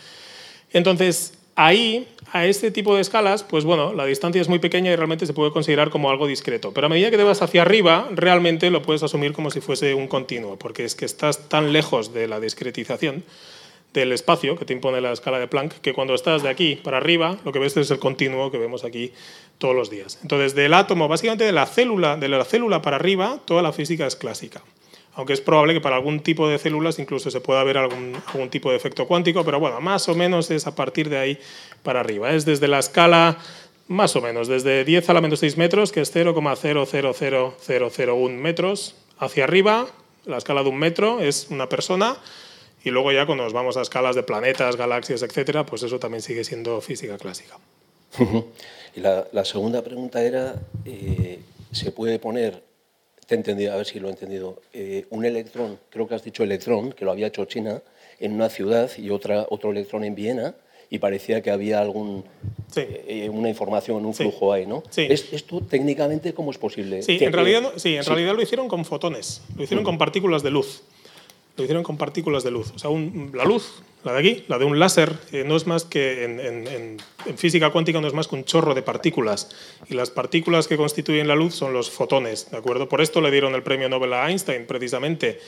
Entonces, 0.72 1.39
ahí, 1.56 2.06
a 2.32 2.46
este 2.46 2.70
tipo 2.70 2.94
de 2.94 3.00
escalas, 3.00 3.42
pues 3.42 3.64
bueno, 3.64 3.92
la 3.92 4.04
distancia 4.06 4.40
es 4.40 4.48
muy 4.48 4.60
pequeña 4.60 4.92
y 4.92 4.96
realmente 4.96 5.26
se 5.26 5.32
puede 5.32 5.50
considerar 5.50 5.90
como 5.90 6.10
algo 6.10 6.26
discreto. 6.26 6.72
Pero 6.72 6.86
a 6.86 6.90
medida 6.90 7.10
que 7.10 7.16
te 7.16 7.24
vas 7.24 7.42
hacia 7.42 7.62
arriba, 7.62 8.08
realmente 8.12 8.70
lo 8.70 8.82
puedes 8.82 9.02
asumir 9.02 9.32
como 9.32 9.50
si 9.50 9.60
fuese 9.60 9.94
un 9.94 10.06
continuo, 10.06 10.56
porque 10.56 10.84
es 10.84 10.94
que 10.94 11.04
estás 11.04 11.48
tan 11.48 11.72
lejos 11.72 12.14
de 12.14 12.28
la 12.28 12.38
discretización 12.40 13.24
del 13.92 14.12
espacio 14.12 14.56
que 14.56 14.64
te 14.64 14.72
impone 14.72 15.00
la 15.00 15.10
escala 15.10 15.40
de 15.40 15.48
Planck, 15.48 15.80
que 15.80 15.92
cuando 15.92 16.14
estás 16.14 16.44
de 16.44 16.48
aquí 16.48 16.76
para 16.76 16.98
arriba, 16.98 17.38
lo 17.44 17.52
que 17.52 17.58
ves 17.58 17.76
es 17.76 17.90
el 17.90 17.98
continuo 17.98 18.52
que 18.52 18.58
vemos 18.58 18.84
aquí 18.84 19.12
todos 19.58 19.74
los 19.74 19.90
días. 19.90 20.20
Entonces, 20.22 20.54
del 20.54 20.74
átomo, 20.74 21.08
básicamente 21.08 21.44
de 21.44 21.52
la 21.52 21.66
célula, 21.66 22.16
de 22.16 22.28
la 22.28 22.44
célula 22.44 22.82
para 22.82 22.96
arriba, 22.96 23.40
toda 23.44 23.62
la 23.62 23.72
física 23.72 24.06
es 24.06 24.14
clásica 24.14 24.62
aunque 25.14 25.32
es 25.32 25.40
probable 25.40 25.72
que 25.74 25.80
para 25.80 25.96
algún 25.96 26.20
tipo 26.20 26.48
de 26.48 26.58
células 26.58 26.98
incluso 26.98 27.30
se 27.30 27.40
pueda 27.40 27.64
ver 27.64 27.78
algún, 27.78 28.12
algún, 28.26 28.50
tipo 28.50 28.70
de 28.70 28.76
efecto 28.76 29.06
cuántico, 29.06 29.42
pero 29.44 29.58
bueno, 29.58 29.80
más 29.80 30.06
o 30.08 30.14
menos 30.14 30.50
es 30.50 30.66
a 30.66 30.74
partir 30.74 31.08
de 31.08 31.16
ahí 31.18 31.38
para 31.82 32.00
arriba. 32.00 32.32
Es 32.32 32.44
desde 32.44 32.68
la 32.68 32.78
escala, 32.78 33.38
más 33.88 34.14
o 34.16 34.20
menos, 34.20 34.48
desde 34.48 34.84
10 34.84 35.08
a 35.10 35.14
la 35.14 35.20
menos 35.20 35.40
6 35.40 35.56
metros, 35.56 35.92
que 35.92 36.00
es 36.00 36.14
0,000001 36.14 38.30
metros, 38.30 38.94
hacia 39.18 39.44
arriba, 39.44 39.86
la 40.24 40.38
escala 40.38 40.62
de 40.62 40.68
un 40.68 40.78
metro 40.78 41.20
es 41.20 41.48
una 41.50 41.68
persona, 41.68 42.16
y 42.84 42.90
luego 42.90 43.10
ya 43.12 43.26
cuando 43.26 43.44
nos 43.44 43.52
vamos 43.52 43.76
a 43.76 43.82
escalas 43.82 44.16
de 44.16 44.22
planetas, 44.22 44.76
galaxias, 44.76 45.22
etcétera, 45.22 45.66
pues 45.66 45.82
eso 45.82 45.98
también 45.98 46.22
sigue 46.22 46.44
siendo 46.44 46.80
física 46.80 47.18
clásica. 47.18 47.58
y 48.96 49.00
la, 49.00 49.44
segunda 49.44 49.82
pregunta 49.82 50.22
era, 50.22 50.54
eh, 50.84 51.40
¿se 51.72 51.92
puede 51.92 52.18
poner 52.18 52.69
te 53.30 53.36
he 53.36 53.38
entendido, 53.38 53.72
a 53.72 53.76
ver 53.76 53.86
si 53.86 54.00
lo 54.00 54.08
he 54.08 54.10
entendido. 54.10 54.60
Eh, 54.72 55.06
un 55.10 55.24
electrón, 55.24 55.78
creo 55.88 56.08
que 56.08 56.16
has 56.16 56.24
dicho 56.24 56.42
electrón, 56.42 56.92
que 56.92 57.04
lo 57.04 57.12
había 57.12 57.28
hecho 57.28 57.44
China, 57.44 57.80
en 58.18 58.32
una 58.32 58.48
ciudad 58.48 58.90
y 58.98 59.10
otra, 59.10 59.46
otro 59.50 59.70
electrón 59.70 60.02
en 60.02 60.16
Viena, 60.16 60.56
y 60.90 60.98
parecía 60.98 61.40
que 61.40 61.52
había 61.52 61.80
algún, 61.80 62.24
eh, 62.74 63.30
una 63.32 63.48
información, 63.48 64.04
un 64.04 64.14
flujo 64.14 64.52
ahí, 64.52 64.66
¿no? 64.66 64.82
Sí. 64.90 65.06
¿Esto 65.08 65.60
técnicamente 65.60 66.34
cómo 66.34 66.50
es 66.50 66.58
posible? 66.58 67.02
Sí, 67.02 67.18
en, 67.20 67.32
realidad, 67.32 67.72
sí, 67.76 67.94
en 67.94 68.04
realidad 68.04 68.34
lo 68.34 68.42
hicieron 68.42 68.66
con 68.66 68.84
fotones, 68.84 69.42
lo 69.56 69.62
hicieron 69.62 69.84
con 69.84 69.96
partículas 69.96 70.42
de 70.42 70.50
luz. 70.50 70.82
Lo 71.60 71.64
hicieron 71.64 71.82
con 71.82 71.96
partículas 71.96 72.42
de 72.42 72.50
luz. 72.50 72.72
O 72.74 72.78
sea, 72.78 72.90
la 73.32 73.44
luz 73.44 73.82
la 74.02 74.14
de 74.14 74.18
aquí, 74.18 74.44
la 74.48 74.58
de 74.58 74.64
un 74.64 74.78
láser, 74.78 75.18
eh, 75.30 75.44
no 75.46 75.56
es 75.56 75.66
más 75.66 75.84
que 75.84 76.24
en, 76.24 76.96
física 77.36 77.70
cuántica 77.70 78.00
no 78.00 78.06
es 78.06 78.14
más 78.14 78.28
que 78.28 78.34
un 78.34 78.44
chorro 78.44 78.74
de 78.74 78.82
partículas. 78.82 79.50
Y 79.88 79.94
las 79.94 80.10
partículas 80.10 80.68
que 80.68 80.78
constituyen 80.78 81.28
la 81.28 81.34
luz 81.34 81.54
son 81.54 81.74
los 81.74 81.90
fotones, 81.90 82.50
¿de 82.50 82.56
acuerdo? 82.56 82.88
Por 82.88 83.02
esto 83.02 83.20
le 83.20 83.30
dieron 83.30 83.54
el 83.54 83.62
premio 83.62 83.90
Nobel 83.90 84.14
a 84.14 84.30
Einstein, 84.30 84.64
precisamente, 84.66 85.38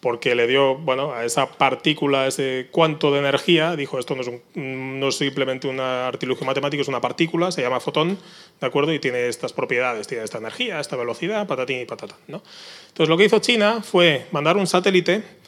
porque 0.00 0.34
le 0.34 0.46
dio, 0.46 0.76
bueno, 0.76 1.12
a 1.12 1.24
esa 1.26 1.52
partícula, 1.52 2.26
ese 2.26 2.68
cuanto 2.70 3.12
de 3.12 3.18
energía, 3.18 3.76
dijo, 3.76 3.98
esto 3.98 4.16
no 4.16 4.22
es, 4.22 4.30
no 4.54 5.08
es 5.08 5.16
simplemente 5.16 5.68
un 5.68 5.78
artilugio 5.78 6.46
matemático, 6.46 6.80
es 6.80 6.88
una 6.88 7.00
partícula, 7.02 7.52
se 7.52 7.60
llama 7.60 7.78
fotón, 7.78 8.18
¿de 8.58 8.66
acuerdo? 8.66 8.94
Y 8.94 9.00
tiene 9.00 9.28
estas 9.28 9.52
propiedades, 9.52 10.08
tiene 10.08 10.24
esta 10.24 10.38
energía, 10.38 10.80
esta 10.80 10.96
velocidad, 10.96 11.46
patatín 11.46 11.80
y 11.80 11.84
patatán, 11.84 12.18
¿no? 12.26 12.42
Entonces, 12.88 13.10
lo 13.10 13.18
que 13.18 13.26
hizo 13.26 13.38
China 13.38 13.82
fue 13.82 14.26
mandar 14.32 14.56
un 14.56 14.66
satélite 14.66 15.41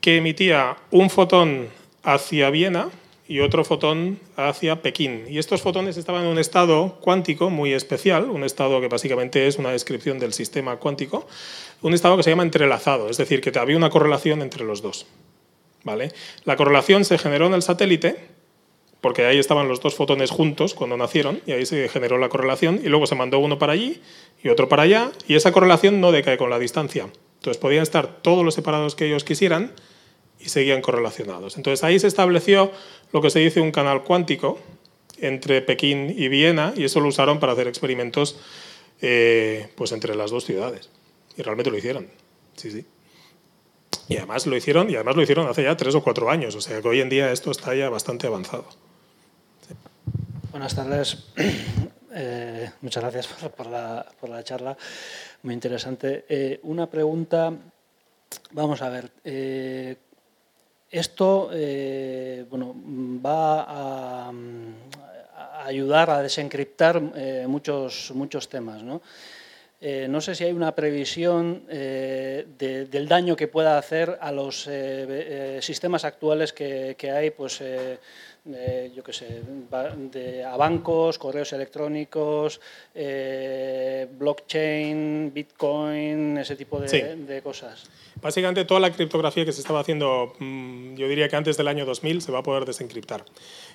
que 0.00 0.16
emitía 0.16 0.76
un 0.90 1.10
fotón 1.10 1.68
hacia 2.02 2.50
Viena 2.50 2.88
y 3.28 3.40
otro 3.40 3.64
fotón 3.64 4.18
hacia 4.36 4.80
Pekín. 4.80 5.24
Y 5.28 5.38
estos 5.38 5.60
fotones 5.60 5.98
estaban 5.98 6.24
en 6.24 6.28
un 6.28 6.38
estado 6.38 6.98
cuántico 7.00 7.50
muy 7.50 7.74
especial, 7.74 8.24
un 8.30 8.42
estado 8.42 8.80
que 8.80 8.88
básicamente 8.88 9.46
es 9.46 9.58
una 9.58 9.70
descripción 9.70 10.18
del 10.18 10.32
sistema 10.32 10.76
cuántico, 10.76 11.26
un 11.82 11.92
estado 11.92 12.16
que 12.16 12.22
se 12.22 12.30
llama 12.30 12.42
entrelazado, 12.42 13.10
es 13.10 13.18
decir, 13.18 13.40
que 13.40 13.56
había 13.58 13.76
una 13.76 13.90
correlación 13.90 14.40
entre 14.40 14.64
los 14.64 14.80
dos. 14.80 15.06
¿Vale? 15.84 16.10
La 16.44 16.56
correlación 16.56 17.04
se 17.04 17.18
generó 17.18 17.46
en 17.46 17.54
el 17.54 17.62
satélite, 17.62 18.16
porque 19.00 19.26
ahí 19.26 19.38
estaban 19.38 19.68
los 19.68 19.80
dos 19.80 19.94
fotones 19.94 20.30
juntos 20.30 20.74
cuando 20.74 20.96
nacieron, 20.96 21.40
y 21.46 21.52
ahí 21.52 21.66
se 21.66 21.88
generó 21.88 22.18
la 22.18 22.30
correlación, 22.30 22.80
y 22.82 22.88
luego 22.88 23.06
se 23.06 23.14
mandó 23.14 23.38
uno 23.38 23.58
para 23.58 23.74
allí 23.74 24.00
y 24.42 24.48
otro 24.48 24.68
para 24.68 24.84
allá, 24.84 25.12
y 25.28 25.34
esa 25.34 25.52
correlación 25.52 26.00
no 26.00 26.12
decae 26.12 26.38
con 26.38 26.50
la 26.50 26.58
distancia. 26.58 27.08
Entonces 27.38 27.58
podían 27.60 27.82
estar 27.82 28.20
todos 28.22 28.44
los 28.44 28.54
separados 28.54 28.94
que 28.94 29.06
ellos 29.06 29.24
quisieran 29.24 29.72
y 30.40 30.48
seguían 30.48 30.82
correlacionados. 30.82 31.56
Entonces 31.56 31.82
ahí 31.84 31.98
se 31.98 32.06
estableció 32.06 32.70
lo 33.12 33.20
que 33.20 33.30
se 33.30 33.38
dice 33.38 33.60
un 33.60 33.72
canal 33.72 34.04
cuántico 34.04 34.58
entre 35.20 35.62
Pekín 35.62 36.14
y 36.16 36.28
Viena 36.28 36.72
y 36.76 36.84
eso 36.84 37.00
lo 37.00 37.08
usaron 37.08 37.40
para 37.40 37.52
hacer 37.52 37.68
experimentos 37.68 38.38
eh, 39.00 39.68
pues 39.76 39.92
entre 39.92 40.14
las 40.14 40.30
dos 40.30 40.44
ciudades. 40.44 40.90
Y 41.36 41.42
realmente 41.42 41.70
lo 41.70 41.78
hicieron. 41.78 42.08
Sí, 42.56 42.70
sí. 42.70 42.84
Y 44.08 44.16
además 44.16 44.46
lo 44.46 44.56
hicieron, 44.56 44.90
y 44.90 44.94
además 44.94 45.16
lo 45.16 45.22
hicieron 45.22 45.46
hace 45.48 45.62
ya 45.62 45.76
tres 45.76 45.94
o 45.94 46.02
cuatro 46.02 46.30
años. 46.30 46.54
O 46.54 46.60
sea 46.60 46.80
que 46.80 46.88
hoy 46.88 47.00
en 47.00 47.08
día 47.08 47.30
esto 47.30 47.50
está 47.50 47.74
ya 47.74 47.90
bastante 47.90 48.26
avanzado. 48.26 48.66
Buenas 50.50 50.74
tardes. 50.74 51.24
Eh, 52.14 52.70
muchas 52.80 53.02
gracias 53.02 53.26
por 53.56 53.66
la, 53.66 54.06
por 54.20 54.30
la 54.30 54.42
charla 54.42 54.76
muy 55.42 55.54
interesante. 55.54 56.24
Eh, 56.28 56.60
una 56.64 56.86
pregunta, 56.86 57.52
vamos 58.52 58.82
a 58.82 58.88
ver, 58.88 59.10
eh, 59.24 59.96
esto 60.90 61.50
eh, 61.52 62.44
bueno, 62.48 62.74
va 63.24 63.64
a, 63.68 64.32
ayudar 65.64 66.10
a 66.10 66.22
desencriptar 66.22 67.00
muchos, 67.46 68.10
muchos 68.14 68.48
temas. 68.48 68.82
¿no? 68.82 69.02
no 70.08 70.20
sé 70.20 70.34
si 70.34 70.44
hay 70.44 70.52
una 70.52 70.74
previsión 70.74 71.66
del 71.66 73.06
daño 73.06 73.36
que 73.36 73.48
pueda 73.48 73.76
hacer 73.76 74.16
a 74.20 74.32
los 74.32 74.68
sistemas 75.60 76.04
actuales 76.04 76.54
que, 76.54 76.96
que 76.96 77.10
hay, 77.10 77.30
pues 77.30 77.62
yo 78.94 79.02
qué 79.02 79.12
sé, 79.12 79.42
de, 80.10 80.44
a 80.44 80.56
bancos, 80.56 81.18
correos 81.18 81.52
electrónicos, 81.52 82.60
eh, 82.94 84.08
blockchain, 84.10 85.32
bitcoin, 85.34 86.38
ese 86.38 86.56
tipo 86.56 86.80
de, 86.80 87.40
cosas. 87.42 87.90
Básicamente 88.20 88.64
toda 88.64 88.80
la 88.80 88.90
criptografía 88.90 89.44
que 89.44 89.52
se 89.52 89.60
estaba 89.60 89.80
haciendo, 89.80 90.34
mm, 90.38 90.94
yo 90.96 91.08
diría 91.08 91.28
que 91.28 91.36
antes 91.36 91.56
del 91.56 91.68
año 91.68 91.84
2000 91.84 92.22
se 92.22 92.32
va 92.32 92.40
a 92.40 92.42
poder 92.42 92.64
desencriptar. 92.64 93.24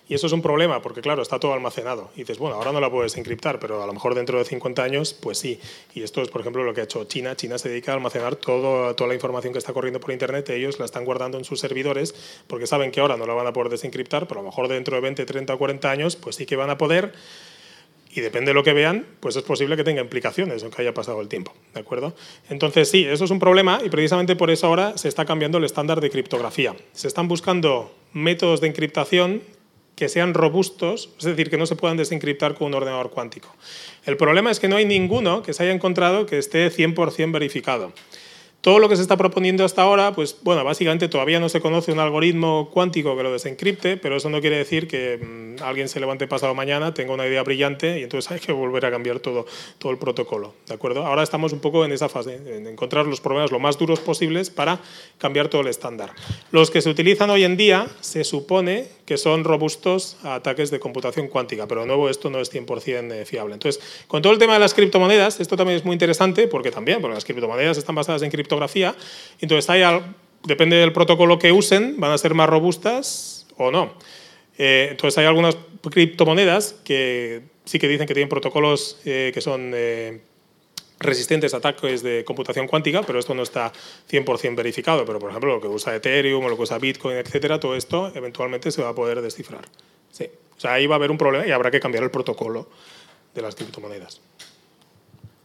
Y 0.10 0.16
eso 0.16 0.28
es 0.28 0.34
un 0.34 0.42
problema 0.42 0.82
porque, 0.82 1.02
claro, 1.02 1.22
está 1.22 1.40
todo 1.40 1.54
almacenado. 1.54 2.10
Y 2.16 2.20
dices, 2.20 2.38
bueno, 2.38 2.58
ahora 2.58 2.74
no 2.74 2.82
la 2.82 2.92
puedes 2.92 3.16
encriptar, 3.16 3.60
pero 3.60 3.82
a 3.82 3.88
lo 3.88 3.94
mejor 3.94 4.16
dentro 4.16 4.38
de 4.38 4.44
50 4.44 4.84
años, 4.84 5.14
pues 5.14 5.38
sí. 5.38 5.60
Y 5.94 6.04
esto 6.04 6.22
es, 6.22 6.30
por 6.30 6.42
ejemplo, 6.42 6.64
lo 6.64 6.74
que 6.74 6.82
ha 6.82 6.84
hecho 6.84 7.06
China. 7.06 7.38
China 7.38 7.58
se 7.58 7.70
dedica 7.70 7.94
a 7.94 7.96
almacenar 7.96 8.36
todo, 8.36 8.94
toda 8.96 9.08
la 9.08 9.14
información 9.14 9.54
que 9.54 9.60
está 9.60 9.72
corriendo 9.72 10.02
por 10.02 10.12
Internet. 10.12 10.50
Ellos 10.50 10.78
la 10.78 10.86
están 10.86 11.06
guardando 11.06 11.38
en 11.38 11.46
sus 11.46 11.62
servidores 11.62 12.14
porque 12.48 12.68
saben 12.68 12.92
que 12.92 13.00
ahora 13.00 13.16
no 13.16 13.26
la 13.26 13.34
van 13.34 13.48
a 13.48 13.54
poder 13.54 13.70
desencriptar, 13.70 14.28
pero 14.28 14.42
a 14.42 14.44
lo 14.44 14.50
mejor 14.50 14.63
dentro 14.68 14.96
de 14.96 15.02
20, 15.02 15.26
30 15.26 15.54
o 15.54 15.58
40 15.58 15.92
años, 15.92 16.16
pues 16.16 16.36
sí 16.36 16.46
que 16.46 16.56
van 16.56 16.70
a 16.70 16.78
poder 16.78 17.14
y 18.16 18.22
depende 18.22 18.52
de 18.52 18.54
lo 18.54 18.64
que 18.64 18.74
vean, 18.74 19.06
pues 19.20 19.36
es 19.36 19.44
posible 19.44 19.76
que 19.76 19.84
tenga 19.84 20.02
implicaciones, 20.02 20.62
aunque 20.62 20.82
haya 20.82 20.94
pasado 20.94 21.20
el 21.22 21.28
tiempo, 21.28 21.54
¿de 21.74 21.80
acuerdo? 21.80 22.16
Entonces 22.50 22.90
sí, 22.90 23.06
eso 23.06 23.26
es 23.26 23.32
un 23.32 23.40
problema 23.40 23.80
y 23.84 23.90
precisamente 23.90 24.36
por 24.36 24.52
eso 24.52 24.68
ahora 24.68 24.98
se 24.98 25.08
está 25.08 25.26
cambiando 25.26 25.58
el 25.58 25.64
estándar 25.64 26.00
de 26.00 26.10
criptografía. 26.12 26.76
Se 26.94 27.08
están 27.08 27.28
buscando 27.28 27.92
métodos 28.14 28.62
de 28.62 28.68
encriptación 28.68 29.42
que 29.96 30.10
sean 30.10 30.34
robustos, 30.34 31.10
es 31.18 31.26
decir, 31.26 31.50
que 31.50 31.58
no 31.58 31.66
se 31.66 31.76
puedan 31.76 31.98
desencriptar 31.98 32.56
con 32.56 32.68
un 32.68 32.74
ordenador 32.76 33.10
cuántico. 33.12 33.56
El 34.06 34.18
problema 34.18 34.52
es 34.52 34.60
que 34.60 34.68
no 34.68 34.76
hay 34.76 34.86
ninguno 34.86 35.44
que 35.44 35.54
se 35.54 35.64
haya 35.64 35.72
encontrado 35.72 36.26
que 36.26 36.38
esté 36.38 36.72
100% 36.72 37.32
verificado. 37.32 37.94
Todo 38.64 38.80
lo 38.80 38.88
que 38.88 38.96
se 38.96 39.02
está 39.02 39.18
proponiendo 39.18 39.66
hasta 39.66 39.82
ahora, 39.82 40.14
pues 40.14 40.38
bueno, 40.42 40.64
básicamente 40.64 41.10
todavía 41.10 41.38
no 41.38 41.50
se 41.50 41.60
conoce 41.60 41.92
un 41.92 42.00
algoritmo 42.00 42.70
cuántico 42.72 43.18
que 43.18 43.22
lo 43.22 43.34
desencripte, 43.34 43.98
pero 43.98 44.16
eso 44.16 44.30
no 44.30 44.40
quiere 44.40 44.56
decir 44.56 44.88
que 44.88 45.18
mm, 45.18 45.62
alguien 45.62 45.90
se 45.90 46.00
levante 46.00 46.28
pasado 46.28 46.56
mañana, 46.56 46.94
tenga 46.94 47.14
una 47.14 47.28
idea 47.28 47.44
brillante 47.44 48.00
y 48.00 48.04
entonces 48.04 48.32
hay 48.32 48.40
que 48.40 48.54
volver 48.54 48.86
a 48.86 48.92
cambiar 48.92 49.20
todo, 49.20 49.46
todo 49.80 49.92
el 49.92 49.98
protocolo, 49.98 50.54
¿de 50.66 50.76
acuerdo? 50.76 51.06
Ahora 51.06 51.24
estamos 51.24 51.52
un 51.52 51.60
poco 51.60 51.84
en 51.84 51.92
esa 51.92 52.08
fase, 52.08 52.36
en 52.36 52.66
encontrar 52.66 53.06
los 53.06 53.20
problemas 53.20 53.52
lo 53.52 53.60
más 53.60 53.78
duros 53.78 54.00
posibles 54.00 54.50
para 54.50 54.80
cambiar 55.18 55.50
todo 55.50 55.60
el 55.60 55.68
estándar. 55.68 56.12
Los 56.52 56.72
que 56.72 56.82
se 56.82 56.90
utilizan 56.90 57.30
hoy 57.32 57.44
en 57.44 57.58
día 57.58 57.88
se 58.00 58.24
supone 58.24 58.88
que 59.06 59.18
son 59.18 59.44
robustos 59.44 60.18
a 60.24 60.36
ataques 60.36 60.72
de 60.72 60.80
computación 60.80 61.28
cuántica, 61.28 61.68
pero 61.68 61.82
de 61.82 61.88
nuevo 61.88 62.10
esto 62.10 62.30
no 62.30 62.40
es 62.40 62.52
100% 62.54 63.12
eh, 63.12 63.26
fiable. 63.26 63.54
Entonces, 63.54 63.82
con 64.08 64.22
todo 64.22 64.34
el 64.34 64.40
tema 64.40 64.54
de 64.54 64.60
las 64.60 64.74
criptomonedas, 64.74 65.40
esto 65.40 65.58
también 65.58 65.78
es 65.78 65.86
muy 65.86 65.94
interesante 65.94 66.48
porque 66.48 66.72
también, 66.72 67.02
porque 67.02 67.16
las 67.16 67.26
criptomonedas 67.26 67.78
están 67.78 67.96
basadas 67.96 68.22
en 68.22 68.32
criptografía, 68.32 68.96
entonces 69.40 69.70
hay, 69.70 69.84
depende 70.44 70.78
del 70.78 70.94
protocolo 70.94 71.38
que 71.38 71.52
usen, 71.52 72.00
van 72.00 72.12
a 72.12 72.18
ser 72.18 72.34
más 72.34 72.50
robustas 72.50 73.48
o 73.58 73.72
no. 73.72 73.94
Eh, 74.58 74.90
entonces 74.92 75.18
hay 75.18 75.26
algunas 75.26 75.58
criptomonedas 75.90 76.76
que 76.84 77.42
sí 77.66 77.80
que 77.80 77.88
dicen 77.88 78.08
que 78.08 78.14
tienen 78.14 78.30
protocolos 78.30 79.00
eh, 79.04 79.32
que 79.34 79.42
son 79.42 79.74
resistentes 81.04 81.54
a 81.54 81.58
ataques 81.58 82.02
de 82.02 82.24
computación 82.26 82.68
cuántica, 82.68 83.04
pero 83.04 83.20
esto 83.20 83.34
no 83.34 83.44
está 83.44 83.72
100% 84.10 84.56
verificado. 84.56 85.06
Pero, 85.06 85.20
por 85.20 85.30
ejemplo, 85.30 85.56
lo 85.56 85.62
que 85.62 85.68
usa 85.68 85.96
Ethereum 85.96 86.46
o 86.46 86.50
lo 86.50 86.56
que 86.56 86.64
usa 86.64 86.78
Bitcoin, 86.78 87.18
etcétera, 87.18 87.60
todo 87.60 87.76
esto 87.76 88.12
eventualmente 88.16 88.72
se 88.72 88.82
va 88.82 88.90
a 88.90 88.96
poder 88.96 89.22
descifrar. 89.22 89.66
Sí. 90.12 90.30
O 90.58 90.60
sea, 90.60 90.74
ahí 90.74 90.88
va 90.88 90.96
a 90.96 90.98
haber 90.98 91.12
un 91.12 91.18
problema 91.18 91.46
y 91.46 91.52
habrá 91.52 91.72
que 91.72 91.80
cambiar 91.80 92.04
el 92.04 92.12
protocolo 92.12 92.68
de 93.34 93.42
las 93.42 93.56
criptomonedas. 93.56 94.22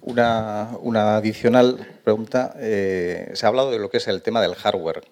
Una, 0.02 0.70
una 0.80 1.16
adicional 1.16 1.98
pregunta. 2.04 2.54
Eh, 2.58 3.30
se 3.34 3.46
ha 3.46 3.48
hablado 3.48 3.70
de 3.70 3.78
lo 3.78 3.90
que 3.90 3.96
es 3.96 4.08
el 4.08 4.22
tema 4.22 4.40
del 4.40 4.54
hardware 4.54 5.02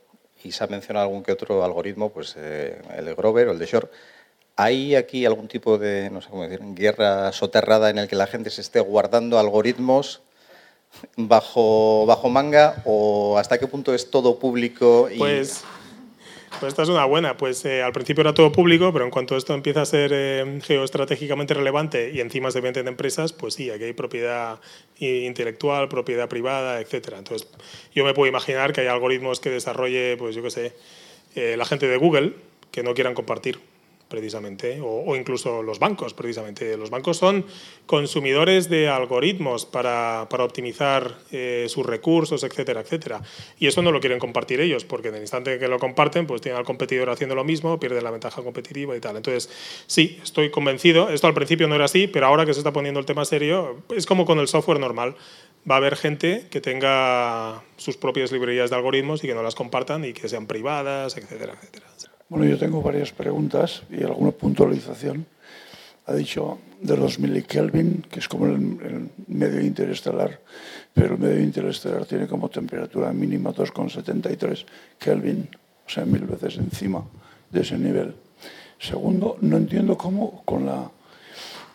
y 0.42 0.52
se 0.52 0.64
ha 0.64 0.66
mencionado 0.68 1.06
algún 1.06 1.22
que 1.22 1.32
otro 1.32 1.64
algoritmo, 1.64 2.10
pues 2.10 2.34
eh, 2.38 2.80
el 2.96 3.04
de 3.04 3.14
Grover 3.14 3.48
o 3.48 3.52
el 3.52 3.58
de 3.58 3.66
Shor. 3.66 3.90
¿Hay 4.54 4.94
aquí 4.94 5.26
algún 5.26 5.48
tipo 5.48 5.76
de, 5.76 6.08
no 6.10 6.22
sé 6.22 6.30
cómo 6.30 6.44
decir, 6.44 6.60
guerra 6.74 7.30
soterrada 7.32 7.90
en 7.90 7.98
el 7.98 8.08
que 8.08 8.16
la 8.16 8.26
gente 8.26 8.48
se 8.48 8.62
esté 8.62 8.80
guardando 8.80 9.38
algoritmos 9.38 10.22
bajo, 11.16 12.06
bajo 12.06 12.28
manga 12.28 12.82
o 12.84 13.38
hasta 13.38 13.58
qué 13.58 13.66
punto 13.66 13.94
es 13.94 14.10
todo 14.10 14.38
público? 14.38 15.08
Y... 15.12 15.18
Pues, 15.18 15.64
pues 16.58 16.70
esta 16.70 16.82
es 16.82 16.88
una 16.88 17.04
buena. 17.04 17.36
Pues 17.36 17.64
eh, 17.64 17.82
al 17.82 17.92
principio 17.92 18.22
era 18.22 18.32
todo 18.32 18.52
público, 18.52 18.92
pero 18.92 19.04
en 19.04 19.10
cuanto 19.10 19.36
esto 19.36 19.54
empieza 19.54 19.82
a 19.82 19.86
ser 19.86 20.10
eh, 20.14 20.60
geoestratégicamente 20.62 21.54
relevante 21.54 22.10
y 22.14 22.20
encima 22.20 22.50
se 22.50 22.60
vende 22.60 22.80
en 22.80 22.88
empresas, 22.88 23.32
pues 23.32 23.54
sí, 23.54 23.70
aquí 23.70 23.84
hay 23.84 23.92
propiedad 23.92 24.58
intelectual, 24.98 25.88
propiedad 25.88 26.28
privada, 26.28 26.80
etcétera. 26.80 27.18
Entonces, 27.18 27.48
yo 27.94 28.04
me 28.04 28.14
puedo 28.14 28.28
imaginar 28.28 28.72
que 28.72 28.80
hay 28.80 28.86
algoritmos 28.86 29.40
que 29.40 29.50
desarrolle, 29.50 30.16
pues 30.16 30.34
yo 30.34 30.42
qué 30.42 30.50
sé, 30.50 30.72
eh, 31.34 31.56
la 31.56 31.66
gente 31.66 31.86
de 31.86 31.96
Google 31.96 32.34
que 32.70 32.82
no 32.82 32.94
quieran 32.94 33.14
compartir 33.14 33.60
precisamente, 34.08 34.80
o, 34.82 35.16
incluso 35.16 35.62
los 35.62 35.78
bancos, 35.78 36.14
precisamente. 36.14 36.76
Los 36.76 36.90
bancos 36.90 37.16
son 37.16 37.44
consumidores 37.86 38.68
de 38.68 38.88
algoritmos 38.88 39.66
para, 39.66 40.26
para 40.30 40.44
optimizar 40.44 41.18
eh, 41.32 41.66
sus 41.68 41.84
recursos, 41.84 42.44
etcétera, 42.44 42.80
etcétera. 42.80 43.22
Y 43.58 43.66
eso 43.66 43.82
no 43.82 43.90
lo 43.90 44.00
quieren 44.00 44.18
compartir 44.18 44.60
ellos, 44.60 44.84
porque 44.84 45.08
en 45.08 45.16
el 45.16 45.22
instante 45.22 45.58
que 45.58 45.68
lo 45.68 45.78
comparten, 45.78 46.26
pues 46.26 46.40
tienen 46.40 46.58
al 46.58 46.64
competidor 46.64 47.10
haciendo 47.10 47.34
lo 47.34 47.44
mismo, 47.44 47.80
pierden 47.80 48.04
la 48.04 48.10
ventaja 48.10 48.42
competitiva 48.42 48.96
y 48.96 49.00
tal. 49.00 49.16
Entonces, 49.16 49.50
sí, 49.86 50.20
estoy 50.22 50.50
convencido. 50.50 51.10
Esto 51.10 51.26
al 51.26 51.34
principio 51.34 51.66
no 51.66 51.74
era 51.74 51.86
así, 51.86 52.06
pero 52.06 52.26
ahora 52.26 52.46
que 52.46 52.54
se 52.54 52.60
está 52.60 52.72
poniendo 52.72 53.00
el 53.00 53.06
tema 53.06 53.24
serio, 53.24 53.82
es 53.94 54.06
como 54.06 54.24
con 54.24 54.38
el 54.38 54.48
software 54.48 54.78
normal. 54.78 55.16
Va 55.68 55.74
a 55.74 55.78
haber 55.78 55.96
gente 55.96 56.46
que 56.48 56.60
tenga 56.60 57.64
sus 57.76 57.96
propias 57.96 58.30
librerías 58.30 58.70
de 58.70 58.76
algoritmos 58.76 59.24
y 59.24 59.26
que 59.26 59.34
no 59.34 59.42
las 59.42 59.56
compartan 59.56 60.04
y 60.04 60.12
que 60.12 60.28
sean 60.28 60.46
privadas, 60.46 61.16
etcétera, 61.16 61.54
etcétera. 61.60 62.15
Bueno, 62.28 62.44
yo 62.44 62.58
tengo 62.58 62.82
varias 62.82 63.12
preguntas 63.12 63.84
y 63.88 64.02
alguna 64.02 64.32
puntualización. 64.32 65.26
Ha 66.06 66.14
dicho 66.14 66.58
de 66.80 66.96
los 66.96 67.20
milikelvin, 67.20 68.04
que 68.10 68.18
es 68.18 68.28
como 68.28 68.46
el, 68.46 69.10
medio 69.28 69.60
interestelar, 69.60 70.40
pero 70.92 71.14
el 71.14 71.20
medio 71.20 71.40
interestelar 71.40 72.04
tiene 72.04 72.26
como 72.26 72.48
temperatura 72.48 73.12
mínima 73.12 73.54
2,73 73.54 74.64
Kelvin, 74.98 75.48
o 75.86 75.88
sea, 75.88 76.04
mil 76.04 76.24
veces 76.24 76.58
encima 76.58 77.04
de 77.48 77.60
ese 77.60 77.78
nivel. 77.78 78.16
Segundo, 78.80 79.38
no 79.40 79.56
entiendo 79.56 79.96
cómo 79.96 80.42
con, 80.44 80.68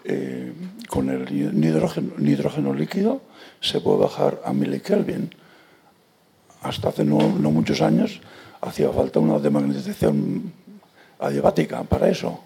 eh, 0.03 0.51
el 0.51 1.61
nitrógeno, 1.61 2.11
nitrógeno, 2.17 2.73
líquido 2.73 3.21
se 3.61 3.79
puede 3.79 3.99
bajar 3.99 4.41
a 4.43 4.51
milikelvin. 4.51 5.33
Hasta 6.61 6.89
hace 6.89 7.05
no 7.05 7.19
muchos 7.19 7.81
años 7.81 8.19
hacía 8.61 8.89
falta 8.89 9.19
una 9.19 9.39
demagnetización 9.39 10.53
adiabática 11.19 11.83
para 11.83 12.09
eso. 12.09 12.39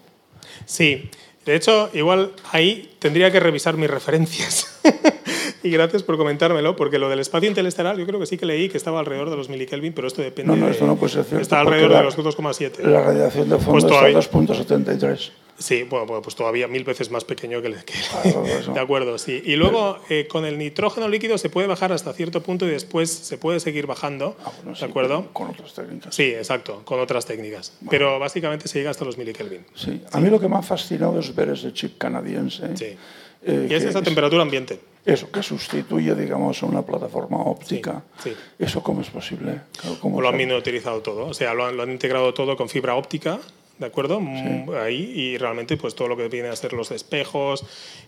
Sí, 0.64 1.10
de 1.44 1.54
hecho, 1.54 1.90
igual 1.92 2.32
ahí 2.52 2.96
tendría 2.98 3.30
que 3.30 3.40
revisar 3.40 3.76
mis 3.76 3.90
referencias. 3.90 4.80
y 5.62 5.70
gracias 5.70 6.02
por 6.02 6.16
comentármelo, 6.16 6.74
porque 6.76 6.98
lo 6.98 7.08
del 7.08 7.20
espacio 7.20 7.48
interestelar, 7.48 7.96
yo 7.96 8.06
creo 8.06 8.18
que 8.18 8.26
sí 8.26 8.36
que 8.36 8.46
leí 8.46 8.68
que 8.68 8.76
estaba 8.76 8.98
alrededor 8.98 9.30
de 9.30 9.36
los 9.36 9.48
milikelvin, 9.48 9.92
pero 9.92 10.08
esto 10.08 10.22
depende. 10.22 10.54
No, 10.54 10.56
no, 10.56 10.68
esto 10.68 10.86
no 10.86 10.96
puede 10.96 11.12
ser 11.12 11.24
cierto. 11.24 11.42
Está 11.42 11.60
alrededor 11.60 11.92
de 11.92 12.02
los 12.02 12.18
2,7. 12.18 12.82
La 12.82 13.02
radiación 13.02 13.48
de 13.48 13.58
fondo 13.58 13.88
pues 13.88 14.20
está 14.24 14.38
a 14.44 14.44
2,73. 14.44 15.30
Sí, 15.58 15.84
bueno, 15.84 16.20
pues 16.22 16.36
todavía 16.36 16.68
mil 16.68 16.84
veces 16.84 17.10
más 17.10 17.24
pequeño 17.24 17.62
que 17.62 17.68
el 17.68 17.84
que... 17.84 17.94
de 18.72 18.80
acuerdo, 18.80 19.18
sí. 19.18 19.42
Y 19.44 19.56
luego 19.56 19.98
eh, 20.10 20.26
con 20.28 20.44
el 20.44 20.58
nitrógeno 20.58 21.08
líquido 21.08 21.38
se 21.38 21.48
puede 21.48 21.66
bajar 21.66 21.92
hasta 21.92 22.12
cierto 22.12 22.42
punto 22.42 22.66
y 22.66 22.70
después 22.70 23.10
se 23.10 23.38
puede 23.38 23.60
seguir 23.60 23.86
bajando, 23.86 24.36
ah, 24.44 24.52
¿de 24.78 24.84
acuerdo? 24.84 25.28
Con, 25.32 25.48
otras 25.48 25.72
técnicas. 25.74 26.14
Sí, 26.14 26.24
exacto, 26.24 26.82
con 26.84 27.00
otras 27.00 27.24
técnicas. 27.24 27.72
Pero 27.88 28.18
básicamente 28.18 28.68
se 28.68 28.78
llega 28.78 28.90
hasta 28.90 29.04
los 29.04 29.16
milikelvin. 29.16 29.64
Sí. 29.74 30.02
A 30.12 30.20
mí 30.20 30.28
lo 30.28 30.38
que 30.38 30.48
me 30.48 30.56
ha 30.56 30.62
fascinado 30.62 31.18
es 31.18 31.34
ver 31.34 31.50
ese 31.50 31.72
chip 31.72 31.98
canadiense. 31.98 32.76
Sí. 32.76 32.96
Eh, 33.42 33.68
y 33.70 33.74
es 33.74 33.84
esa 33.84 34.02
temperatura 34.02 34.42
ambiente. 34.42 34.80
Eso, 35.04 35.30
que 35.30 35.42
sustituye, 35.42 36.14
digamos, 36.16 36.60
a 36.62 36.66
una 36.66 36.82
plataforma 36.82 37.38
óptica. 37.38 38.02
Sí, 38.22 38.34
¿Eso 38.58 38.82
cómo 38.82 39.02
es 39.02 39.08
posible? 39.08 39.60
¿Cómo 40.00 40.20
lo 40.20 40.28
han 40.28 40.52
utilizado 40.52 41.00
todo. 41.00 41.26
O 41.26 41.34
sea, 41.34 41.54
lo 41.54 41.64
han, 41.64 41.76
lo 41.76 41.84
han 41.84 41.92
integrado 41.92 42.34
todo 42.34 42.56
con 42.56 42.68
fibra 42.68 42.96
óptica 42.96 43.38
¿de 43.78 43.86
acuerdo? 43.86 44.20
Mm, 44.20 44.70
ahí 44.80 45.12
y 45.14 45.38
realmente 45.38 45.76
pues 45.76 45.94
todo 45.94 46.08
lo 46.08 46.16
que 46.16 46.28
viene 46.28 46.48
a 46.48 46.56
ser 46.56 46.72
los 46.72 46.90
espejos, 46.90 47.64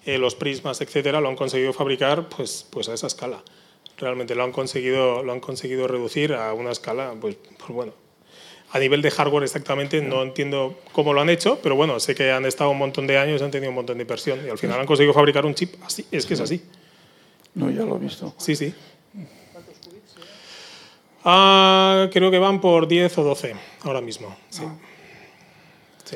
eh, 0.07 0.19
los 0.19 0.35
prismas, 0.35 0.81
etcétera, 0.81 1.21
lo 1.21 1.29
han 1.29 1.37
conseguido 1.37 1.73
fabricar 1.73 2.29
pues, 2.29 2.67
pues 2.71 2.89
a 2.89 2.95
esa 2.95 3.07
escala. 3.07 3.43
Realmente 3.99 4.35
lo 4.35 4.45
han 4.45 4.53
conseguido 4.53 5.23
lo 5.23 5.33
han 5.33 5.41
conseguido 5.41 5.89
reducir 5.89 6.33
a 6.33 6.53
una 6.55 6.71
escala 6.71 7.15
pues, 7.21 7.37
pues 7.37 7.71
bueno. 7.71 7.93
A 8.71 8.79
nivel 8.79 9.01
de 9.01 9.11
hardware 9.11 9.45
exactamente 9.45 10.03
no 10.03 10.23
entiendo 10.23 10.79
cómo 10.93 11.15
lo 11.15 11.23
han 11.23 11.31
hecho, 11.31 11.59
pero 11.63 11.75
bueno, 11.75 11.99
sé 12.01 12.15
que 12.15 12.31
han 12.31 12.45
estado 12.45 12.69
un 12.71 12.77
montón 12.77 13.07
de 13.07 13.17
años, 13.17 13.41
han 13.41 13.51
tenido 13.51 13.71
un 13.71 13.77
montón 13.77 13.97
de 13.97 14.03
inversión 14.03 14.41
y 14.47 14.51
al 14.51 14.59
final 14.59 14.79
han 14.79 14.85
conseguido 14.85 15.15
fabricar 15.15 15.47
un 15.47 15.55
chip 15.55 15.75
así, 15.83 16.05
es 16.11 16.27
que 16.27 16.35
es 16.35 16.41
así. 16.41 16.63
No, 17.55 17.71
ya 17.71 17.83
lo 17.85 17.97
he 17.97 17.99
visto. 17.99 18.35
Sí, 18.37 18.55
sí. 18.55 18.75
Ah, 21.25 22.09
creo 22.13 22.31
que 22.31 22.39
van 22.39 22.61
por 22.61 22.87
10 22.87 23.19
o 23.19 23.25
12 23.25 23.55
ahora 23.85 24.01
mismo. 24.01 24.37
Sí. 24.51 24.63
Ah. 24.67 24.77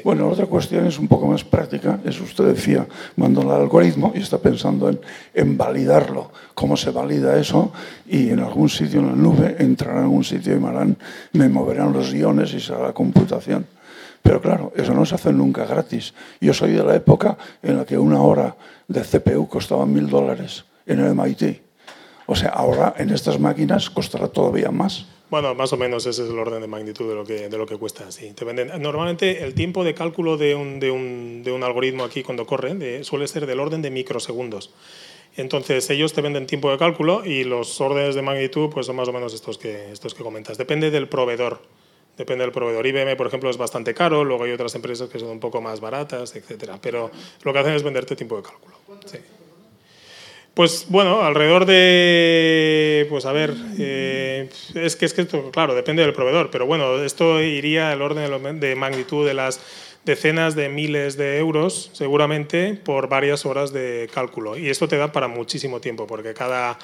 Bueno, 0.05 0.29
otra 0.29 0.47
cuestión 0.47 0.87
es 0.87 0.99
un 0.99 1.09
poco 1.09 1.27
más 1.27 1.45
práctica. 1.45 2.01
Es 2.05 2.21
usted 2.21 2.45
decía, 2.45 2.87
mando 3.17 3.43
el 3.43 3.51
algoritmo 3.51 4.13
y 4.15 4.21
está 4.21 4.39
pensando 4.39 4.89
en, 4.89 5.01
en, 5.35 5.57
validarlo. 5.57 6.31
¿Cómo 6.55 6.77
se 6.77 6.91
valida 6.91 7.39
eso? 7.39 7.73
Y 8.07 8.31
en 8.31 8.41
algún 8.41 8.69
sitio 8.69 9.01
en 9.01 9.07
la 9.07 9.15
nube 9.15 9.57
entrará 9.59 9.99
en 9.99 10.05
algún 10.05 10.25
sitio 10.25 10.57
y 10.57 10.61
me, 10.61 10.97
me 11.33 11.49
moverán 11.49 11.93
los 11.93 12.13
guiones 12.13 12.55
y 12.55 12.61
será 12.61 12.81
la 12.81 12.93
computación. 12.93 13.67
Pero 14.23 14.41
claro, 14.41 14.73
eso 14.77 14.95
no 14.95 15.05
se 15.05 15.17
hace 15.17 15.33
nunca 15.33 15.67
gratis. 15.67 16.15
Yo 16.41 16.55
soy 16.55 16.73
de 16.73 16.85
la 16.85 16.95
época 16.95 17.37
en 17.63 17.77
la 17.77 17.85
que 17.85 17.99
una 17.99 18.23
hora 18.23 18.57
de 18.87 19.01
CPU 19.03 19.49
costaba 19.49 19.85
mil 19.85 20.09
dólares 20.09 20.65
en 20.87 21.01
el 21.01 21.15
MIT. 21.15 21.61
O 22.27 22.37
sea, 22.37 22.51
ahora 22.51 22.95
en 22.97 23.11
estas 23.11 23.39
máquinas 23.39 23.91
costará 23.91 24.29
todavía 24.29 24.71
más. 24.71 25.07
Bueno, 25.33 25.55
más 25.55 25.73
o 25.73 25.79
menos 25.79 26.05
ese 26.05 26.25
es 26.25 26.29
el 26.29 26.39
orden 26.39 26.61
de 26.61 26.67
magnitud 26.67 27.09
de 27.09 27.15
lo 27.15 27.25
que, 27.25 27.49
de 27.49 27.57
lo 27.57 27.65
que 27.65 27.79
cuesta. 27.79 28.13
Sí. 28.13 28.35
Te 28.35 28.45
venden, 28.45 28.71
normalmente 28.83 29.43
el 29.43 29.55
tiempo 29.55 29.83
de 29.83 29.95
cálculo 29.95 30.37
de 30.37 30.55
un, 30.55 30.79
de 30.79 30.91
un, 30.91 31.43
de 31.43 31.51
un 31.53 31.65
algoritmo 31.65 32.05
aquí 32.05 32.23
cuando 32.23 32.45
corre 32.45 33.03
suele 33.03 33.27
ser 33.27 33.47
del 33.47 33.59
orden 33.59 33.81
de 33.81 33.91
microsegundos. 33.91 34.75
Entonces 35.35 35.89
ellos 35.89 36.13
te 36.13 36.21
venden 36.21 36.47
tiempo 36.47 36.71
de 36.71 36.77
cálculo 36.77 37.25
y 37.25 37.45
los 37.45 37.81
órdenes 37.81 38.15
de 38.15 38.21
magnitud 38.21 38.69
pues 38.69 38.85
son 38.85 38.97
más 38.97 39.09
o 39.09 39.13
menos 39.15 39.33
estos 39.33 39.57
que, 39.57 39.91
estos 39.91 40.13
que 40.13 40.23
comentas. 40.23 40.59
Depende 40.59 40.91
del 40.91 41.09
proveedor. 41.09 41.63
Depende 42.19 42.45
del 42.45 42.53
proveedor. 42.53 42.87
IBM, 42.87 43.17
por 43.17 43.27
ejemplo, 43.27 43.49
es 43.49 43.57
bastante 43.57 43.95
caro, 43.95 44.25
luego 44.25 44.45
hay 44.45 44.53
otras 44.53 44.75
empresas 44.75 45.09
que 45.09 45.19
son 45.19 45.31
un 45.31 45.41
poco 45.41 45.63
más 45.63 45.81
baratas, 45.81 46.37
etc. 46.37 46.73
Pero 46.83 47.11
lo 47.43 47.55
que 47.55 47.59
hacen 47.59 47.73
es 47.73 47.83
venderte 47.83 48.17
tiempo 48.17 48.37
de 48.37 48.43
cálculo. 48.43 48.75
Sí. 49.07 49.17
Pues 50.55 50.87
bueno, 50.91 51.23
alrededor 51.23 51.65
de, 51.65 53.07
pues 53.09 53.25
a 53.25 53.33
ver, 53.33 53.55
eh, 53.79 54.51
es 54.75 54.97
que 54.97 55.07
es 55.07 55.15
que 55.15 55.23
esto, 55.23 55.51
claro, 55.51 55.75
depende 55.75 56.03
del 56.03 56.13
proveedor, 56.13 56.51
pero 56.51 56.67
bueno, 56.67 57.03
esto 57.03 57.41
iría 57.41 57.91
al 57.91 58.03
orden 58.03 58.61
de 58.61 58.75
magnitud 58.75 59.27
de 59.27 59.33
las 59.33 59.61
decenas 60.05 60.57
de 60.57 60.69
miles 60.69 61.17
de 61.17 61.39
euros, 61.39 61.91
seguramente, 61.93 62.75
por 62.75 63.09
varias 63.09 63.47
horas 63.47 63.73
de 63.73 64.11
cálculo. 64.13 64.57
Y 64.57 64.69
esto 64.69 64.89
te 64.89 64.97
da 64.97 65.13
para 65.13 65.29
muchísimo 65.29 65.81
tiempo, 65.81 66.07
porque 66.07 66.35
cada, 66.35 66.79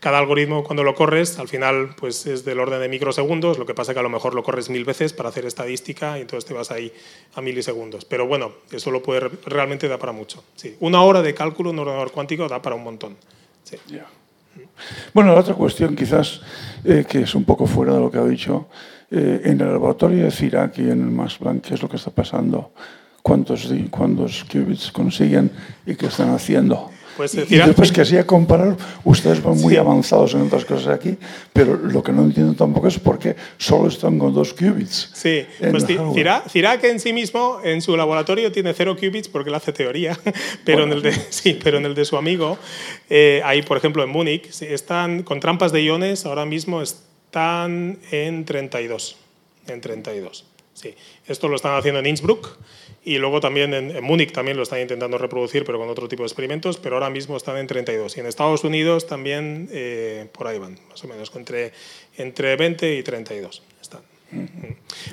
cada 0.00 0.18
algoritmo, 0.18 0.64
cuando 0.64 0.82
lo 0.82 0.94
corres, 0.94 1.38
al 1.38 1.48
final 1.48 1.94
pues, 1.96 2.26
es 2.26 2.44
del 2.44 2.58
orden 2.58 2.80
de 2.80 2.88
microsegundos, 2.88 3.58
lo 3.58 3.66
que 3.66 3.74
pasa 3.74 3.94
que 3.94 4.00
a 4.00 4.02
lo 4.02 4.10
mejor 4.10 4.34
lo 4.34 4.42
corres 4.42 4.70
mil 4.70 4.84
veces 4.84 5.12
para 5.12 5.28
hacer 5.28 5.46
estadística 5.46 6.18
y 6.18 6.22
entonces 6.22 6.46
te 6.46 6.54
vas 6.54 6.70
ahí 6.70 6.92
a 7.34 7.40
milisegundos. 7.40 8.04
Pero 8.04 8.26
bueno, 8.26 8.52
eso 8.72 8.90
lo 8.90 9.02
puede, 9.02 9.30
realmente 9.46 9.86
da 9.86 9.98
para 9.98 10.12
mucho. 10.12 10.42
Sí. 10.56 10.76
Una 10.80 11.02
hora 11.02 11.22
de 11.22 11.32
cálculo 11.32 11.70
en 11.70 11.76
un 11.76 11.80
ordenador 11.80 12.10
cuántico 12.10 12.48
da 12.48 12.60
para 12.60 12.74
un 12.74 12.82
montón. 12.82 13.16
Sí. 13.62 13.76
Bueno, 15.12 15.32
la 15.32 15.40
otra 15.40 15.54
cuestión 15.54 15.94
quizás 15.96 16.40
eh, 16.84 17.04
que 17.08 17.22
es 17.22 17.34
un 17.34 17.44
poco 17.44 17.66
fuera 17.66 17.94
de 17.94 18.00
lo 18.00 18.10
que 18.10 18.18
ha 18.18 18.24
dicho, 18.24 18.68
eh, 19.16 19.42
en 19.44 19.60
el 19.60 19.68
laboratorio 19.70 20.24
de 20.24 20.30
CIRAC 20.32 20.78
y 20.78 20.90
en 20.90 21.02
el 21.02 21.10
Max 21.10 21.36
Planck, 21.38 21.62
¿qué 21.62 21.74
es 21.74 21.82
lo 21.82 21.88
que 21.88 21.96
está 21.96 22.10
pasando? 22.10 22.72
¿Cuántos, 23.22 23.72
cuántos 23.88 24.44
qubits 24.44 24.90
consiguen 24.90 25.52
y 25.86 25.94
qué 25.94 26.06
están 26.06 26.34
haciendo? 26.34 26.90
Pues, 27.16 27.34
y, 27.34 27.56
después 27.56 27.92
que 27.92 28.00
así 28.00 28.16
a 28.16 28.26
comparar, 28.26 28.76
ustedes 29.04 29.40
van 29.40 29.56
muy 29.58 29.74
sí. 29.74 29.76
avanzados 29.76 30.34
en 30.34 30.42
otras 30.42 30.64
cosas 30.64 30.88
aquí, 30.88 31.16
pero 31.52 31.76
lo 31.76 32.02
que 32.02 32.10
no 32.10 32.24
entiendo 32.24 32.54
tampoco 32.54 32.88
es 32.88 32.98
por 32.98 33.20
qué 33.20 33.36
solo 33.56 33.86
están 33.86 34.18
con 34.18 34.34
dos 34.34 34.52
qubits. 34.52 35.10
Sí, 35.14 35.46
pues 35.70 35.86
Cirac, 35.86 36.48
Cirac 36.48 36.82
en 36.82 36.98
sí 36.98 37.12
mismo, 37.12 37.60
en 37.62 37.82
su 37.82 37.96
laboratorio, 37.96 38.50
tiene 38.50 38.74
cero 38.74 38.96
qubits 38.96 39.28
porque 39.28 39.50
él 39.50 39.54
hace 39.54 39.72
teoría, 39.72 40.18
pero, 40.64 40.78
bueno, 40.78 40.92
en, 40.94 40.98
el 40.98 41.02
de, 41.02 41.12
sí, 41.30 41.56
pero 41.62 41.78
en 41.78 41.86
el 41.86 41.94
de 41.94 42.04
su 42.04 42.16
amigo, 42.16 42.58
eh, 43.08 43.40
ahí 43.44 43.62
por 43.62 43.76
ejemplo 43.76 44.02
en 44.02 44.10
Múnich, 44.10 44.60
están 44.62 45.22
con 45.22 45.38
trampas 45.38 45.70
de 45.70 45.84
iones, 45.84 46.26
ahora 46.26 46.44
mismo 46.44 46.82
están 47.34 47.98
en 48.12 48.44
32. 48.44 49.16
En 49.66 49.80
32. 49.80 50.44
Sí. 50.72 50.94
Esto 51.26 51.48
lo 51.48 51.56
están 51.56 51.74
haciendo 51.74 51.98
en 51.98 52.06
Innsbruck 52.06 52.58
y 53.04 53.18
luego 53.18 53.40
también 53.40 53.74
en, 53.74 54.04
Múnich 54.04 54.30
también 54.30 54.56
lo 54.56 54.62
están 54.62 54.80
intentando 54.80 55.18
reproducir, 55.18 55.64
pero 55.64 55.80
con 55.80 55.88
otro 55.88 56.06
tipo 56.06 56.22
de 56.22 56.28
experimentos, 56.28 56.76
pero 56.76 56.94
ahora 56.94 57.10
mismo 57.10 57.36
están 57.36 57.56
en 57.56 57.66
32. 57.66 58.16
Y 58.16 58.20
en 58.20 58.26
Estados 58.26 58.62
Unidos 58.62 59.08
también 59.08 59.68
eh, 59.72 60.28
por 60.30 60.46
ahí 60.46 60.60
van, 60.60 60.78
más 60.88 61.02
o 61.02 61.08
menos, 61.08 61.32
entre, 61.34 61.72
entre 62.18 62.54
20 62.54 62.94
y 62.94 63.02
32 63.02 63.62
están. 63.62 63.73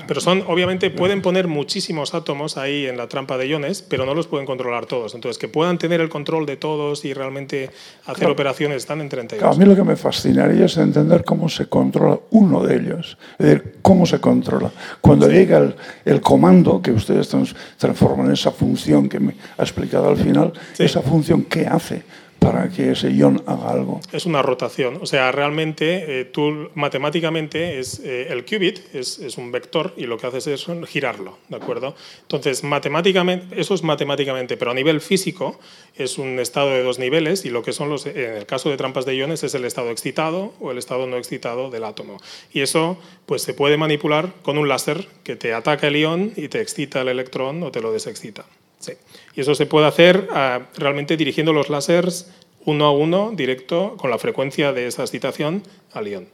Pero 0.07 0.21
son, 0.21 0.43
obviamente, 0.47 0.89
pueden 0.89 1.21
poner 1.21 1.47
muchísimos 1.47 2.13
átomos 2.13 2.57
ahí 2.57 2.85
en 2.87 2.97
la 2.97 3.07
trampa 3.07 3.37
de 3.37 3.47
iones, 3.47 3.81
pero 3.81 4.05
no 4.05 4.13
los 4.13 4.27
pueden 4.27 4.45
controlar 4.45 4.85
todos. 4.85 5.13
Entonces, 5.15 5.37
que 5.37 5.47
puedan 5.47 5.77
tener 5.77 6.01
el 6.01 6.09
control 6.09 6.45
de 6.45 6.57
todos 6.57 7.05
y 7.05 7.13
realmente 7.13 7.69
hacer 8.03 8.15
claro. 8.15 8.33
operaciones 8.33 8.77
están 8.77 9.01
en 9.01 9.09
32. 9.09 9.39
Claro, 9.39 9.55
a 9.55 9.57
mí 9.57 9.65
lo 9.65 9.75
que 9.75 9.87
me 9.87 9.95
fascinaría 9.95 10.65
es 10.65 10.77
entender 10.77 11.23
cómo 11.23 11.49
se 11.49 11.67
controla 11.67 12.19
uno 12.31 12.63
de 12.63 12.75
ellos. 12.75 13.17
Es 13.37 13.45
decir, 13.45 13.75
cómo 13.81 14.05
se 14.05 14.19
controla. 14.19 14.71
Cuando 15.01 15.27
sí. 15.27 15.33
llega 15.33 15.57
el, 15.59 15.75
el, 16.05 16.21
comando 16.21 16.81
que 16.81 16.91
ustedes 16.91 17.29
transforman 17.77 18.27
en 18.27 18.33
esa 18.33 18.51
función 18.51 19.07
que 19.07 19.19
me 19.19 19.35
ha 19.57 19.63
explicado 19.63 20.09
al 20.09 20.17
final, 20.17 20.53
sí. 20.73 20.83
esa 20.83 21.01
función, 21.01 21.43
¿qué 21.43 21.67
hace? 21.67 22.03
Para 22.41 22.69
que 22.69 22.91
ese 22.93 23.13
ion 23.13 23.43
haga 23.45 23.69
algo. 23.69 24.01
Es 24.11 24.25
una 24.25 24.41
rotación, 24.41 24.97
o 24.99 25.05
sea, 25.05 25.31
realmente 25.31 26.21
eh, 26.21 26.25
tú 26.25 26.71
matemáticamente 26.73 27.77
es 27.77 27.99
eh, 28.03 28.29
el 28.31 28.45
qubit 28.45 28.79
es, 28.95 29.19
es, 29.19 29.37
un 29.37 29.51
vector 29.51 29.93
y 29.95 30.07
lo 30.07 30.17
que 30.17 30.25
haces 30.25 30.47
es 30.47 30.65
girarlo, 30.87 31.37
¿de 31.49 31.57
acuerdo? 31.57 31.93
Entonces, 32.23 32.63
matemáticamente, 32.63 33.61
eso 33.61 33.75
es 33.75 33.83
matemáticamente, 33.83 34.57
pero 34.57 34.71
a 34.71 34.73
nivel 34.73 35.01
físico 35.01 35.59
es 35.95 36.17
un 36.17 36.39
estado 36.39 36.71
de 36.71 36.81
dos 36.81 36.97
niveles 36.97 37.45
y 37.45 37.51
lo 37.51 37.61
que 37.61 37.73
son 37.73 37.89
los, 37.89 38.07
en 38.07 38.17
el 38.17 38.47
caso 38.47 38.71
de 38.71 38.77
trampas 38.77 39.05
de 39.05 39.15
iones 39.15 39.43
es 39.43 39.53
el 39.53 39.63
estado 39.63 39.91
excitado 39.91 40.53
o 40.59 40.71
el 40.71 40.79
estado 40.79 41.05
no 41.05 41.17
excitado 41.17 41.69
del 41.69 41.83
átomo. 41.83 42.17
Y 42.51 42.61
eso 42.61 42.97
pues 43.27 43.43
se 43.43 43.53
puede 43.53 43.77
manipular 43.77 44.33
con 44.41 44.57
un 44.57 44.67
láser 44.67 45.07
que 45.23 45.35
te 45.35 45.53
ataca 45.53 45.87
el 45.89 45.95
ion 45.95 46.33
y 46.35 46.47
te 46.47 46.59
excita 46.59 47.01
el 47.01 47.09
electrón 47.09 47.61
o 47.61 47.71
te 47.71 47.81
lo 47.81 47.91
desexcita. 47.91 48.45
Sí. 48.79 48.93
Y 49.35 49.41
eso 49.41 49.55
se 49.55 49.65
puede 49.65 49.87
hacer 49.87 50.27
uh, 50.31 50.63
realmente 50.79 51.17
dirigiendo 51.17 51.53
los 51.53 51.69
láseres 51.69 52.31
uno 52.65 52.85
a 52.85 52.91
uno, 52.91 53.31
directo, 53.31 53.95
con 53.97 54.11
la 54.11 54.17
frecuencia 54.17 54.71
de 54.71 54.87
esa 54.87 55.01
excitación 55.01 55.63
al 55.93 56.07
ion. 56.07 56.27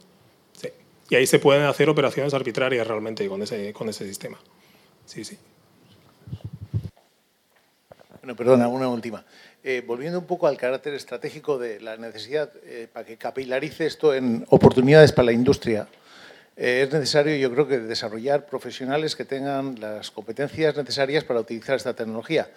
Sí. 0.54 0.70
Y 1.10 1.16
ahí 1.16 1.26
se 1.26 1.40
pueden 1.40 1.64
hacer 1.64 1.90
operaciones 1.90 2.34
arbitrarias 2.34 2.86
realmente 2.86 3.28
con 3.28 3.42
ese, 3.42 3.72
con 3.72 3.88
ese 3.88 4.06
sistema. 4.06 4.38
Sí, 5.06 5.24
sí. 5.24 5.38
Bueno, 8.22 8.36
perdona, 8.36 8.68
una 8.68 8.90
última. 8.90 9.24
Eh, 9.64 9.82
volviendo 9.86 10.20
un 10.20 10.26
poco 10.26 10.48
al 10.48 10.58
carácter 10.58 10.94
estratégico 10.94 11.58
de 11.58 11.80
la 11.80 11.96
necesidad 11.98 12.52
eh, 12.66 12.88
para 12.92 13.06
que 13.06 13.18
capilarice 13.18 13.86
esto 13.86 14.14
en 14.14 14.46
oportunidades 14.50 15.14
para 15.14 15.28
la 15.28 15.32
industria, 15.32 15.88
eh, 16.58 16.84
es 16.86 16.94
necesario, 16.94 17.36
yo 17.38 17.52
creo 17.54 17.68
que, 17.68 17.80
desarrollar 17.80 18.46
profesionales 18.46 19.16
que 19.16 19.24
tengan 19.24 19.80
las 19.80 20.12
competencias 20.12 20.76
necesarias 20.76 21.24
para 21.24 21.40
utilizar 21.40 21.76
esta 21.76 21.94
tecnología. 21.94 22.50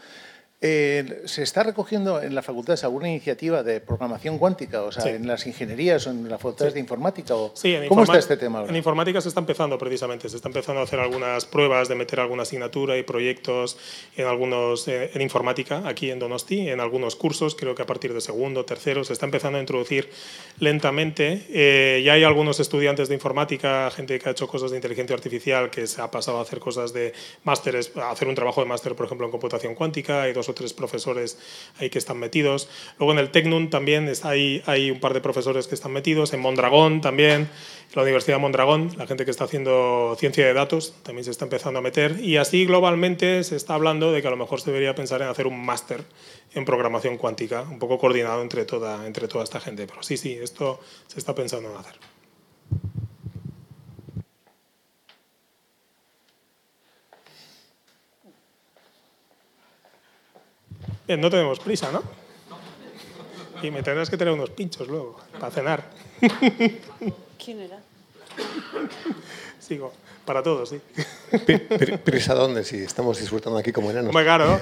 Eh, 0.62 1.22
¿Se 1.24 1.42
está 1.42 1.62
recogiendo 1.62 2.20
en 2.20 2.34
las 2.34 2.44
facultades 2.44 2.84
alguna 2.84 3.08
iniciativa 3.08 3.62
de 3.62 3.80
programación 3.80 4.36
cuántica? 4.36 4.82
O 4.82 4.92
sea, 4.92 5.04
sí. 5.04 5.08
en 5.08 5.26
las 5.26 5.46
ingenierías 5.46 6.06
o 6.06 6.10
en 6.10 6.28
las 6.28 6.38
facultades 6.38 6.72
sí. 6.72 6.74
de 6.74 6.80
informática. 6.80 7.34
O, 7.34 7.52
sí, 7.54 7.74
en 7.74 7.88
¿Cómo 7.88 8.02
está 8.02 8.18
este 8.18 8.36
tema 8.36 8.58
ahora? 8.58 8.70
En 8.70 8.76
informática 8.76 9.22
se 9.22 9.28
está 9.28 9.40
empezando 9.40 9.78
precisamente. 9.78 10.28
Se 10.28 10.36
está 10.36 10.48
empezando 10.48 10.82
a 10.82 10.84
hacer 10.84 11.00
algunas 11.00 11.46
pruebas 11.46 11.88
de 11.88 11.94
meter 11.94 12.20
alguna 12.20 12.42
asignatura 12.42 12.98
y 12.98 13.02
proyectos 13.04 13.78
en 14.18 14.26
algunos 14.26 14.86
eh, 14.88 15.10
en 15.14 15.22
informática 15.22 15.82
aquí 15.86 16.10
en 16.10 16.18
Donosti, 16.18 16.68
en 16.68 16.80
algunos 16.80 17.16
cursos. 17.16 17.54
Creo 17.54 17.74
que 17.74 17.80
a 17.80 17.86
partir 17.86 18.12
de 18.12 18.20
segundo, 18.20 18.66
tercero, 18.66 19.02
se 19.02 19.14
está 19.14 19.24
empezando 19.24 19.56
a 19.56 19.62
introducir 19.62 20.10
lentamente. 20.58 21.46
Eh, 21.48 22.02
ya 22.04 22.12
hay 22.12 22.24
algunos 22.24 22.60
estudiantes 22.60 23.08
de 23.08 23.14
informática, 23.14 23.90
gente 23.92 24.18
que 24.18 24.28
ha 24.28 24.32
hecho 24.32 24.46
cosas 24.46 24.72
de 24.72 24.76
inteligencia 24.76 25.16
artificial, 25.16 25.70
que 25.70 25.86
se 25.86 26.02
ha 26.02 26.10
pasado 26.10 26.38
a 26.38 26.42
hacer 26.42 26.58
cosas 26.58 26.92
de 26.92 27.14
másteres, 27.44 27.96
a 27.96 28.10
hacer 28.10 28.28
un 28.28 28.34
trabajo 28.34 28.60
de 28.60 28.66
máster, 28.66 28.94
por 28.94 29.06
ejemplo, 29.06 29.26
en 29.26 29.30
computación 29.30 29.74
cuántica. 29.74 30.24
Hay 30.24 30.34
dos 30.34 30.49
tres 30.54 30.72
profesores 30.72 31.38
ahí 31.78 31.90
que 31.90 31.98
están 31.98 32.18
metidos. 32.18 32.68
Luego 32.98 33.12
en 33.12 33.18
el 33.18 33.30
Tecnun 33.30 33.70
también 33.70 34.10
hay, 34.22 34.62
hay 34.66 34.90
un 34.90 35.00
par 35.00 35.14
de 35.14 35.20
profesores 35.20 35.66
que 35.66 35.74
están 35.74 35.92
metidos. 35.92 36.32
En 36.32 36.40
Mondragón 36.40 37.00
también, 37.00 37.48
la 37.94 38.02
Universidad 38.02 38.36
de 38.36 38.42
Mondragón, 38.42 38.90
la 38.96 39.06
gente 39.06 39.24
que 39.24 39.30
está 39.30 39.44
haciendo 39.44 40.16
ciencia 40.18 40.46
de 40.46 40.52
datos 40.52 40.94
también 41.02 41.24
se 41.24 41.30
está 41.30 41.44
empezando 41.44 41.78
a 41.78 41.82
meter. 41.82 42.20
Y 42.20 42.36
así 42.36 42.64
globalmente 42.64 43.42
se 43.44 43.56
está 43.56 43.74
hablando 43.74 44.12
de 44.12 44.22
que 44.22 44.28
a 44.28 44.30
lo 44.30 44.36
mejor 44.36 44.60
se 44.60 44.70
debería 44.70 44.94
pensar 44.94 45.22
en 45.22 45.28
hacer 45.28 45.46
un 45.46 45.64
máster 45.64 46.04
en 46.54 46.64
programación 46.64 47.16
cuántica, 47.16 47.62
un 47.62 47.78
poco 47.78 47.98
coordinado 47.98 48.42
entre 48.42 48.64
toda, 48.64 49.06
entre 49.06 49.28
toda 49.28 49.44
esta 49.44 49.60
gente. 49.60 49.86
Pero 49.86 50.02
sí, 50.02 50.16
sí, 50.16 50.38
esto 50.40 50.80
se 51.06 51.18
está 51.18 51.34
pensando 51.34 51.70
en 51.70 51.76
hacer. 51.76 52.09
Bien, 61.10 61.20
no 61.20 61.28
tenemos 61.28 61.58
prisa, 61.58 61.90
¿no? 61.90 62.04
Y 63.64 63.72
me 63.72 63.82
tendrás 63.82 64.08
que 64.08 64.16
tener 64.16 64.32
unos 64.32 64.50
pinchos 64.50 64.86
luego, 64.86 65.18
para 65.40 65.50
cenar. 65.50 65.90
¿Quién 67.44 67.62
era? 67.62 67.80
Sigo, 69.58 69.92
para 70.24 70.40
todos, 70.40 70.68
sí. 70.68 70.80
¿Prisa 72.04 72.34
dónde? 72.34 72.62
Si 72.62 72.76
estamos 72.76 73.18
disfrutando 73.18 73.58
aquí 73.58 73.72
como 73.72 73.90
enanos. 73.90 74.12
Muy 74.12 74.22
claro. 74.22 74.60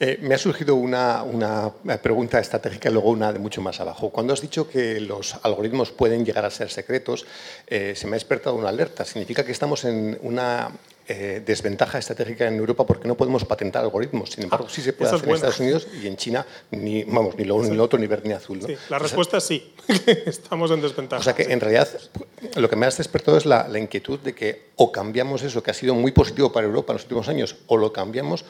eh, 0.00 0.18
me 0.20 0.34
ha 0.34 0.38
surgido 0.38 0.74
una, 0.74 1.22
una, 1.22 1.70
pregunta 2.02 2.40
estratégica 2.40 2.88
y 2.88 2.92
luego 2.92 3.10
una 3.10 3.32
de 3.32 3.38
mucho 3.38 3.62
más 3.62 3.78
abajo. 3.78 4.10
Cuando 4.10 4.32
has 4.32 4.40
dicho 4.40 4.68
que 4.68 4.98
los 4.98 5.36
algoritmos 5.44 5.92
pueden 5.92 6.24
llegar 6.24 6.44
a 6.44 6.50
ser 6.50 6.70
secretos, 6.70 7.24
eh, 7.68 7.92
se 7.94 8.08
me 8.08 8.14
ha 8.14 8.18
despertado 8.18 8.56
una 8.56 8.70
alerta. 8.70 9.04
Significa 9.04 9.44
que 9.44 9.52
estamos 9.52 9.84
en 9.84 10.18
una 10.22 10.72
eh, 11.08 11.42
desventaja 11.44 11.98
estratégica 11.98 12.46
en 12.46 12.56
Europa 12.56 12.86
porque 12.86 13.08
no 13.08 13.16
podemos 13.16 13.44
patentar 13.44 13.82
algoritmos. 13.82 14.30
Sin 14.30 14.44
embargo, 14.44 14.68
sí 14.68 14.82
se 14.82 14.92
puede 14.92 15.10
hacer 15.10 15.28
en 15.28 15.34
Estados 15.34 15.60
Unidos 15.60 15.88
y 16.00 16.06
en 16.06 16.16
China, 16.16 16.46
ni, 16.70 17.04
vamos, 17.04 17.36
ni 17.36 17.44
lo 17.44 17.56
uno 17.56 17.68
ni 17.68 17.76
lo 17.76 17.84
otro, 17.84 17.98
ni 17.98 18.06
verde 18.06 18.28
ni 18.28 18.34
azul. 18.34 18.60
¿no? 18.60 18.66
Sí, 18.66 18.76
la 18.88 18.98
respuesta 18.98 19.38
es 19.38 19.44
sí, 19.44 19.74
estamos 20.26 20.70
en 20.70 20.80
desventaja. 20.80 21.20
O 21.20 21.24
sea 21.24 21.34
que 21.34 21.44
sí. 21.44 21.52
en 21.52 21.60
realidad 21.60 21.88
lo 22.56 22.68
que 22.70 22.76
me 22.76 22.86
has 22.86 22.98
despertado 22.98 23.36
es 23.36 23.46
la, 23.46 23.66
la, 23.68 23.78
inquietud 23.78 24.20
de 24.20 24.34
que 24.34 24.70
o 24.76 24.92
cambiamos 24.92 25.42
eso 25.42 25.62
que 25.62 25.70
ha 25.70 25.74
sido 25.74 25.94
muy 25.94 26.12
positivo 26.12 26.52
para 26.52 26.66
Europa 26.66 26.92
en 26.92 26.96
los 26.96 27.02
últimos 27.02 27.28
años, 27.28 27.56
o 27.66 27.76
lo 27.76 27.92
cambiamos 27.92 28.44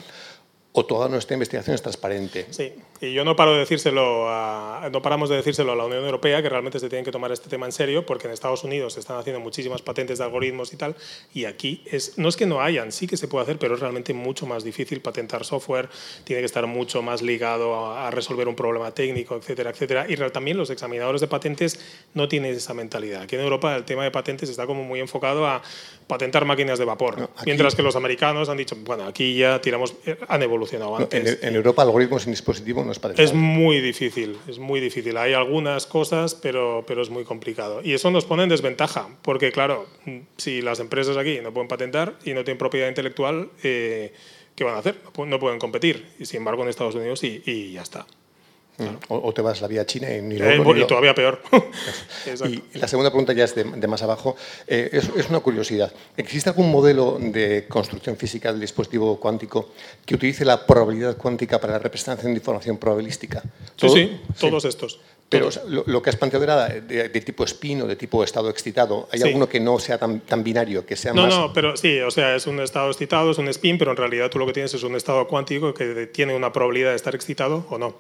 o 0.75 0.87
toda 0.87 1.09
nuestra 1.09 1.35
investigación 1.35 1.75
es 1.75 1.83
transparente. 1.83 2.47
Sí, 2.51 2.73
y 3.03 3.13
yo 3.13 3.27
no 3.27 3.37
paro 3.37 3.53
de 3.53 3.59
decírselo 3.59 4.31
a, 4.31 4.89
no 4.91 5.03
paramos 5.03 5.29
de 5.29 5.37
decírselo 5.37 5.73
a 5.73 5.77
la 5.77 5.85
Unión 5.85 6.03
Europea 6.03 6.41
que 6.41 6.49
realmente 6.49 6.79
se 6.81 6.89
tienen 6.89 7.05
que 7.05 7.13
tomar 7.13 7.31
este 7.31 7.51
tema 7.51 7.67
en 7.67 7.73
serio 7.73 8.07
porque 8.07 8.27
en 8.27 8.33
Estados 8.33 8.65
Unidos 8.65 8.95
se 8.95 9.01
están 9.01 9.19
haciendo 9.19 9.39
muchísimas 9.39 9.83
patentes 9.83 10.17
de 10.17 10.25
algoritmos 10.25 10.73
y 10.73 10.77
tal 10.77 10.97
y 11.35 11.45
aquí 11.45 11.83
es 11.85 12.17
no 12.17 12.29
es 12.29 12.37
que 12.37 12.47
no 12.47 12.63
hayan, 12.63 12.91
sí 12.91 13.07
que 13.07 13.19
se 13.19 13.29
puede 13.29 13.43
hacer, 13.43 13.59
pero 13.59 13.75
es 13.75 13.81
realmente 13.81 14.15
mucho 14.15 14.47
más 14.47 14.65
difícil 14.65 15.03
patentar 15.03 15.45
software, 15.45 15.91
tiene 16.25 16.41
que 16.41 16.47
estar 16.47 16.67
mucho 16.67 17.03
más 17.03 17.21
ligado 17.21 17.75
a, 17.75 18.09
a 18.09 18.11
resolver 18.11 18.49
un 18.49 18.57
problema 18.57 18.95
técnico, 18.95 19.37
etcétera, 19.37 19.71
etcétera. 19.71 20.07
Y 20.09 20.17
también 20.31 20.57
los 20.57 20.71
examinadores 20.71 21.21
de 21.21 21.27
patentes 21.27 21.81
no 22.15 22.29
tienen 22.29 22.55
esa 22.55 22.73
mentalidad. 22.73 23.23
Aquí 23.23 23.35
en 23.35 23.43
Europa 23.43 23.77
el 23.77 23.85
tema 23.85 24.05
de 24.05 24.11
patentes 24.11 24.49
está 24.49 24.67
como 24.67 24.85
muy 24.85 25.01
enfocado 25.01 25.47
a 25.47 25.61
patentar 26.07 26.47
máquinas 26.47 26.79
de 26.79 26.85
vapor, 26.87 27.19
no, 27.19 27.25
aquí, 27.25 27.47
mientras 27.47 27.75
que 27.75 27.83
los 27.83 27.97
americanos 27.97 28.49
han 28.49 28.57
dicho, 28.57 28.77
bueno, 28.77 29.05
aquí 29.05 29.37
ya 29.37 29.61
tiramos 29.61 29.95
han 30.29 30.43
evolucionado 30.43 30.62
antes. 30.97 31.39
En, 31.43 31.49
en, 31.49 31.55
Europa 31.57 31.83
algoritmos 31.83 32.23
sin 32.23 32.33
dispositivo 32.33 32.85
no 32.85 32.93
es 32.93 32.99
patentable. 32.99 33.25
Es 33.29 33.35
muy 33.35 33.81
difícil, 33.81 34.37
es 34.49 34.59
muy 34.59 34.81
difícil. 34.81 35.17
Hay 35.17 35.33
algunas 35.33 35.87
cosas, 35.87 36.35
pero, 36.35 36.85
pero 36.87 37.03
es 37.03 37.11
muy 37.11 37.25
complicado. 37.25 37.81
Y 37.83 37.93
eso 37.95 38.11
nos 38.11 38.25
pone 38.25 38.43
en 38.45 38.49
desventaja, 38.49 39.09
porque 39.23 39.53
claro, 39.53 39.87
si 40.37 40.63
las 40.63 40.81
empresas 40.81 41.17
aquí 41.17 41.39
no 41.43 41.53
pueden 41.53 41.69
patentar 41.69 42.15
y 42.25 42.35
no 42.35 42.45
tienen 42.45 42.59
propiedad 42.59 42.89
intelectual, 42.89 43.51
eh, 43.63 44.13
¿qué 44.55 44.65
van 44.65 44.75
a 44.75 44.79
hacer? 44.79 44.97
No 45.05 45.13
pu- 45.13 45.27
No 45.27 45.39
pueden 45.39 45.59
competir. 45.59 46.07
Y 46.19 46.27
sin 46.27 46.39
embargo 46.39 46.63
en 46.63 46.69
Estados 46.69 46.95
Unidos 46.95 47.19
sí, 47.21 47.43
y 47.47 47.73
ya 47.73 47.83
está. 47.83 48.07
O, 49.09 49.29
o 49.29 49.33
te 49.35 49.43
vas 49.43 49.61
la 49.61 49.69
vía 49.69 49.85
china 49.87 50.13
y 50.15 50.23
ni 50.23 50.37
lo- 50.39 50.45
Eh, 50.45 50.59
ni 50.59 50.71
y 50.71 50.75
lo- 50.81 50.87
todavía 50.87 51.15
peor. 51.15 51.41
Y 52.75 52.79
la 52.79 52.89
segunda 52.89 53.11
pregunta 53.11 53.33
ya 53.33 53.45
es 53.45 53.55
de, 53.55 53.65
de 53.65 53.87
más 53.87 54.03
abajo. 54.03 54.37
Eh, 54.67 54.91
es, 54.93 55.11
es 55.17 55.29
una 55.29 55.41
curiosidad. 55.41 55.93
¿Existe 56.17 56.51
algún 56.51 56.71
modelo 56.71 57.19
de 57.21 57.67
construcción 57.69 58.17
física 58.17 58.53
del 58.53 58.61
dispositivo 58.61 59.19
cuántico 59.19 59.71
que 60.07 60.15
utilice 60.15 60.45
la 60.45 60.67
probabilidad 60.67 61.17
cuántica 61.17 61.61
para 61.61 61.75
la 61.75 61.79
representación 61.79 62.33
de 62.33 62.39
información 62.39 62.77
probabilística? 62.79 63.43
Sí, 63.77 63.89
sí, 63.89 64.21
todos 64.41 64.65
estos. 64.65 65.01
Pero 65.29 65.47
Todos. 65.47 65.57
o 65.57 65.61
sea, 65.63 65.71
lo, 65.71 65.83
lo 65.87 66.03
que 66.03 66.11
has 66.11 66.17
planteado 66.17 66.45
era 66.45 66.69
de, 66.69 67.09
de 67.09 67.21
tipo 67.23 67.43
spin 67.45 67.81
o 67.83 67.87
de 67.87 67.97
tipo 67.97 68.23
estado 68.23 68.51
excitado. 68.51 69.09
¿Hay 69.11 69.19
Sí. 69.19 69.27
alguno 69.29 69.49
que 69.49 69.61
no 69.61 69.79
sea 69.79 69.97
tan, 69.97 70.21
tan 70.21 70.45
binario, 70.45 70.85
que 70.85 70.95
sea 70.95 71.15
No, 71.15 71.23
más... 71.23 71.35
no, 71.35 71.53
pero 71.55 71.75
sí, 71.75 72.01
o 72.01 72.11
sea, 72.11 72.37
es 72.37 72.47
un 72.47 72.61
estado 72.61 72.91
excitado, 72.91 73.31
es 73.31 73.39
un 73.39 73.49
spin, 73.49 73.79
pero 73.79 73.93
en 73.93 73.97
realidad 73.97 74.29
tú 74.29 74.39
lo 74.39 74.45
que 74.47 74.53
tienes 74.53 74.75
es 74.75 74.83
un 74.83 74.95
estado 74.95 75.27
cuántico 75.27 75.73
que 75.73 76.07
tiene 76.09 76.35
una 76.37 76.53
probabilidad 76.53 76.91
de 76.91 76.97
estar 76.97 77.15
excitado 77.15 77.65
o 77.71 77.79
no. 77.79 77.95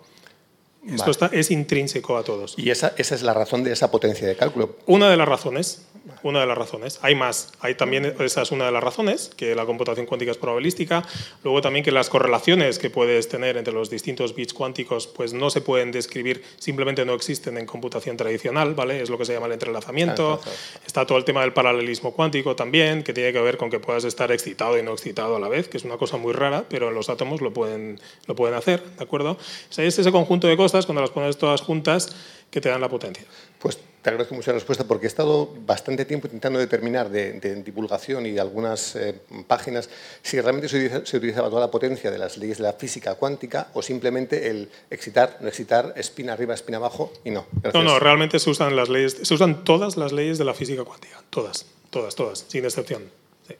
Esto 0.84 0.98
Vale. 0.98 1.10
está, 1.12 1.26
es 1.32 1.50
intrínseco 1.50 2.16
a 2.16 2.24
todos. 2.24 2.54
Y 2.56 2.70
esa, 2.70 2.92
esa 2.96 3.14
es 3.14 3.22
la 3.22 3.34
razón 3.34 3.62
de 3.62 3.72
esa 3.72 3.90
potencia 3.90 4.26
de 4.26 4.34
cálculo. 4.34 4.76
Una 4.86 5.08
de 5.08 5.16
las 5.16 5.28
razones, 5.28 5.86
una 6.22 6.40
de 6.40 6.46
las 6.46 6.58
razones. 6.58 6.98
Hay 7.02 7.14
más. 7.14 7.52
Hay 7.60 7.76
también, 7.76 8.16
esa 8.18 8.42
es 8.42 8.50
una 8.50 8.66
de 8.66 8.72
las 8.72 8.82
razones, 8.82 9.30
que 9.36 9.54
la 9.54 9.64
computación 9.64 10.06
cuántica 10.06 10.32
es 10.32 10.38
probabilística. 10.38 11.04
Luego 11.44 11.60
también 11.60 11.84
que 11.84 11.92
las 11.92 12.08
correlaciones 12.08 12.80
que 12.80 12.90
puedes 12.90 13.28
tener 13.28 13.56
entre 13.56 13.72
los 13.72 13.90
distintos 13.90 14.34
bits 14.34 14.54
cuánticos 14.54 15.06
pues 15.06 15.32
no 15.32 15.50
se 15.50 15.60
pueden 15.60 15.92
describir, 15.92 16.42
simplemente 16.58 17.04
no 17.04 17.14
existen 17.14 17.58
en 17.58 17.66
computación 17.66 18.16
tradicional, 18.16 18.74
¿vale? 18.74 19.02
Es 19.02 19.10
lo 19.10 19.18
que 19.18 19.24
se 19.24 19.34
llama 19.34 19.46
el 19.46 19.52
entrelazamiento. 19.52 20.40
Ah, 20.44 20.50
Está 20.84 21.06
todo 21.06 21.18
el 21.18 21.24
tema 21.24 21.42
del 21.42 21.52
paralelismo 21.52 22.12
cuántico 22.12 22.56
también, 22.56 23.02
que 23.02 23.12
tiene 23.12 23.32
que 23.32 23.40
ver 23.40 23.56
con 23.56 23.70
que 23.70 23.78
puedas 23.78 24.04
estar 24.04 24.32
excitado 24.32 24.78
y 24.78 24.82
no 24.82 24.92
excitado 24.92 25.36
a 25.36 25.40
la 25.40 25.48
vez, 25.48 25.68
que 25.68 25.76
es 25.76 25.84
una 25.84 25.96
cosa 25.96 26.16
muy 26.16 26.32
rara, 26.32 26.64
pero 26.68 26.90
los 26.90 27.08
átomos 27.08 27.40
lo 27.40 27.52
pueden, 27.52 28.00
lo 28.26 28.34
pueden 28.34 28.56
hacer, 28.56 28.82
¿de 28.82 29.04
acuerdo? 29.04 29.32
O 29.32 29.72
sea, 29.72 29.84
es 29.84 29.98
ese 29.98 30.10
conjunto 30.10 30.48
de 30.48 30.56
cosas, 30.56 30.71
cuando 30.86 31.00
las 31.02 31.10
pones 31.10 31.36
todas 31.36 31.60
juntas, 31.60 32.08
que 32.50 32.60
te 32.60 32.68
dan 32.68 32.80
la 32.80 32.88
potencia. 32.88 33.24
Pues 33.58 33.78
te 34.02 34.10
agradezco 34.10 34.34
mucho 34.34 34.50
la 34.50 34.56
respuesta 34.56 34.84
porque 34.84 35.06
he 35.06 35.08
estado 35.08 35.48
bastante 35.64 36.04
tiempo 36.04 36.26
intentando 36.26 36.58
determinar 36.58 37.08
de, 37.08 37.34
de 37.34 37.62
divulgación 37.62 38.26
y 38.26 38.32
de 38.32 38.40
algunas 38.40 38.96
eh, 38.96 39.20
páginas 39.46 39.88
si 40.22 40.40
realmente 40.40 40.68
se, 40.68 40.76
utiliza- 40.76 41.06
se 41.06 41.16
utilizaba 41.16 41.48
toda 41.48 41.60
la 41.60 41.70
potencia 41.70 42.10
de 42.10 42.18
las 42.18 42.36
leyes 42.36 42.58
de 42.58 42.64
la 42.64 42.72
física 42.72 43.14
cuántica 43.14 43.68
o 43.74 43.80
simplemente 43.80 44.50
el 44.50 44.68
excitar, 44.90 45.38
no 45.40 45.48
excitar, 45.48 45.94
spin 45.96 46.30
arriba, 46.30 46.52
spin 46.54 46.74
abajo 46.74 47.12
y 47.24 47.30
no. 47.30 47.46
No, 47.52 47.60
Gracias. 47.62 47.84
no, 47.84 47.98
realmente 48.00 48.38
se 48.40 48.50
usan 48.50 48.74
las 48.76 48.88
leyes, 48.88 49.16
se 49.22 49.34
usan 49.34 49.64
todas 49.64 49.96
las 49.96 50.12
leyes 50.12 50.36
de 50.36 50.44
la 50.44 50.52
física 50.54 50.82
cuántica, 50.84 51.22
todas, 51.30 51.64
todas, 51.90 52.14
todas, 52.16 52.44
sin 52.48 52.64
excepción. 52.64 53.04
Sí. 53.46 53.54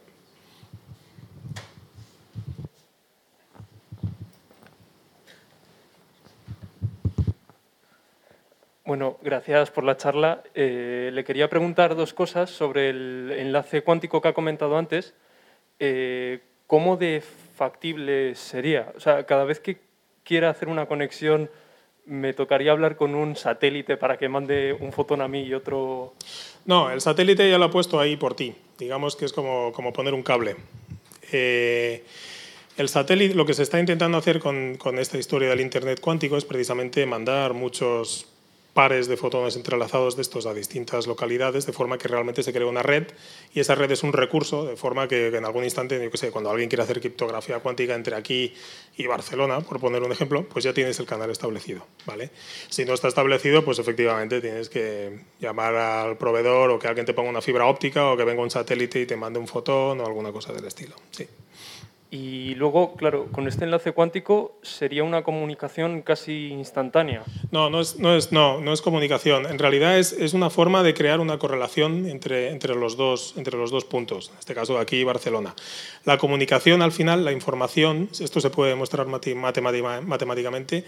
Bueno, 8.85 9.19
gracias 9.23 9.71
por 9.71 9.85
la 9.85 9.97
charla. 9.97 10.43
Eh, 10.55 11.11
le 11.13 11.25
quería 11.25 11.49
preguntar 11.49 11.95
dos 11.95 12.13
cosas 12.13 12.51
sobre 12.51 12.91
el 12.91 13.33
enlace 13.37 13.83
cuántico 13.83 14.21
que 14.21 14.29
ha 14.29 14.35
comentado 14.35 14.77
antes. 14.77 15.15
Eh, 15.79 16.41
¿Cómo 16.67 16.97
de 16.97 17.23
factible 17.57 18.35
sería? 18.35 18.93
O 18.97 19.01
sea, 19.01 19.25
cada 19.25 19.45
vez 19.45 19.61
que 19.61 19.79
quiera 20.25 20.51
hacer 20.51 20.69
una 20.69 20.87
conexión, 20.87 21.49
me 22.07 22.33
tocaría 22.33 22.73
hablar 22.73 22.97
con 22.97 23.15
un 23.15 23.37
satélite 23.37 23.97
para 23.97 24.19
que 24.19 24.29
mande 24.29 24.73
un 24.73 24.93
fotón 24.93 25.21
a 25.21 25.29
mí 25.29 25.43
y 25.43 25.55
otro... 25.55 26.15
No, 26.65 26.91
el 26.91 27.01
satélite 27.01 27.49
ya 27.49 27.59
lo 27.59 27.67
ha 27.67 27.71
puesto 27.71 28.01
ahí 28.01 28.17
por 28.17 28.35
ti. 28.35 28.53
Digamos 28.79 29.15
que 29.15 29.27
es 29.27 29.33
como, 29.33 29.73
como 29.73 29.93
poner 29.93 30.13
un 30.13 30.25
cable. 30.25 30.57
Eh, 31.31 32.05
el 32.77 32.89
satélite, 32.89 33.37
lo 33.37 33.47
que 33.47 33.55
se 33.55 33.63
está 33.63 33.79
intentando 33.79 34.19
hacer 34.19 34.41
con, 34.41 34.77
con 34.77 34.99
esta 34.99 35.19
historia 35.19 35.51
del 35.51 35.61
Internet 35.61 36.01
cuántico 36.01 36.37
es 36.37 36.45
precisamente 36.45 37.07
mandar 37.07 37.55
muchos 37.55 38.32
pares 38.74 39.07
de 39.07 39.16
fotones 39.16 39.57
entrelazados 39.57 40.16
de 40.16 40.23
estos 40.23 40.47
a 40.47 40.55
distintas 40.55 41.07
localidades, 41.07 41.66
de 41.66 41.73
forma 41.73 41.99
que 41.99 42.09
realmente 42.09 42.43
se 42.43 42.53
cree 42.53 42.65
una 42.65 42.82
red 42.82 43.09
y 43.53 43.61
esa 43.61 43.74
red 43.74 43.90
es 43.90 44.03
un 44.03 44.12
recurso, 44.12 44.65
de 44.65 44.77
forma 44.77 45.09
que, 45.09 45.28
en 45.28 45.44
algún 45.44 45.65
instante, 45.65 46.03
yo 46.03 46.16
sé, 46.16 46.31
cuando 46.31 46.51
alguien 46.51 46.69
quiere 46.69 46.82
hacer 46.82 47.01
criptografía 47.01 47.61
cuántica 47.61 47.94
entre 47.94 48.16
aquí 48.16 48.55
y 48.97 49.07
Barcelona, 49.07 49.61
por 49.61 49.78
poner 49.78 50.03
un 50.03 50.12
ejemplo, 50.12 50.49
pues 50.49 50.65
ya 50.65 50.73
tienes 50.73 50.99
el 51.01 51.07
canal 51.07 51.31
establecido, 51.31 51.86
¿vale? 52.07 52.31
Si 52.69 52.85
no 52.85 52.94
está 52.94 53.09
establecido, 53.09 53.65
pues 53.65 53.78
efectivamente 53.78 54.40
tienes 54.40 54.69
que 54.69 55.20
llamar 55.39 55.74
al 55.74 56.16
proveedor 56.16 56.70
o 56.70 56.78
que 56.78 56.89
alguien 56.89 57.05
te 57.05 57.12
ponga 57.12 57.31
una 57.31 57.43
fibra 57.43 57.66
óptica 57.66 58.11
o 58.11 58.16
que 58.16 58.24
venga 58.24 58.43
un 58.43 58.51
satélite 58.51 59.01
y 59.01 59.07
te 59.07 59.16
mande 59.16 59.39
un 59.39 59.49
fotón 59.49 60.01
o 60.01 60.07
alguna 60.07 60.32
cosa 60.32 60.53
del 60.53 60.65
estilo, 60.65 60.97
sí. 61.11 61.27
Y 62.14 62.55
luego, 62.56 62.94
claro, 62.94 63.28
con 63.32 63.48
este 63.48 63.64
enlace 63.64 63.93
cuántico 63.93 64.59
sería 64.60 65.02
una 65.02 65.22
comunicación 65.22 66.02
casi 66.02 66.48
instantánea. 66.48 67.22
No, 67.51 67.70
no 67.70 67.80
es, 67.80 67.98
no 67.98 68.14
es, 68.14 68.32
no, 68.32 68.60
no 68.60 68.74
es 68.74 68.82
comunicación. 68.82 69.47
En 69.47 69.59
realidad 69.59 69.98
es, 69.98 70.12
es 70.12 70.34
una 70.34 70.51
forma 70.51 70.82
de 70.82 70.93
crear 70.93 71.20
una 71.20 71.39
correlación 71.39 72.05
entre, 72.05 72.51
entre, 72.51 72.74
los 72.74 72.98
dos, 72.98 73.32
entre 73.39 73.56
los 73.56 73.70
dos 73.70 73.86
puntos, 73.86 74.28
en 74.28 74.39
este 74.40 74.55
caso 74.55 74.78
aquí 74.78 75.05
Barcelona. 75.05 75.55
La 76.05 76.18
comunicación, 76.18 76.82
al 76.82 76.93
final, 76.93 77.24
la 77.24 77.32
información, 77.32 78.10
esto 78.20 78.43
se 78.43 78.51
puede 78.51 78.72
demostrar 78.72 79.06
matemáticamente, 79.06 80.84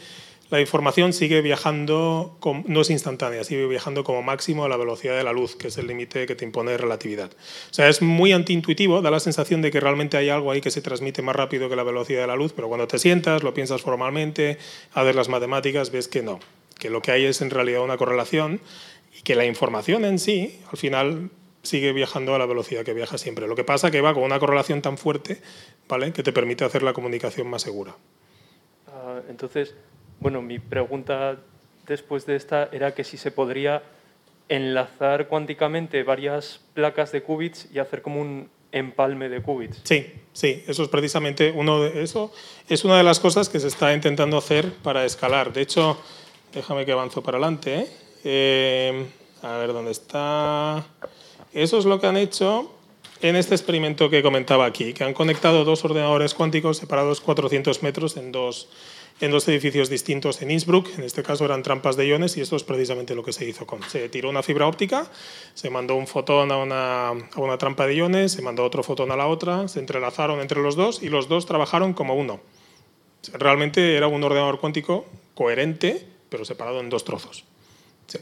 la 0.51 0.61
información 0.61 1.13
sigue 1.13 1.41
viajando, 1.41 2.39
no 2.67 2.81
es 2.81 2.91
instantánea, 2.91 3.45
sigue 3.45 3.67
viajando 3.67 4.05
como 4.05 4.23
máximo 4.23 4.65
a 4.65 4.69
la 4.69 4.77
velocidad 4.77 5.17
de 5.17 5.25
la 5.25 5.33
luz, 5.33 5.57
que 5.57 5.69
es 5.69 5.79
el 5.79 5.87
límite 5.87 6.27
que 6.27 6.35
te 6.35 6.45
impone 6.45 6.77
relatividad. 6.77 7.31
O 7.71 7.75
sea, 7.75 7.89
es 7.89 8.03
muy 8.03 8.33
antiintuitivo, 8.33 9.01
da 9.03 9.11
la 9.11 9.21
sensación 9.21 9.63
de 9.63 9.71
que 9.71 9.81
realmente 9.81 10.17
hay 10.17 10.29
algo 10.29 10.51
ahí 10.51 10.61
que 10.61 10.71
se 10.71 10.83
transmite 10.83 11.23
más 11.23 11.35
rápido 11.35 11.69
que 11.69 11.77
la 11.77 11.83
velocidad 11.83 12.21
de 12.21 12.27
la 12.27 12.37
luz, 12.37 12.53
pero 12.55 12.69
cuando 12.69 12.87
te 12.87 12.99
sientas, 12.99 13.43
lo 13.43 13.55
piensas 13.55 13.81
formalmente, 13.81 14.59
haces 14.93 15.17
las 15.17 15.29
matemáticas, 15.29 15.91
ves 15.91 16.09
que 16.09 16.23
no, 16.23 16.41
que 16.79 16.91
lo 16.91 17.01
que 17.03 17.13
hay 17.13 17.25
es 17.25 17.41
en 17.41 17.51
realidad 17.51 17.83
una 17.83 17.97
correlación 17.97 18.61
y 19.19 19.23
que 19.23 19.35
la 19.35 19.47
información 19.47 20.05
en 20.05 20.19
sí, 20.19 20.61
al 20.71 20.79
final, 20.79 21.31
sigue 21.65 21.93
viajando 21.93 22.35
a 22.35 22.39
la 22.39 22.47
velocidad 22.47 22.85
que 22.85 22.93
viaja 22.93 23.19
siempre. 23.19 23.49
Lo 23.49 23.57
que 23.57 23.65
pasa 23.65 23.91
que 23.91 24.01
va 24.01 24.15
con 24.15 24.23
una 24.23 24.39
correlación 24.39 24.83
tan 24.83 24.99
fuerte, 24.99 25.41
¿vale? 25.89 26.13
Que 26.13 26.23
te 26.23 26.33
permite 26.33 26.65
hacer 26.65 26.83
la 26.83 26.93
comunicación 26.93 27.49
más 27.49 27.63
segura. 27.63 27.97
Ah, 28.87 29.21
entonces, 29.29 29.75
bueno, 30.21 30.43
mi 30.43 30.59
pregunta 30.59 31.37
después 31.87 32.27
de 32.27 32.37
esta 32.37 32.69
era 32.73 32.95
que 32.95 33.05
si 33.05 33.17
se 33.17 33.31
podría 33.31 33.83
enlazar 34.49 35.29
cuánticamente 35.29 36.03
varias 36.03 36.61
placas 36.75 37.13
de 37.13 37.23
qubits 37.23 37.69
y 37.73 37.79
hacer 37.79 38.03
como 38.03 38.21
un 38.21 38.49
empalme 38.73 39.29
de 39.29 39.41
qubits. 39.41 39.81
Sí, 39.85 40.07
sí, 40.33 40.65
eso 40.67 40.83
es 40.83 40.89
precisamente 40.89 41.53
uno 41.55 41.83
de 41.83 42.03
eso 42.03 42.33
es 42.69 42.85
una 42.85 42.99
de 42.99 43.05
las 43.05 43.21
cosas 43.21 43.49
que 43.49 43.61
se 43.61 43.69
está 43.69 43.95
intentando 43.95 44.37
hacer 44.37 44.73
para 44.83 45.05
escalar. 45.05 45.53
De 45.53 45.63
hecho, 45.63 45.99
déjame 46.53 46.85
que 46.85 46.93
avanzo 46.93 47.23
para 47.23 47.39
adelante. 47.39 47.75
¿eh? 47.75 47.87
Eh, 48.25 49.07
a 49.43 49.59
ver 49.59 49.73
dónde 49.73 49.93
está. 49.93 50.85
Eso 51.53 51.79
es 51.79 51.85
lo 51.85 52.01
que 52.01 52.07
han 52.07 52.17
hecho 52.17 52.73
en 53.21 53.37
este 53.37 53.55
experimento 53.55 54.11
que 54.11 54.23
comentaba 54.23 54.67
aquí, 54.67 54.93
que 54.93 55.05
han 55.05 55.15
conectado 55.15 55.65
dos 55.65 55.85
ordenadores 55.85 56.35
cuánticos 56.35 56.79
separados 56.79 57.21
400 57.21 57.83
metros 57.83 58.17
en 58.17 58.33
dos, 58.33 58.69
en 59.21 59.31
dos 59.31 59.47
edificios 59.49 59.89
distintos 59.89 60.43
en 60.43 60.51
Innsbruck. 60.51 60.99
En 60.99 61.05
este 61.05 61.23
caso 61.23 61.45
eran 61.45 61.63
trampas 61.63 61.97
de 61.97 62.07
iones 62.07 62.37
y 62.37 62.41
esto 62.41 62.57
es 62.57 62.65
precisamente 62.65 63.15
lo 63.15 63.23
que 63.23 63.33
se 63.33 63.47
hizo 63.47 63.67
con. 63.67 63.83
Se 63.85 64.09
tiró 64.09 64.31
una 64.31 64.43
fibra 64.43 64.67
óptica, 64.67 65.07
se 65.55 65.71
mandó 65.71 65.95
un 65.95 66.07
fotón 66.07 66.51
a 66.51 66.57
una, 66.57 67.09
a 67.09 67.41
una 67.41 67.59
trampa 67.59 67.87
de 67.87 67.95
iones, 67.95 68.33
se 68.33 68.43
mandó 68.43 68.65
otro 68.65 68.83
fotón 68.83 69.13
a 69.13 69.17
la 69.17 69.27
otra, 69.27 69.69
se 69.69 69.81
entrelazaron 69.81 70.41
entre 70.41 70.61
los 70.61 70.77
dos 70.77 71.03
y 71.03 71.09
los 71.09 71.29
dos 71.29 71.47
trabajaron 71.47 71.93
como 71.95 72.15
uno. 72.15 72.41
Realmente 73.33 73.97
era 73.97 74.07
un 74.07 74.23
ordenador 74.23 74.61
cuántico 74.61 75.07
coherente, 75.35 76.07
pero 76.29 76.45
separado 76.45 76.81
en 76.81 76.91
dos 76.91 77.05
trozos. 77.05 77.45
Sí. 78.07 78.19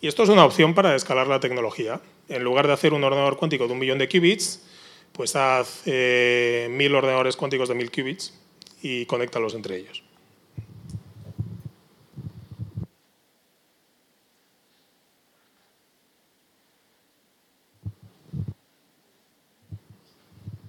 Y 0.00 0.06
esto 0.06 0.22
es 0.22 0.28
una 0.28 0.44
opción 0.44 0.74
para 0.74 0.94
escalar 0.94 1.26
la 1.26 1.40
tecnología. 1.40 2.00
En 2.28 2.44
lugar 2.44 2.66
de 2.66 2.74
hacer 2.74 2.92
un 2.92 3.02
ordenador 3.02 3.38
cuántico 3.38 3.66
de 3.66 3.72
un 3.72 3.78
millón 3.78 3.98
de 3.98 4.08
qubits, 4.08 4.62
pues 5.12 5.34
haz 5.34 5.82
eh, 5.86 6.68
mil 6.70 6.94
ordenadores 6.94 7.36
cuánticos 7.36 7.70
de 7.70 7.74
mil 7.74 7.90
qubits 7.90 8.34
y 8.82 9.06
conéctalos 9.06 9.54
entre 9.54 9.76
ellos. 9.76 10.02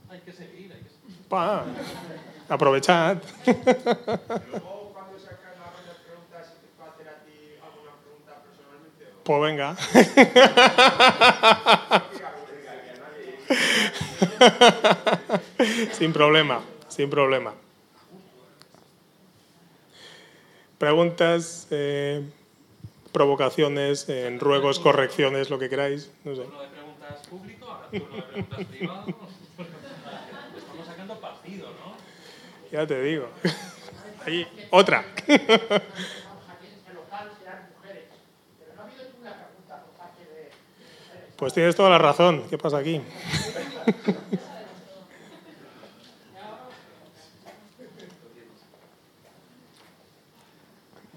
Hay 0.10 0.20
que 0.22 0.32
seguir, 0.32 0.74
hay 0.74 0.82
que 0.82 0.90
seguir. 0.90 1.28
Pa, 1.30 1.66
aprovechad. 2.50 3.22
Pues 9.30 9.42
venga. 9.44 9.76
sin 15.92 16.12
problema, 16.12 16.62
sin 16.88 17.12
problema. 17.12 17.54
Preguntas, 20.80 21.68
eh, 21.72 22.24
provocaciones, 23.12 24.08
eh, 24.08 24.34
ruegos, 24.40 24.80
correcciones, 24.80 25.50
lo 25.50 25.60
que 25.60 25.70
queráis. 25.70 26.10
No 26.24 26.34
sé. 26.36 26.46
Lo 26.46 26.62
de 26.62 26.68
preguntas 26.70 27.28
público, 27.28 27.66
ahora 27.66 27.90
turno 27.92 28.16
de 28.16 28.22
preguntas 28.22 28.66
privado. 28.66 29.06
Estamos 30.58 30.88
sacando 30.88 31.20
partido, 31.20 31.68
¿no? 31.68 31.98
Ya 32.72 32.88
te 32.88 33.02
digo. 33.02 33.28
Ahí, 34.26 34.48
otra. 34.70 35.04
Pues 41.36 41.54
tienes 41.54 41.76
toda 41.76 41.90
la 41.90 41.98
razón. 41.98 42.46
¿Qué 42.50 42.58
pasa 42.58 42.78
aquí? 42.78 43.02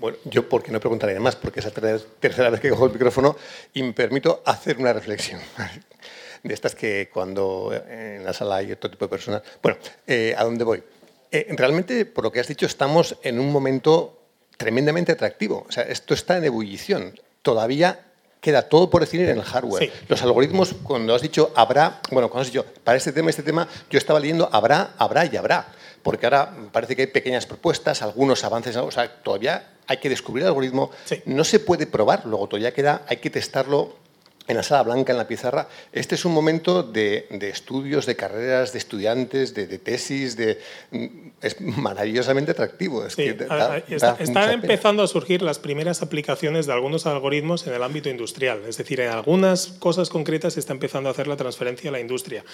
Bueno, 0.03 0.19
yo 0.25 0.49
porque 0.49 0.73
no 0.73 0.81
preguntaré 0.81 1.19
más, 1.21 1.37
porque 1.37 1.61
es 1.61 1.67
la 1.67 1.71
ter- 1.71 2.01
tercera 2.19 2.51
vez 2.51 2.61
que 2.61 2.69
cojo 2.71 2.87
el 2.87 2.93
micrófono 2.93 3.37
y 3.73 3.83
me 3.85 3.93
permito 3.93 4.43
hacer 4.45 4.77
una 4.79 4.93
reflexión. 4.93 5.41
De 6.43 6.53
estas 6.53 6.75
que 6.75 7.09
cuando 7.15 7.73
en 7.89 8.25
la 8.25 8.33
sala 8.33 8.57
hay 8.57 8.73
otro 8.73 8.91
tipo 8.91 9.05
de 9.05 9.09
personas. 9.09 9.43
Bueno, 9.63 9.79
eh, 10.09 10.35
¿a 10.37 10.43
dónde 10.43 10.65
voy? 10.65 10.83
Eh, 11.31 11.47
realmente, 11.51 12.05
por 12.05 12.25
lo 12.25 12.33
que 12.33 12.41
has 12.41 12.49
dicho, 12.49 12.67
estamos 12.67 13.17
en 13.23 13.39
un 13.39 13.53
momento 13.53 14.19
tremendamente 14.57 15.13
atractivo. 15.13 15.65
O 15.69 15.71
sea, 15.71 15.85
esto 15.85 16.15
está 16.15 16.37
en 16.37 16.45
ebullición. 16.45 17.15
Todavía 17.43 18.01
queda 18.41 18.63
todo 18.69 18.91
por 18.91 19.03
definir 19.03 19.29
en 19.29 19.39
el 19.39 19.45
hardware. 19.45 19.85
Sí. 19.85 19.93
Los 20.09 20.21
algoritmos, 20.23 20.75
cuando 20.83 21.15
has 21.15 21.23
dicho 21.23 21.53
habrá, 21.55 22.01
bueno, 22.11 22.29
cuando 22.29 22.43
has 22.43 22.49
dicho 22.53 22.67
para 22.83 22.99
este 22.99 23.13
tema, 23.13 23.31
este 23.31 23.45
tema, 23.45 23.69
yo 23.89 23.99
estaba 23.99 24.19
leyendo 24.19 24.49
habrá, 24.53 24.95
habrá 24.99 25.27
y 25.27 25.37
habrá. 25.37 25.69
Porque 26.03 26.27
ahora 26.27 26.53
parece 26.73 26.97
que 26.97 27.03
hay 27.03 27.09
pequeñas 27.09 27.47
propuestas, 27.47 28.03
algunos 28.03 28.43
avances, 28.45 28.77
o 28.77 28.91
sea, 28.91 29.23
todavía 29.23 29.71
hay 29.87 29.99
que 29.99 30.09
descubrir 30.09 30.43
el 30.43 30.49
algoritmo. 30.49 30.91
No 31.27 31.45
se 31.45 31.61
puede 31.61 31.87
probar, 31.87 32.27
luego 32.27 32.49
todavía 32.49 32.73
queda, 32.75 33.03
hay 33.09 33.19
que 33.19 33.31
testarlo 33.31 34.01
en 34.49 34.57
la 34.57 34.65
sala 34.65 34.83
blanca, 34.83 35.13
en 35.13 35.19
la 35.19 35.29
pizarra. 35.29 35.69
Este 35.93 36.17
es 36.17 36.25
un 36.25 36.33
momento 36.35 36.83
de, 36.83 37.29
de 37.31 37.49
estudios, 37.49 38.07
de 38.07 38.17
carreras, 38.17 38.73
de 38.73 38.79
estudiantes, 38.81 39.55
de, 39.55 39.69
de 39.69 39.79
tesis, 39.79 40.37
de, 40.37 40.61
mm, 40.91 41.07
es 41.41 41.61
maravillosamente 41.61 42.51
atractivo. 42.51 43.07
Es 43.07 43.13
Sí, 43.15 43.23
que 43.23 43.35
da- 43.35 43.47
a- 43.55 43.65
a- 43.65 43.69
da 43.69 43.77
está- 43.79 44.17
están 44.19 44.27
pena. 44.35 44.53
empezando 44.55 45.05
a 45.05 45.07
surgir 45.07 45.43
las 45.43 45.61
primeras 45.61 46.03
aplicaciones 46.03 46.67
de 46.67 46.73
algunos 46.73 47.07
algoritmos 47.07 47.69
en 47.69 47.75
el 47.75 47.83
ámbito 47.85 48.09
industrial. 48.09 48.63
Es 48.67 48.77
decir, 48.79 49.01
en 49.01 49.11
algunas 49.11 49.69
cosas 49.79 50.09
concretas 50.09 50.55
se 50.55 50.61
está 50.61 50.73
empezando 50.73 51.09
a 51.09 51.13
hacer 51.13 51.29
la 51.29 51.37
transferencia 51.37 51.91
a 51.91 51.93
la 51.93 52.01
industria. 52.01 52.45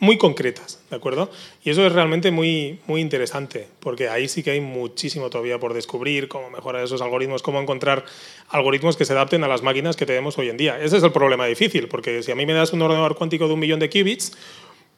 Muy 0.00 0.16
concretas, 0.16 0.80
¿de 0.88 0.96
acuerdo? 0.96 1.30
Y 1.62 1.68
eso 1.68 1.86
es 1.86 1.92
realmente 1.92 2.30
muy, 2.30 2.80
muy 2.86 3.02
interesante, 3.02 3.68
porque 3.80 4.08
ahí 4.08 4.28
sí 4.28 4.42
que 4.42 4.52
hay 4.52 4.60
muchísimo 4.62 5.28
todavía 5.28 5.60
por 5.60 5.74
descubrir, 5.74 6.26
cómo 6.26 6.48
mejorar 6.48 6.82
esos 6.82 7.02
algoritmos, 7.02 7.42
cómo 7.42 7.60
encontrar 7.60 8.06
algoritmos 8.48 8.96
que 8.96 9.04
se 9.04 9.12
adapten 9.12 9.44
a 9.44 9.48
las 9.48 9.62
máquinas 9.62 9.96
que 9.96 10.06
tenemos 10.06 10.38
hoy 10.38 10.48
en 10.48 10.56
día. 10.56 10.80
Ese 10.80 10.96
es 10.96 11.02
el 11.02 11.12
problema 11.12 11.44
difícil, 11.44 11.86
porque 11.86 12.22
si 12.22 12.32
a 12.32 12.34
mí 12.34 12.46
me 12.46 12.54
das 12.54 12.72
un 12.72 12.80
ordenador 12.80 13.14
cuántico 13.14 13.46
de 13.46 13.52
un 13.52 13.60
millón 13.60 13.78
de 13.78 13.90
qubits, 13.90 14.32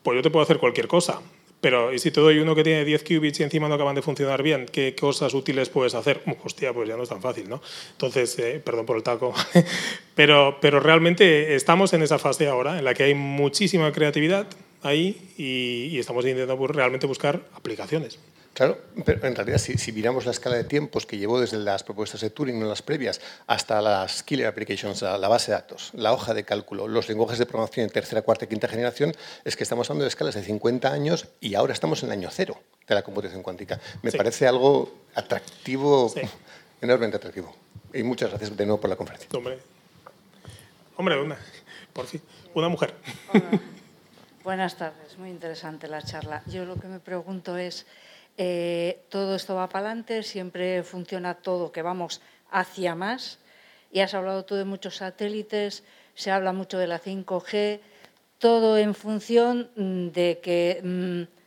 pues 0.05 0.15
yo 0.15 0.23
te 0.23 0.31
puedo 0.31 0.45
hacer 0.45 0.59
cualquier 0.59 0.87
cosa. 0.87 1.21
Pero, 1.61 1.93
¿y 1.93 1.99
si 1.99 2.13
te 2.13 2.21
doy 2.21 2.39
uno 2.39 2.55
que 2.55 2.63
tiene 2.63 2.85
10 2.85 3.03
qubits 3.03 3.41
y 3.41 3.43
encima 3.43 3.69
no 3.69 3.75
acaban 3.75 3.95
de 3.97 4.03
funcionar 4.03 4.43
bien? 4.43 4.67
¿Qué 4.67 4.97
cosas 4.97 5.35
útiles 5.35 5.69
puedes 5.69 5.95
hacer? 5.95 6.21
Uh, 6.27 6.35
hostia, 6.45 6.73
pues 6.73 6.89
ya 6.89 6.97
no 6.97 7.05
es 7.05 7.09
tan 7.09 7.23
fácil, 7.23 7.49
¿no? 7.49 7.61
Entonces, 7.93 8.37
eh, 8.41 8.61
perdón 8.65 8.87
por 8.87 8.97
el 8.97 9.05
taco. 9.05 9.33
pero, 10.17 10.59
pero 10.61 10.81
realmente 10.81 11.55
estamos 11.55 11.93
en 11.93 12.03
esa 12.03 12.19
fase 12.19 12.49
ahora 12.49 12.79
en 12.79 12.85
la 12.85 12.95
que 12.95 13.05
hay 13.05 13.15
muchísima 13.15 13.93
creatividad 13.93 14.49
ahí 14.83 15.33
y, 15.39 15.95
y 15.95 15.99
estamos 15.99 16.25
intentando 16.25 16.67
realmente 16.67 17.07
buscar 17.07 17.43
aplicaciones. 17.55 18.19
Claro, 18.55 18.79
pero 19.07 19.27
en 19.27 19.35
realidad 19.35 19.57
si, 19.57 19.79
si 19.79 19.93
miramos 19.93 20.27
la 20.27 20.31
escala 20.33 20.57
de 20.57 20.65
tiempos 20.65 21.07
que 21.07 21.17
llevó 21.17 21.41
desde 21.41 21.57
las 21.57 21.83
propuestas 21.85 22.21
de 22.21 22.29
Turing, 22.29 22.61
no 22.61 22.67
las 22.69 22.83
previas, 22.83 23.19
hasta 23.47 23.81
las 23.81 24.23
killer 24.23 24.47
applications, 24.47 25.01
la, 25.01 25.17
la 25.17 25.27
base 25.29 25.51
de 25.51 25.57
datos, 25.57 25.91
la 25.95 26.13
hoja 26.13 26.35
de 26.35 26.45
cálculo, 26.45 26.87
los 26.87 27.09
lenguajes 27.09 27.39
de 27.39 27.47
programación 27.47 27.85
en 27.85 27.91
tercera, 27.91 28.21
cuarta 28.21 28.45
y 28.45 28.49
quinta 28.49 28.69
generación, 28.69 29.15
es 29.47 29.57
que 29.57 29.63
estamos 29.63 29.89
hablando 29.89 30.03
de 30.05 30.09
escalas 30.11 30.35
de 30.35 30.43
50 30.43 30.93
años 30.93 31.29
y 31.41 31.55
ahora 31.55 31.73
estamos 31.73 32.03
en 32.03 32.11
el 32.11 32.19
año 32.19 32.29
cero 32.31 32.61
de 32.87 32.95
la 32.95 33.01
computación 33.03 33.43
cuántica. 33.43 33.81
Me 34.03 34.11
Sí. 34.11 34.19
parece 34.19 34.47
algo 34.47 34.93
atractivo, 35.15 36.13
enormemente 36.83 37.17
atractivo. 37.17 37.57
Y 37.95 38.03
muchas 38.03 38.29
gracias 38.29 38.55
de 38.55 38.67
nuevo 38.67 38.79
por 38.83 38.91
la 38.91 38.97
conferencia. 38.97 39.31
Hombre, 39.33 39.59
hombre 40.99 41.19
una, 41.23 41.39
por 41.95 42.07
fin, 42.07 42.21
una 42.53 42.69
mujer. 42.69 42.93
Buenas 44.45 44.75
tardes, 44.77 45.17
muy 45.19 45.31
interesante 45.31 45.87
la 45.87 46.03
charla. 46.03 46.43
Yo 46.47 46.65
lo 46.65 46.75
que 46.75 46.89
me 46.89 46.99
pregunto 46.99 47.57
es, 47.57 47.87
eh, 48.37 49.05
todo 49.09 49.37
esto 49.37 49.55
va 49.55 49.69
para 49.69 49.87
adelante, 49.87 50.25
siempre 50.25 50.83
funciona 50.83 51.35
todo, 51.35 51.71
que 51.71 51.81
vamos 51.81 52.21
hacia 52.51 52.97
más. 52.97 53.39
Y 53.93 54.01
has 54.01 54.15
hablado 54.15 54.45
tú 54.45 54.57
de 54.57 54.65
muchos 54.65 54.97
satélites, 54.97 55.85
se 56.15 56.33
habla 56.33 56.53
mucho 56.53 56.79
de 56.79 56.89
la 56.89 56.99
5G, 56.99 57.79
todo 58.39 58.79
en 58.79 58.97
función 58.97 59.71
mm, 59.77 60.09
de 60.09 60.41
que 60.43 60.81
mm, 60.83 61.42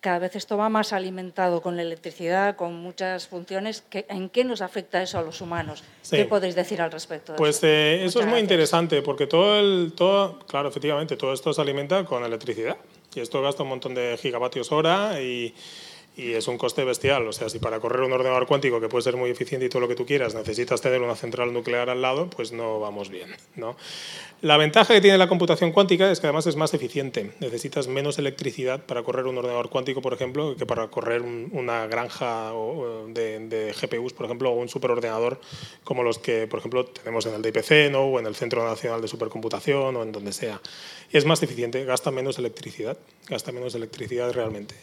cada 0.00 0.20
vez 0.20 0.36
esto 0.36 0.56
va 0.56 0.68
más 0.68 0.92
alimentado 0.92 1.60
con 1.60 1.76
la 1.76 1.82
electricidad, 1.82 2.54
con 2.56 2.74
muchas 2.74 3.26
funciones. 3.26 3.82
¿En 3.90 4.28
qué 4.28 4.44
nos 4.44 4.60
afecta 4.62 5.02
eso 5.02 5.18
a 5.18 5.22
los 5.22 5.40
humanos? 5.40 5.82
Sí. 6.02 6.16
¿Qué 6.16 6.24
podéis 6.24 6.54
decir 6.54 6.80
al 6.80 6.92
respecto? 6.92 7.32
de 7.32 7.38
Pues 7.38 7.56
eso? 7.58 7.66
eh, 7.66 8.04
eso 8.04 8.20
es 8.20 8.26
muy 8.26 8.32
gracias. 8.32 8.42
interesante 8.42 9.02
porque 9.02 9.26
todo 9.26 9.58
el, 9.58 9.92
todo, 9.96 10.38
claro, 10.46 10.68
efectivamente, 10.68 11.16
todo 11.16 11.32
esto 11.32 11.52
se 11.52 11.60
alimenta 11.60 12.04
con 12.04 12.24
electricidad 12.24 12.76
y 13.14 13.20
esto 13.20 13.42
gasta 13.42 13.64
un 13.64 13.70
montón 13.70 13.94
de 13.94 14.16
gigavatios 14.16 14.70
hora 14.70 15.20
y, 15.20 15.54
y 16.18 16.32
es 16.32 16.48
un 16.48 16.58
coste 16.58 16.84
bestial. 16.84 17.26
O 17.28 17.32
sea, 17.32 17.48
si 17.48 17.58
para 17.60 17.78
correr 17.80 18.02
un 18.02 18.12
ordenador 18.12 18.46
cuántico 18.46 18.80
que 18.80 18.88
puede 18.88 19.02
ser 19.02 19.16
muy 19.16 19.30
eficiente 19.30 19.64
y 19.66 19.68
todo 19.70 19.80
lo 19.80 19.88
que 19.88 19.94
tú 19.94 20.04
quieras 20.04 20.34
necesitas 20.34 20.80
tener 20.82 21.00
una 21.00 21.14
central 21.14 21.52
nuclear 21.52 21.88
al 21.88 22.02
lado, 22.02 22.28
pues 22.28 22.52
no 22.52 22.80
vamos 22.80 23.08
bien, 23.08 23.34
¿no? 23.56 23.76
La 24.40 24.56
ventaja 24.56 24.94
que 24.94 25.00
tiene 25.00 25.18
la 25.18 25.28
computación 25.28 25.72
cuántica 25.72 26.10
es 26.12 26.20
que 26.20 26.26
además 26.26 26.46
es 26.46 26.54
más 26.56 26.74
eficiente. 26.74 27.32
Necesitas 27.40 27.88
menos 27.88 28.18
electricidad 28.18 28.84
para 28.84 29.02
correr 29.02 29.26
un 29.26 29.38
ordenador 29.38 29.68
cuántico, 29.70 30.00
por 30.02 30.12
ejemplo, 30.12 30.54
que 30.56 30.66
para 30.66 30.88
correr 30.88 31.22
un- 31.22 31.48
una 31.52 31.86
granja 31.86 32.52
de, 33.08 33.38
de 33.48 33.72
GPUs, 33.72 34.12
por 34.12 34.26
ejemplo, 34.26 34.50
o 34.50 34.54
un 34.54 34.68
superordenador 34.68 35.40
como 35.84 36.02
los 36.02 36.18
que, 36.18 36.46
por 36.46 36.58
ejemplo, 36.60 36.84
tenemos 36.84 37.26
en 37.26 37.34
el 37.34 37.42
DIPC 37.42 37.90
¿no? 37.90 38.02
o 38.02 38.18
en 38.20 38.26
el 38.26 38.34
Centro 38.36 38.64
Nacional 38.64 39.00
de 39.02 39.08
Supercomputación 39.08 39.96
o 39.96 40.02
en 40.02 40.12
donde 40.12 40.32
sea. 40.32 40.60
Y 41.12 41.16
es 41.16 41.24
más 41.24 41.42
eficiente, 41.42 41.84
gasta 41.84 42.10
menos 42.10 42.38
electricidad, 42.38 42.96
gasta 43.28 43.50
menos 43.52 43.74
electricidad 43.74 44.32
realmente. 44.32 44.74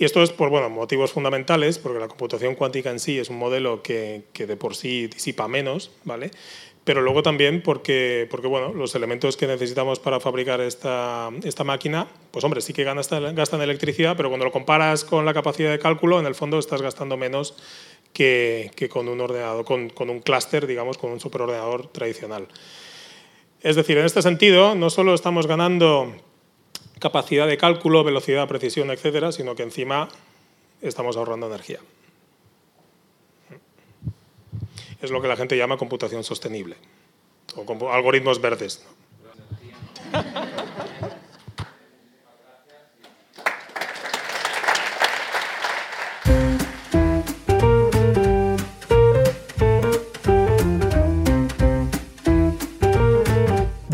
Y 0.00 0.06
esto 0.06 0.22
es 0.22 0.32
por 0.32 0.48
bueno, 0.48 0.70
motivos 0.70 1.12
fundamentales, 1.12 1.78
porque 1.78 1.98
la 1.98 2.08
computación 2.08 2.54
cuántica 2.54 2.88
en 2.88 2.98
sí 2.98 3.18
es 3.18 3.28
un 3.28 3.36
modelo 3.36 3.82
que, 3.82 4.22
que 4.32 4.46
de 4.46 4.56
por 4.56 4.74
sí 4.74 5.08
disipa 5.08 5.46
menos, 5.46 5.90
¿vale? 6.04 6.30
Pero 6.84 7.02
luego 7.02 7.22
también 7.22 7.60
porque, 7.60 8.26
porque 8.30 8.46
bueno, 8.46 8.72
los 8.72 8.94
elementos 8.94 9.36
que 9.36 9.46
necesitamos 9.46 9.98
para 9.98 10.18
fabricar 10.18 10.62
esta, 10.62 11.28
esta 11.44 11.64
máquina, 11.64 12.08
pues 12.30 12.42
hombre, 12.46 12.62
sí 12.62 12.72
que 12.72 12.82
gastan, 12.82 13.34
gastan 13.34 13.60
electricidad, 13.60 14.16
pero 14.16 14.30
cuando 14.30 14.46
lo 14.46 14.52
comparas 14.52 15.04
con 15.04 15.26
la 15.26 15.34
capacidad 15.34 15.70
de 15.70 15.78
cálculo, 15.78 16.18
en 16.18 16.24
el 16.24 16.34
fondo 16.34 16.58
estás 16.58 16.80
gastando 16.80 17.18
menos 17.18 17.54
que, 18.14 18.70
que 18.76 18.88
con 18.88 19.06
un 19.06 19.20
ordenador, 19.20 19.66
con, 19.66 19.90
con 19.90 20.08
un 20.08 20.20
clúster, 20.20 20.66
digamos, 20.66 20.96
con 20.96 21.10
un 21.10 21.20
superordenador 21.20 21.88
tradicional. 21.88 22.48
Es 23.60 23.76
decir, 23.76 23.98
en 23.98 24.06
este 24.06 24.22
sentido, 24.22 24.74
no 24.74 24.88
solo 24.88 25.12
estamos 25.12 25.46
ganando 25.46 26.10
capacidad 27.00 27.48
de 27.48 27.58
cálculo, 27.58 28.04
velocidad, 28.04 28.46
precisión, 28.46 28.90
etcétera, 28.90 29.32
sino 29.32 29.56
que 29.56 29.64
encima 29.64 30.08
estamos 30.80 31.16
ahorrando 31.16 31.48
energía. 31.48 31.80
Es 35.02 35.10
lo 35.10 35.20
que 35.20 35.28
la 35.28 35.36
gente 35.36 35.56
llama 35.56 35.76
computación 35.76 36.22
sostenible 36.22 36.76
o 37.56 37.90
algoritmos 37.90 38.40
verdes. 38.40 38.84
¿no? 40.12 40.59